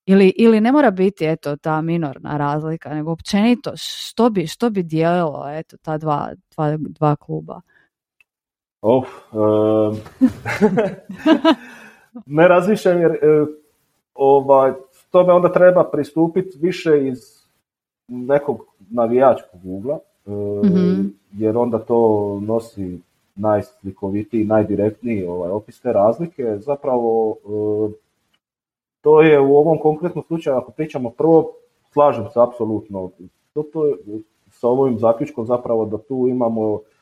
Ili, 0.07 0.33
ili 0.37 0.61
ne 0.61 0.73
mora 0.73 0.91
biti 0.91 1.27
eto 1.27 1.57
ta 1.57 1.81
minorna 1.81 2.37
razlika, 2.37 2.95
nego 2.95 3.13
općenito 3.13 3.73
što 3.77 4.31
bi, 4.31 4.47
što 4.47 4.71
bi 4.71 4.83
dijelilo 4.83 5.45
eto 5.49 5.77
ta 5.77 5.99
dva, 5.99 6.29
dva, 6.57 6.77
dva 6.79 7.17
kluba. 7.17 7.61
Oh, 8.81 9.05
ne 12.39 12.49
razmišljam 12.49 13.01
jer 13.01 13.11
uh, 13.11 13.49
ovaj, 14.15 14.73
tome 15.11 15.33
onda 15.33 15.53
treba 15.53 15.85
pristupiti 15.85 16.59
više 16.59 17.09
iz 17.09 17.47
nekog 18.09 18.67
navijačkog 18.91 19.61
ugla, 19.65 19.99
mhm. 20.65 21.07
jer 21.33 21.57
onda 21.57 21.79
to 21.79 22.41
nosi 22.43 23.01
najslikovitiji, 23.35 24.45
najdirektniji 24.45 25.27
ovaj, 25.27 25.51
opis 25.51 25.81
te 25.81 25.93
razlike. 25.93 26.59
Zapravo, 26.59 27.37
to 29.01 29.23
je 29.23 29.41
u 29.41 29.57
ovom 29.57 29.79
konkretnom 29.79 30.25
slučaju, 30.25 30.57
ako 30.57 30.71
pričamo 30.73 31.11
prvo, 31.11 31.53
slažem 31.93 32.25
se 32.25 32.41
apsolutno 32.41 33.11
to, 33.55 33.63
to, 33.63 33.97
sa 34.51 34.69
ovim 34.69 34.99
zaključkom 34.99 35.47
zapravo 35.47 35.85
da 35.85 35.99
tu 35.99 36.27
imamo 36.29 36.81
E, 36.81 36.96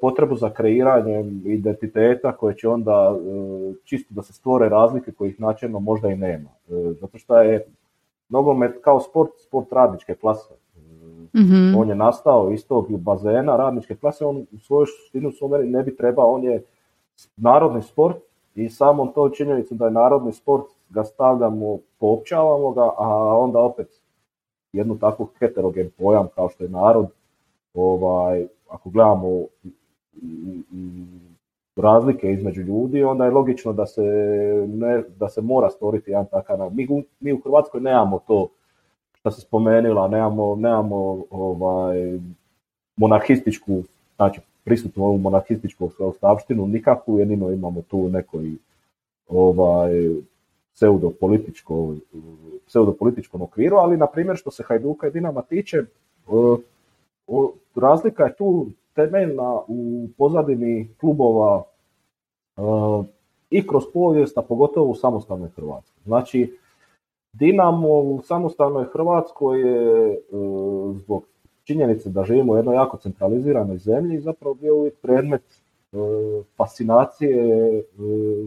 potrebu 0.00 0.36
za 0.36 0.50
kreiranjem 0.50 1.42
identiteta 1.44 2.32
koje 2.32 2.54
će 2.54 2.68
onda 2.68 3.16
e, 3.16 3.74
čisto 3.84 4.14
da 4.14 4.22
se 4.22 4.32
stvore 4.32 4.68
razlike 4.68 5.12
kojih 5.12 5.40
načelno 5.40 5.80
možda 5.80 6.08
i 6.08 6.16
nema. 6.16 6.50
E, 6.68 6.92
zato 7.00 7.18
što 7.18 7.38
je 7.38 7.66
nogomet 8.28 8.72
kao 8.82 9.00
sport, 9.00 9.30
sport 9.38 9.72
radničke 9.72 10.14
klase. 10.14 10.54
mm 11.34 11.78
On 11.78 11.88
je 11.88 11.94
nastao 11.94 12.50
iz 12.52 12.66
tog 12.66 12.98
bazena 12.98 13.56
radničke 13.56 13.96
klase, 13.96 14.24
on 14.24 14.46
u 14.52 14.58
svojoj 14.58 14.86
suštinu 14.86 15.32
u 15.42 15.48
ne 15.64 15.82
bi 15.82 15.96
trebao, 15.96 16.32
on 16.32 16.44
je 16.44 16.64
narodni 17.36 17.82
sport 17.82 18.16
i 18.54 18.68
samom 18.68 19.12
to 19.14 19.28
činjenicu 19.28 19.74
da 19.74 19.84
je 19.84 19.90
narodni 19.90 20.32
sport 20.32 20.64
ga 20.90 21.04
stavljamo, 21.04 21.78
poopćavamo 21.98 22.70
ga, 22.70 22.90
a 22.98 23.36
onda 23.38 23.58
opet 23.58 24.00
jednu 24.72 24.98
takvu 24.98 25.28
heterogen 25.38 25.90
pojam 25.98 26.28
kao 26.34 26.48
što 26.48 26.64
je 26.64 26.70
narod, 26.70 27.06
ovaj, 27.74 28.46
ako 28.72 28.90
gledamo 28.90 29.46
razlike 31.76 32.32
između 32.32 32.62
ljudi, 32.62 33.04
onda 33.04 33.24
je 33.24 33.30
logično 33.30 33.72
da 33.72 33.86
se, 33.86 34.02
ne, 34.68 35.02
da 35.18 35.28
se 35.28 35.40
mora 35.40 35.70
stvoriti 35.70 36.10
jedan 36.10 36.26
takav. 36.26 36.70
Mi, 36.74 36.88
mi 37.20 37.32
u 37.32 37.40
Hrvatskoj 37.44 37.80
nemamo 37.80 38.18
to 38.26 38.48
što 39.12 39.30
se 39.30 39.40
spomenula, 39.40 40.08
nemamo, 40.08 40.56
nemamo 40.56 41.24
ovaj, 41.30 42.18
monarhističku, 42.96 43.82
znači 44.16 44.40
prisutnu 44.64 45.04
ovu 45.04 45.18
monarhističku 45.18 45.90
ostavštinu, 45.98 46.66
nikakvu, 46.66 47.18
jedino 47.18 47.50
imamo 47.50 47.82
tu 47.82 48.08
nekoj 48.08 48.52
ovaj, 49.28 49.92
pseudopolitičko, 50.74 51.94
pseudopolitičkom 52.66 53.42
okviru, 53.42 53.76
ali 53.76 53.96
na 53.96 54.06
primjer 54.06 54.36
što 54.36 54.50
se 54.50 54.62
Hajduka 54.62 55.08
i 55.08 55.10
Dinama 55.10 55.42
tiče, 55.42 55.84
razlika 57.76 58.24
je 58.24 58.36
tu 58.36 58.66
temeljna 58.94 59.60
u 59.68 60.08
pozadini 60.18 60.88
klubova 61.00 61.62
uh, 62.56 63.04
i 63.50 63.66
kroz 63.66 63.82
povijest, 63.94 64.38
a 64.38 64.42
pogotovo 64.42 64.90
u 64.90 64.94
samostalnoj 64.94 65.48
Hrvatskoj. 65.48 66.02
Znači, 66.04 66.58
Dinamo 67.32 67.88
u 67.88 68.20
samostalnoj 68.22 68.84
Hrvatskoj 68.84 69.60
je 69.60 70.18
uh, 70.30 70.96
zbog 70.96 71.24
činjenice 71.64 72.10
da 72.10 72.24
živimo 72.24 72.52
u 72.52 72.56
jednoj 72.56 72.74
jako 72.74 72.96
centraliziranoj 72.96 73.78
zemlji 73.78 74.20
zapravo 74.20 74.54
bio 74.54 74.76
uvijek 74.76 74.94
predmet 75.02 75.42
uh, 75.92 76.00
fascinacije 76.56 77.84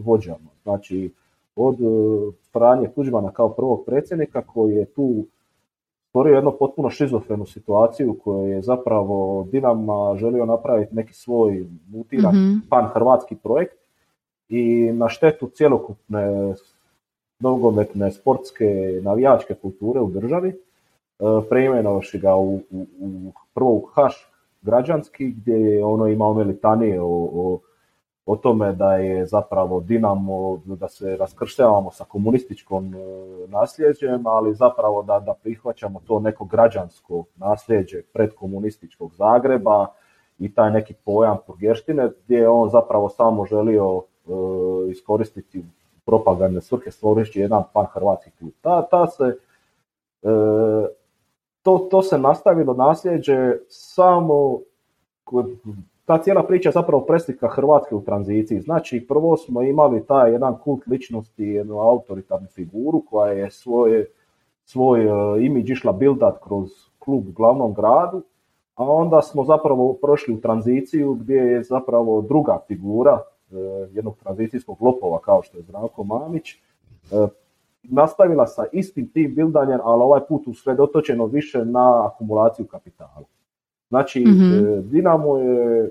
vođama. 0.04 0.50
Znači, 0.62 1.12
od 1.56 1.76
Franje 2.52 2.88
Tuđmana 2.94 3.30
kao 3.30 3.48
prvog 3.48 3.84
predsjednika 3.86 4.42
koji 4.42 4.74
je 4.74 4.84
tu 4.84 5.24
stvorio 6.16 6.34
jednu 6.34 6.52
potpuno 6.58 6.90
šizofrenu 6.90 7.46
situaciju 7.46 8.16
koju 8.24 8.48
je 8.48 8.62
zapravo 8.62 9.46
Dinama 9.52 10.16
želio 10.16 10.46
napraviti 10.46 10.94
neki 10.94 11.14
svoj 11.14 11.66
mutiran 11.88 12.34
mm 12.34 12.62
pan 12.70 12.86
hrvatski 12.94 13.36
projekt 13.36 13.76
i 14.48 14.92
na 14.92 15.08
štetu 15.08 15.48
cjelokupne 15.48 16.54
nogometne, 17.40 18.10
sportske, 18.10 19.00
navijačke 19.02 19.54
kulture 19.54 20.00
u 20.00 20.10
državi, 20.10 20.48
e, 20.48 20.54
preimenovši 21.48 22.18
ga 22.18 22.36
u, 22.36 22.54
u, 22.70 22.86
u 23.00 23.32
prvo 23.54 23.90
Haš 23.94 24.32
građanski 24.62 25.30
gdje 25.30 25.54
je 25.54 25.84
ono 25.84 26.06
imao 26.06 26.32
litanije 26.32 27.00
o, 27.00 27.28
o 27.32 27.58
o 28.26 28.36
tome 28.36 28.72
da 28.72 28.96
je 28.96 29.26
zapravo 29.26 29.80
Dinamo, 29.80 30.60
da 30.64 30.88
se 30.88 31.16
raskrštavamo 31.16 31.90
sa 31.90 32.04
komunističkom 32.04 32.94
e, 32.94 32.98
nasljeđem, 33.48 34.26
ali 34.26 34.54
zapravo 34.54 35.02
da, 35.02 35.20
da 35.20 35.34
prihvaćamo 35.42 36.00
to 36.06 36.20
neko 36.20 36.44
građansko 36.44 37.24
nasljeđe 37.36 38.02
predkomunističkog 38.02 39.14
Zagreba 39.14 39.86
i 40.38 40.54
taj 40.54 40.70
neki 40.70 40.94
pojam 40.94 41.36
Purgeštine 41.46 42.10
gdje 42.24 42.36
je 42.36 42.48
on 42.48 42.70
zapravo 42.70 43.08
samo 43.08 43.46
želio 43.46 44.02
e, 44.02 44.30
iskoristiti 44.90 45.64
propagandne 46.04 46.60
svrhe 46.60 46.90
stvorivši 46.90 47.40
jedan 47.40 47.62
pan 47.72 47.86
hrvatski 47.86 48.30
klub. 48.38 48.52
Ta, 48.60 48.82
ta 48.82 49.06
se, 49.06 49.38
e, 50.22 50.28
to, 51.62 51.88
to 51.90 52.02
se 52.02 52.18
nastavilo 52.18 52.74
nasljeđe 52.74 53.52
samo 53.68 54.58
ta 56.06 56.18
cijela 56.18 56.42
priča 56.42 56.68
je 56.68 56.72
zapravo 56.72 57.04
preslika 57.04 57.48
Hrvatske 57.48 57.94
u 57.94 58.02
tranziciji. 58.02 58.60
Znači, 58.60 59.06
prvo 59.08 59.36
smo 59.36 59.62
imali 59.62 60.06
taj 60.06 60.32
jedan 60.32 60.58
kult 60.58 60.86
ličnosti, 60.86 61.44
jednu 61.44 61.78
autoritarnu 61.78 62.46
figuru 62.54 63.02
koja 63.10 63.32
je 63.32 63.50
svoje, 63.50 64.06
svoj 64.64 65.06
uh, 65.06 65.44
imidž 65.44 65.70
išla 65.70 65.92
bildat 65.92 66.38
kroz 66.44 66.70
klub 66.98 67.28
u 67.28 67.32
glavnom 67.32 67.74
gradu, 67.74 68.22
a 68.74 68.84
onda 68.84 69.22
smo 69.22 69.44
zapravo 69.44 69.92
prošli 69.92 70.34
u 70.34 70.40
tranziciju 70.40 71.14
gdje 71.14 71.36
je 71.36 71.62
zapravo 71.62 72.20
druga 72.22 72.58
figura 72.66 73.14
uh, 73.14 73.58
jednog 73.92 74.16
tranzicijskog 74.16 74.82
lopova 74.82 75.18
kao 75.18 75.42
što 75.42 75.58
je 75.58 75.62
Zdravko 75.62 76.04
Mamić, 76.04 76.54
uh, 77.10 77.28
nastavila 77.82 78.46
sa 78.46 78.64
istim 78.72 79.08
tim 79.08 79.34
bildanjem, 79.34 79.80
ali 79.84 80.02
ovaj 80.02 80.20
put 80.28 80.46
usredotočeno 80.46 81.26
više 81.26 81.64
na 81.64 82.06
akumulaciju 82.06 82.66
kapitala. 82.66 83.24
Znači, 83.88 84.24
mm 84.24 84.90
Dinamo 84.90 85.38
je, 85.38 85.84
e, 85.84 85.90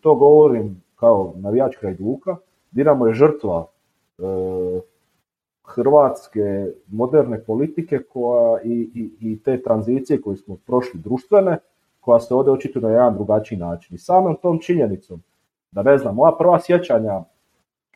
to 0.00 0.14
govorim 0.14 0.82
kao 0.96 1.34
navijač 1.36 1.76
Hajduka, 1.80 2.36
Dinamo 2.70 3.06
je 3.06 3.14
žrtva 3.14 3.66
e, 4.18 4.22
hrvatske 5.64 6.66
moderne 6.88 7.44
politike 7.44 7.98
koja 7.98 8.60
i, 8.64 8.90
i, 8.94 9.30
i 9.30 9.42
te 9.42 9.62
tranzicije 9.62 10.20
koje 10.20 10.36
smo 10.36 10.56
prošli 10.66 11.00
društvene, 11.00 11.58
koja 12.00 12.20
se 12.20 12.34
ovdje 12.34 12.52
očituje 12.52 12.82
na 12.82 12.90
jedan 12.90 13.14
drugačiji 13.14 13.58
način. 13.58 13.94
I 13.94 13.98
samom 13.98 14.36
tom 14.42 14.58
činjenicom, 14.58 15.22
da 15.70 15.82
ne 15.82 15.98
znam, 15.98 16.14
moja 16.14 16.32
prva 16.38 16.60
sjećanja 16.60 17.22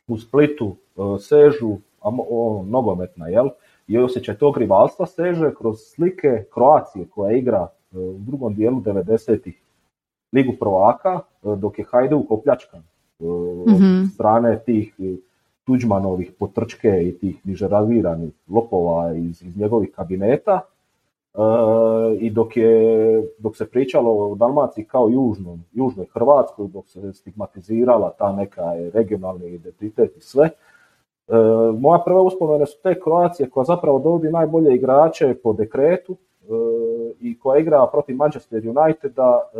u 0.07 0.19
Splitu 0.19 0.77
sežu, 1.21 1.77
a, 2.01 2.11
o, 2.31 2.65
nogometna, 2.69 3.29
jel? 3.29 3.49
I 3.87 3.99
osjećaj 3.99 4.39
tog 4.39 4.59
rivalstva 4.59 5.07
seže 5.07 5.55
kroz 5.55 5.79
slike 5.95 6.45
Kroacije 6.55 7.09
koja 7.11 7.37
igra 7.37 7.69
u 7.95 8.19
drugom 8.19 8.55
dijelu 8.55 8.81
90-ih 8.81 9.65
ligu 10.35 10.53
prvaka, 10.61 11.21
e, 11.21 11.57
dok 11.57 11.79
je 11.79 11.85
Hajduk 11.85 12.31
opljačkan 12.31 12.81
e, 12.81 13.27
od 13.67 13.81
mm 13.81 14.11
strane 14.15 14.59
tih 14.67 14.95
e, 14.99 15.17
Tuđmanovih 15.65 16.33
potrčke 16.39 17.03
i 17.09 17.19
tih 17.19 17.47
nižeraziranih 17.47 18.33
lopova 18.49 19.15
iz, 19.15 19.43
iz 19.43 19.57
njegovih 19.57 19.91
kabineta 19.91 20.61
i 22.19 22.31
dok, 22.31 22.57
je, 22.57 23.25
dok 23.39 23.57
se 23.57 23.67
pričalo 23.67 24.31
o 24.31 24.35
Dalmaciji 24.35 24.85
kao 24.85 25.09
južnom, 25.09 25.65
južnoj 25.73 26.07
Hrvatskoj, 26.13 26.69
dok 26.69 26.89
se 26.89 27.13
stigmatizirala 27.13 28.11
ta 28.19 28.33
neka 28.33 28.63
regionalni 28.93 29.47
identitet 29.47 30.17
i 30.17 30.21
sve, 30.21 30.51
moja 31.79 32.03
prva 32.05 32.23
uspomene 32.23 32.67
su 32.67 32.79
te 32.83 33.01
Kroacije 33.01 33.51
koja 33.51 33.65
zapravo 33.65 33.99
dovodi 33.99 34.31
najbolje 34.31 34.75
igrače 34.75 35.35
po 35.43 35.53
dekretu, 35.53 36.17
i 37.21 37.39
koja 37.39 37.61
igra 37.61 37.87
protiv 37.93 38.17
Manchester 38.17 38.63
Uniteda 38.69 39.41
e, 39.55 39.59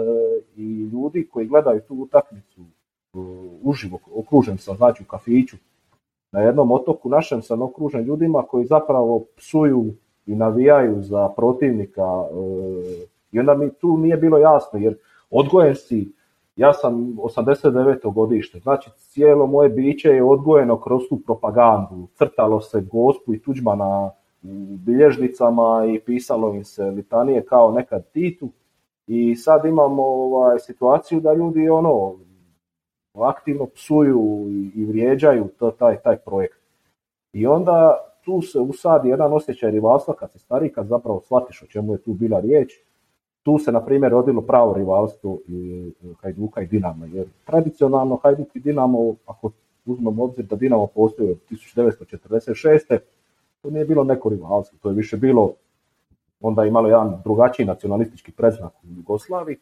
i 0.57 0.83
ljudi 0.93 1.29
koji 1.33 1.47
gledaju 1.47 1.81
tu 1.81 1.95
utakmicu 1.95 2.61
e, 2.61 2.67
uživo, 3.63 3.99
okružen 4.15 4.59
sam 4.59 4.77
znači 4.77 5.03
u 5.03 5.07
kafiću 5.07 5.57
na 6.33 6.41
jednom 6.41 6.73
otoku 6.73 7.09
našem 7.09 7.43
sam 7.43 7.63
okružen 7.63 8.05
ljudima 8.05 8.43
koji 8.43 8.67
zapravo 8.67 9.25
psuju 9.37 9.85
i 10.27 10.35
navijaju 10.35 11.03
za 11.03 11.29
protivnika 11.37 12.03
e, 12.03 13.07
i 13.33 13.41
onda 13.41 13.55
mi 13.55 13.71
tu 13.71 13.97
nije 13.97 14.17
bilo 14.17 14.39
jasno 14.39 14.79
jer 14.79 14.97
odgojen 15.31 15.75
si 15.75 16.13
ja 16.57 16.73
sam 16.73 16.95
89. 16.95 18.13
godište, 18.13 18.59
znači 18.59 18.91
cijelo 18.97 19.47
moje 19.47 19.69
biće 19.69 20.09
je 20.09 20.25
odgojeno 20.25 20.81
kroz 20.81 21.03
tu 21.09 21.21
propagandu, 21.27 22.07
crtalo 22.15 22.61
se 22.61 22.81
Gospu 22.81 23.35
i 23.35 23.43
Tuđmana 23.43 24.11
bilježnicama 24.87 25.85
i 25.95 26.01
pisalo 26.01 26.55
im 26.55 26.65
se 26.65 26.85
litanije 26.85 27.45
kao 27.45 27.73
nekad 27.73 28.11
Titu 28.11 28.49
i 29.07 29.37
sad 29.37 29.65
imamo 29.65 30.03
ovaj, 30.03 30.59
situaciju 30.59 31.21
da 31.21 31.35
ljudi 31.35 31.69
ono 31.69 32.17
aktivno 33.15 33.67
psuju 33.67 34.47
i 34.75 34.85
vrijeđaju 34.85 35.49
to, 35.59 35.71
taj, 35.71 35.97
taj 36.03 36.17
projekt. 36.17 36.59
I 37.33 37.47
onda 37.47 37.97
tu 38.25 38.43
se 38.43 38.61
usadi 38.61 39.09
jedan 39.09 39.33
osjećaj 39.33 39.71
rivalstva 39.71 40.15
kad 40.15 40.33
se 40.33 40.39
stari, 40.39 40.73
kad 40.73 40.87
zapravo 40.87 41.21
shvatiš 41.21 41.63
o 41.63 41.67
čemu 41.67 41.93
je 41.93 42.03
tu 42.03 42.13
bila 42.13 42.41
riječ. 42.41 42.73
Tu 43.43 43.59
se, 43.59 43.73
na 43.73 43.85
primjer, 43.85 44.13
rodilo 44.13 44.43
pravo 44.43 44.75
rivalstvo 44.75 45.39
i 45.49 45.91
Hajduka 46.23 46.63
i 46.63 46.67
Dinama, 46.67 47.07
jer 47.07 47.27
tradicionalno 47.45 48.17
Hajduk 48.17 48.57
i 48.57 48.61
Dinamo, 48.61 49.15
ako 49.27 49.51
uzmemo 49.87 50.25
obzir 50.25 50.45
da 50.45 50.57
Dinamo 50.57 50.87
postoji 50.87 51.31
od 51.31 51.39
1946 51.51 52.99
to 53.65 53.71
nije 53.71 53.85
bilo 53.85 54.05
neko 54.05 54.29
rivalstvo, 54.29 54.79
to 54.83 54.89
je 54.89 54.95
više 54.95 55.17
bilo 55.17 55.53
onda 56.41 56.65
imalo 56.65 56.89
jedan 56.89 57.21
drugačiji 57.25 57.67
nacionalistički 57.67 58.33
predznak 58.33 58.73
u 58.83 58.87
Jugoslaviji. 58.97 59.57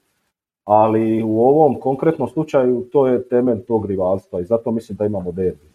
ali 0.64 1.22
u 1.22 1.40
ovom 1.40 1.80
konkretnom 1.80 2.28
slučaju 2.28 2.88
to 2.92 3.06
je 3.06 3.28
temelj 3.28 3.64
tog 3.64 3.86
rivalstva 3.86 4.40
i 4.40 4.44
zato 4.44 4.70
mislim 4.70 4.96
da 4.96 5.06
imamo 5.06 5.32
derbi. 5.32 5.72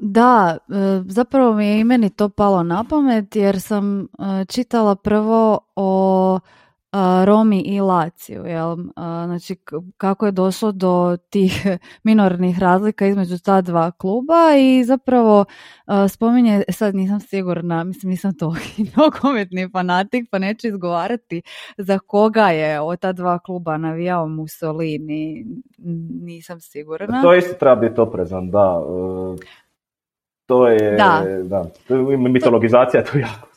Da, 0.00 0.58
e, 0.68 1.02
zapravo 1.06 1.54
mi 1.54 1.66
je 1.66 1.80
i 1.80 1.84
meni 1.84 2.10
to 2.10 2.28
palo 2.28 2.62
na 2.62 2.84
pamet 2.90 3.36
jer 3.36 3.60
sam 3.60 4.00
e, 4.00 4.06
čitala 4.48 4.94
prvo 4.94 5.58
o 5.76 6.40
Romi 7.24 7.60
i 7.60 7.80
Laciju, 7.80 8.44
jel? 8.44 8.76
Znači, 9.26 9.56
kako 9.96 10.26
je 10.26 10.32
došlo 10.32 10.72
do 10.72 11.16
tih 11.30 11.66
minornih 12.04 12.58
razlika 12.58 13.06
između 13.06 13.38
ta 13.38 13.60
dva 13.60 13.90
kluba 13.90 14.56
i 14.58 14.84
zapravo 14.84 15.44
spominje, 16.08 16.62
sad 16.68 16.94
nisam 16.94 17.20
sigurna, 17.20 17.84
mislim 17.84 18.10
nisam 18.10 18.34
to 18.38 18.54
nogometni 18.96 19.68
fanatik, 19.72 20.28
pa 20.30 20.38
neću 20.38 20.68
izgovarati 20.68 21.42
za 21.78 21.98
koga 21.98 22.48
je 22.48 22.80
od 22.80 23.00
ta 23.00 23.12
dva 23.12 23.38
kluba 23.38 23.76
navijao 23.76 24.28
Mussolini, 24.28 25.46
nisam 26.22 26.60
sigurna. 26.60 27.22
To 27.22 27.34
isto 27.34 27.54
treba 27.54 27.76
biti 27.76 28.00
oprezan, 28.00 28.50
da. 28.50 28.82
E, 28.82 29.46
to 30.46 30.68
je, 30.68 30.96
da. 30.96 31.24
da. 31.44 31.64
mitologizacija 32.16 33.04
tu 33.04 33.18
jako 33.18 33.48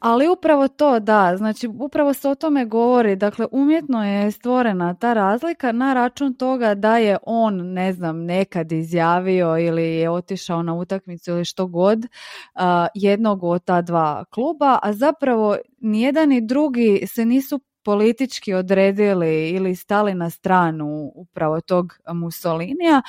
ali 0.00 0.28
upravo 0.28 0.68
to, 0.68 1.00
da, 1.00 1.34
znači 1.36 1.68
upravo 1.80 2.14
se 2.14 2.28
o 2.28 2.34
tome 2.34 2.64
govori, 2.64 3.16
dakle 3.16 3.46
umjetno 3.52 4.04
je 4.04 4.30
stvorena 4.30 4.94
ta 4.94 5.12
razlika 5.14 5.72
na 5.72 5.94
račun 5.94 6.34
toga 6.34 6.74
da 6.74 6.98
je 6.98 7.16
on, 7.22 7.72
ne 7.72 7.92
znam, 7.92 8.24
nekad 8.24 8.72
izjavio 8.72 9.58
ili 9.58 9.84
je 9.84 10.10
otišao 10.10 10.62
na 10.62 10.74
utakmicu 10.74 11.30
ili 11.30 11.44
što 11.44 11.66
god 11.66 12.06
jednog 12.94 13.44
od 13.44 13.64
ta 13.64 13.82
dva 13.82 14.24
kluba, 14.24 14.78
a 14.82 14.92
zapravo 14.92 15.56
nijedan 15.80 16.32
i 16.32 16.46
drugi 16.46 17.06
se 17.06 17.24
nisu 17.24 17.60
politički 17.84 18.54
odredili 18.54 19.50
ili 19.50 19.76
stali 19.76 20.14
na 20.14 20.30
stranu 20.30 21.12
upravo 21.14 21.60
tog 21.60 21.92
Mussolinija, 22.14 23.02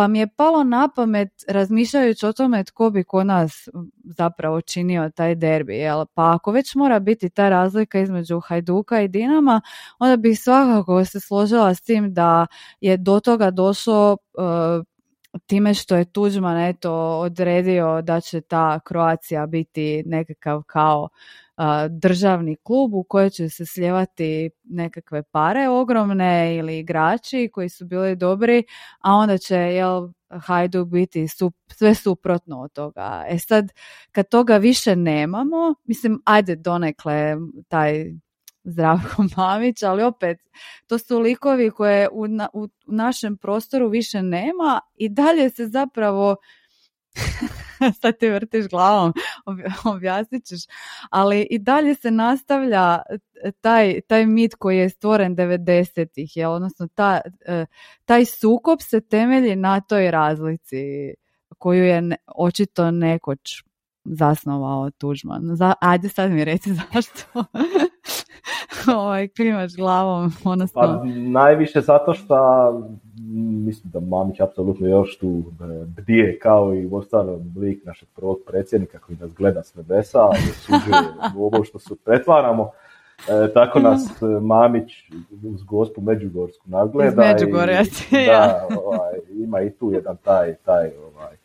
pa 0.00 0.08
mi 0.08 0.18
je 0.18 0.26
palo 0.26 0.64
na 0.64 0.88
pamet 0.96 1.28
razmišljajući 1.48 2.26
o 2.26 2.32
tome 2.32 2.64
tko 2.64 2.90
bi 2.90 3.04
kod 3.04 3.26
nas 3.26 3.68
zapravo 4.04 4.60
činio 4.60 5.10
taj 5.10 5.34
derbi. 5.34 5.76
Jel? 5.76 6.04
Pa 6.14 6.34
ako 6.34 6.50
već 6.50 6.74
mora 6.74 6.98
biti 6.98 7.30
ta 7.30 7.48
razlika 7.48 8.00
između 8.00 8.40
Hajduka 8.40 9.00
i 9.00 9.08
Dinama, 9.08 9.60
onda 9.98 10.16
bih 10.16 10.40
svakako 10.40 11.04
se 11.04 11.20
složila 11.20 11.74
s 11.74 11.80
tim 11.80 12.14
da 12.14 12.46
je 12.80 12.96
do 12.96 13.20
toga 13.20 13.50
došlo 13.50 14.12
uh, 14.12 14.84
time 15.46 15.74
što 15.74 15.96
je 15.96 16.12
Tuđman 16.12 16.60
eto 16.60 17.18
odredio 17.18 18.02
da 18.02 18.20
će 18.20 18.40
ta 18.40 18.80
Kroacija 18.84 19.46
biti 19.46 20.02
nekakav 20.06 20.62
kao 20.66 21.08
državni 21.90 22.56
klub 22.62 22.94
u 22.94 23.02
kojoj 23.02 23.30
će 23.30 23.48
se 23.48 23.66
sljevati 23.66 24.50
nekakve 24.64 25.22
pare 25.22 25.68
ogromne 25.68 26.56
ili 26.56 26.78
igrači 26.78 27.50
koji 27.52 27.68
su 27.68 27.84
bili 27.84 28.16
dobri, 28.16 28.64
a 29.00 29.14
onda 29.14 29.38
će 29.38 29.56
jel, 29.56 30.08
Hajduk 30.30 30.88
biti 30.88 31.26
sve 31.68 31.94
suprotno 31.94 32.60
od 32.60 32.72
toga. 32.72 33.24
E 33.28 33.38
sad, 33.38 33.72
kad 34.12 34.28
toga 34.28 34.56
više 34.56 34.96
nemamo, 34.96 35.74
mislim, 35.84 36.22
ajde 36.24 36.56
donekle 36.56 37.36
taj 37.68 38.04
Zdravko 38.64 39.24
Mamić, 39.36 39.82
ali 39.82 40.02
opet, 40.02 40.38
to 40.86 40.98
su 40.98 41.18
likovi 41.18 41.70
koje 41.70 42.08
u, 42.12 42.24
u 42.52 42.68
našem 42.86 43.36
prostoru 43.36 43.88
više 43.88 44.22
nema 44.22 44.80
i 44.96 45.08
dalje 45.08 45.50
se 45.50 45.66
zapravo 45.66 46.36
sad 48.00 48.18
ti 48.18 48.28
vrtiš 48.28 48.68
glavom, 48.68 49.12
objasnit 49.84 50.44
ćeš, 50.44 50.60
ali 51.10 51.46
i 51.50 51.58
dalje 51.58 51.94
se 51.94 52.10
nastavlja 52.10 52.98
taj, 53.60 54.00
taj 54.00 54.26
mit 54.26 54.54
koji 54.54 54.78
je 54.78 54.88
stvoren 54.88 55.36
90-ih, 55.36 56.36
je, 56.36 56.48
odnosno 56.48 56.88
ta, 56.94 57.20
e, 57.46 57.66
taj 58.04 58.24
sukob 58.24 58.78
se 58.80 59.00
temelji 59.00 59.56
na 59.56 59.80
toj 59.80 60.10
razlici 60.10 61.14
koju 61.58 61.84
je 61.84 62.16
očito 62.36 62.90
nekoć 62.90 63.62
zasnovao 64.04 64.90
Tužman. 64.90 65.42
Za, 65.44 65.74
ajde 65.80 66.08
sad 66.08 66.30
mi 66.30 66.44
reci 66.44 66.70
zašto 66.92 67.44
ovaj, 69.00 69.28
klimaš 69.28 69.76
glavom. 69.76 70.32
Odnosno... 70.44 70.80
Pa, 70.80 71.02
najviše 71.16 71.80
zato 71.80 72.14
što 72.14 72.36
mislim 73.66 73.90
da 73.92 74.00
Mamić 74.00 74.40
apsolutno 74.40 74.86
još 74.88 75.18
tu 75.18 75.42
e, 75.60 75.84
bdije 75.84 76.38
kao 76.38 76.74
i 76.74 76.88
ostalo 76.92 77.40
lik 77.56 77.84
našeg 77.84 78.08
prvog 78.16 78.38
predsjednika 78.46 78.98
koji 78.98 79.18
nas 79.20 79.30
gleda 79.32 79.62
s 79.62 79.74
nebesa 79.74 80.18
i 80.38 80.52
suđuje 80.52 81.02
u 81.36 81.46
ovo 81.46 81.64
što 81.64 81.78
se 81.78 81.94
pretvaramo. 82.04 82.70
E, 83.28 83.52
tako 83.54 83.78
nas 83.78 84.22
e, 84.22 84.26
Mamić 84.40 84.92
uz 85.54 85.62
gospu 85.62 86.00
Međugorsku 86.00 86.70
nagleda. 86.70 87.08
Iz 87.08 87.14
i, 88.12 88.26
da, 88.26 88.68
ovaj, 88.84 89.18
ima 89.30 89.62
i 89.62 89.70
tu 89.70 89.92
jedan 89.92 90.16
taj, 90.16 90.54
taj 90.54 90.90
ovaj, 91.14 91.36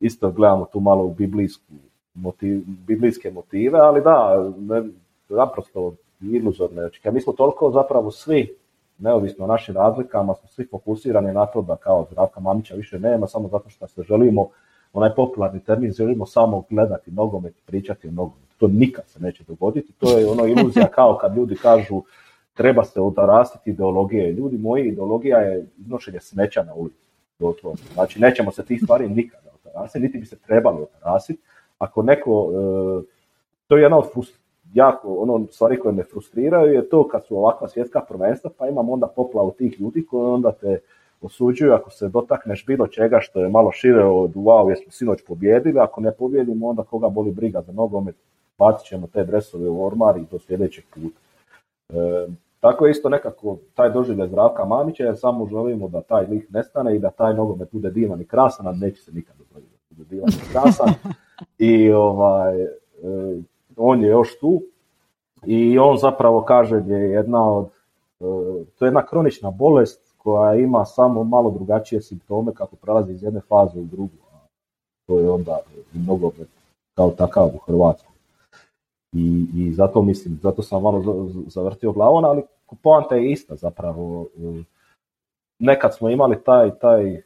isto 0.00 0.30
gledamo 0.30 0.64
tu 0.72 0.80
malo 0.80 1.04
u 1.04 1.14
biblijsku 1.14 1.72
motiv, 2.14 2.62
biblijske 2.66 3.30
motive, 3.30 3.78
ali 3.78 4.02
da, 4.02 4.50
ne, 4.58 4.82
naprosto 5.28 5.94
iluzorne. 6.20 6.90
Mi 7.12 7.20
smo 7.20 7.32
toliko 7.32 7.70
zapravo 7.70 8.10
svi, 8.10 8.56
neovisno 9.04 9.44
o 9.44 9.48
našim 9.48 9.74
razlikama, 9.74 10.34
smo 10.34 10.48
svi 10.48 10.66
fokusirani 10.70 11.32
na 11.32 11.46
to 11.46 11.62
da 11.62 11.76
kao 11.76 12.06
Zdravka 12.10 12.40
Mamića 12.40 12.74
više 12.74 12.98
nema, 12.98 13.26
samo 13.26 13.48
zato 13.48 13.70
što 13.70 13.86
se 13.88 14.02
želimo, 14.02 14.48
onaj 14.92 15.14
popularni 15.14 15.60
termin, 15.60 15.92
želimo 15.92 16.26
samo 16.26 16.64
gledati 16.70 17.10
nogomet, 17.10 17.54
pričati 17.66 18.08
o 18.08 18.10
nogometu. 18.10 18.54
To 18.58 18.68
nikad 18.68 19.08
se 19.08 19.20
neće 19.20 19.44
dogoditi, 19.44 19.92
to 19.92 20.18
je 20.18 20.30
ono 20.30 20.46
iluzija 20.46 20.86
kao 20.86 21.18
kad 21.20 21.36
ljudi 21.36 21.56
kažu 21.56 22.02
treba 22.54 22.84
se 22.84 23.00
otarasiti 23.00 23.70
ideologije. 23.70 24.32
Ljudi 24.32 24.58
moji, 24.58 24.88
ideologija 24.88 25.38
je 25.38 25.66
iznošenje 25.78 26.20
smeća 26.20 26.62
na 26.62 26.74
ulici. 26.74 27.04
Znači, 27.94 28.20
nećemo 28.20 28.52
se 28.52 28.64
tih 28.64 28.80
stvari 28.82 29.08
nikada 29.08 29.50
otarasiti, 29.54 30.00
niti 30.00 30.18
bi 30.18 30.26
se 30.26 30.38
trebali 30.38 30.82
otarasiti. 30.82 31.40
Ako 31.78 32.02
neko, 32.02 32.50
e, 32.52 32.56
to 33.66 33.76
je 33.76 33.82
jedna 33.82 33.98
od 33.98 34.12
jako 34.74 35.14
ono 35.14 35.46
stvari 35.50 35.78
koje 35.78 35.92
me 35.92 36.02
frustriraju 36.02 36.72
je 36.72 36.88
to 36.88 37.08
kad 37.08 37.26
su 37.26 37.38
ovakva 37.38 37.68
svjetska 37.68 38.00
prvenstva 38.00 38.50
pa 38.58 38.68
imam 38.68 38.90
onda 38.90 39.06
poplavu 39.06 39.50
tih 39.50 39.80
ljudi 39.80 40.06
koji 40.06 40.26
onda 40.26 40.52
te 40.52 40.78
osuđuju 41.22 41.72
ako 41.72 41.90
se 41.90 42.08
dotakneš 42.08 42.66
bilo 42.66 42.86
čega 42.86 43.18
što 43.20 43.40
je 43.40 43.48
malo 43.48 43.72
šire 43.72 44.04
od 44.04 44.34
wow 44.34 44.70
jesmo 44.70 44.92
sinoć 44.92 45.18
pobjedili, 45.26 45.80
ako 45.80 46.00
ne 46.00 46.12
pobjedimo 46.12 46.68
onda 46.68 46.82
koga 46.82 47.08
boli 47.08 47.32
briga 47.32 47.62
za 47.62 47.72
nogomet, 47.72 48.16
bacit 48.58 48.86
ćemo 48.86 49.06
te 49.06 49.24
dresove 49.24 49.68
u 49.68 49.86
ormar 49.86 50.16
i 50.16 50.24
do 50.30 50.38
sljedećeg 50.38 50.84
puta. 50.94 51.18
E, 51.88 52.26
tako 52.60 52.86
je 52.86 52.90
isto 52.90 53.08
nekako 53.08 53.58
taj 53.74 53.90
doživljaj 53.90 54.28
Zdravka 54.28 54.64
Mamića 54.64 55.04
jer 55.04 55.16
samo 55.18 55.46
želimo 55.46 55.88
da 55.88 56.00
taj 56.00 56.26
lik 56.26 56.50
nestane 56.50 56.96
i 56.96 56.98
da 56.98 57.10
taj 57.10 57.34
nogomet 57.34 57.68
bude 57.72 57.90
divan 57.90 58.20
i 58.20 58.26
krasan, 58.26 58.66
a 58.66 58.72
neće 58.72 59.02
se 59.02 59.12
nikad 59.12 59.36
dogoditi 59.36 59.72
da 59.90 59.96
bude 59.96 60.08
divan 60.14 60.28
i 60.28 60.52
krasan. 60.52 60.88
I 61.58 61.92
ovaj, 61.92 62.62
e, 62.62 62.68
on 63.76 64.02
je 64.02 64.08
još 64.08 64.38
tu 64.38 64.62
i 65.46 65.78
on 65.78 65.98
zapravo 65.98 66.42
kaže 66.42 66.80
da 66.80 66.96
je 66.96 67.10
jedna 67.10 67.50
od, 67.50 67.66
e, 68.20 68.24
to 68.78 68.84
je 68.84 68.88
jedna 68.88 69.06
kronična 69.06 69.50
bolest 69.50 70.14
koja 70.18 70.54
ima 70.54 70.84
samo 70.84 71.24
malo 71.24 71.50
drugačije 71.50 72.02
simptome 72.02 72.54
kako 72.54 72.76
prelazi 72.76 73.12
iz 73.12 73.22
jedne 73.22 73.40
faze 73.40 73.80
u 73.80 73.84
drugu. 73.84 74.12
To 75.06 75.18
je 75.18 75.30
onda 75.30 75.58
mnogo 75.92 76.30
kao 76.94 77.10
takav 77.10 77.46
u 77.46 77.58
Hrvatskoj. 77.58 78.14
I, 79.12 79.46
I 79.54 79.72
zato 79.72 80.02
mislim, 80.02 80.38
zato 80.42 80.62
sam 80.62 80.82
malo 80.82 81.28
zavrtio 81.46 81.92
glavom, 81.92 82.24
ali 82.24 82.42
poanta 82.82 83.14
je 83.14 83.32
ista 83.32 83.56
zapravo. 83.56 84.26
E, 84.38 84.62
nekad 85.58 85.96
smo 85.96 86.10
imali 86.10 86.42
taj, 86.44 86.78
taj 86.78 87.14
e, 87.14 87.22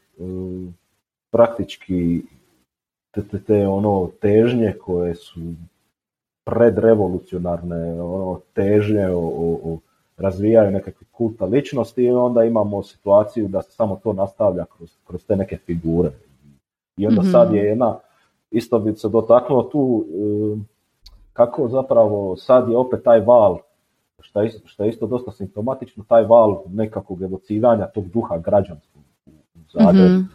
praktički 1.31 2.23
te, 3.15 3.29
te, 3.29 3.43
te 3.43 3.67
ono 3.67 4.11
težnje 4.21 4.75
koje 4.85 5.15
su 5.15 5.41
predrevolucionarne 6.49 8.03
ono, 8.03 8.41
težnje 8.55 9.09
o, 9.09 9.21
o, 9.65 9.79
razvijaju 10.17 10.71
nekakve 10.71 11.07
kulta 11.13 11.45
ličnosti 11.45 12.03
i 12.03 12.11
onda 12.11 12.45
imamo 12.45 12.83
situaciju 12.83 13.49
da 13.49 13.63
se 13.63 13.71
samo 13.71 14.01
to 14.03 14.13
nastavlja 14.13 14.65
kroz, 14.77 14.91
kroz 15.07 15.25
te 15.27 15.37
neke 15.37 15.57
figure. 15.57 16.11
I 16.97 17.07
onda 17.07 17.23
mm 17.23 17.33
sad 17.33 17.55
je 17.55 17.63
jedna, 17.65 17.99
isto 18.51 18.79
bi 18.79 18.93
se 18.93 19.09
dotaknuo 19.09 19.63
tu 19.63 20.05
e, 20.09 20.59
kako 21.33 21.69
zapravo 21.69 22.37
sad 22.37 22.69
je 22.69 22.77
opet 22.77 23.03
taj 23.05 23.21
val, 23.21 23.59
što 24.21 24.43
je, 24.43 24.51
što 24.65 24.85
je 24.85 24.89
isto 24.89 25.07
dosta 25.07 25.31
simptomatično, 25.31 26.05
taj 26.09 26.25
val 26.25 26.63
nekakvog 26.67 27.23
evociranja 27.23 27.87
tog 27.87 28.09
duha 28.09 28.39
građanskog 28.39 29.03
u 29.55 29.59
Zagrebu. 29.73 30.09
mm 30.09 30.29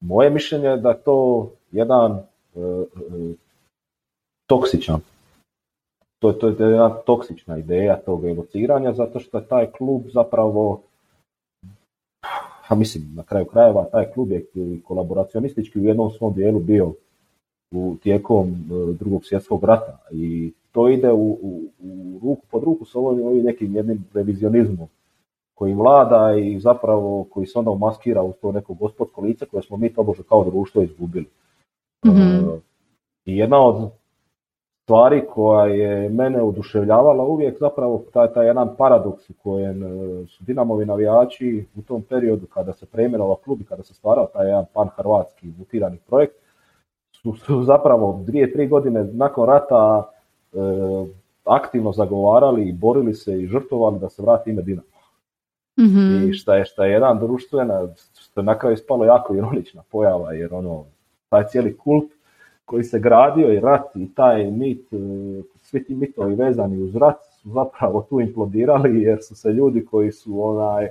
Moje 0.00 0.30
mišljenje 0.30 0.66
je 0.66 0.76
da 0.76 0.94
to 0.94 1.50
jedan 1.72 2.12
e, 2.12 2.60
e, 2.60 3.34
toksičan. 4.48 5.00
To, 6.18 6.32
to 6.32 6.48
je 6.48 6.56
jedna 6.58 6.88
toksična 6.88 7.58
ideja 7.58 7.96
tog 7.96 8.24
evociranja, 8.24 8.92
zato 8.92 9.20
što 9.20 9.38
je 9.38 9.46
taj 9.46 9.66
klub 9.66 10.02
zapravo, 10.12 10.82
a 12.68 12.74
mislim 12.74 13.04
na 13.16 13.22
kraju 13.22 13.46
krajeva, 13.46 13.84
taj 13.84 14.10
klub 14.12 14.32
je 14.32 14.46
kolaboracionistički 14.84 15.80
u 15.80 15.84
jednom 15.84 16.10
svom 16.10 16.34
dijelu 16.34 16.58
bio 16.58 16.92
u 17.74 17.96
tijekom 18.02 18.48
e, 18.48 18.92
drugog 18.92 19.24
svjetskog 19.24 19.64
rata 19.64 19.98
i 20.10 20.52
to 20.72 20.88
ide 20.88 21.12
u, 21.12 21.30
u, 21.30 21.62
u 21.78 22.18
ruku 22.22 22.46
pod 22.50 22.62
ruku 22.62 22.84
s 22.84 22.94
ovim 22.94 23.44
nekim 23.44 23.76
jednim 23.76 24.04
revizionizmom 24.14 24.88
koji 25.54 25.74
vlada 25.74 26.34
i 26.38 26.60
zapravo 26.60 27.24
koji 27.30 27.46
se 27.46 27.58
onda 27.58 27.70
umaskira 27.70 28.22
u 28.22 28.32
to 28.32 28.52
neko 28.52 28.74
gospodsko 28.74 29.20
lice 29.20 29.46
koje 29.46 29.62
smo 29.62 29.76
mi 29.76 29.94
tobože 29.94 30.22
kao 30.28 30.44
društvo 30.44 30.82
izgubili. 30.82 31.26
Mhm. 32.06 32.48
I 33.24 33.36
jedna 33.36 33.66
od 33.66 33.90
stvari 34.88 35.22
koja 35.34 35.66
je 35.66 36.08
mene 36.08 36.42
oduševljavala 36.42 37.24
uvijek 37.24 37.58
zapravo 37.60 38.04
taj, 38.12 38.32
taj 38.32 38.46
jedan 38.46 38.76
paradoks 38.76 39.30
u 39.30 39.32
kojem 39.42 39.82
e, 39.82 40.26
su 40.26 40.44
Dinamovi 40.44 40.86
navijači 40.86 41.64
u 41.76 41.82
tom 41.82 42.02
periodu 42.02 42.46
kada 42.46 42.72
se 42.72 42.86
preimenovao 42.86 43.36
klub 43.36 43.60
i 43.60 43.64
kada 43.64 43.82
se 43.82 43.94
stvarao 43.94 44.26
taj 44.26 44.46
jedan 44.46 44.64
pan-hrvatski 44.74 45.52
mutirani 45.58 45.98
projekt 46.06 46.34
su, 47.12 47.32
su 47.32 47.62
zapravo 47.62 48.22
dvije, 48.26 48.52
tri 48.52 48.68
godine 48.68 49.04
nakon 49.04 49.46
rata 49.46 50.10
e, 50.52 50.56
aktivno 51.44 51.92
zagovarali 51.92 52.68
i 52.68 52.72
borili 52.72 53.14
se 53.14 53.42
i 53.42 53.46
žrtvovali 53.46 53.98
da 53.98 54.08
se 54.08 54.22
vrati 54.22 54.50
ime 54.50 54.62
Dinamo. 54.62 54.88
Mhm. 55.80 56.28
I 56.28 56.32
šta 56.32 56.56
je, 56.56 56.64
šta 56.64 56.84
je 56.84 56.92
jedan 56.92 57.18
društvena, 57.18 57.88
što 58.18 58.40
je 58.40 58.44
na 58.44 58.58
kraju 58.58 58.74
ispalo 58.74 59.04
jako 59.04 59.34
ironična 59.34 59.82
pojava, 59.90 60.32
jer 60.32 60.54
ono, 60.54 60.84
taj 61.28 61.46
cijeli 61.46 61.76
kult 61.76 62.17
koji 62.68 62.84
se 62.84 62.98
gradio 62.98 63.52
i 63.52 63.60
rat 63.60 63.96
i 63.96 64.14
taj 64.14 64.50
mit, 64.50 64.92
e, 64.92 64.96
svi 65.62 65.84
ti 65.84 65.94
mitovi 65.94 66.34
vezani 66.34 66.82
uz 66.82 66.96
rat 66.96 67.16
su 67.42 67.50
zapravo 67.50 68.06
tu 68.10 68.20
implodirali 68.20 69.02
jer 69.02 69.18
su 69.22 69.34
se 69.34 69.48
ljudi 69.48 69.86
koji 69.86 70.12
su 70.12 70.48
onaj 70.48 70.88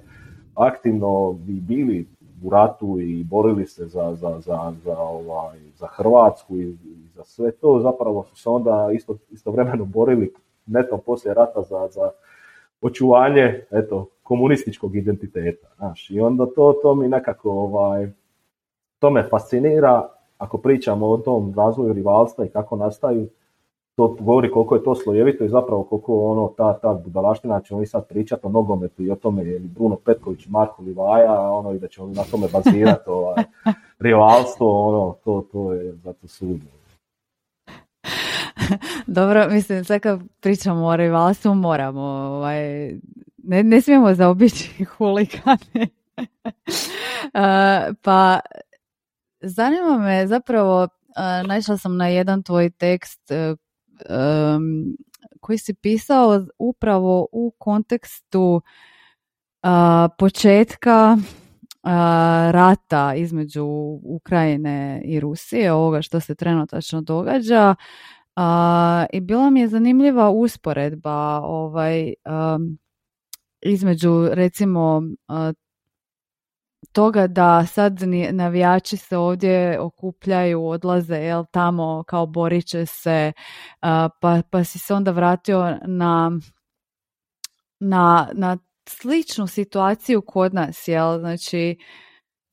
aktivno 0.56 1.34
bili 1.42 2.08
u 2.44 2.50
ratu 2.50 3.00
i 3.00 3.24
borili 3.24 3.66
se 3.66 3.86
za, 3.86 4.16
za, 4.16 4.40
za, 4.40 4.74
za, 4.84 4.98
ovaj, 4.98 5.60
za 5.76 5.88
Hrvatsku 5.88 6.58
i, 6.58 6.70
i 6.70 7.08
za 7.16 7.24
sve 7.24 7.52
to, 7.52 7.80
zapravo 7.80 8.24
su 8.24 8.36
se 8.36 8.50
onda 8.50 8.90
isto, 8.94 9.18
istovremeno 9.32 9.86
borili 9.86 10.34
netom 10.66 11.00
poslije 11.06 11.34
rata 11.34 11.62
za, 11.62 11.88
za 11.92 12.10
očuvanje 12.82 13.66
eto, 13.72 14.08
komunističkog 14.24 14.96
identiteta. 14.96 15.68
Znaš. 15.78 16.10
I 16.10 16.20
onda 16.20 16.46
to, 16.56 16.74
to 16.82 16.96
mi 16.96 17.08
nekako 17.08 17.52
ovaj, 17.52 18.12
to 19.00 19.10
me 19.10 19.24
fascinira 19.24 20.17
ako 20.38 20.58
pričamo 20.58 21.08
o 21.08 21.18
tom 21.18 21.54
razvoju 21.58 21.94
rivalstva 21.94 22.46
i 22.46 22.50
kako 22.50 22.76
nastaju, 22.76 23.30
to 23.96 24.16
govori 24.20 24.52
koliko 24.52 24.76
je 24.76 24.84
to 24.84 24.96
slojevito 24.96 25.44
i 25.44 25.50
zapravo 25.50 25.84
koliko 25.84 26.32
ono 26.32 26.54
ta, 26.58 26.80
ta 26.80 26.94
budalaština, 26.94 27.62
ćemo 27.62 27.80
mi 27.80 27.86
sad 27.86 28.08
pričati 28.08 28.48
o 28.48 28.50
nogometu 28.50 29.04
i 29.04 29.12
o 29.12 29.16
tome 29.16 29.44
je 29.44 29.60
li 29.60 29.68
Bruno 29.68 29.96
Petković 29.96 30.46
i 30.46 30.50
Marko 30.50 30.82
Livaja, 30.84 31.42
ono 31.52 31.74
i 31.74 31.80
da 31.80 31.88
ćemo 31.88 32.08
na 32.08 32.24
tome 32.32 32.48
bazirati 32.54 33.10
ovaj, 33.20 33.44
rivalstvo, 34.00 34.88
ono, 34.88 35.16
to, 35.24 35.48
to 35.52 35.74
je 35.74 35.94
zato 35.94 36.28
sudno. 36.28 36.70
Dobro, 39.08 39.48
mislim, 39.50 39.84
sad 39.84 40.00
kad 40.00 40.20
pričamo 40.40 40.86
o 40.86 40.96
rivalstvu, 40.96 41.56
moramo, 41.56 42.02
ovaj, 42.02 42.92
ne, 43.44 43.64
ne 43.64 43.82
smijemo 43.82 44.14
zaobići 44.14 44.86
huligane. 44.86 45.88
Uh, 47.24 47.96
pa, 48.02 48.40
zanima 49.42 49.98
me 49.98 50.28
zapravo, 50.28 50.84
uh, 50.84 51.48
naišla 51.48 51.78
sam 51.78 51.98
na 51.98 52.08
jedan 52.08 52.44
tvoj 52.44 52.70
tekst 52.70 53.22
um, 53.32 54.98
koji 55.40 55.58
si 55.58 55.74
pisao 55.74 56.46
upravo 56.60 57.28
u 57.32 57.54
kontekstu 57.58 58.62
uh, 59.64 60.10
početka 60.18 61.18
uh, 61.18 61.90
rata 62.52 63.14
između 63.16 63.66
Ukrajine 64.04 65.02
i 65.06 65.20
Rusije, 65.20 65.72
ovoga 65.74 66.02
što 66.02 66.20
se 66.20 66.36
trenutačno 66.36 67.02
događa. 67.02 67.76
Uh, 68.36 68.44
I 69.14 69.22
bila 69.22 69.50
mi 69.50 69.60
je 69.60 69.68
zanimljiva 69.68 70.30
usporedba 70.30 71.42
ovaj, 71.42 72.14
um, 72.56 72.78
između 73.62 74.30
recimo 74.32 74.98
uh, 74.98 75.36
toga 76.92 77.28
da 77.28 77.66
sad 77.66 78.00
navijači 78.32 78.98
se 78.98 79.18
ovdje 79.18 79.80
okupljaju, 79.80 80.66
odlaze 80.66 81.16
jel 81.16 81.46
tamo 81.52 82.04
kao 82.08 82.26
borit 82.26 82.66
će 82.66 82.86
se, 82.86 83.32
pa, 84.22 84.42
pa 84.50 84.64
si 84.64 84.80
se 84.80 84.94
onda 84.94 85.12
vratio 85.12 85.78
na, 85.86 86.32
na, 87.80 88.30
na 88.34 88.58
sličnu 88.90 89.48
situaciju 89.48 90.22
kod 90.22 90.54
nas, 90.54 90.88
jel? 90.88 91.20
Znači, 91.20 91.78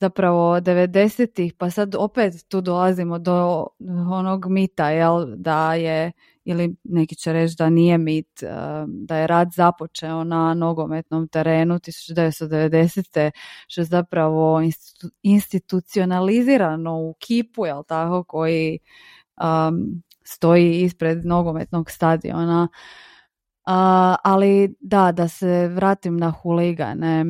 zapravo 0.00 0.60
90-ih, 0.60 1.54
pa 1.58 1.70
sad 1.70 1.94
opet 1.94 2.34
tu 2.48 2.60
dolazimo 2.60 3.18
do 3.18 3.66
onog 4.12 4.46
mita, 4.48 4.90
jel, 4.90 5.26
da 5.36 5.74
je, 5.74 6.12
ili 6.44 6.76
neki 6.84 7.16
će 7.16 7.32
reći 7.32 7.54
da 7.58 7.70
nije 7.70 7.98
mit, 7.98 8.42
eh, 8.42 8.48
da 8.86 9.16
je 9.16 9.26
rat 9.26 9.48
započeo 9.54 10.24
na 10.24 10.54
nogometnom 10.54 11.28
terenu 11.28 11.78
1990. 11.78 13.30
što 13.66 13.80
je 13.80 13.84
zapravo 13.84 14.60
institu- 14.60 15.10
institucionalizirano 15.22 16.98
u 16.98 17.14
kipu, 17.18 17.66
jel 17.66 17.82
tako, 17.88 18.24
koji 18.24 18.78
um, 19.42 20.02
stoji 20.24 20.80
ispred 20.80 21.26
nogometnog 21.26 21.90
stadiona. 21.90 22.68
A, 23.66 24.16
ali 24.24 24.74
da, 24.80 25.12
da 25.12 25.28
se 25.28 25.68
vratim 25.68 26.16
na 26.16 26.30
huligane. 26.30 27.24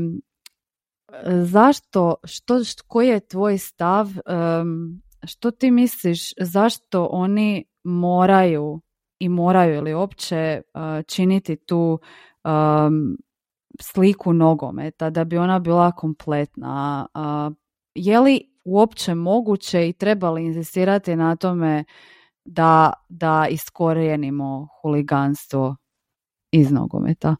Zašto, 1.44 2.14
što, 2.24 2.54
št- 2.54 2.82
koji 2.86 3.08
je 3.08 3.20
tvoj 3.20 3.58
stav, 3.58 4.08
em, 4.26 5.02
što 5.26 5.50
ti 5.50 5.70
misliš, 5.70 6.32
zašto 6.40 7.08
oni 7.10 7.64
moraju 7.84 8.80
i 9.18 9.28
moraju 9.28 9.82
li 9.82 9.94
uopće 9.94 10.36
eh, 10.36 10.62
činiti 11.06 11.56
tu 11.56 11.98
sliku 13.80 14.32
nogometa 14.32 15.10
da 15.10 15.24
bi 15.24 15.38
ona 15.38 15.58
bila 15.58 15.92
kompletna? 15.92 17.06
Je 17.94 18.20
li 18.20 18.54
uopće 18.64 19.14
moguće 19.14 19.88
i 19.88 19.92
treba 19.92 20.30
li 20.30 20.44
inzistirati 20.44 21.16
na 21.16 21.36
tome 21.36 21.84
da, 22.44 22.92
da 23.08 23.46
iskorijenimo 23.50 24.68
huliganstvo 24.82 25.76
iz 26.50 26.70
nogometa? 26.70 27.36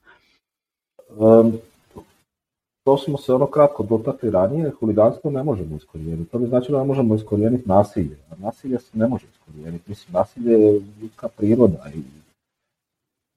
To 2.84 2.98
smo 2.98 3.18
se 3.18 3.34
ono 3.34 3.46
kratko 3.46 3.82
dotakli 3.82 4.30
ranije, 4.30 4.70
huliganstvo 4.70 5.30
ne 5.30 5.42
možemo 5.42 5.76
iskorijeniti. 5.76 6.30
To 6.30 6.38
bi 6.38 6.46
značilo 6.46 6.78
da 6.78 6.84
možemo 6.84 7.14
iskorijeniti 7.14 7.68
nasilje, 7.68 8.16
a 8.30 8.34
nasilje 8.38 8.78
se 8.78 8.98
ne 8.98 9.08
može 9.08 9.26
iskorijeniti. 9.32 9.84
Mislim, 9.90 10.12
nasilje 10.12 10.52
je 10.52 10.82
ljudska 11.02 11.28
priroda 11.28 11.90
i, 11.94 11.98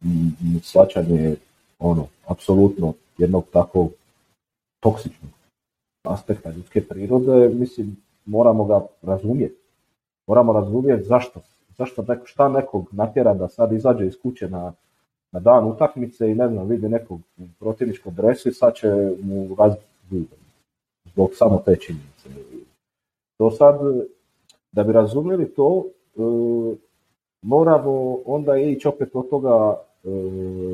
i, 0.06 0.30
i 0.44 0.60
shvaćanje 0.64 1.36
ono, 1.80 2.08
apsolutno 2.26 2.94
jednog 3.18 3.46
takvog 3.52 3.92
toksičnog 4.80 5.32
aspekta 6.04 6.52
ljudske 6.52 6.88
prirode, 6.88 7.50
mislim, 7.50 7.98
moramo 8.26 8.66
ga 8.66 8.86
razumjeti. 9.02 9.56
Moramo 10.28 10.54
razumjeti 10.54 11.04
zašto, 11.04 11.42
zašto 11.78 12.02
neko, 12.02 12.26
šta 12.26 12.50
nekog 12.50 12.90
natjera 12.92 13.34
da 13.34 13.48
sad 13.48 13.74
izađe 13.74 14.08
iz 14.08 14.14
kuće 14.22 14.50
na, 14.50 14.74
na 15.38 15.42
dan 15.42 15.66
utakmice 15.66 16.32
i 16.32 16.36
ne 16.36 16.48
znam, 16.50 16.68
vidi 16.68 16.90
nekog 16.90 17.20
u 17.38 17.44
protivničkom 17.60 18.16
dresu 18.16 18.50
i 18.50 18.54
sad 18.54 18.76
će 18.76 18.88
mu 19.24 19.56
razbiti. 19.60 20.36
Zbog 21.06 21.30
samo 21.34 21.62
te 21.66 21.76
činjenice. 21.76 22.30
To 23.38 23.52
sad, 23.52 23.80
da 24.72 24.84
bi 24.84 24.92
razumjeli 24.94 25.54
to, 25.54 25.86
e, 26.16 26.20
moramo 27.42 28.18
onda 28.26 28.58
ići 28.58 28.88
opet 28.88 29.10
od 29.14 29.30
toga 29.30 29.76
e, 30.04 30.10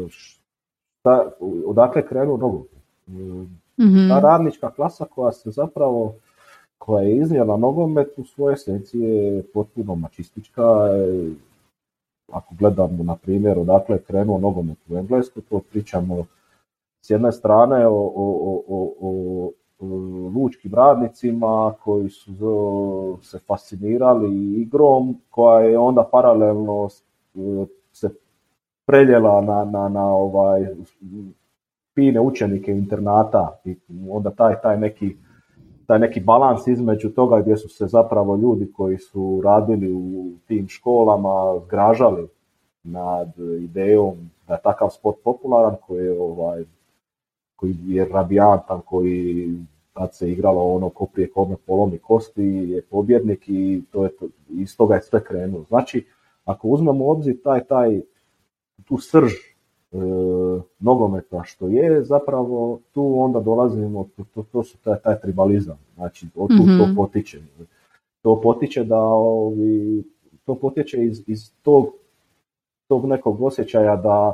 šta, 0.09 1.31
odakle 1.65 2.07
krenuo 2.07 2.37
nogomet. 2.37 2.71
E, 3.07 3.63
Mhm. 3.77 4.09
ta 4.09 4.19
radnička 4.19 4.71
klasa 4.71 5.05
koja 5.05 5.31
se 5.31 5.51
zapravo 5.51 6.15
koja 6.77 7.03
je 7.03 7.17
iznijela 7.17 7.57
nogomet 7.57 8.07
u 8.17 8.23
svojoj 8.23 8.53
esenciji 8.53 9.01
je 9.01 9.43
potpuno 9.53 9.95
mačistička. 9.95 10.61
Ako 12.31 12.55
gledamo, 12.59 13.03
na 13.03 13.15
primjer, 13.15 13.59
odakle 13.59 13.95
je 13.95 14.01
krenuo 14.01 14.39
nogomet 14.39 14.77
u 14.89 14.97
Englesku, 14.97 15.41
to 15.41 15.59
pričamo 15.71 16.25
s 17.01 17.09
jedne 17.09 17.31
strane 17.31 17.87
o, 17.87 17.91
o, 17.91 18.11
o, 18.15 18.63
o, 18.67 18.93
o, 19.01 19.51
lučkim 20.35 20.73
radnicima 20.73 21.73
koji 21.83 22.09
su 22.09 23.17
se 23.21 23.39
fascinirali 23.39 24.61
igrom, 24.61 25.17
koja 25.29 25.59
je 25.59 25.77
onda 25.77 26.09
paralelno 26.11 26.89
se 27.91 28.09
preljela 28.85 29.41
na, 29.41 29.65
na, 29.65 29.89
na 29.89 30.05
ovaj 30.05 30.65
fine 31.95 32.19
učenike 32.19 32.71
internata 32.71 33.59
i 33.65 33.75
onda 34.09 34.31
taj, 34.31 34.61
taj 34.61 34.79
neki 34.79 35.15
taj 35.93 35.99
neki 35.99 36.19
balans 36.19 36.67
između 36.67 37.09
toga 37.09 37.41
gdje 37.41 37.57
su 37.57 37.69
se 37.69 37.87
zapravo 37.87 38.35
ljudi 38.35 38.71
koji 38.71 38.97
su 38.97 39.41
radili 39.43 39.93
u 39.93 40.31
tim 40.47 40.67
školama 40.67 41.59
zgražali 41.65 42.27
nad 42.83 43.33
idejom 43.61 44.15
da 44.47 44.53
je 44.53 44.61
takav 44.63 44.89
sport 44.89 45.17
popularan 45.23 45.75
koji 45.87 46.05
je 46.05 46.21
ovaj 46.21 46.63
koji 47.55 47.75
je 47.85 48.05
rabijantan, 48.05 48.81
koji 48.85 49.49
kad 49.93 50.15
se 50.15 50.31
igralo 50.31 50.73
ono 50.73 50.89
ko 50.89 51.05
prije 51.05 51.31
kome 51.31 51.55
polomi 51.65 51.97
kosti 51.97 52.43
je 52.43 52.81
pobjednik 52.81 53.43
i 53.47 53.83
to 53.91 54.03
je 54.03 54.15
to, 54.17 54.25
iz 54.49 54.77
toga 54.77 54.95
je 54.95 55.01
sve 55.01 55.23
krenulo. 55.23 55.65
Znači, 55.67 56.05
ako 56.45 56.67
uzmemo 56.67 57.05
u 57.05 57.09
obzir 57.09 57.35
taj, 57.43 57.63
taj 57.63 58.01
tu 58.85 58.97
srž 58.97 59.31
nogometa 60.79 61.43
što 61.43 61.67
je, 61.67 62.03
zapravo 62.03 62.79
tu 62.91 63.13
onda 63.19 63.39
dolazimo, 63.39 64.07
to, 64.33 64.43
to, 64.51 64.63
su 64.63 64.77
taj, 64.77 64.99
taj 65.03 65.19
tribalizam, 65.19 65.77
znači 65.95 66.27
od 66.35 66.47
tu 66.47 66.63
to 66.79 66.85
mhm. 66.85 66.95
potiče. 66.95 67.39
To 68.21 68.41
potiče 68.41 68.83
da 68.83 68.99
ovi, 68.99 70.03
to 70.45 70.55
potječe 70.55 71.03
iz, 71.05 71.23
iz 71.27 71.51
tog, 71.61 71.87
tog 72.87 73.05
nekog 73.05 73.41
osjećaja 73.41 73.95
da 73.95 74.33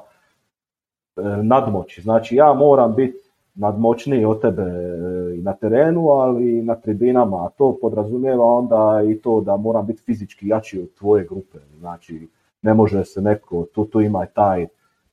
e, 1.17 1.21
nadmoći. 1.43 2.01
Znači 2.01 2.35
ja 2.35 2.53
moram 2.53 2.95
biti 2.95 3.29
nadmoćniji 3.55 4.25
od 4.25 4.41
tebe 4.41 4.61
e, 4.61 5.35
i 5.37 5.41
na 5.41 5.53
terenu, 5.53 6.07
ali 6.07 6.59
i 6.59 6.61
na 6.61 6.75
tribinama, 6.75 7.45
a 7.45 7.49
to 7.49 7.77
podrazumijeva 7.81 8.45
onda 8.45 9.01
i 9.09 9.15
to 9.15 9.41
da 9.41 9.57
moram 9.57 9.85
biti 9.85 10.01
fizički 10.01 10.47
jači 10.47 10.79
od 10.81 10.93
tvoje 10.93 11.25
grupe. 11.29 11.57
Znači 11.79 12.27
ne 12.61 12.73
može 12.73 13.05
se 13.05 13.21
neko, 13.21 13.65
tu, 13.73 13.85
tu 13.85 14.01
ima 14.01 14.25
taj, 14.25 14.67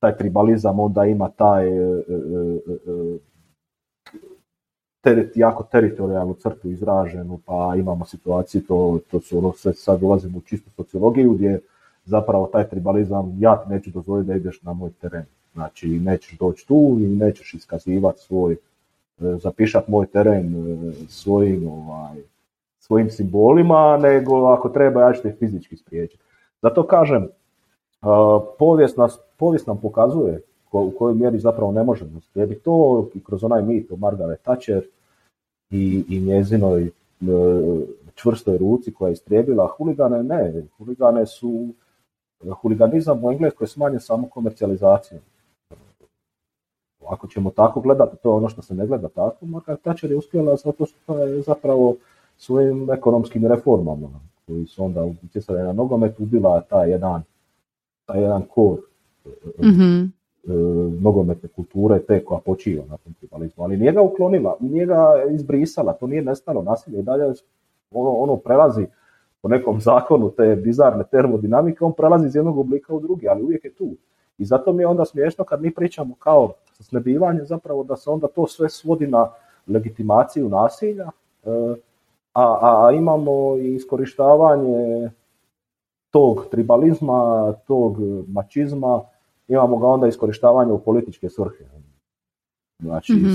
taj 0.06 0.16
tribalizam, 0.16 0.80
onda 0.80 1.04
ima 1.04 1.28
taj 1.28 1.68
e, 1.68 2.02
teret, 5.00 5.36
jako 5.36 5.62
teritorijalnu 5.62 6.34
crtu 6.34 6.68
izraženu, 6.68 7.38
pa 7.46 7.74
imamo 7.76 8.04
situaciju, 8.04 8.62
to, 8.68 8.98
to 9.10 9.20
su 9.20 9.38
ono, 9.38 9.52
sve 9.52 9.72
sad 9.72 10.02
ulazimo 10.02 10.38
u 10.38 10.40
čistu 10.40 10.70
sociologiju, 10.70 11.32
gdje 11.32 11.60
zapravo 12.04 12.46
taj 12.46 12.68
tribalizam, 12.68 13.36
ja 13.38 13.56
ti 13.56 13.70
neću 13.70 13.90
dozvoliti 13.90 14.28
da 14.28 14.34
ideš 14.34 14.62
na 14.62 14.72
moj 14.72 14.90
teren. 15.00 15.24
Znači, 15.54 15.88
nećeš 15.88 16.38
doći 16.38 16.66
tu 16.66 16.96
i 17.00 17.06
nećeš 17.06 17.54
iskazivati 17.54 18.20
svoj, 18.20 18.52
e, 18.52 18.56
zapišat 19.18 19.88
moj 19.88 20.06
teren 20.06 20.54
e, 20.54 20.92
svojim, 21.08 21.68
ovaj, 21.68 22.16
svojim 22.78 23.10
simbolima, 23.10 23.98
nego 24.02 24.46
ako 24.46 24.68
treba, 24.68 25.02
ja 25.02 25.12
ću 25.12 25.22
te 25.22 25.32
fizički 25.38 25.76
spriječiti. 25.76 26.22
Zato 26.62 26.86
kažem, 26.86 27.22
e, 27.22 27.28
povijest, 28.58 28.96
nas, 28.96 29.18
povijest 29.36 29.66
nam 29.66 29.80
pokazuje 29.80 30.42
u 30.72 30.90
kojoj 30.98 31.14
mjeri 31.14 31.38
zapravo 31.38 31.72
ne 31.72 31.82
možemo 31.82 32.20
slijediti 32.20 32.60
to 32.60 33.08
i 33.14 33.24
kroz 33.24 33.44
onaj 33.44 33.62
mit 33.62 33.92
o 33.92 33.96
Margaret 33.96 34.40
Thatcher 34.40 34.82
i, 35.70 36.04
i 36.08 36.20
njezinoj 36.20 36.82
e, 36.82 36.90
čvrstoj 38.14 38.58
ruci 38.58 38.94
koja 38.94 39.08
je 39.08 39.12
istrijebila 39.12 39.66
huligane, 39.76 40.22
ne, 40.22 40.62
huligane 40.78 41.26
su 41.26 41.68
huliganizam 42.62 43.24
u 43.24 43.32
Engleskoj 43.32 43.64
je 43.64 43.68
smanjen 43.68 44.00
samo 44.00 44.28
komercijalizacijom. 44.28 45.20
Ako 47.08 47.28
ćemo 47.28 47.50
tako 47.50 47.80
gledati, 47.80 48.16
to 48.22 48.30
je 48.30 48.34
ono 48.34 48.48
što 48.48 48.62
se 48.62 48.74
ne 48.74 48.86
gleda 48.86 49.08
tako, 49.08 49.46
Margaret 49.46 49.80
Thatcher 49.80 50.10
je 50.10 50.16
uspjela 50.16 50.56
zato 50.56 50.86
što 50.86 51.18
je 51.18 51.42
zapravo 51.42 51.96
svojim 52.36 52.90
ekonomskim 52.90 53.46
reformama 53.46 54.08
koji 54.46 54.66
su 54.66 54.84
onda 54.84 55.04
utjecali 55.04 55.62
na 55.62 55.72
nogomet 55.72 56.20
ubila 56.20 56.60
taj 56.60 56.90
jedan, 56.90 57.22
taj 58.06 58.22
jedan 58.22 58.42
kor 58.54 58.78
mm 59.62 60.16
E, 60.48 60.52
nogometne 61.00 61.48
kulture, 61.48 61.98
te 61.98 62.24
koja 62.24 62.40
počiva 62.40 62.84
na 62.90 62.96
tom 62.96 63.14
tribalizmu. 63.14 63.64
Ali 63.64 63.76
nije 63.76 63.92
ga 63.92 64.02
uklonila, 64.02 64.56
nije 64.60 64.86
ga 64.86 65.24
izbrisala, 65.30 65.92
to 65.92 66.06
nije 66.06 66.22
nestalo 66.22 66.62
nasilje 66.62 66.98
i 66.98 67.02
dalje 67.02 67.24
ono, 67.90 68.10
ono 68.10 68.36
prelazi 68.36 68.86
po 69.42 69.48
nekom 69.48 69.80
zakonu 69.80 70.30
te 70.30 70.56
bizarne 70.56 71.04
termodinamike, 71.10 71.84
on 71.84 71.92
prelazi 71.92 72.26
iz 72.26 72.34
jednog 72.34 72.58
oblika 72.58 72.94
u 72.94 73.00
drugi, 73.00 73.28
ali 73.28 73.42
uvijek 73.42 73.64
je 73.64 73.74
tu. 73.74 73.90
I 74.38 74.44
zato 74.44 74.72
mi 74.72 74.82
je 74.82 74.86
onda 74.86 75.04
smiješno 75.04 75.44
kad 75.44 75.62
mi 75.62 75.74
pričamo 75.74 76.14
kao 76.18 76.52
snebivanje 76.80 77.44
zapravo 77.44 77.84
da 77.84 77.96
se 77.96 78.10
onda 78.10 78.26
to 78.26 78.46
sve 78.46 78.68
svodi 78.68 79.06
na 79.06 79.28
legitimaciju 79.66 80.48
nasilja, 80.48 81.10
e, 81.44 81.50
a, 82.32 82.58
a, 82.60 82.86
a 82.86 82.92
imamo 82.92 83.56
i 83.56 83.74
iskorištavanje 83.74 85.10
tog 86.16 86.46
tribalizma, 86.50 87.52
tog 87.66 87.96
mačizma, 88.28 89.02
imamo 89.48 89.78
ga 89.78 89.86
onda 89.86 90.06
iskorištavanje 90.06 90.72
u 90.72 90.78
političke 90.78 91.28
svrhe. 91.28 91.64
Znači, 92.82 93.12
mm 93.12 93.26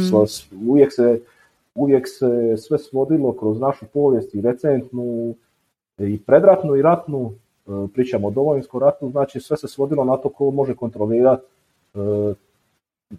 uvijek, 0.68 0.94
se, 0.94 1.22
uvijek 1.76 2.08
se 2.08 2.58
sve 2.58 2.78
svodilo 2.78 3.34
kroz 3.34 3.60
našu 3.60 3.86
povijest 3.94 4.36
i 4.36 4.42
recentnu, 4.42 5.36
i 5.98 6.20
predratnu 6.20 6.76
i 6.76 6.82
ratnu, 6.82 7.32
e, 7.32 7.72
pričamo 7.94 8.28
o 8.28 8.32
domovinskom 8.32 8.82
ratu, 8.82 9.10
znači 9.10 9.40
sve 9.40 9.58
se 9.58 9.68
svodilo 9.68 10.04
na 10.04 10.18
to 10.18 10.30
ko 10.30 10.52
može 10.52 10.76
kontrolirati 10.76 11.44
e, 11.94 11.98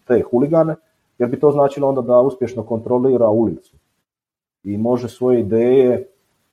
te 0.06 0.22
huligane, 0.30 0.74
jer 1.18 1.28
bi 1.28 1.40
to 1.40 1.51
značilo 1.51 1.89
onda 1.89 2.01
da 2.01 2.20
uspješno 2.20 2.62
kontrolira 2.62 3.28
ulicu 3.28 3.76
i 4.64 4.76
može 4.76 5.09
svoje 5.09 5.40
ideje 5.40 6.06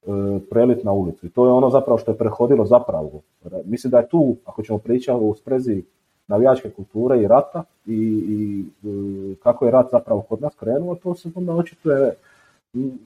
e, 0.04 0.40
preliti 0.50 0.86
na 0.86 0.92
ulicu. 0.92 1.26
I 1.26 1.30
to 1.30 1.46
je 1.46 1.52
ono 1.52 1.70
zapravo 1.70 1.98
što 1.98 2.12
je 2.12 2.18
prehodilo 2.18 2.66
zapravo. 2.66 3.22
Mislim 3.66 3.92
da 3.92 3.98
je 3.98 4.08
tu, 4.08 4.36
ako 4.46 4.64
ćemo 4.64 4.78
pričati 4.78 5.24
u 5.24 5.36
sprezi 5.36 5.84
navijačke 6.28 6.70
kulture 6.70 7.22
i 7.22 7.28
rata 7.28 7.64
i, 7.86 7.94
i 8.30 8.66
e, 8.90 9.36
kako 9.44 9.66
je 9.66 9.72
rat 9.72 9.88
zapravo 9.92 10.22
kod 10.22 10.42
nas 10.42 10.56
krenuo, 10.56 10.96
to 10.96 11.16
se 11.16 11.30
onda 11.36 11.54
očituje 11.54 12.14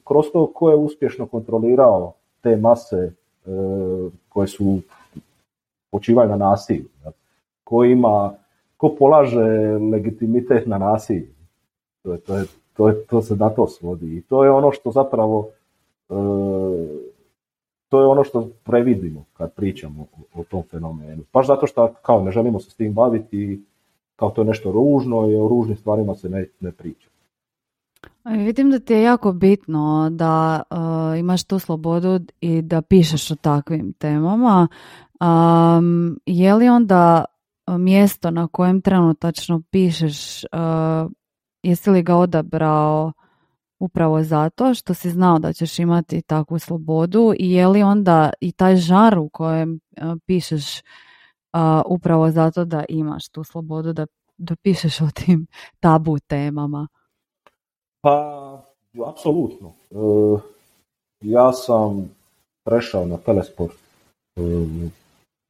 kroz 0.04 0.26
to 0.34 0.48
ko 0.54 0.70
je 0.70 0.76
uspješno 0.76 1.26
kontrolirao 1.26 2.14
te 2.42 2.56
mase 2.56 2.98
e, 2.98 3.12
koje 4.30 4.48
su 4.48 4.80
počivaju 5.92 6.30
na 6.30 6.36
nasilju. 6.36 6.86
Ko 7.64 7.84
ima, 7.84 8.34
ko 8.78 8.96
polaže 9.00 9.78
legitimitet 9.92 10.68
na 10.68 10.78
nasilje. 10.78 11.34
To, 12.04 12.12
je, 12.12 12.20
to, 12.20 12.38
je, 12.38 12.46
to, 12.74 12.92
to 13.10 13.22
se 13.22 13.36
na 13.36 13.50
to 13.50 13.68
svodi. 13.68 14.18
I 14.18 14.22
to 14.22 14.44
je 14.44 14.52
ono 14.52 14.72
što 14.72 14.92
zapravo 14.92 15.50
to 17.90 18.02
je 18.02 18.08
ono 18.08 18.24
što 18.24 18.50
previdimo 18.64 19.26
kad 19.34 19.54
pričamo 19.54 20.06
o, 20.34 20.44
tom 20.44 20.64
fenomenu. 20.72 21.24
Baš 21.34 21.48
zato 21.48 21.68
što 21.68 21.94
kao 22.02 22.24
ne 22.24 22.32
želimo 22.32 22.60
se 22.60 22.70
s 22.70 22.76
tim 22.76 22.94
baviti, 22.94 23.66
kao 24.16 24.30
to 24.30 24.42
je 24.42 24.46
nešto 24.46 24.72
ružno 24.72 25.32
i 25.32 25.36
o 25.36 25.48
ružnim 25.48 25.78
stvarima 25.78 26.16
se 26.16 26.30
ne, 26.30 26.48
ne 26.60 26.72
priča. 26.72 27.10
Vidim 28.26 28.72
da 28.72 28.80
ti 28.80 28.94
je 28.94 29.04
jako 29.04 29.32
bitno 29.32 30.10
da 30.12 30.62
uh, 30.72 31.20
imaš 31.20 31.44
tu 31.44 31.60
slobodu 31.60 32.20
i 32.42 32.62
da 32.62 32.82
pišeš 32.82 33.32
o 33.32 33.36
takvim 33.36 33.94
temama. 33.94 34.68
Um, 35.22 36.20
je 36.26 36.54
li 36.54 36.70
onda 36.70 37.26
mjesto 37.68 38.32
na 38.32 38.48
kojem 38.48 38.82
trenutačno 38.82 39.62
pišeš, 39.72 40.44
uh, 40.44 41.12
jesi 41.64 41.90
li 41.90 42.04
ga 42.04 42.16
odabrao 42.16 43.12
upravo 43.84 44.24
zato 44.24 44.74
što 44.74 44.94
si 44.94 45.10
znao 45.10 45.40
da 45.40 45.54
ćeš 45.54 45.80
imati 45.80 46.22
takvu 46.22 46.60
slobodu 46.60 47.34
i 47.40 47.52
je 47.52 47.68
li 47.68 47.84
onda 47.84 48.30
i 48.42 48.52
taj 48.52 48.76
žar 48.76 49.20
u 49.20 49.30
kojem 49.30 49.80
e, 49.96 50.02
pišeš 50.26 50.82
upravo 51.86 52.32
zato 52.32 52.66
da 52.66 52.84
imaš 52.90 53.30
tu 53.30 53.44
slobodu 53.44 53.94
da, 53.94 54.06
da 54.38 54.56
pišeš 54.56 55.02
o 55.02 55.08
tim 55.14 55.48
tabu 55.80 56.20
temama? 56.20 56.88
Pa, 58.02 58.64
apsolutno. 59.08 59.72
E, 59.92 59.96
ja 61.22 61.54
sam 61.54 62.10
prešao 62.64 63.06
na 63.06 63.18
telesport 63.18 63.74
e, 64.36 64.42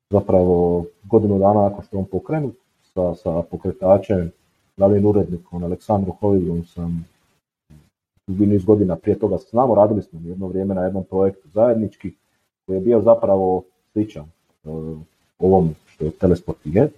zapravo 0.10 0.86
godinu 1.04 1.40
dana 1.40 1.62
nakon 1.62 1.86
što 1.86 1.98
on 1.98 2.06
pokrenut 2.06 2.56
sa, 2.94 3.16
sa 3.16 3.42
pokretačem, 3.52 4.32
glavnim 4.78 5.06
urednikom 5.06 5.64
Aleksandru 5.64 6.12
Hovigom 6.12 6.66
sam 6.66 7.06
dugi 8.28 8.46
niz 8.46 8.66
godina 8.66 8.96
prije 8.96 9.20
toga 9.20 9.38
se 9.38 9.48
znamo, 9.50 9.76
radili 9.76 10.02
smo 10.02 10.20
jedno 10.24 10.48
vrijeme 10.48 10.76
na 10.76 10.84
jednom 10.84 11.04
projektu 11.04 11.50
zajednički 11.50 12.12
koji 12.66 12.76
je 12.76 12.82
bio 12.82 13.02
zapravo 13.02 13.64
sličan 13.92 14.26
uh, 14.64 14.98
ovom 15.40 15.76
što 15.86 16.06
je 16.06 16.12
Telesport 16.12 16.58
je, 16.64 16.90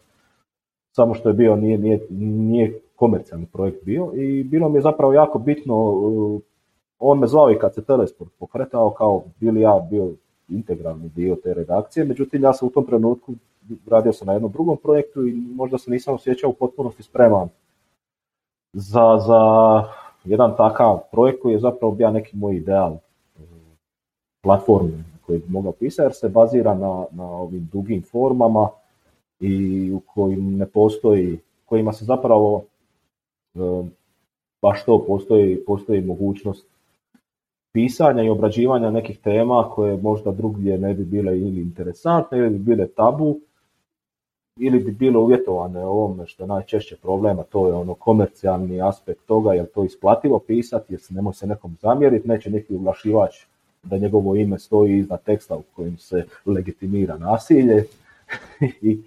samo 0.91 1.13
što 1.13 1.29
je 1.29 1.33
bio, 1.33 1.55
nije, 1.55 1.77
nije, 1.77 2.07
nije 2.09 2.79
komercijalni 2.95 3.45
projekt 3.45 3.85
bio 3.85 4.11
i 4.13 4.43
bilo 4.43 4.69
mi 4.69 4.77
je 4.77 4.81
zapravo 4.81 5.13
jako 5.13 5.39
bitno, 5.39 5.75
uh, 5.91 6.41
on 6.99 7.19
me 7.19 7.27
zvao 7.27 7.51
i 7.51 7.59
kad 7.59 7.73
se 7.73 7.83
Telesport 7.83 8.31
pokretao 8.39 8.89
kao 8.89 9.23
bili 9.39 9.61
ja 9.61 9.87
bio 9.89 10.09
integralni 10.49 11.09
dio 11.09 11.35
te 11.35 11.53
redakcije, 11.53 12.05
međutim 12.05 12.43
ja 12.43 12.53
sam 12.53 12.67
u 12.67 12.71
tom 12.71 12.85
trenutku 12.85 13.33
radio 13.87 14.13
sam 14.13 14.27
na 14.27 14.33
jednom 14.33 14.51
drugom 14.51 14.77
projektu 14.77 15.27
i 15.27 15.33
možda 15.33 15.77
se 15.77 15.91
nisam 15.91 16.13
osjećao 16.13 16.49
u 16.49 16.53
potpunosti 16.53 17.03
spreman 17.03 17.49
za, 18.73 19.17
za 19.27 19.41
jedan 20.25 20.55
takav 20.57 20.99
projekt 21.11 21.41
koji 21.41 21.53
je 21.53 21.59
zapravo 21.59 21.93
bio 21.93 22.11
neki 22.11 22.37
moj 22.37 22.55
ideal 22.55 22.93
e, 22.93 22.99
platforme 24.43 25.03
koji 25.25 25.39
bi 25.39 25.45
mogao 25.49 25.71
pisati 25.71 26.05
jer 26.05 26.13
se 26.13 26.29
bazira 26.29 26.73
na, 26.73 27.05
na 27.11 27.25
ovim 27.25 27.69
dugim 27.73 28.03
formama 28.11 28.69
i 29.39 29.91
u 29.91 29.99
kojim 29.99 30.57
ne 30.57 30.65
postoji, 30.65 31.39
kojima 31.65 31.93
se 31.93 32.05
zapravo 32.05 32.63
e, 33.55 33.59
baš 34.61 34.85
to 34.85 35.03
postoji, 35.07 35.65
postoji 35.65 36.01
mogućnost 36.01 36.67
pisanja 37.73 38.23
i 38.23 38.29
obrađivanja 38.29 38.91
nekih 38.91 39.19
tema 39.19 39.69
koje 39.69 39.97
možda 39.97 40.31
drugdje 40.31 40.77
ne 40.77 40.93
bi 40.93 41.05
bile 41.05 41.39
ili 41.39 41.61
interesantne 41.61 42.37
ili 42.37 42.49
bi 42.49 42.59
bile 42.59 42.87
tabu 42.87 43.39
ili 44.59 44.79
bi 44.79 44.91
bilo 44.91 45.21
uvjetovane 45.21 45.85
ovome 45.85 46.27
što 46.27 46.43
je 46.43 46.47
najčešće 46.47 46.95
problema, 46.95 47.43
to 47.43 47.67
je 47.67 47.73
ono 47.73 47.93
komercijalni 47.93 48.81
aspekt 48.81 49.25
toga, 49.25 49.53
je 49.53 49.65
to 49.65 49.83
isplativo 49.83 50.39
pisati, 50.39 50.93
jer 50.93 51.01
se 51.01 51.13
ne 51.13 51.21
može 51.21 51.37
se 51.37 51.47
nekom 51.47 51.77
zamjeriti, 51.81 52.27
neće 52.27 52.49
neki 52.49 52.75
uglašivač 52.75 53.35
da 53.83 53.97
njegovo 53.97 54.35
ime 54.35 54.59
stoji 54.59 54.97
iznad 54.97 55.23
teksta 55.23 55.55
u 55.55 55.63
kojem 55.75 55.97
se 55.97 56.25
legitimira 56.45 57.17
nasilje. 57.17 57.83
I, 58.81 58.99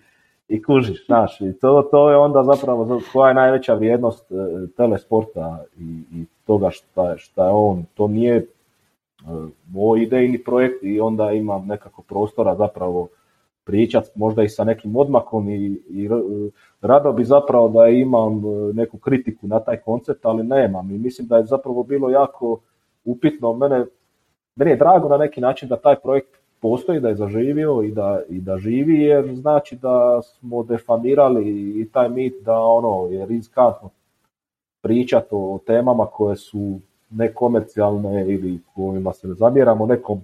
I 0.48 0.62
kužiš, 0.62 1.06
znaš, 1.06 1.40
i 1.40 1.52
to, 1.52 1.88
to 1.90 2.10
je 2.10 2.16
onda 2.16 2.42
zapravo 2.44 3.00
koja 3.12 3.28
je 3.28 3.34
najveća 3.34 3.74
vrijednost 3.74 4.30
e, 4.30 4.34
telesporta 4.76 5.64
i, 5.78 6.02
i 6.12 6.24
toga 6.46 6.70
šta, 6.70 7.16
šta 7.18 7.44
je 7.44 7.50
on, 7.50 7.84
to 7.94 8.08
nije 8.08 8.36
e, 8.36 8.44
moj 9.72 10.02
idejni 10.02 10.38
projekt 10.44 10.82
i 10.82 11.00
onda 11.00 11.32
imam 11.32 11.66
nekako 11.66 12.02
prostora 12.02 12.54
zapravo 12.54 13.08
pričat 13.68 14.04
možda 14.14 14.42
i 14.42 14.48
sa 14.48 14.64
nekim 14.64 14.96
odmakom 14.96 15.48
i, 15.48 15.82
i 15.88 16.08
rado 16.80 17.12
bi 17.12 17.24
zapravo 17.24 17.68
da 17.68 17.86
imam 17.88 18.38
e, 18.38 18.72
neku 18.72 18.98
kritiku 18.98 19.46
na 19.46 19.60
taj 19.60 19.76
koncept, 19.76 20.26
ali 20.26 20.42
nemam. 20.42 20.90
I 20.90 20.98
mislim 20.98 21.28
da 21.28 21.36
je 21.36 21.44
zapravo 21.46 21.82
bilo 21.82 22.10
jako 22.10 22.60
upitno, 23.04 23.52
mene, 23.52 23.84
meni 24.56 24.70
je 24.70 24.76
drago 24.76 25.08
na 25.08 25.16
neki 25.16 25.40
način 25.40 25.68
da 25.68 25.76
taj 25.76 25.96
projekt 25.96 26.38
postoji, 26.60 27.00
da 27.00 27.08
je 27.08 27.14
zaživio 27.14 27.82
i 27.82 27.90
da, 27.92 28.22
i 28.28 28.40
da 28.40 28.58
živi, 28.58 29.02
jer 29.02 29.34
znači 29.34 29.76
da 29.76 30.22
smo 30.22 30.62
defamirali 30.62 31.80
i 31.80 31.88
taj 31.92 32.08
mit 32.08 32.34
da 32.44 32.60
ono 32.60 33.08
je 33.10 33.26
riskantno 33.26 33.90
pričati 34.82 35.28
o 35.30 35.58
temama 35.66 36.06
koje 36.06 36.36
su 36.36 36.80
nekomercijalne 37.10 38.34
ili 38.34 38.60
kojima 38.74 39.12
se 39.12 39.28
ne 39.28 39.34
zamjeramo 39.34 39.86
nekom 39.86 40.20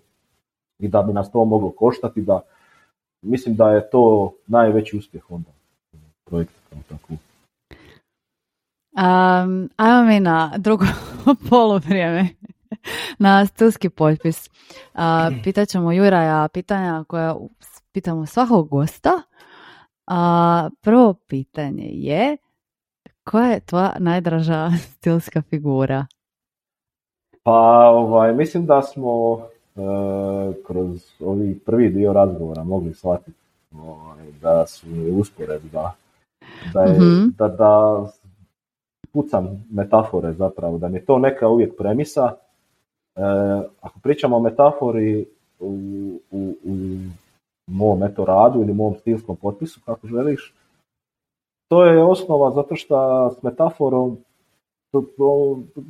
i 0.78 0.88
da 0.88 1.02
bi 1.02 1.12
nas 1.12 1.32
to 1.32 1.44
moglo 1.44 1.70
koštati, 1.70 2.22
da 2.22 2.40
mislim 3.24 3.56
da 3.56 3.70
je 3.70 3.90
to 3.90 4.32
najveći 4.46 4.96
uspjeh 4.96 5.30
onda 5.30 5.51
projekta 6.24 6.55
kao 6.70 6.78
tako. 6.88 7.12
Um, 8.96 9.70
ajmo 9.76 10.05
mi 10.09 10.20
na 10.20 10.52
drugo 10.59 10.84
poluvrijeme, 11.51 12.28
na 13.18 13.46
stilski 13.46 13.88
potpis. 13.88 14.51
Uh, 14.94 15.01
pitat 15.44 15.68
ćemo 15.68 15.92
Juraja 15.92 16.48
pitanja 16.48 17.05
koja 17.09 17.36
pitamo 17.92 18.26
svakog 18.26 18.68
gosta. 18.68 19.10
Uh, 20.06 20.72
prvo 20.80 21.14
pitanje 21.14 21.88
je 21.90 22.36
koja 23.24 23.46
je 23.46 23.60
tvoja 23.60 23.96
najdraža 23.98 24.70
stilska 24.92 25.42
figura? 25.42 26.06
Pa 27.42 27.90
ovaj, 27.90 28.34
mislim 28.34 28.66
da 28.66 28.82
smo 28.82 29.42
kroz 30.66 31.12
ovi 31.20 31.59
prvi 31.59 31.88
dio 31.88 32.12
razgovora 32.12 32.64
mogli 32.64 32.94
shvatiti 32.94 33.38
ovaj, 33.72 34.32
da 34.42 34.66
su 34.66 34.86
usporedba, 35.18 35.92
da, 36.72 36.82
je, 36.82 37.01
mm 37.01 37.34
da, 37.38 37.48
da 37.48 38.05
pucam 39.12 39.66
metafore 39.70 40.32
zapravo, 40.32 40.78
da 40.78 40.88
mi 40.88 40.96
je 40.96 41.05
to 41.05 41.18
neka 41.18 41.48
uvijek 41.48 41.76
premisa. 41.76 42.36
E, 43.16 43.20
ako 43.80 43.98
pričamo 44.02 44.36
o 44.36 44.40
metafori 44.40 45.26
u, 45.59 45.70
u, 46.30 46.56
u 46.64 46.74
mom 47.66 48.02
eto 48.02 48.24
radu 48.24 48.60
ili 48.60 48.74
mom 48.74 48.94
stilskom 49.01 49.36
potpisu, 49.36 49.80
kako 49.84 50.06
želiš, 50.06 50.55
to 51.68 51.84
je 51.84 52.05
osnova 52.05 52.51
zato 52.51 52.76
što 52.76 53.30
s 53.30 53.42
metaforom 53.42 54.18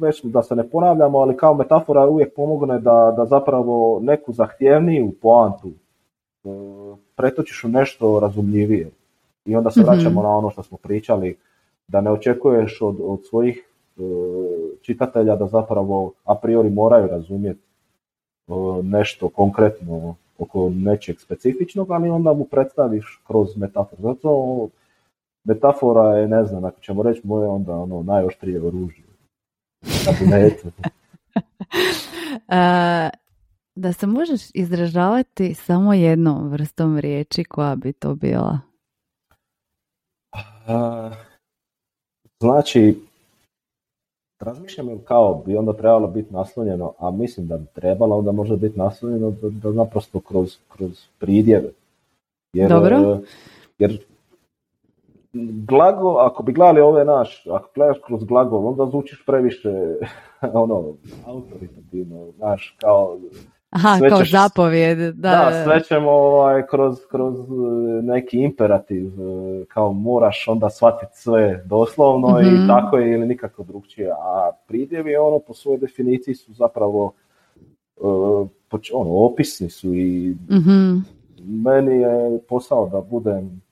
već 0.01 0.25
da 0.25 0.43
se 0.43 0.57
ne 0.57 0.69
ponavljamo, 0.69 1.19
ali 1.19 1.37
kao 1.37 1.55
metafora 1.55 2.07
uvijek 2.07 2.35
pomogne 2.35 2.79
da, 2.79 3.15
da 3.17 3.25
zapravo 3.25 4.01
neku 4.03 4.33
zahtjevniju 4.33 5.13
poantu 5.23 5.69
e, 5.69 6.49
pretočiš 7.17 7.65
u 7.65 7.69
nešto 7.69 8.21
razumljivije. 8.21 8.91
I 9.45 9.57
onda 9.57 9.71
se 9.71 9.81
mhm. 9.81 9.89
vraćamo 9.89 10.23
na 10.23 10.29
ono 10.29 10.51
što 10.51 10.63
smo 10.63 10.79
pričali, 10.79 11.37
da 11.89 12.01
ne 12.01 12.11
očekuješ 12.11 12.83
od, 12.83 12.97
od 13.03 13.27
svojih 13.27 13.69
e, 13.97 14.01
čitatelja 14.83 15.37
da 15.37 15.47
zapravo 15.47 16.13
a 16.25 16.35
priori 16.35 16.71
moraju 16.71 17.07
razumjeti 17.07 17.61
e, 18.49 18.53
nešto 18.83 19.29
konkretno 19.29 20.15
oko 20.39 20.71
nečeg 20.75 21.21
specifičnog, 21.21 21.91
ali 21.91 22.09
onda 22.09 22.33
mu 22.33 22.45
predstaviš 22.45 23.23
kroz 23.27 23.57
metaforu. 23.57 24.03
Zato 24.03 24.69
metafora 25.45 26.17
je, 26.17 26.29
ne 26.29 26.45
znam, 26.45 26.65
ako 26.65 26.81
ćemo 26.81 27.03
reći 27.03 27.21
moje 27.25 27.49
onda 27.49 27.77
ono 27.77 28.03
najoštrije 28.03 28.63
oružje. 28.63 29.05
da 33.77 33.93
se 33.93 34.07
možeš 34.07 34.41
izražavati 34.55 35.55
samo 35.55 35.95
jednom 35.95 36.49
vrstom 36.49 36.99
riječi, 36.99 37.45
koja 37.45 37.77
bi 37.77 37.93
to 37.93 38.15
bila? 38.15 38.59
znači, 42.41 43.01
razmišljam 44.41 44.99
kao 45.05 45.43
bi 45.47 45.57
onda 45.57 45.73
trebalo 45.73 46.07
biti 46.07 46.35
naslonjeno, 46.35 46.93
a 46.99 47.11
mislim 47.11 47.49
da 47.49 47.59
bi 47.59 47.67
trebalo 47.75 48.19
onda 48.19 48.33
može 48.33 48.57
biti 48.57 48.79
naslonjeno 48.79 49.31
da, 49.31 49.51
da 49.51 49.71
naprosto 49.71 50.21
kroz, 50.21 50.57
kroz 50.69 51.07
pridjeve. 51.19 51.71
Jer, 52.53 52.69
Dobro. 52.69 53.21
Jer 53.79 53.99
glagol, 55.67 56.21
ako 56.21 56.43
bi 56.43 56.53
gledali 56.53 56.81
ove 56.81 57.05
naš, 57.05 57.47
ako 57.51 57.69
gledaš 57.75 57.97
kroz 58.07 58.25
glagol, 58.25 58.69
onda 58.69 58.87
zvučiš 58.87 59.25
previše 59.27 59.71
ono, 60.65 60.85
autoritativno, 61.27 62.31
znaš, 62.37 62.77
kao... 62.81 63.19
Aha, 63.71 63.99
kao 64.09 64.19
ćeš, 64.19 64.31
zapovjed, 64.33 64.99
da. 64.99 65.31
Da, 65.31 65.65
sve 65.65 65.83
ćemo 65.83 66.11
ovaj, 66.11 66.67
kroz, 66.67 66.99
kroz 67.11 67.35
e, 67.39 68.03
neki 68.03 68.39
imperativ, 68.39 69.07
e, 69.07 69.65
kao 69.69 69.93
moraš 69.93 70.49
onda 70.49 70.71
shvatiti 70.71 71.13
sve 71.17 71.63
doslovno 71.67 72.41
i 72.41 72.45
mhm. 72.45 72.69
tako 72.69 72.99
je 72.99 73.15
ili 73.15 73.27
nikako 73.27 73.63
drugčije. 73.63 74.11
A 74.11 74.51
pridjevi 74.67 75.17
ono 75.17 75.39
po 75.39 75.55
svojoj 75.55 75.79
definiciji 75.79 76.35
su 76.35 76.53
zapravo 76.53 77.13
uh, 77.97 78.49
ono, 78.93 79.11
opisni 79.11 79.71
su 79.71 79.95
i 79.95 80.37
mm 80.51 81.25
meni 81.47 81.95
je 81.95 82.39
posao 82.49 82.89
da 82.89 83.01
budem 83.01 83.63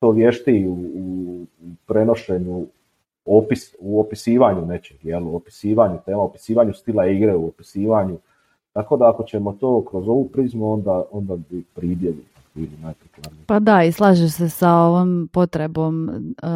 što 0.00 0.10
vještiji 0.10 0.68
u, 0.68 0.72
u 0.72 1.46
prenošenju 1.86 2.66
opis, 3.24 3.74
u 3.80 4.00
opisivanju 4.00 4.66
nečeg, 4.66 5.04
jel, 5.04 5.28
u 5.28 5.36
opisivanju 5.36 5.98
tema, 6.06 6.22
opisivanju 6.22 6.72
stila 6.72 7.06
igre, 7.06 7.36
u 7.36 7.46
opisivanju. 7.46 8.18
Tako 8.72 8.96
da 8.96 9.10
ako 9.10 9.22
ćemo 9.22 9.52
to 9.52 9.84
kroz 9.84 10.08
ovu 10.08 10.28
prizmu, 10.28 10.72
onda, 10.72 11.02
onda 11.10 11.36
bi 11.36 11.64
pridjeli 11.74 12.24
bili 12.54 12.70
najprikladniji. 12.82 13.44
Pa 13.46 13.58
da, 13.58 13.84
i 13.84 13.92
slažeš 13.92 14.32
se 14.32 14.48
sa 14.48 14.74
ovom 14.74 15.28
potrebom 15.32 16.08
uh, 16.08 16.48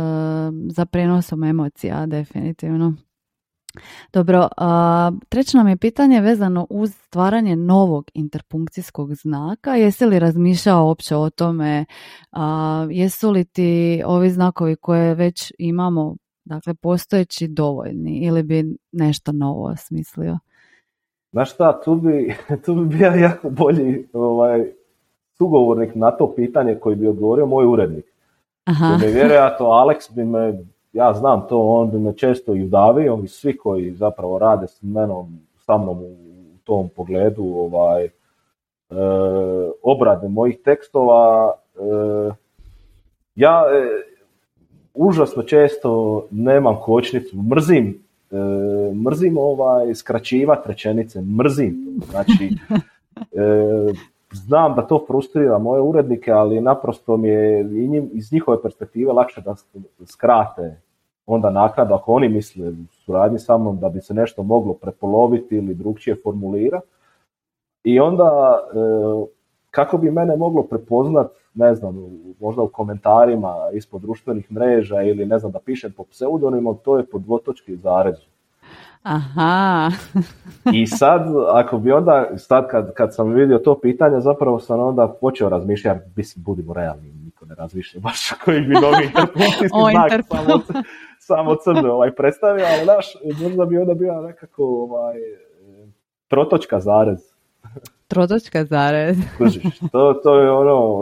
za 0.73 0.87
prenosom 0.87 1.45
emocija, 1.45 2.07
definitivno. 2.07 2.95
Dobro, 4.13 4.49
treće 5.29 5.57
nam 5.57 5.69
je 5.69 5.77
pitanje 5.77 6.21
vezano 6.21 6.67
uz 6.71 6.95
stvaranje 6.95 7.57
novog 7.57 8.11
interpunkcijskog 8.15 9.15
znaka. 9.15 9.75
Jesi 9.75 10.07
li 10.07 10.19
razmišljao 10.19 10.87
uopće 10.87 11.17
o 11.17 11.31
tome, 11.31 11.85
jesu 12.91 13.31
li 13.31 13.45
ti 13.45 14.03
ovi 14.07 14.31
znakovi 14.31 14.77
koje 14.77 15.15
već 15.15 15.53
imamo, 15.59 16.17
dakle 16.45 16.75
postojeći 16.75 17.49
dovoljni 17.49 18.19
ili 18.19 18.43
bi 18.43 18.77
nešto 18.93 19.33
novo 19.33 19.67
osmislio? 19.67 20.39
Znaš 21.33 21.55
šta, 21.55 21.81
tu 21.85 21.95
bi, 21.95 22.35
tu 22.65 22.75
bi 22.75 22.97
bio 22.97 23.11
jako 23.11 23.51
bolji 23.51 24.09
ovaj, 24.13 24.65
sugovornik 25.39 25.95
na 25.95 26.11
to 26.11 26.35
pitanje 26.37 26.75
koji 26.75 26.97
bi 26.97 27.07
odgovorio 27.07 27.47
moj 27.47 27.67
urednik. 27.67 28.05
Aha. 28.65 28.99
Mi 29.01 29.13
vjerojatno 29.13 29.67
Alex 29.67 30.15
bi 30.15 30.25
me 30.25 30.65
ja 30.95 31.15
znam 31.15 31.47
to, 31.49 31.61
on 31.61 31.91
bi 31.91 31.99
me 31.99 32.17
često 32.17 32.55
i 32.55 32.65
udavio 32.65 33.21
i 33.25 33.29
svi 33.29 33.57
koji 33.57 33.93
zapravo 33.93 34.39
rade 34.39 34.67
s 34.67 34.83
menom, 34.83 35.39
sa 35.57 35.79
mnom 35.79 35.99
u 35.99 36.15
tom 36.65 36.89
pogledu 36.97 37.45
ovaj, 37.45 38.05
e, 38.05 38.11
obrade 39.83 40.29
mojih 40.29 40.59
tekstova. 40.65 41.53
E, 41.75 42.31
ja 43.35 43.65
e, 43.73 44.03
užasno 44.95 45.43
često 45.43 46.25
nemam 46.31 46.81
kočnicu, 46.81 47.37
mrzim 47.37 48.05
e, 48.31 48.37
mrzim 48.95 49.39
ovaj 49.39 49.95
skraćivati 49.95 50.69
rečenice, 50.69 51.21
mrzim 51.21 52.01
Znači, 52.11 52.51
znam 54.47 54.75
da 54.75 54.83
to 54.83 55.05
frustrira 55.07 55.59
moje 55.59 55.81
urednike, 55.81 56.33
ali 56.33 56.61
naprosto 56.61 57.17
mi 57.17 57.29
je 57.29 57.67
iz 58.13 58.33
njihove 58.33 58.63
perspektive 58.63 59.13
lakše 59.13 59.41
da 59.41 59.55
skrate 60.07 60.84
onda 61.27 61.51
naknadu 61.51 61.95
ako 61.95 62.13
oni 62.13 62.29
misle 62.29 62.69
u 62.69 62.75
suradnji 62.91 63.39
sa 63.39 63.59
mnom 63.59 63.79
da 63.79 63.89
bi 63.89 64.01
se 64.01 64.15
nešto 64.15 64.43
moglo 64.43 64.75
prepoloviti 64.75 65.57
ili 65.57 65.75
drugčije 65.75 66.17
formulira. 66.23 66.81
I 67.85 68.01
onda 68.01 68.59
e, 68.73 68.77
kako 69.71 69.99
bi 69.99 70.11
mene 70.11 70.37
moglo 70.37 70.63
prepoznat, 70.63 71.31
ne 71.55 71.75
znam, 71.75 71.95
možda 72.41 72.63
u 72.63 72.69
komentarima 72.69 73.55
ispod 73.73 74.01
društvenih 74.01 74.53
mreža 74.53 75.03
ili 75.03 75.27
ne 75.27 75.39
znam 75.39 75.53
da 75.53 75.59
pišem 75.59 75.93
po 75.93 76.05
pseudonimom, 76.05 76.79
to 76.85 76.97
je 76.97 77.07
po 77.07 77.19
dvotočki 77.19 77.77
zarezu. 77.77 78.27
Aha. 79.05 79.91
I 80.73 80.87
sad, 80.87 81.23
ako 81.53 81.79
bi 81.79 81.93
onda, 81.93 82.29
sad 82.37 82.69
kad, 82.71 82.95
kad 82.95 83.15
sam 83.15 83.33
vidio 83.33 83.59
to 83.59 83.81
pitanje, 83.81 84.21
zapravo 84.21 84.61
sam 84.61 84.81
onda 84.81 85.17
počeo 85.21 85.49
razmišljati, 85.49 86.01
mislim, 86.17 86.45
budimo 86.45 86.73
realni, 86.73 87.13
niko 87.25 87.45
ne 87.47 87.55
razmišlja 87.55 88.01
baš 88.01 88.31
koji 88.45 88.61
bi 88.61 88.75
novi 88.75 89.09
znak 89.93 90.13
samo, 90.29 90.61
samo 91.27 91.57
crno 91.57 91.93
ovaj, 91.93 92.11
predstavio, 92.11 92.67
ali 92.77 92.87
naš, 92.87 93.07
možda 93.43 93.65
bi 93.65 93.79
onda 93.79 93.95
bila 93.95 94.23
nekako 94.23 94.65
ovaj, 94.65 95.15
trotočka 96.29 96.81
zarez. 96.81 97.19
Trotočka 98.09 98.65
zarez. 98.65 99.17
to, 99.93 100.21
to 100.23 100.39
je 100.41 100.51
ono, 100.51 101.01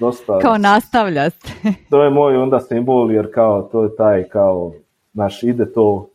dosta... 0.00 0.38
Kao 0.38 0.58
nastavlja 0.58 1.30
se. 1.30 1.48
To 1.90 2.02
je 2.02 2.10
moj 2.10 2.36
onda 2.36 2.60
simbol, 2.60 3.12
jer 3.12 3.34
kao, 3.34 3.62
to 3.62 3.82
je 3.82 3.96
taj, 3.96 4.28
kao, 4.28 4.72
naš, 5.12 5.42
ide 5.42 5.72
to, 5.72 6.08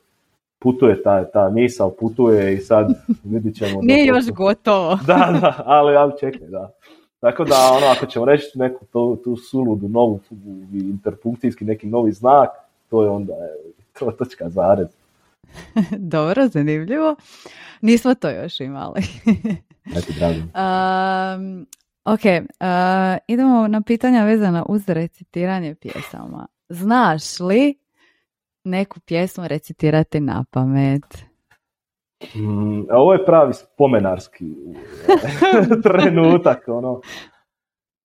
putuje 0.60 1.03
ta, 1.03 1.26
ta 1.31 1.49
misao, 1.49 1.90
putuje 1.90 2.53
i 2.53 2.57
sad 2.57 2.88
vidit 3.23 3.56
ćemo... 3.56 3.81
Nije 3.90 4.06
još 4.06 4.26
gotovo. 4.30 4.99
da, 5.07 5.38
da, 5.41 5.64
ali, 5.65 5.95
ali 5.95 6.14
čekaj, 6.19 6.48
da. 6.48 6.72
Tako 7.19 7.44
da, 7.44 7.56
ono, 7.77 7.85
ako 7.85 8.06
ćemo 8.06 8.26
reći 8.26 8.45
neku 8.56 8.85
to, 8.85 9.18
tu 9.23 9.35
suludu, 9.35 9.88
novu, 9.90 10.19
interpunkcijski 10.73 11.65
neki 11.65 11.88
novi 11.88 12.11
znak, 12.11 12.49
to 12.89 13.03
je 13.03 13.10
onda 13.10 13.34
to 13.99 14.11
točka 14.11 14.49
zarez. 14.49 14.88
Dobro, 16.14 16.47
zanimljivo. 16.47 17.15
Nismo 17.81 18.15
to 18.15 18.30
još 18.30 18.60
imali. 18.60 19.01
Um, 20.35 21.68
ok, 22.14 22.22
uh, 22.26 23.18
idemo 23.27 23.68
na 23.68 23.81
pitanja 23.81 24.23
vezana 24.23 24.65
uz 24.69 24.89
recitiranje 24.89 25.76
pjesama. 25.76 26.47
Znaš 26.69 27.39
li 27.39 27.76
neku 28.64 28.99
pjesmu 28.99 29.47
recitirati 29.47 30.19
na 30.19 30.45
pamet? 30.51 31.26
Mm, 32.35 32.81
ovo 32.91 33.14
je 33.14 33.26
pravi 33.26 33.53
spomenarski 33.53 34.45
trenutak. 35.84 36.68
Ono. 36.68 37.01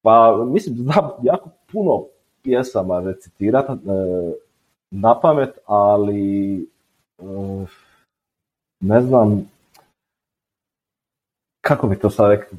Pa 0.03 0.45
mislim, 0.47 0.77
znam 0.77 1.11
jako 1.23 1.51
puno 1.73 2.05
pjesama 2.43 3.01
recitirati 3.01 3.73
e, 3.73 3.77
na 4.91 5.21
pamet, 5.21 5.59
ali 5.67 6.57
e, 7.19 7.25
ne 8.81 9.01
znam 9.01 9.51
kako 11.61 11.87
bi 11.87 11.99
to 11.99 12.11
sad 12.11 12.31
rekao. 12.31 12.59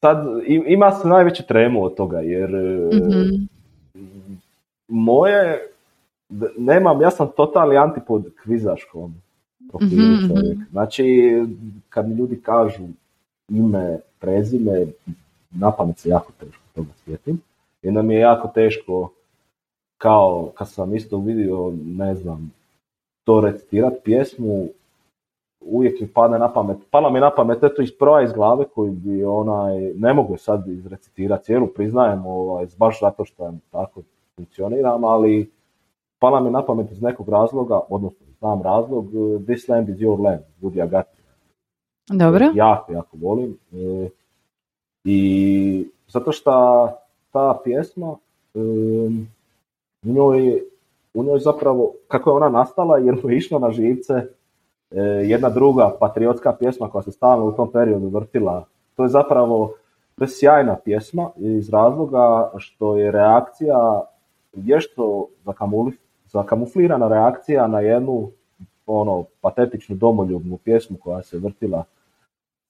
Sad 0.00 0.26
ima 0.46 0.92
se 0.92 1.08
najveću 1.08 1.42
tremu 1.48 1.84
od 1.84 1.94
toga, 1.94 2.18
jer 2.18 2.50
mm 2.50 3.48
moje, 4.92 5.68
nemam, 6.58 7.00
ja 7.00 7.10
sam 7.10 7.28
totalni 7.36 7.76
antipod 7.76 8.24
kvizaškom 8.42 9.14
profilu 9.70 10.02
mm 10.02 10.28
čovjek. 10.28 10.58
Znači, 10.70 11.32
kad 11.88 12.08
mi 12.08 12.14
ljudi 12.14 12.40
kažu 12.42 12.84
ime, 13.48 13.98
prezime, 14.18 14.86
na 15.50 15.70
pamet 15.70 15.98
se 15.98 16.08
jako 16.08 16.32
teško 16.40 16.62
toga 16.74 16.88
sjetim. 17.04 17.40
I 17.82 17.88
onda 17.88 18.02
mi 18.02 18.14
je 18.14 18.20
jako 18.20 18.48
teško, 18.48 19.12
kao 20.02 20.50
kad 20.54 20.68
sam 20.68 20.94
isto 20.94 21.18
vidio, 21.18 21.72
ne 21.84 22.14
znam, 22.14 22.52
to 23.24 23.40
recitirati 23.40 23.96
pjesmu, 24.04 24.68
uvijek 25.60 26.00
mi 26.00 26.08
pada 26.08 26.38
na 26.38 26.52
pamet, 26.52 26.76
pala 26.90 27.10
mi 27.10 27.20
na 27.20 27.30
pamet 27.30 27.62
eto 27.62 27.82
iz 27.82 27.90
prva 27.98 28.22
iz 28.22 28.32
glave 28.32 28.64
koji 28.74 28.90
bi 28.90 29.24
onaj, 29.24 29.92
ne 29.94 30.14
mogu 30.14 30.36
sad 30.36 30.68
izrecitirati 30.68 31.44
cijelu, 31.44 31.66
priznajem, 31.66 32.26
ovaj, 32.26 32.66
baš 32.78 33.00
zato 33.00 33.24
što 33.24 33.52
tako 33.70 34.02
funkcioniram, 34.36 35.04
ali 35.04 35.50
pala 36.18 36.40
mi 36.40 36.50
na 36.50 36.66
pamet 36.66 36.90
iz 36.90 37.02
nekog 37.02 37.28
razloga, 37.28 37.80
odnosno 37.88 38.26
znam 38.38 38.62
razlog, 38.62 39.06
This 39.46 39.68
Land 39.68 39.88
is 39.88 39.96
Your 39.96 40.24
Land, 40.24 40.42
Woody 40.62 40.82
Agati. 40.82 41.20
Dobro. 42.08 42.46
Jako, 42.54 42.92
jako 42.92 43.16
volim. 43.16 43.58
E, 43.72 44.08
I 45.04 45.88
zato 46.08 46.32
što 46.32 46.50
ta 47.30 47.60
pjesma, 47.64 48.16
e, 48.54 48.58
njoj, 50.02 50.62
u 51.14 51.24
njoj 51.24 51.38
zapravo, 51.38 51.92
kako 52.08 52.30
je 52.30 52.34
ona 52.34 52.48
nastala, 52.48 52.98
jer 52.98 53.14
mu 53.22 53.30
je 53.30 53.36
išla 53.36 53.58
na 53.58 53.70
živce 53.70 54.14
e, 54.14 55.00
jedna 55.02 55.48
druga 55.48 55.96
patriotska 56.00 56.52
pjesma 56.52 56.90
koja 56.90 57.02
se 57.02 57.12
stalno 57.12 57.46
u 57.46 57.52
tom 57.52 57.72
periodu 57.72 58.08
vrtila. 58.08 58.64
To 58.96 59.02
je 59.02 59.08
zapravo 59.08 59.74
to 60.20 60.24
je 60.24 60.28
sjajna 60.28 60.76
pjesma 60.84 61.30
iz 61.36 61.70
razloga 61.70 62.50
što 62.56 62.96
je 62.96 63.10
reakcija 63.10 64.02
vješto 64.52 65.28
zakamuflirana 66.24 67.08
reakcija 67.08 67.66
na 67.66 67.80
jednu 67.80 68.30
ono 68.86 69.24
patetičnu 69.40 69.96
domoljubnu 69.96 70.56
pjesmu 70.56 70.96
koja 71.00 71.22
se 71.22 71.38
vrtila 71.38 71.84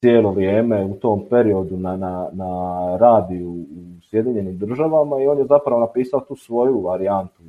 cijelo 0.01 0.33
vrijeme 0.33 0.85
u 0.85 0.95
tom 0.95 1.25
periodu 1.31 1.77
na, 1.77 1.97
na, 1.97 2.29
na 2.33 2.97
radiju 2.97 3.51
u 3.51 4.00
Sjedinjenim 4.11 4.59
državama 4.59 5.23
i 5.23 5.27
on 5.27 5.39
je 5.39 5.45
zapravo 5.45 5.81
napisao 5.81 6.21
tu 6.21 6.37
svoju 6.37 6.81
varijantu 6.81 7.43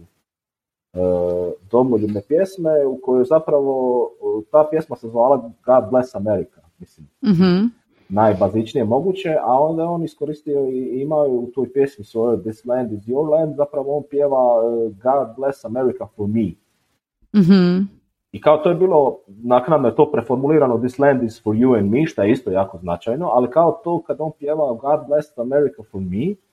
e, 0.93 0.97
domoljubne 1.71 2.21
pjesme 2.27 2.85
u 2.85 2.99
kojoj 3.03 3.25
zapravo 3.25 4.09
ta 4.51 4.67
pjesma 4.71 4.95
se 4.95 5.07
zvala 5.07 5.37
God 5.37 5.89
Bless 5.91 6.15
America, 6.15 6.61
mislim. 6.79 7.07
mm 7.21 7.81
Najbazičnije 8.09 8.85
moguće, 8.85 9.35
a 9.41 9.59
onda 9.59 9.85
on 9.85 10.03
iskoristio 10.03 10.69
i 10.69 11.01
imao 11.01 11.27
u 11.27 11.51
toj 11.55 11.73
pjesmi 11.73 12.05
svojoj 12.05 12.41
This 12.41 12.65
Land 12.65 12.91
is 12.91 12.99
Your 13.07 13.29
Land, 13.29 13.55
zapravo 13.55 13.97
on 13.97 14.03
pjeva 14.09 14.37
e, 14.37 14.89
God 15.03 15.35
Bless 15.37 15.65
America 15.65 16.07
for 16.15 16.27
me. 16.27 16.51
mm 17.33 18.01
i 18.31 18.41
kao 18.41 18.57
to 18.57 18.69
je 18.69 18.75
bilo, 18.75 19.17
naknadno 19.27 19.87
je 19.87 19.95
to 19.95 20.11
preformulirano 20.11 20.77
This 20.77 20.99
land 20.99 21.23
is 21.23 21.43
for 21.43 21.55
you 21.55 21.79
and 21.79 21.91
me, 21.91 22.05
što 22.05 22.23
je 22.23 22.31
isto 22.31 22.51
jako 22.51 22.77
značajno, 22.77 23.29
ali 23.33 23.49
kao 23.49 23.81
to 23.83 24.01
kad 24.01 24.17
on 24.19 24.31
pjeva 24.39 24.73
God 24.73 25.07
bless 25.07 25.37
America 25.37 25.83
for 25.91 26.01
me, 26.01 26.31
uh, 26.31 26.50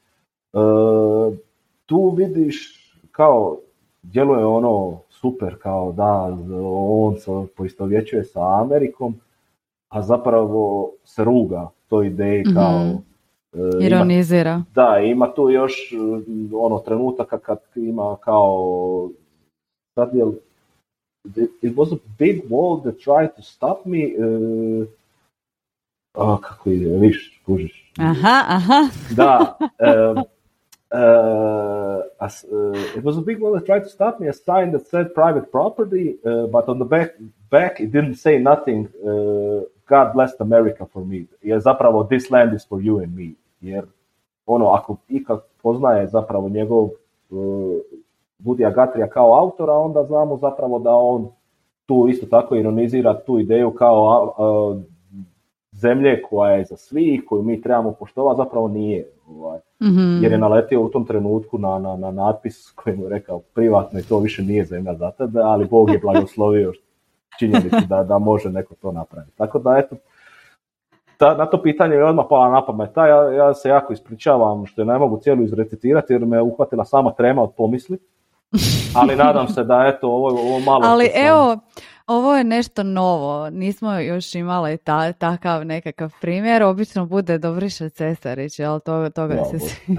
tu 1.86 2.14
vidiš 2.16 2.78
kao 3.12 3.58
djeluje 4.02 4.46
ono 4.46 4.98
super 5.08 5.58
kao 5.58 5.92
da 5.92 6.36
on 6.72 7.16
se 7.16 7.30
poistovjećuje 7.56 8.24
sa 8.24 8.60
Amerikom, 8.60 9.14
a 9.88 10.02
zapravo 10.02 10.92
se 11.04 11.24
ruga 11.24 11.70
toj 11.88 12.06
ideji 12.06 12.42
mhm. 12.46 12.54
kao 12.54 12.78
mm-hmm. 12.78 13.08
Ironizira. 13.80 14.62
da, 14.74 14.98
ima 14.98 15.34
tu 15.34 15.50
još 15.50 15.72
ono 16.52 16.78
trenutaka 16.78 17.38
kad 17.38 17.58
ima 17.74 18.16
kao 18.16 19.10
sad 19.94 20.14
je 20.14 20.24
it 21.62 21.74
was 21.76 21.92
a 21.92 21.98
big 22.18 22.48
wall 22.48 22.82
that 22.82 23.00
tried 23.00 23.36
to 23.36 23.42
stop 23.42 23.86
me. 23.86 24.14
Uh, 24.18 24.86
oh, 26.14 26.40
kako 26.40 26.70
ide, 26.70 26.98
viš, 26.98 27.40
kužiš. 27.46 27.92
Aha, 27.98 28.44
aha. 28.48 28.88
da, 29.16 29.58
um, 30.16 30.22
uh, 30.90 32.02
as, 32.20 32.44
uh, 32.44 32.72
it 32.96 33.04
was 33.04 33.18
a 33.18 33.20
big 33.20 33.38
wall 33.40 33.52
that 33.52 33.66
tried 33.66 33.84
to 33.84 33.90
stop 33.90 34.20
me, 34.20 34.28
a 34.28 34.32
sign 34.32 34.72
that 34.72 34.86
said 34.86 35.14
private 35.14 35.50
property, 35.52 36.16
uh, 36.24 36.46
but 36.46 36.68
on 36.68 36.78
the 36.78 36.84
back, 36.84 37.10
back 37.50 37.80
it 37.80 37.92
didn't 37.92 38.16
say 38.16 38.38
nothing. 38.38 38.88
God 39.88 40.12
blessed 40.12 40.40
America 40.40 40.86
for 40.92 41.04
me. 41.04 41.26
Je 41.42 41.60
zapravo 41.60 42.04
this 42.04 42.30
land 42.30 42.54
is 42.54 42.66
for 42.68 42.80
you 42.80 43.02
and 43.02 43.14
me. 43.14 43.34
Jer 43.60 43.84
ono, 44.46 44.66
ako 44.66 44.96
ikak 45.08 45.40
poznaje 45.62 46.06
zapravo 46.06 46.48
njegov 46.48 46.88
Budija 48.38 48.74
kao 49.10 49.40
autora, 49.40 49.72
onda 49.72 50.04
znamo 50.04 50.36
zapravo 50.36 50.78
da 50.78 50.90
on 50.90 51.28
tu 51.86 52.06
isto 52.08 52.26
tako 52.26 52.56
ironizira 52.56 53.20
tu 53.20 53.38
ideju 53.38 53.70
kao 53.70 54.34
zemlje 55.72 56.22
koja 56.22 56.52
je 56.52 56.64
za 56.64 56.76
svih, 56.76 57.22
koju 57.28 57.42
mi 57.42 57.62
trebamo 57.62 57.92
poštovati, 57.92 58.36
zapravo 58.36 58.68
nije. 58.68 59.08
Ovaj. 59.28 59.58
Mhm. 59.82 60.22
Jer 60.22 60.32
je 60.32 60.38
naletio 60.38 60.82
u 60.82 60.88
tom 60.88 61.06
trenutku 61.06 61.58
na, 61.58 61.78
na, 61.78 61.96
na 61.96 62.10
natpis 62.10 62.70
koji 62.74 62.96
mu 62.96 63.02
je 63.04 63.10
rekao 63.10 63.38
privatno 63.38 64.00
i 64.00 64.02
to 64.02 64.18
više 64.18 64.42
nije 64.42 64.64
zemlja 64.64 64.94
za 64.94 65.10
tebe, 65.10 65.40
ali 65.40 65.66
Bog 65.66 65.90
je 65.90 65.98
blagoslovio 65.98 66.72
činjenicu 67.38 67.76
da, 67.88 68.04
da 68.04 68.18
može 68.18 68.50
neko 68.50 68.74
to 68.74 68.92
napraviti. 68.92 69.36
Tako 69.36 69.58
da 69.58 69.78
eto, 69.78 69.96
ta, 71.18 71.34
na 71.34 71.46
to 71.46 71.62
pitanje 71.62 71.94
je 71.94 72.04
odmah 72.04 72.26
pala 72.28 72.48
na 72.48 72.66
pamet. 72.66 72.90
Ja, 72.96 73.32
ja 73.32 73.54
se 73.54 73.68
jako 73.68 73.92
ispričavam 73.92 74.66
što 74.66 74.82
je 74.82 74.86
ne 74.86 74.98
mogu 74.98 75.18
cijelu 75.18 75.42
izrecitirati 75.42 76.12
jer 76.12 76.26
me 76.26 76.42
uhvatila 76.42 76.84
sama 76.84 77.12
trema 77.12 77.42
od 77.42 77.52
pomisli 77.56 77.98
ali 78.94 79.16
nadam 79.16 79.48
se 79.48 79.64
da 79.64 79.92
eto 79.94 80.08
ovo, 80.08 80.28
ovo 80.28 80.60
malo... 80.60 80.80
Ali 80.84 81.10
evo, 81.14 81.58
ovo 82.08 82.36
je 82.36 82.44
nešto 82.44 82.82
novo, 82.82 83.50
nismo 83.50 83.92
još 83.92 84.34
imali 84.34 84.76
ta, 84.76 85.12
takav 85.12 85.66
nekakav 85.66 86.12
primjer, 86.20 86.62
obično 86.62 87.06
bude 87.06 87.38
Dobriša 87.38 87.88
Cesarić, 87.88 88.58
jel 88.58 88.80
to, 88.80 89.10
toga 89.10 89.34
ja, 89.34 89.44
se 89.44 89.58
svi 89.68 89.96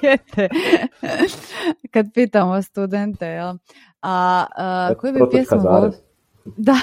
sjete 0.00 0.48
kad 1.90 2.06
pitamo 2.14 2.62
studente, 2.62 3.26
jel? 3.26 3.54
A, 4.02 4.46
a 4.56 4.94
koju 4.98 5.12
bi 5.12 5.20
pjesmu 5.30 5.60
Da, 6.56 6.76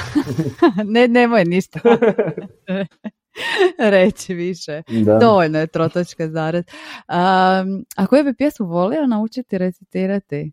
ne, 0.94 1.08
nemoj 1.08 1.46
ništa 1.46 1.80
reći 3.96 4.34
više. 4.34 4.82
Da. 5.06 5.18
Dovoljno 5.18 5.60
je 5.60 5.68
trotočka 5.68 6.28
zarez. 6.28 6.66
A, 7.08 7.64
a 7.98 8.08
koju 8.08 8.24
bi 8.24 8.34
pjesmu 8.34 8.66
volio 8.66 9.08
naučiti 9.08 9.58
recitirati? 9.58 10.52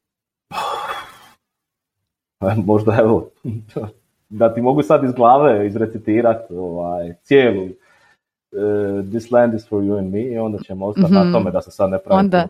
Možda 2.67 2.97
evo, 3.01 3.31
da 4.29 4.55
ti 4.55 4.61
mogu 4.61 4.83
sad 4.83 5.05
iz 5.05 5.13
glave 5.13 5.67
izrecitirati 5.67 6.55
ovaj, 6.55 7.15
cijelu 7.23 7.63
uh, 7.63 9.09
This 9.11 9.31
land 9.31 9.55
is 9.55 9.69
for 9.69 9.83
you 9.83 9.99
and 9.99 10.13
me 10.13 10.21
i 10.21 10.39
onda 10.39 10.59
ćemo 10.59 10.87
ostati 10.87 11.13
na 11.13 11.23
mhm. 11.23 11.33
tome 11.33 11.51
da 11.51 11.63
se 11.63 11.71
sad 11.71 11.91
ne 11.91 11.99
pravi 11.99 12.21
onda, 12.21 12.47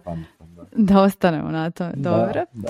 da 0.73 1.03
ostanemo 1.03 1.51
na 1.51 1.71
tome, 1.71 1.93
dobro. 1.97 2.45
Da, 2.53 2.69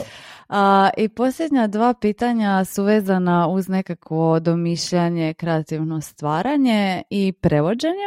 A, 0.48 0.90
I 0.96 1.08
posljednja 1.08 1.66
dva 1.66 1.94
pitanja 1.94 2.64
su 2.64 2.84
vezana 2.84 3.48
uz 3.48 3.68
nekakvo 3.68 4.40
domišljanje, 4.40 5.34
kreativno 5.34 6.00
stvaranje 6.00 7.02
i 7.10 7.32
prevođenje. 7.32 8.06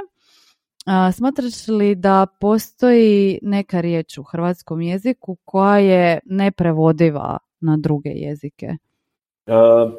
smatraš 1.14 1.68
li 1.68 1.96
da 1.96 2.28
postoji 2.40 3.40
neka 3.42 3.82
riječ 3.82 4.18
u 4.18 4.24
hrvatskom 4.24 4.82
jeziku 4.82 5.38
koja 5.46 5.78
je 5.78 6.20
neprevodiva 6.26 7.38
na 7.60 7.78
druge 7.78 8.10
jezike? 8.10 8.76
E, 9.50 9.90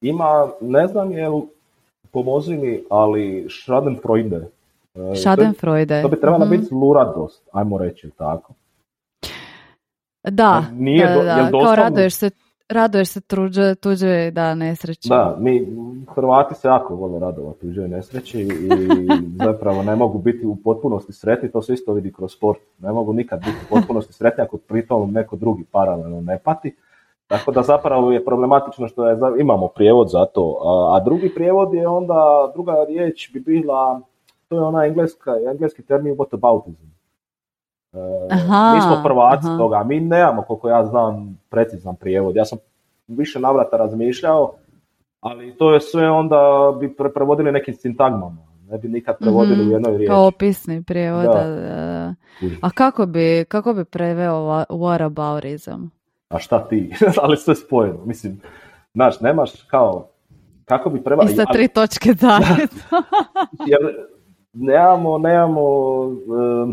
ima, 0.00 0.48
ne 0.60 0.86
znam 0.86 1.12
je 1.12 1.30
pomozi 2.10 2.56
mi, 2.56 2.84
ali 2.90 3.46
Schadenfreude. 3.50 4.48
E, 4.94 5.16
Schadenfreude. 5.16 6.02
To 6.02 6.08
bi 6.08 6.20
trebala 6.20 6.44
mm 6.44 6.50
biti 6.50 6.64
zluradost, 6.64 7.48
ajmo 7.52 7.78
reći 7.78 8.10
tako. 8.10 8.54
Da, 10.30 10.64
Nije 10.72 11.06
da, 11.06 11.22
da, 11.22 11.50
kao 11.50 11.74
raduješ 11.74 12.14
se 12.14 12.30
Raduješ 12.68 13.08
se 13.08 13.20
tuđe, 13.20 13.74
tuđe 13.74 14.30
da 14.30 14.54
nesreći. 14.54 15.08
Da, 15.08 15.36
mi 15.40 15.66
Hrvati 16.14 16.54
se 16.54 16.68
jako 16.68 16.94
vole 16.94 17.20
radovati 17.20 17.60
tuđe 17.60 17.88
nesreći 17.88 18.40
i 18.40 18.48
zapravo 19.44 19.82
ne 19.82 19.96
mogu 19.96 20.18
biti 20.18 20.46
u 20.46 20.56
potpunosti 20.56 21.12
sretni, 21.12 21.50
to 21.50 21.62
se 21.62 21.74
isto 21.74 21.92
vidi 21.92 22.12
kroz 22.12 22.32
sport. 22.32 22.58
Ne 22.78 22.92
mogu 22.92 23.12
nikad 23.12 23.38
biti 23.38 23.56
u 23.66 23.74
potpunosti 23.74 24.12
sretni 24.12 24.44
ako 24.44 24.56
pritom 24.56 25.12
neko 25.12 25.36
drugi 25.36 25.64
paralelno 25.70 26.20
ne 26.20 26.38
pati. 26.38 26.76
Tako 27.26 27.52
da 27.52 27.62
zapravo 27.62 28.12
je 28.12 28.24
problematično 28.24 28.88
što 28.88 29.08
je, 29.08 29.18
imamo 29.40 29.68
prijevod 29.68 30.08
za 30.10 30.24
to, 30.24 30.58
a, 30.64 30.96
a 30.96 31.04
drugi 31.04 31.34
prijevod 31.34 31.74
je 31.74 31.88
onda, 31.88 32.50
druga 32.54 32.84
riječ 32.88 33.32
bi 33.32 33.40
bila, 33.40 34.00
to 34.48 34.56
je 34.56 34.62
ona 34.62 34.84
engleska, 34.84 35.30
engleski 35.52 35.82
termin 35.82 36.16
whataboutism. 36.16 36.86
Aha, 38.30 38.74
mi 38.74 38.80
smo 38.80 39.00
prvaci 39.04 39.46
toga, 39.58 39.82
mi 39.84 40.00
nemamo 40.00 40.42
koliko 40.42 40.68
ja 40.68 40.84
znam 40.84 41.38
precizan 41.50 41.96
prijevod. 41.96 42.36
Ja 42.36 42.44
sam 42.44 42.58
više 43.08 43.40
navrata 43.40 43.76
razmišljao, 43.76 44.52
ali 45.20 45.56
to 45.56 45.74
je 45.74 45.80
sve 45.80 46.10
onda 46.10 46.72
bi 46.80 46.88
pre- 46.98 47.12
prevodili 47.14 47.52
nekim 47.52 47.74
sintagmama. 47.74 48.46
Ne 48.70 48.78
bi 48.78 48.88
nikad 48.88 49.18
prevodili 49.18 49.64
mm 49.64 49.68
u 49.68 49.72
jednoj 49.72 49.96
riječi. 49.96 50.10
Kao 50.10 50.26
opisni 50.26 50.82
prijevod. 50.82 51.24
Da. 51.24 52.14
A 52.62 52.70
kako 52.70 53.06
bi, 53.06 53.44
kako 53.48 53.74
bi 53.74 53.84
preveo 53.84 54.64
whataboutism? 54.68 55.95
A 56.28 56.38
šta 56.38 56.68
ti? 56.68 56.92
ali 57.22 57.36
sve 57.36 57.54
spojeno. 57.54 57.98
Mislim, 58.04 58.40
znaš, 58.94 59.20
nemaš 59.20 59.62
kao 59.62 60.08
kako 60.64 60.90
bi 60.90 61.02
preveo... 61.02 61.24
I 61.24 61.28
sa 61.28 61.44
tri 61.52 61.68
točke 61.68 62.12
zajedno. 62.12 62.82
jer 63.72 64.06
nemamo, 64.52 65.18
nemamo, 65.18 65.62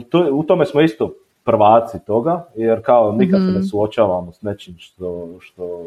to, 0.09 0.27
u 0.31 0.43
tome 0.43 0.65
smo 0.65 0.81
isto 0.81 1.13
prvaci 1.43 1.97
toga, 2.05 2.45
jer 2.55 2.81
kao 2.81 3.11
nikad 3.11 3.39
se 3.39 3.45
ne 3.45 3.51
mhm. 3.51 3.63
suočavamo 3.63 4.31
s 4.31 4.41
nečim 4.41 4.75
što, 4.77 5.27
što 5.39 5.83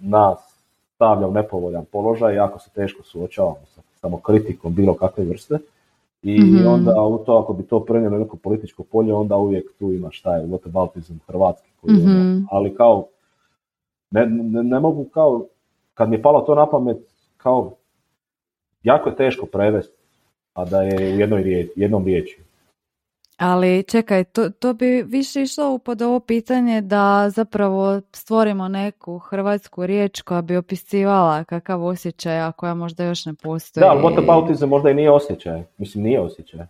nas 0.00 0.38
stavlja 0.94 1.26
u 1.26 1.32
nepovoljan 1.32 1.84
položaj, 1.92 2.34
jako 2.34 2.58
se 2.58 2.70
teško 2.70 3.02
suočavamo 3.02 3.58
sa 3.74 3.80
samokritikom 4.00 4.74
bilo 4.74 4.94
kakve 4.94 5.24
vrste. 5.24 5.58
I 6.22 6.40
mm 6.40 6.66
onda 6.66 7.02
u 7.02 7.18
to, 7.18 7.36
ako 7.36 7.52
bi 7.52 7.62
to 7.62 7.84
prenijelo 7.84 8.16
na 8.16 8.24
neko 8.24 8.36
političko 8.36 8.82
polje, 8.82 9.14
onda 9.14 9.36
uvijek 9.36 9.72
tu 9.78 9.92
ima 9.92 10.10
šta 10.10 10.36
je 10.36 10.46
whataboutism 10.46 11.14
hrvatski 11.26 11.70
koji 11.80 11.94
mm 11.94 12.04
ono, 12.06 12.46
ali 12.50 12.74
kao 12.74 13.06
ne, 14.10 14.26
ne, 14.26 14.62
ne, 14.62 14.80
mogu 14.80 15.04
kao, 15.04 15.46
kad 15.94 16.08
mi 16.08 16.16
je 16.16 16.22
palo 16.22 16.40
to 16.40 16.54
na 16.54 16.70
pamet, 16.70 16.98
kao 17.36 17.72
jako 18.82 19.08
je 19.08 19.16
teško 19.16 19.46
prevesti 19.46 19.98
a 20.58 20.64
da 20.64 20.82
je 20.82 21.14
u 21.14 21.18
jednoj 21.18 21.42
riječi, 21.42 21.72
jednom 21.76 22.04
riječi. 22.04 22.38
Ali 23.38 23.82
čekaj, 23.82 24.24
to, 24.24 24.50
to 24.50 24.74
bi 24.74 25.02
više 25.02 25.42
išlo 25.42 25.78
pod 25.78 26.02
ovo 26.02 26.20
pitanje 26.20 26.80
da 26.80 27.30
zapravo 27.30 28.00
stvorimo 28.12 28.68
neku 28.68 29.18
hrvatsku 29.18 29.86
riječ 29.86 30.20
koja 30.20 30.42
bi 30.42 30.56
opisivala 30.56 31.44
kakav 31.44 31.84
osjećaj, 31.84 32.40
a 32.40 32.52
koja 32.52 32.74
možda 32.74 33.04
još 33.04 33.26
ne 33.26 33.34
postoji. 33.34 33.82
Da, 33.82 33.90
ali 33.90 34.02
whataboutizam 34.02 34.66
možda 34.66 34.90
i 34.90 34.94
nije 34.94 35.10
osjećaj. 35.10 35.62
Mislim, 35.78 36.04
nije 36.04 36.20
osjećaj. 36.20 36.66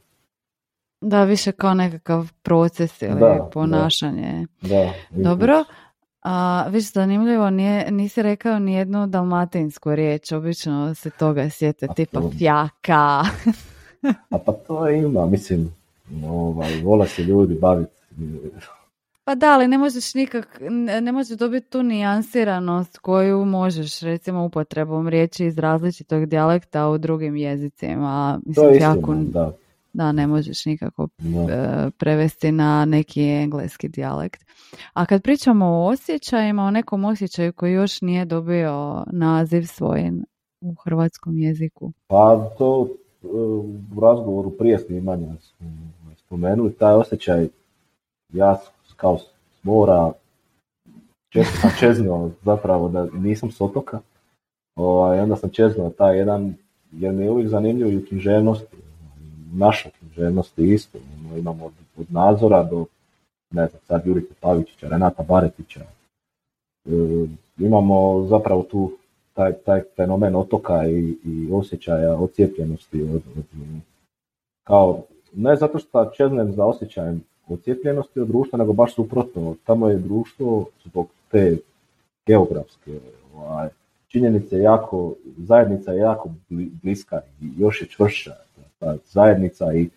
Da, 1.00 1.24
više 1.24 1.52
kao 1.52 1.74
nekakav 1.74 2.30
proces 2.42 3.02
ili 3.02 3.20
da, 3.20 3.48
ponašanje. 3.52 4.46
Da, 4.60 4.92
Dobro. 5.10 5.64
A, 6.22 6.64
viš, 6.68 6.92
zanimljivo, 6.92 7.50
nije, 7.50 7.90
nisi 7.90 8.22
rekao 8.22 8.58
ni 8.58 8.74
jednu 8.74 9.06
dalmatinsku 9.06 9.94
riječ, 9.94 10.32
obično 10.32 10.94
se 10.94 11.10
toga 11.10 11.50
sjete, 11.50 11.86
tipa 11.96 12.20
fjaka. 12.38 13.22
A 14.30 14.38
pa 14.38 14.52
to 14.52 14.88
ima, 14.88 15.26
mislim, 15.26 15.77
ovaj, 16.26 16.82
vola 16.82 17.06
se 17.06 17.22
ljudi 17.22 17.54
baviti. 17.54 17.92
Pa 19.24 19.34
da, 19.34 19.52
ali 19.52 19.68
ne 19.68 19.78
možeš 19.78 20.14
nikak, 20.14 20.60
ne 21.00 21.12
možeš 21.12 21.38
dobiti 21.38 21.70
tu 21.70 21.82
nijansiranost 21.82 22.98
koju 22.98 23.44
možeš 23.44 24.00
recimo 24.00 24.44
upotrebom 24.44 25.08
riječi 25.08 25.44
iz 25.44 25.58
različitog 25.58 26.26
dijalekta 26.26 26.88
u 26.88 26.98
drugim 26.98 27.36
jezicima. 27.36 28.40
Mislim, 28.46 28.66
to 28.66 28.70
je 28.70 28.78
jako, 28.80 29.14
da. 29.14 29.52
Da, 29.92 30.12
ne 30.12 30.26
možeš 30.26 30.66
nikako 30.66 31.08
e, 31.18 31.90
prevesti 31.98 32.52
na 32.52 32.84
neki 32.84 33.22
engleski 33.22 33.88
dijalekt. 33.88 34.44
A 34.92 35.06
kad 35.06 35.22
pričamo 35.22 35.66
o 35.66 35.88
osjećajima, 35.88 36.64
o 36.64 36.70
nekom 36.70 37.04
osjećaju 37.04 37.52
koji 37.52 37.72
još 37.72 38.00
nije 38.00 38.24
dobio 38.24 39.04
naziv 39.12 39.62
svoj 39.62 40.10
u 40.60 40.74
hrvatskom 40.84 41.38
jeziku. 41.38 41.92
Pa 42.06 42.50
to 42.58 42.88
u 43.22 44.00
razgovoru 44.00 44.50
prije 44.50 44.78
snimanja 44.78 45.28
spomenuli, 46.28 46.72
taj 46.72 46.94
osjećaj 46.94 47.48
ja 48.32 48.58
kao 48.96 49.18
s 49.18 49.24
mora 49.62 50.12
često 51.32 51.56
sam 51.60 51.70
čeznuo 51.80 52.30
zapravo 52.44 52.88
da 52.88 53.06
nisam 53.12 53.50
s 53.50 53.60
otoka, 53.60 54.00
ovaj, 54.76 55.20
onda 55.20 55.36
sam 55.36 55.50
čeznuo 55.50 55.90
taj 55.90 56.18
jedan, 56.18 56.54
jer 56.92 57.12
mi 57.12 57.24
je 57.24 57.30
uvijek 57.30 57.48
zanimljivo 57.48 57.90
i 57.90 57.96
u 57.96 58.06
književnosti, 58.08 58.76
naša 59.52 59.90
književnosti 59.90 60.72
isto, 60.74 60.98
imamo 61.36 61.66
od, 61.66 61.72
od 61.98 62.12
nadzora 62.12 62.62
do 62.62 62.86
ne 63.50 63.66
znam, 63.66 63.80
sad 63.86 64.06
Jurika 64.06 64.34
Pavićića, 64.40 64.88
Renata 64.88 65.22
Baretića, 65.22 65.80
e, 65.80 66.90
imamo 67.58 68.26
zapravo 68.26 68.62
tu 68.62 68.92
taj, 69.32 69.52
taj 69.52 69.82
fenomen 69.96 70.36
otoka 70.36 70.88
i, 70.88 71.16
i 71.24 71.48
osjećaja 71.52 72.16
ocijepljenosti 72.16 73.02
od, 73.02 73.22
od, 73.36 73.44
kao, 74.66 75.02
ne 75.38 75.56
zato 75.56 75.78
što 75.78 76.10
čeznem 76.16 76.52
za 76.52 76.64
osjećajem 76.64 77.24
ocijepljenosti 77.48 78.20
od 78.20 78.28
društva, 78.28 78.58
nego 78.58 78.72
baš 78.72 78.94
suprotno. 78.94 79.54
Tamo 79.64 79.88
je 79.88 79.98
društvo 79.98 80.66
zbog 80.84 81.08
te 81.30 81.56
geografske 82.26 83.00
ovaj, 83.36 83.68
činjenice 84.08 84.58
jako, 84.58 85.14
zajednica 85.36 85.92
je 85.92 85.98
jako 85.98 86.30
bliska 86.82 87.20
i 87.40 87.50
još 87.58 87.82
je 87.82 87.88
čvršća 87.88 88.34
ta 88.78 88.96
zajednica 89.06 89.74
i, 89.74 89.88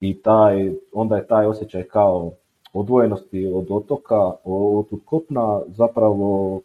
i 0.00 0.14
taj, 0.22 0.72
onda 0.92 1.16
je 1.16 1.26
taj 1.26 1.46
osjećaj 1.46 1.82
kao 1.82 2.32
odvojenosti 2.72 3.46
od 3.54 3.66
otoka, 3.70 4.32
od 4.44 4.86
kopna 5.04 5.60
zapravo 5.66 6.60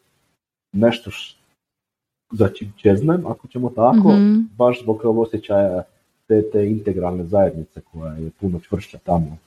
nešto 0.71 1.11
za 2.31 2.49
čeznem, 2.77 3.25
ako 3.27 3.47
ćemo 3.47 3.69
tako, 3.69 4.11
mm 4.11 4.49
baš 4.57 4.83
zbog 4.83 5.05
ovog 5.05 5.17
osjećaja 5.27 5.83
te, 6.29 6.49
te 6.51 6.69
integralne 6.69 7.23
zajednice 7.23 7.81
koja 7.81 8.13
je 8.13 8.29
puno 8.39 8.59
čvršća 8.59 8.97
tamo, 8.97 9.37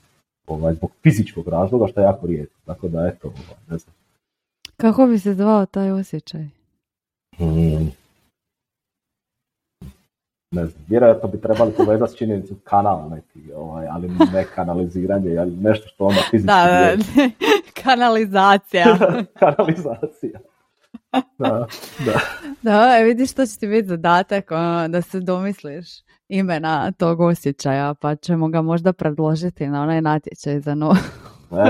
ovaj, 0.47 0.75
zbog 0.75 0.91
fizičkog 1.03 1.49
razloga, 1.49 1.87
što 1.87 2.01
je 2.01 2.05
jako 2.05 2.27
rijetko. 2.27 2.61
Tako 2.67 2.89
da, 2.89 3.07
eto, 3.07 3.29
ovaj, 3.29 3.61
ne 3.71 3.79
znam. 3.79 3.95
Kako 4.77 5.07
bi 5.07 5.19
se 5.19 5.35
zvao 5.35 5.67
taj 5.67 5.91
osjećaj? 5.91 6.43
Mm. 7.39 7.91
Ne 10.51 10.67
znam, 10.67 10.85
vjerojatno 10.89 11.29
bi 11.29 11.41
trebali 11.41 11.73
povezati 11.77 12.13
s 12.13 12.17
činjenicu 12.17 12.55
kanal 12.65 13.11
neki, 13.11 13.53
ovaj, 13.53 13.87
ali 13.91 14.09
ne 14.09 14.45
kanaliziranje, 14.55 15.39
ali 15.39 15.51
nešto 15.51 15.89
što 15.89 16.05
onda 16.05 16.21
fizički 16.31 16.47
da, 16.47 16.97
da, 16.97 17.31
kanalizacija. 17.83 18.85
kanalizacija. 19.41 20.41
Da, 21.39 21.67
da. 22.07 22.21
Da, 22.63 22.99
e, 22.99 23.05
vidiš 23.05 23.31
što 23.31 23.47
će 23.47 23.59
ti 23.59 23.67
biti 23.67 23.89
zadatak, 23.89 24.51
ono, 24.51 24.89
da 24.89 25.03
se 25.03 25.21
domisliš 25.21 25.89
imena 26.33 26.93
tog 26.93 27.21
osjećaja, 27.21 27.95
pa 27.95 28.15
ćemo 28.15 28.49
ga 28.49 28.63
možda 28.63 28.93
predložiti 28.93 29.67
na 29.67 29.83
onaj 29.83 30.01
natječaj 30.01 30.61
za 30.61 30.75
novo. 30.75 30.97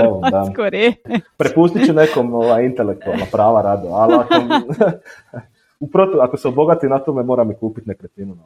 Evo, 0.03 0.21
da. 0.31 0.53
Prepustit 1.37 1.85
ću 1.85 1.93
nekom 1.93 2.33
ova, 2.33 2.61
intelektualna 2.61 3.25
prava 3.31 3.61
rado, 3.61 3.87
ali 3.87 4.13
ako, 4.13 4.33
uprotu, 5.79 6.17
ako 6.25 6.37
se 6.37 6.47
obogati 6.47 6.87
na 6.87 6.99
tome, 6.99 7.23
moram 7.23 7.51
i 7.51 7.55
kupiti 7.55 7.89
nekretninu. 7.89 8.37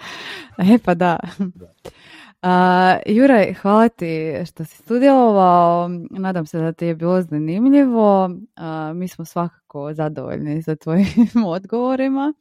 E 0.57 0.77
pa 0.85 0.94
da. 0.94 1.18
da. 1.38 1.73
Uh, 2.41 3.15
Juraj, 3.15 3.53
hvala 3.53 3.89
ti 3.89 4.34
što 4.45 4.65
si 4.65 4.84
sudjelovao. 4.84 5.89
Nadam 6.10 6.45
se 6.45 6.60
da 6.60 6.72
ti 6.72 6.85
je 6.85 6.95
bilo 6.95 7.22
zanimljivo. 7.22 8.30
mi 8.95 9.07
smo 9.07 9.26
svakako 9.26 9.94
zadovoljni 9.94 10.61
za 10.61 10.76
tvojim 10.76 11.06
odgovorima. 11.56 12.34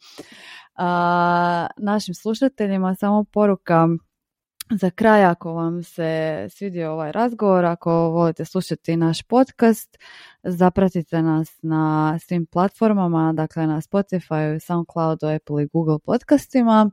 Našim 1.76 2.14
slušateljima 2.14 2.94
samo 2.94 3.24
poruka 3.24 3.88
za 4.70 4.90
kraj, 4.90 5.24
ako 5.24 5.52
vam 5.52 5.82
se 5.82 6.46
svidio 6.50 6.92
ovaj 6.92 7.12
razgovor, 7.12 7.64
ako 7.64 7.90
volite 7.92 8.44
slušati 8.44 8.96
naš 8.96 9.22
podcast, 9.22 9.98
zapratite 10.42 11.22
nas 11.22 11.58
na 11.62 12.18
svim 12.18 12.46
platformama, 12.46 13.32
dakle 13.32 13.66
na 13.66 13.80
Spotify, 13.80 14.58
SoundCloudu, 14.58 15.26
Apple 15.26 15.62
i 15.62 15.66
Google 15.72 15.98
podcastima. 15.98 16.90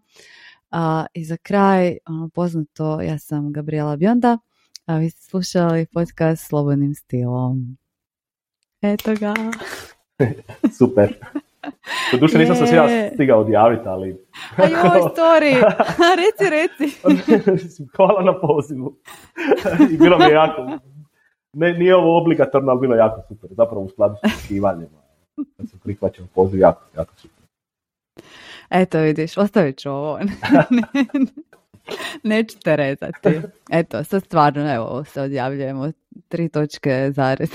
A, 0.72 1.05
I 1.14 1.26
za 1.26 1.38
kraj, 1.38 1.97
ono, 2.05 2.30
poznato, 2.30 3.01
ja 3.01 3.19
sam 3.19 3.53
Gabriela 3.53 3.95
Bionda, 3.95 4.38
a 4.85 4.97
vi 4.97 5.10
ste 5.10 5.22
slušali 5.22 5.85
podcast 5.93 6.47
Slobodnim 6.47 6.95
stilom. 6.95 7.77
Eto 8.81 9.15
ga. 9.15 9.34
Super. 10.77 11.15
duše 12.19 12.38
nisam 12.38 12.56
se 12.56 12.76
ja 12.76 13.10
stigao 13.14 13.40
odjaviti, 13.40 13.88
ali... 13.88 14.26
A 14.57 14.64
joj, 14.64 15.02
story! 15.15 15.53
reci, 16.22 16.49
reci. 16.49 16.98
Hvala 17.95 18.23
na 18.23 18.40
pozivu. 18.40 18.95
I 19.91 19.98
bilo 19.98 20.18
mi 20.18 20.26
je 20.26 20.31
jako... 20.31 20.80
Ne, 21.53 21.73
nije 21.73 21.95
ovo 21.95 22.22
obligatorno, 22.22 22.72
ali 22.72 22.81
bilo 22.81 22.95
jako 22.95 23.22
super. 23.27 23.49
Zapravo 23.53 23.81
u 23.81 23.90
skladu 23.90 24.15
s 24.15 24.38
očekivanjima. 24.38 25.03
Da 25.57 25.68
sam 25.68 25.80
prihvaćen 25.84 26.27
poziv, 26.35 26.60
jako, 26.60 26.81
jako 26.98 27.14
super. 27.15 27.44
Eto 28.69 28.99
vidiš, 28.99 29.38
ostavit 29.38 29.77
ću 29.77 29.90
ovo. 29.90 30.19
Neću 32.23 32.60
te 32.60 32.76
rezati. 32.76 33.41
Eto, 33.72 34.03
sad 34.03 34.23
stvarno, 34.23 34.73
evo, 34.73 35.03
se 35.03 35.22
odjavljujemo 35.22 35.91
tri 36.27 36.49
točke 36.49 37.11
zared. 37.11 37.49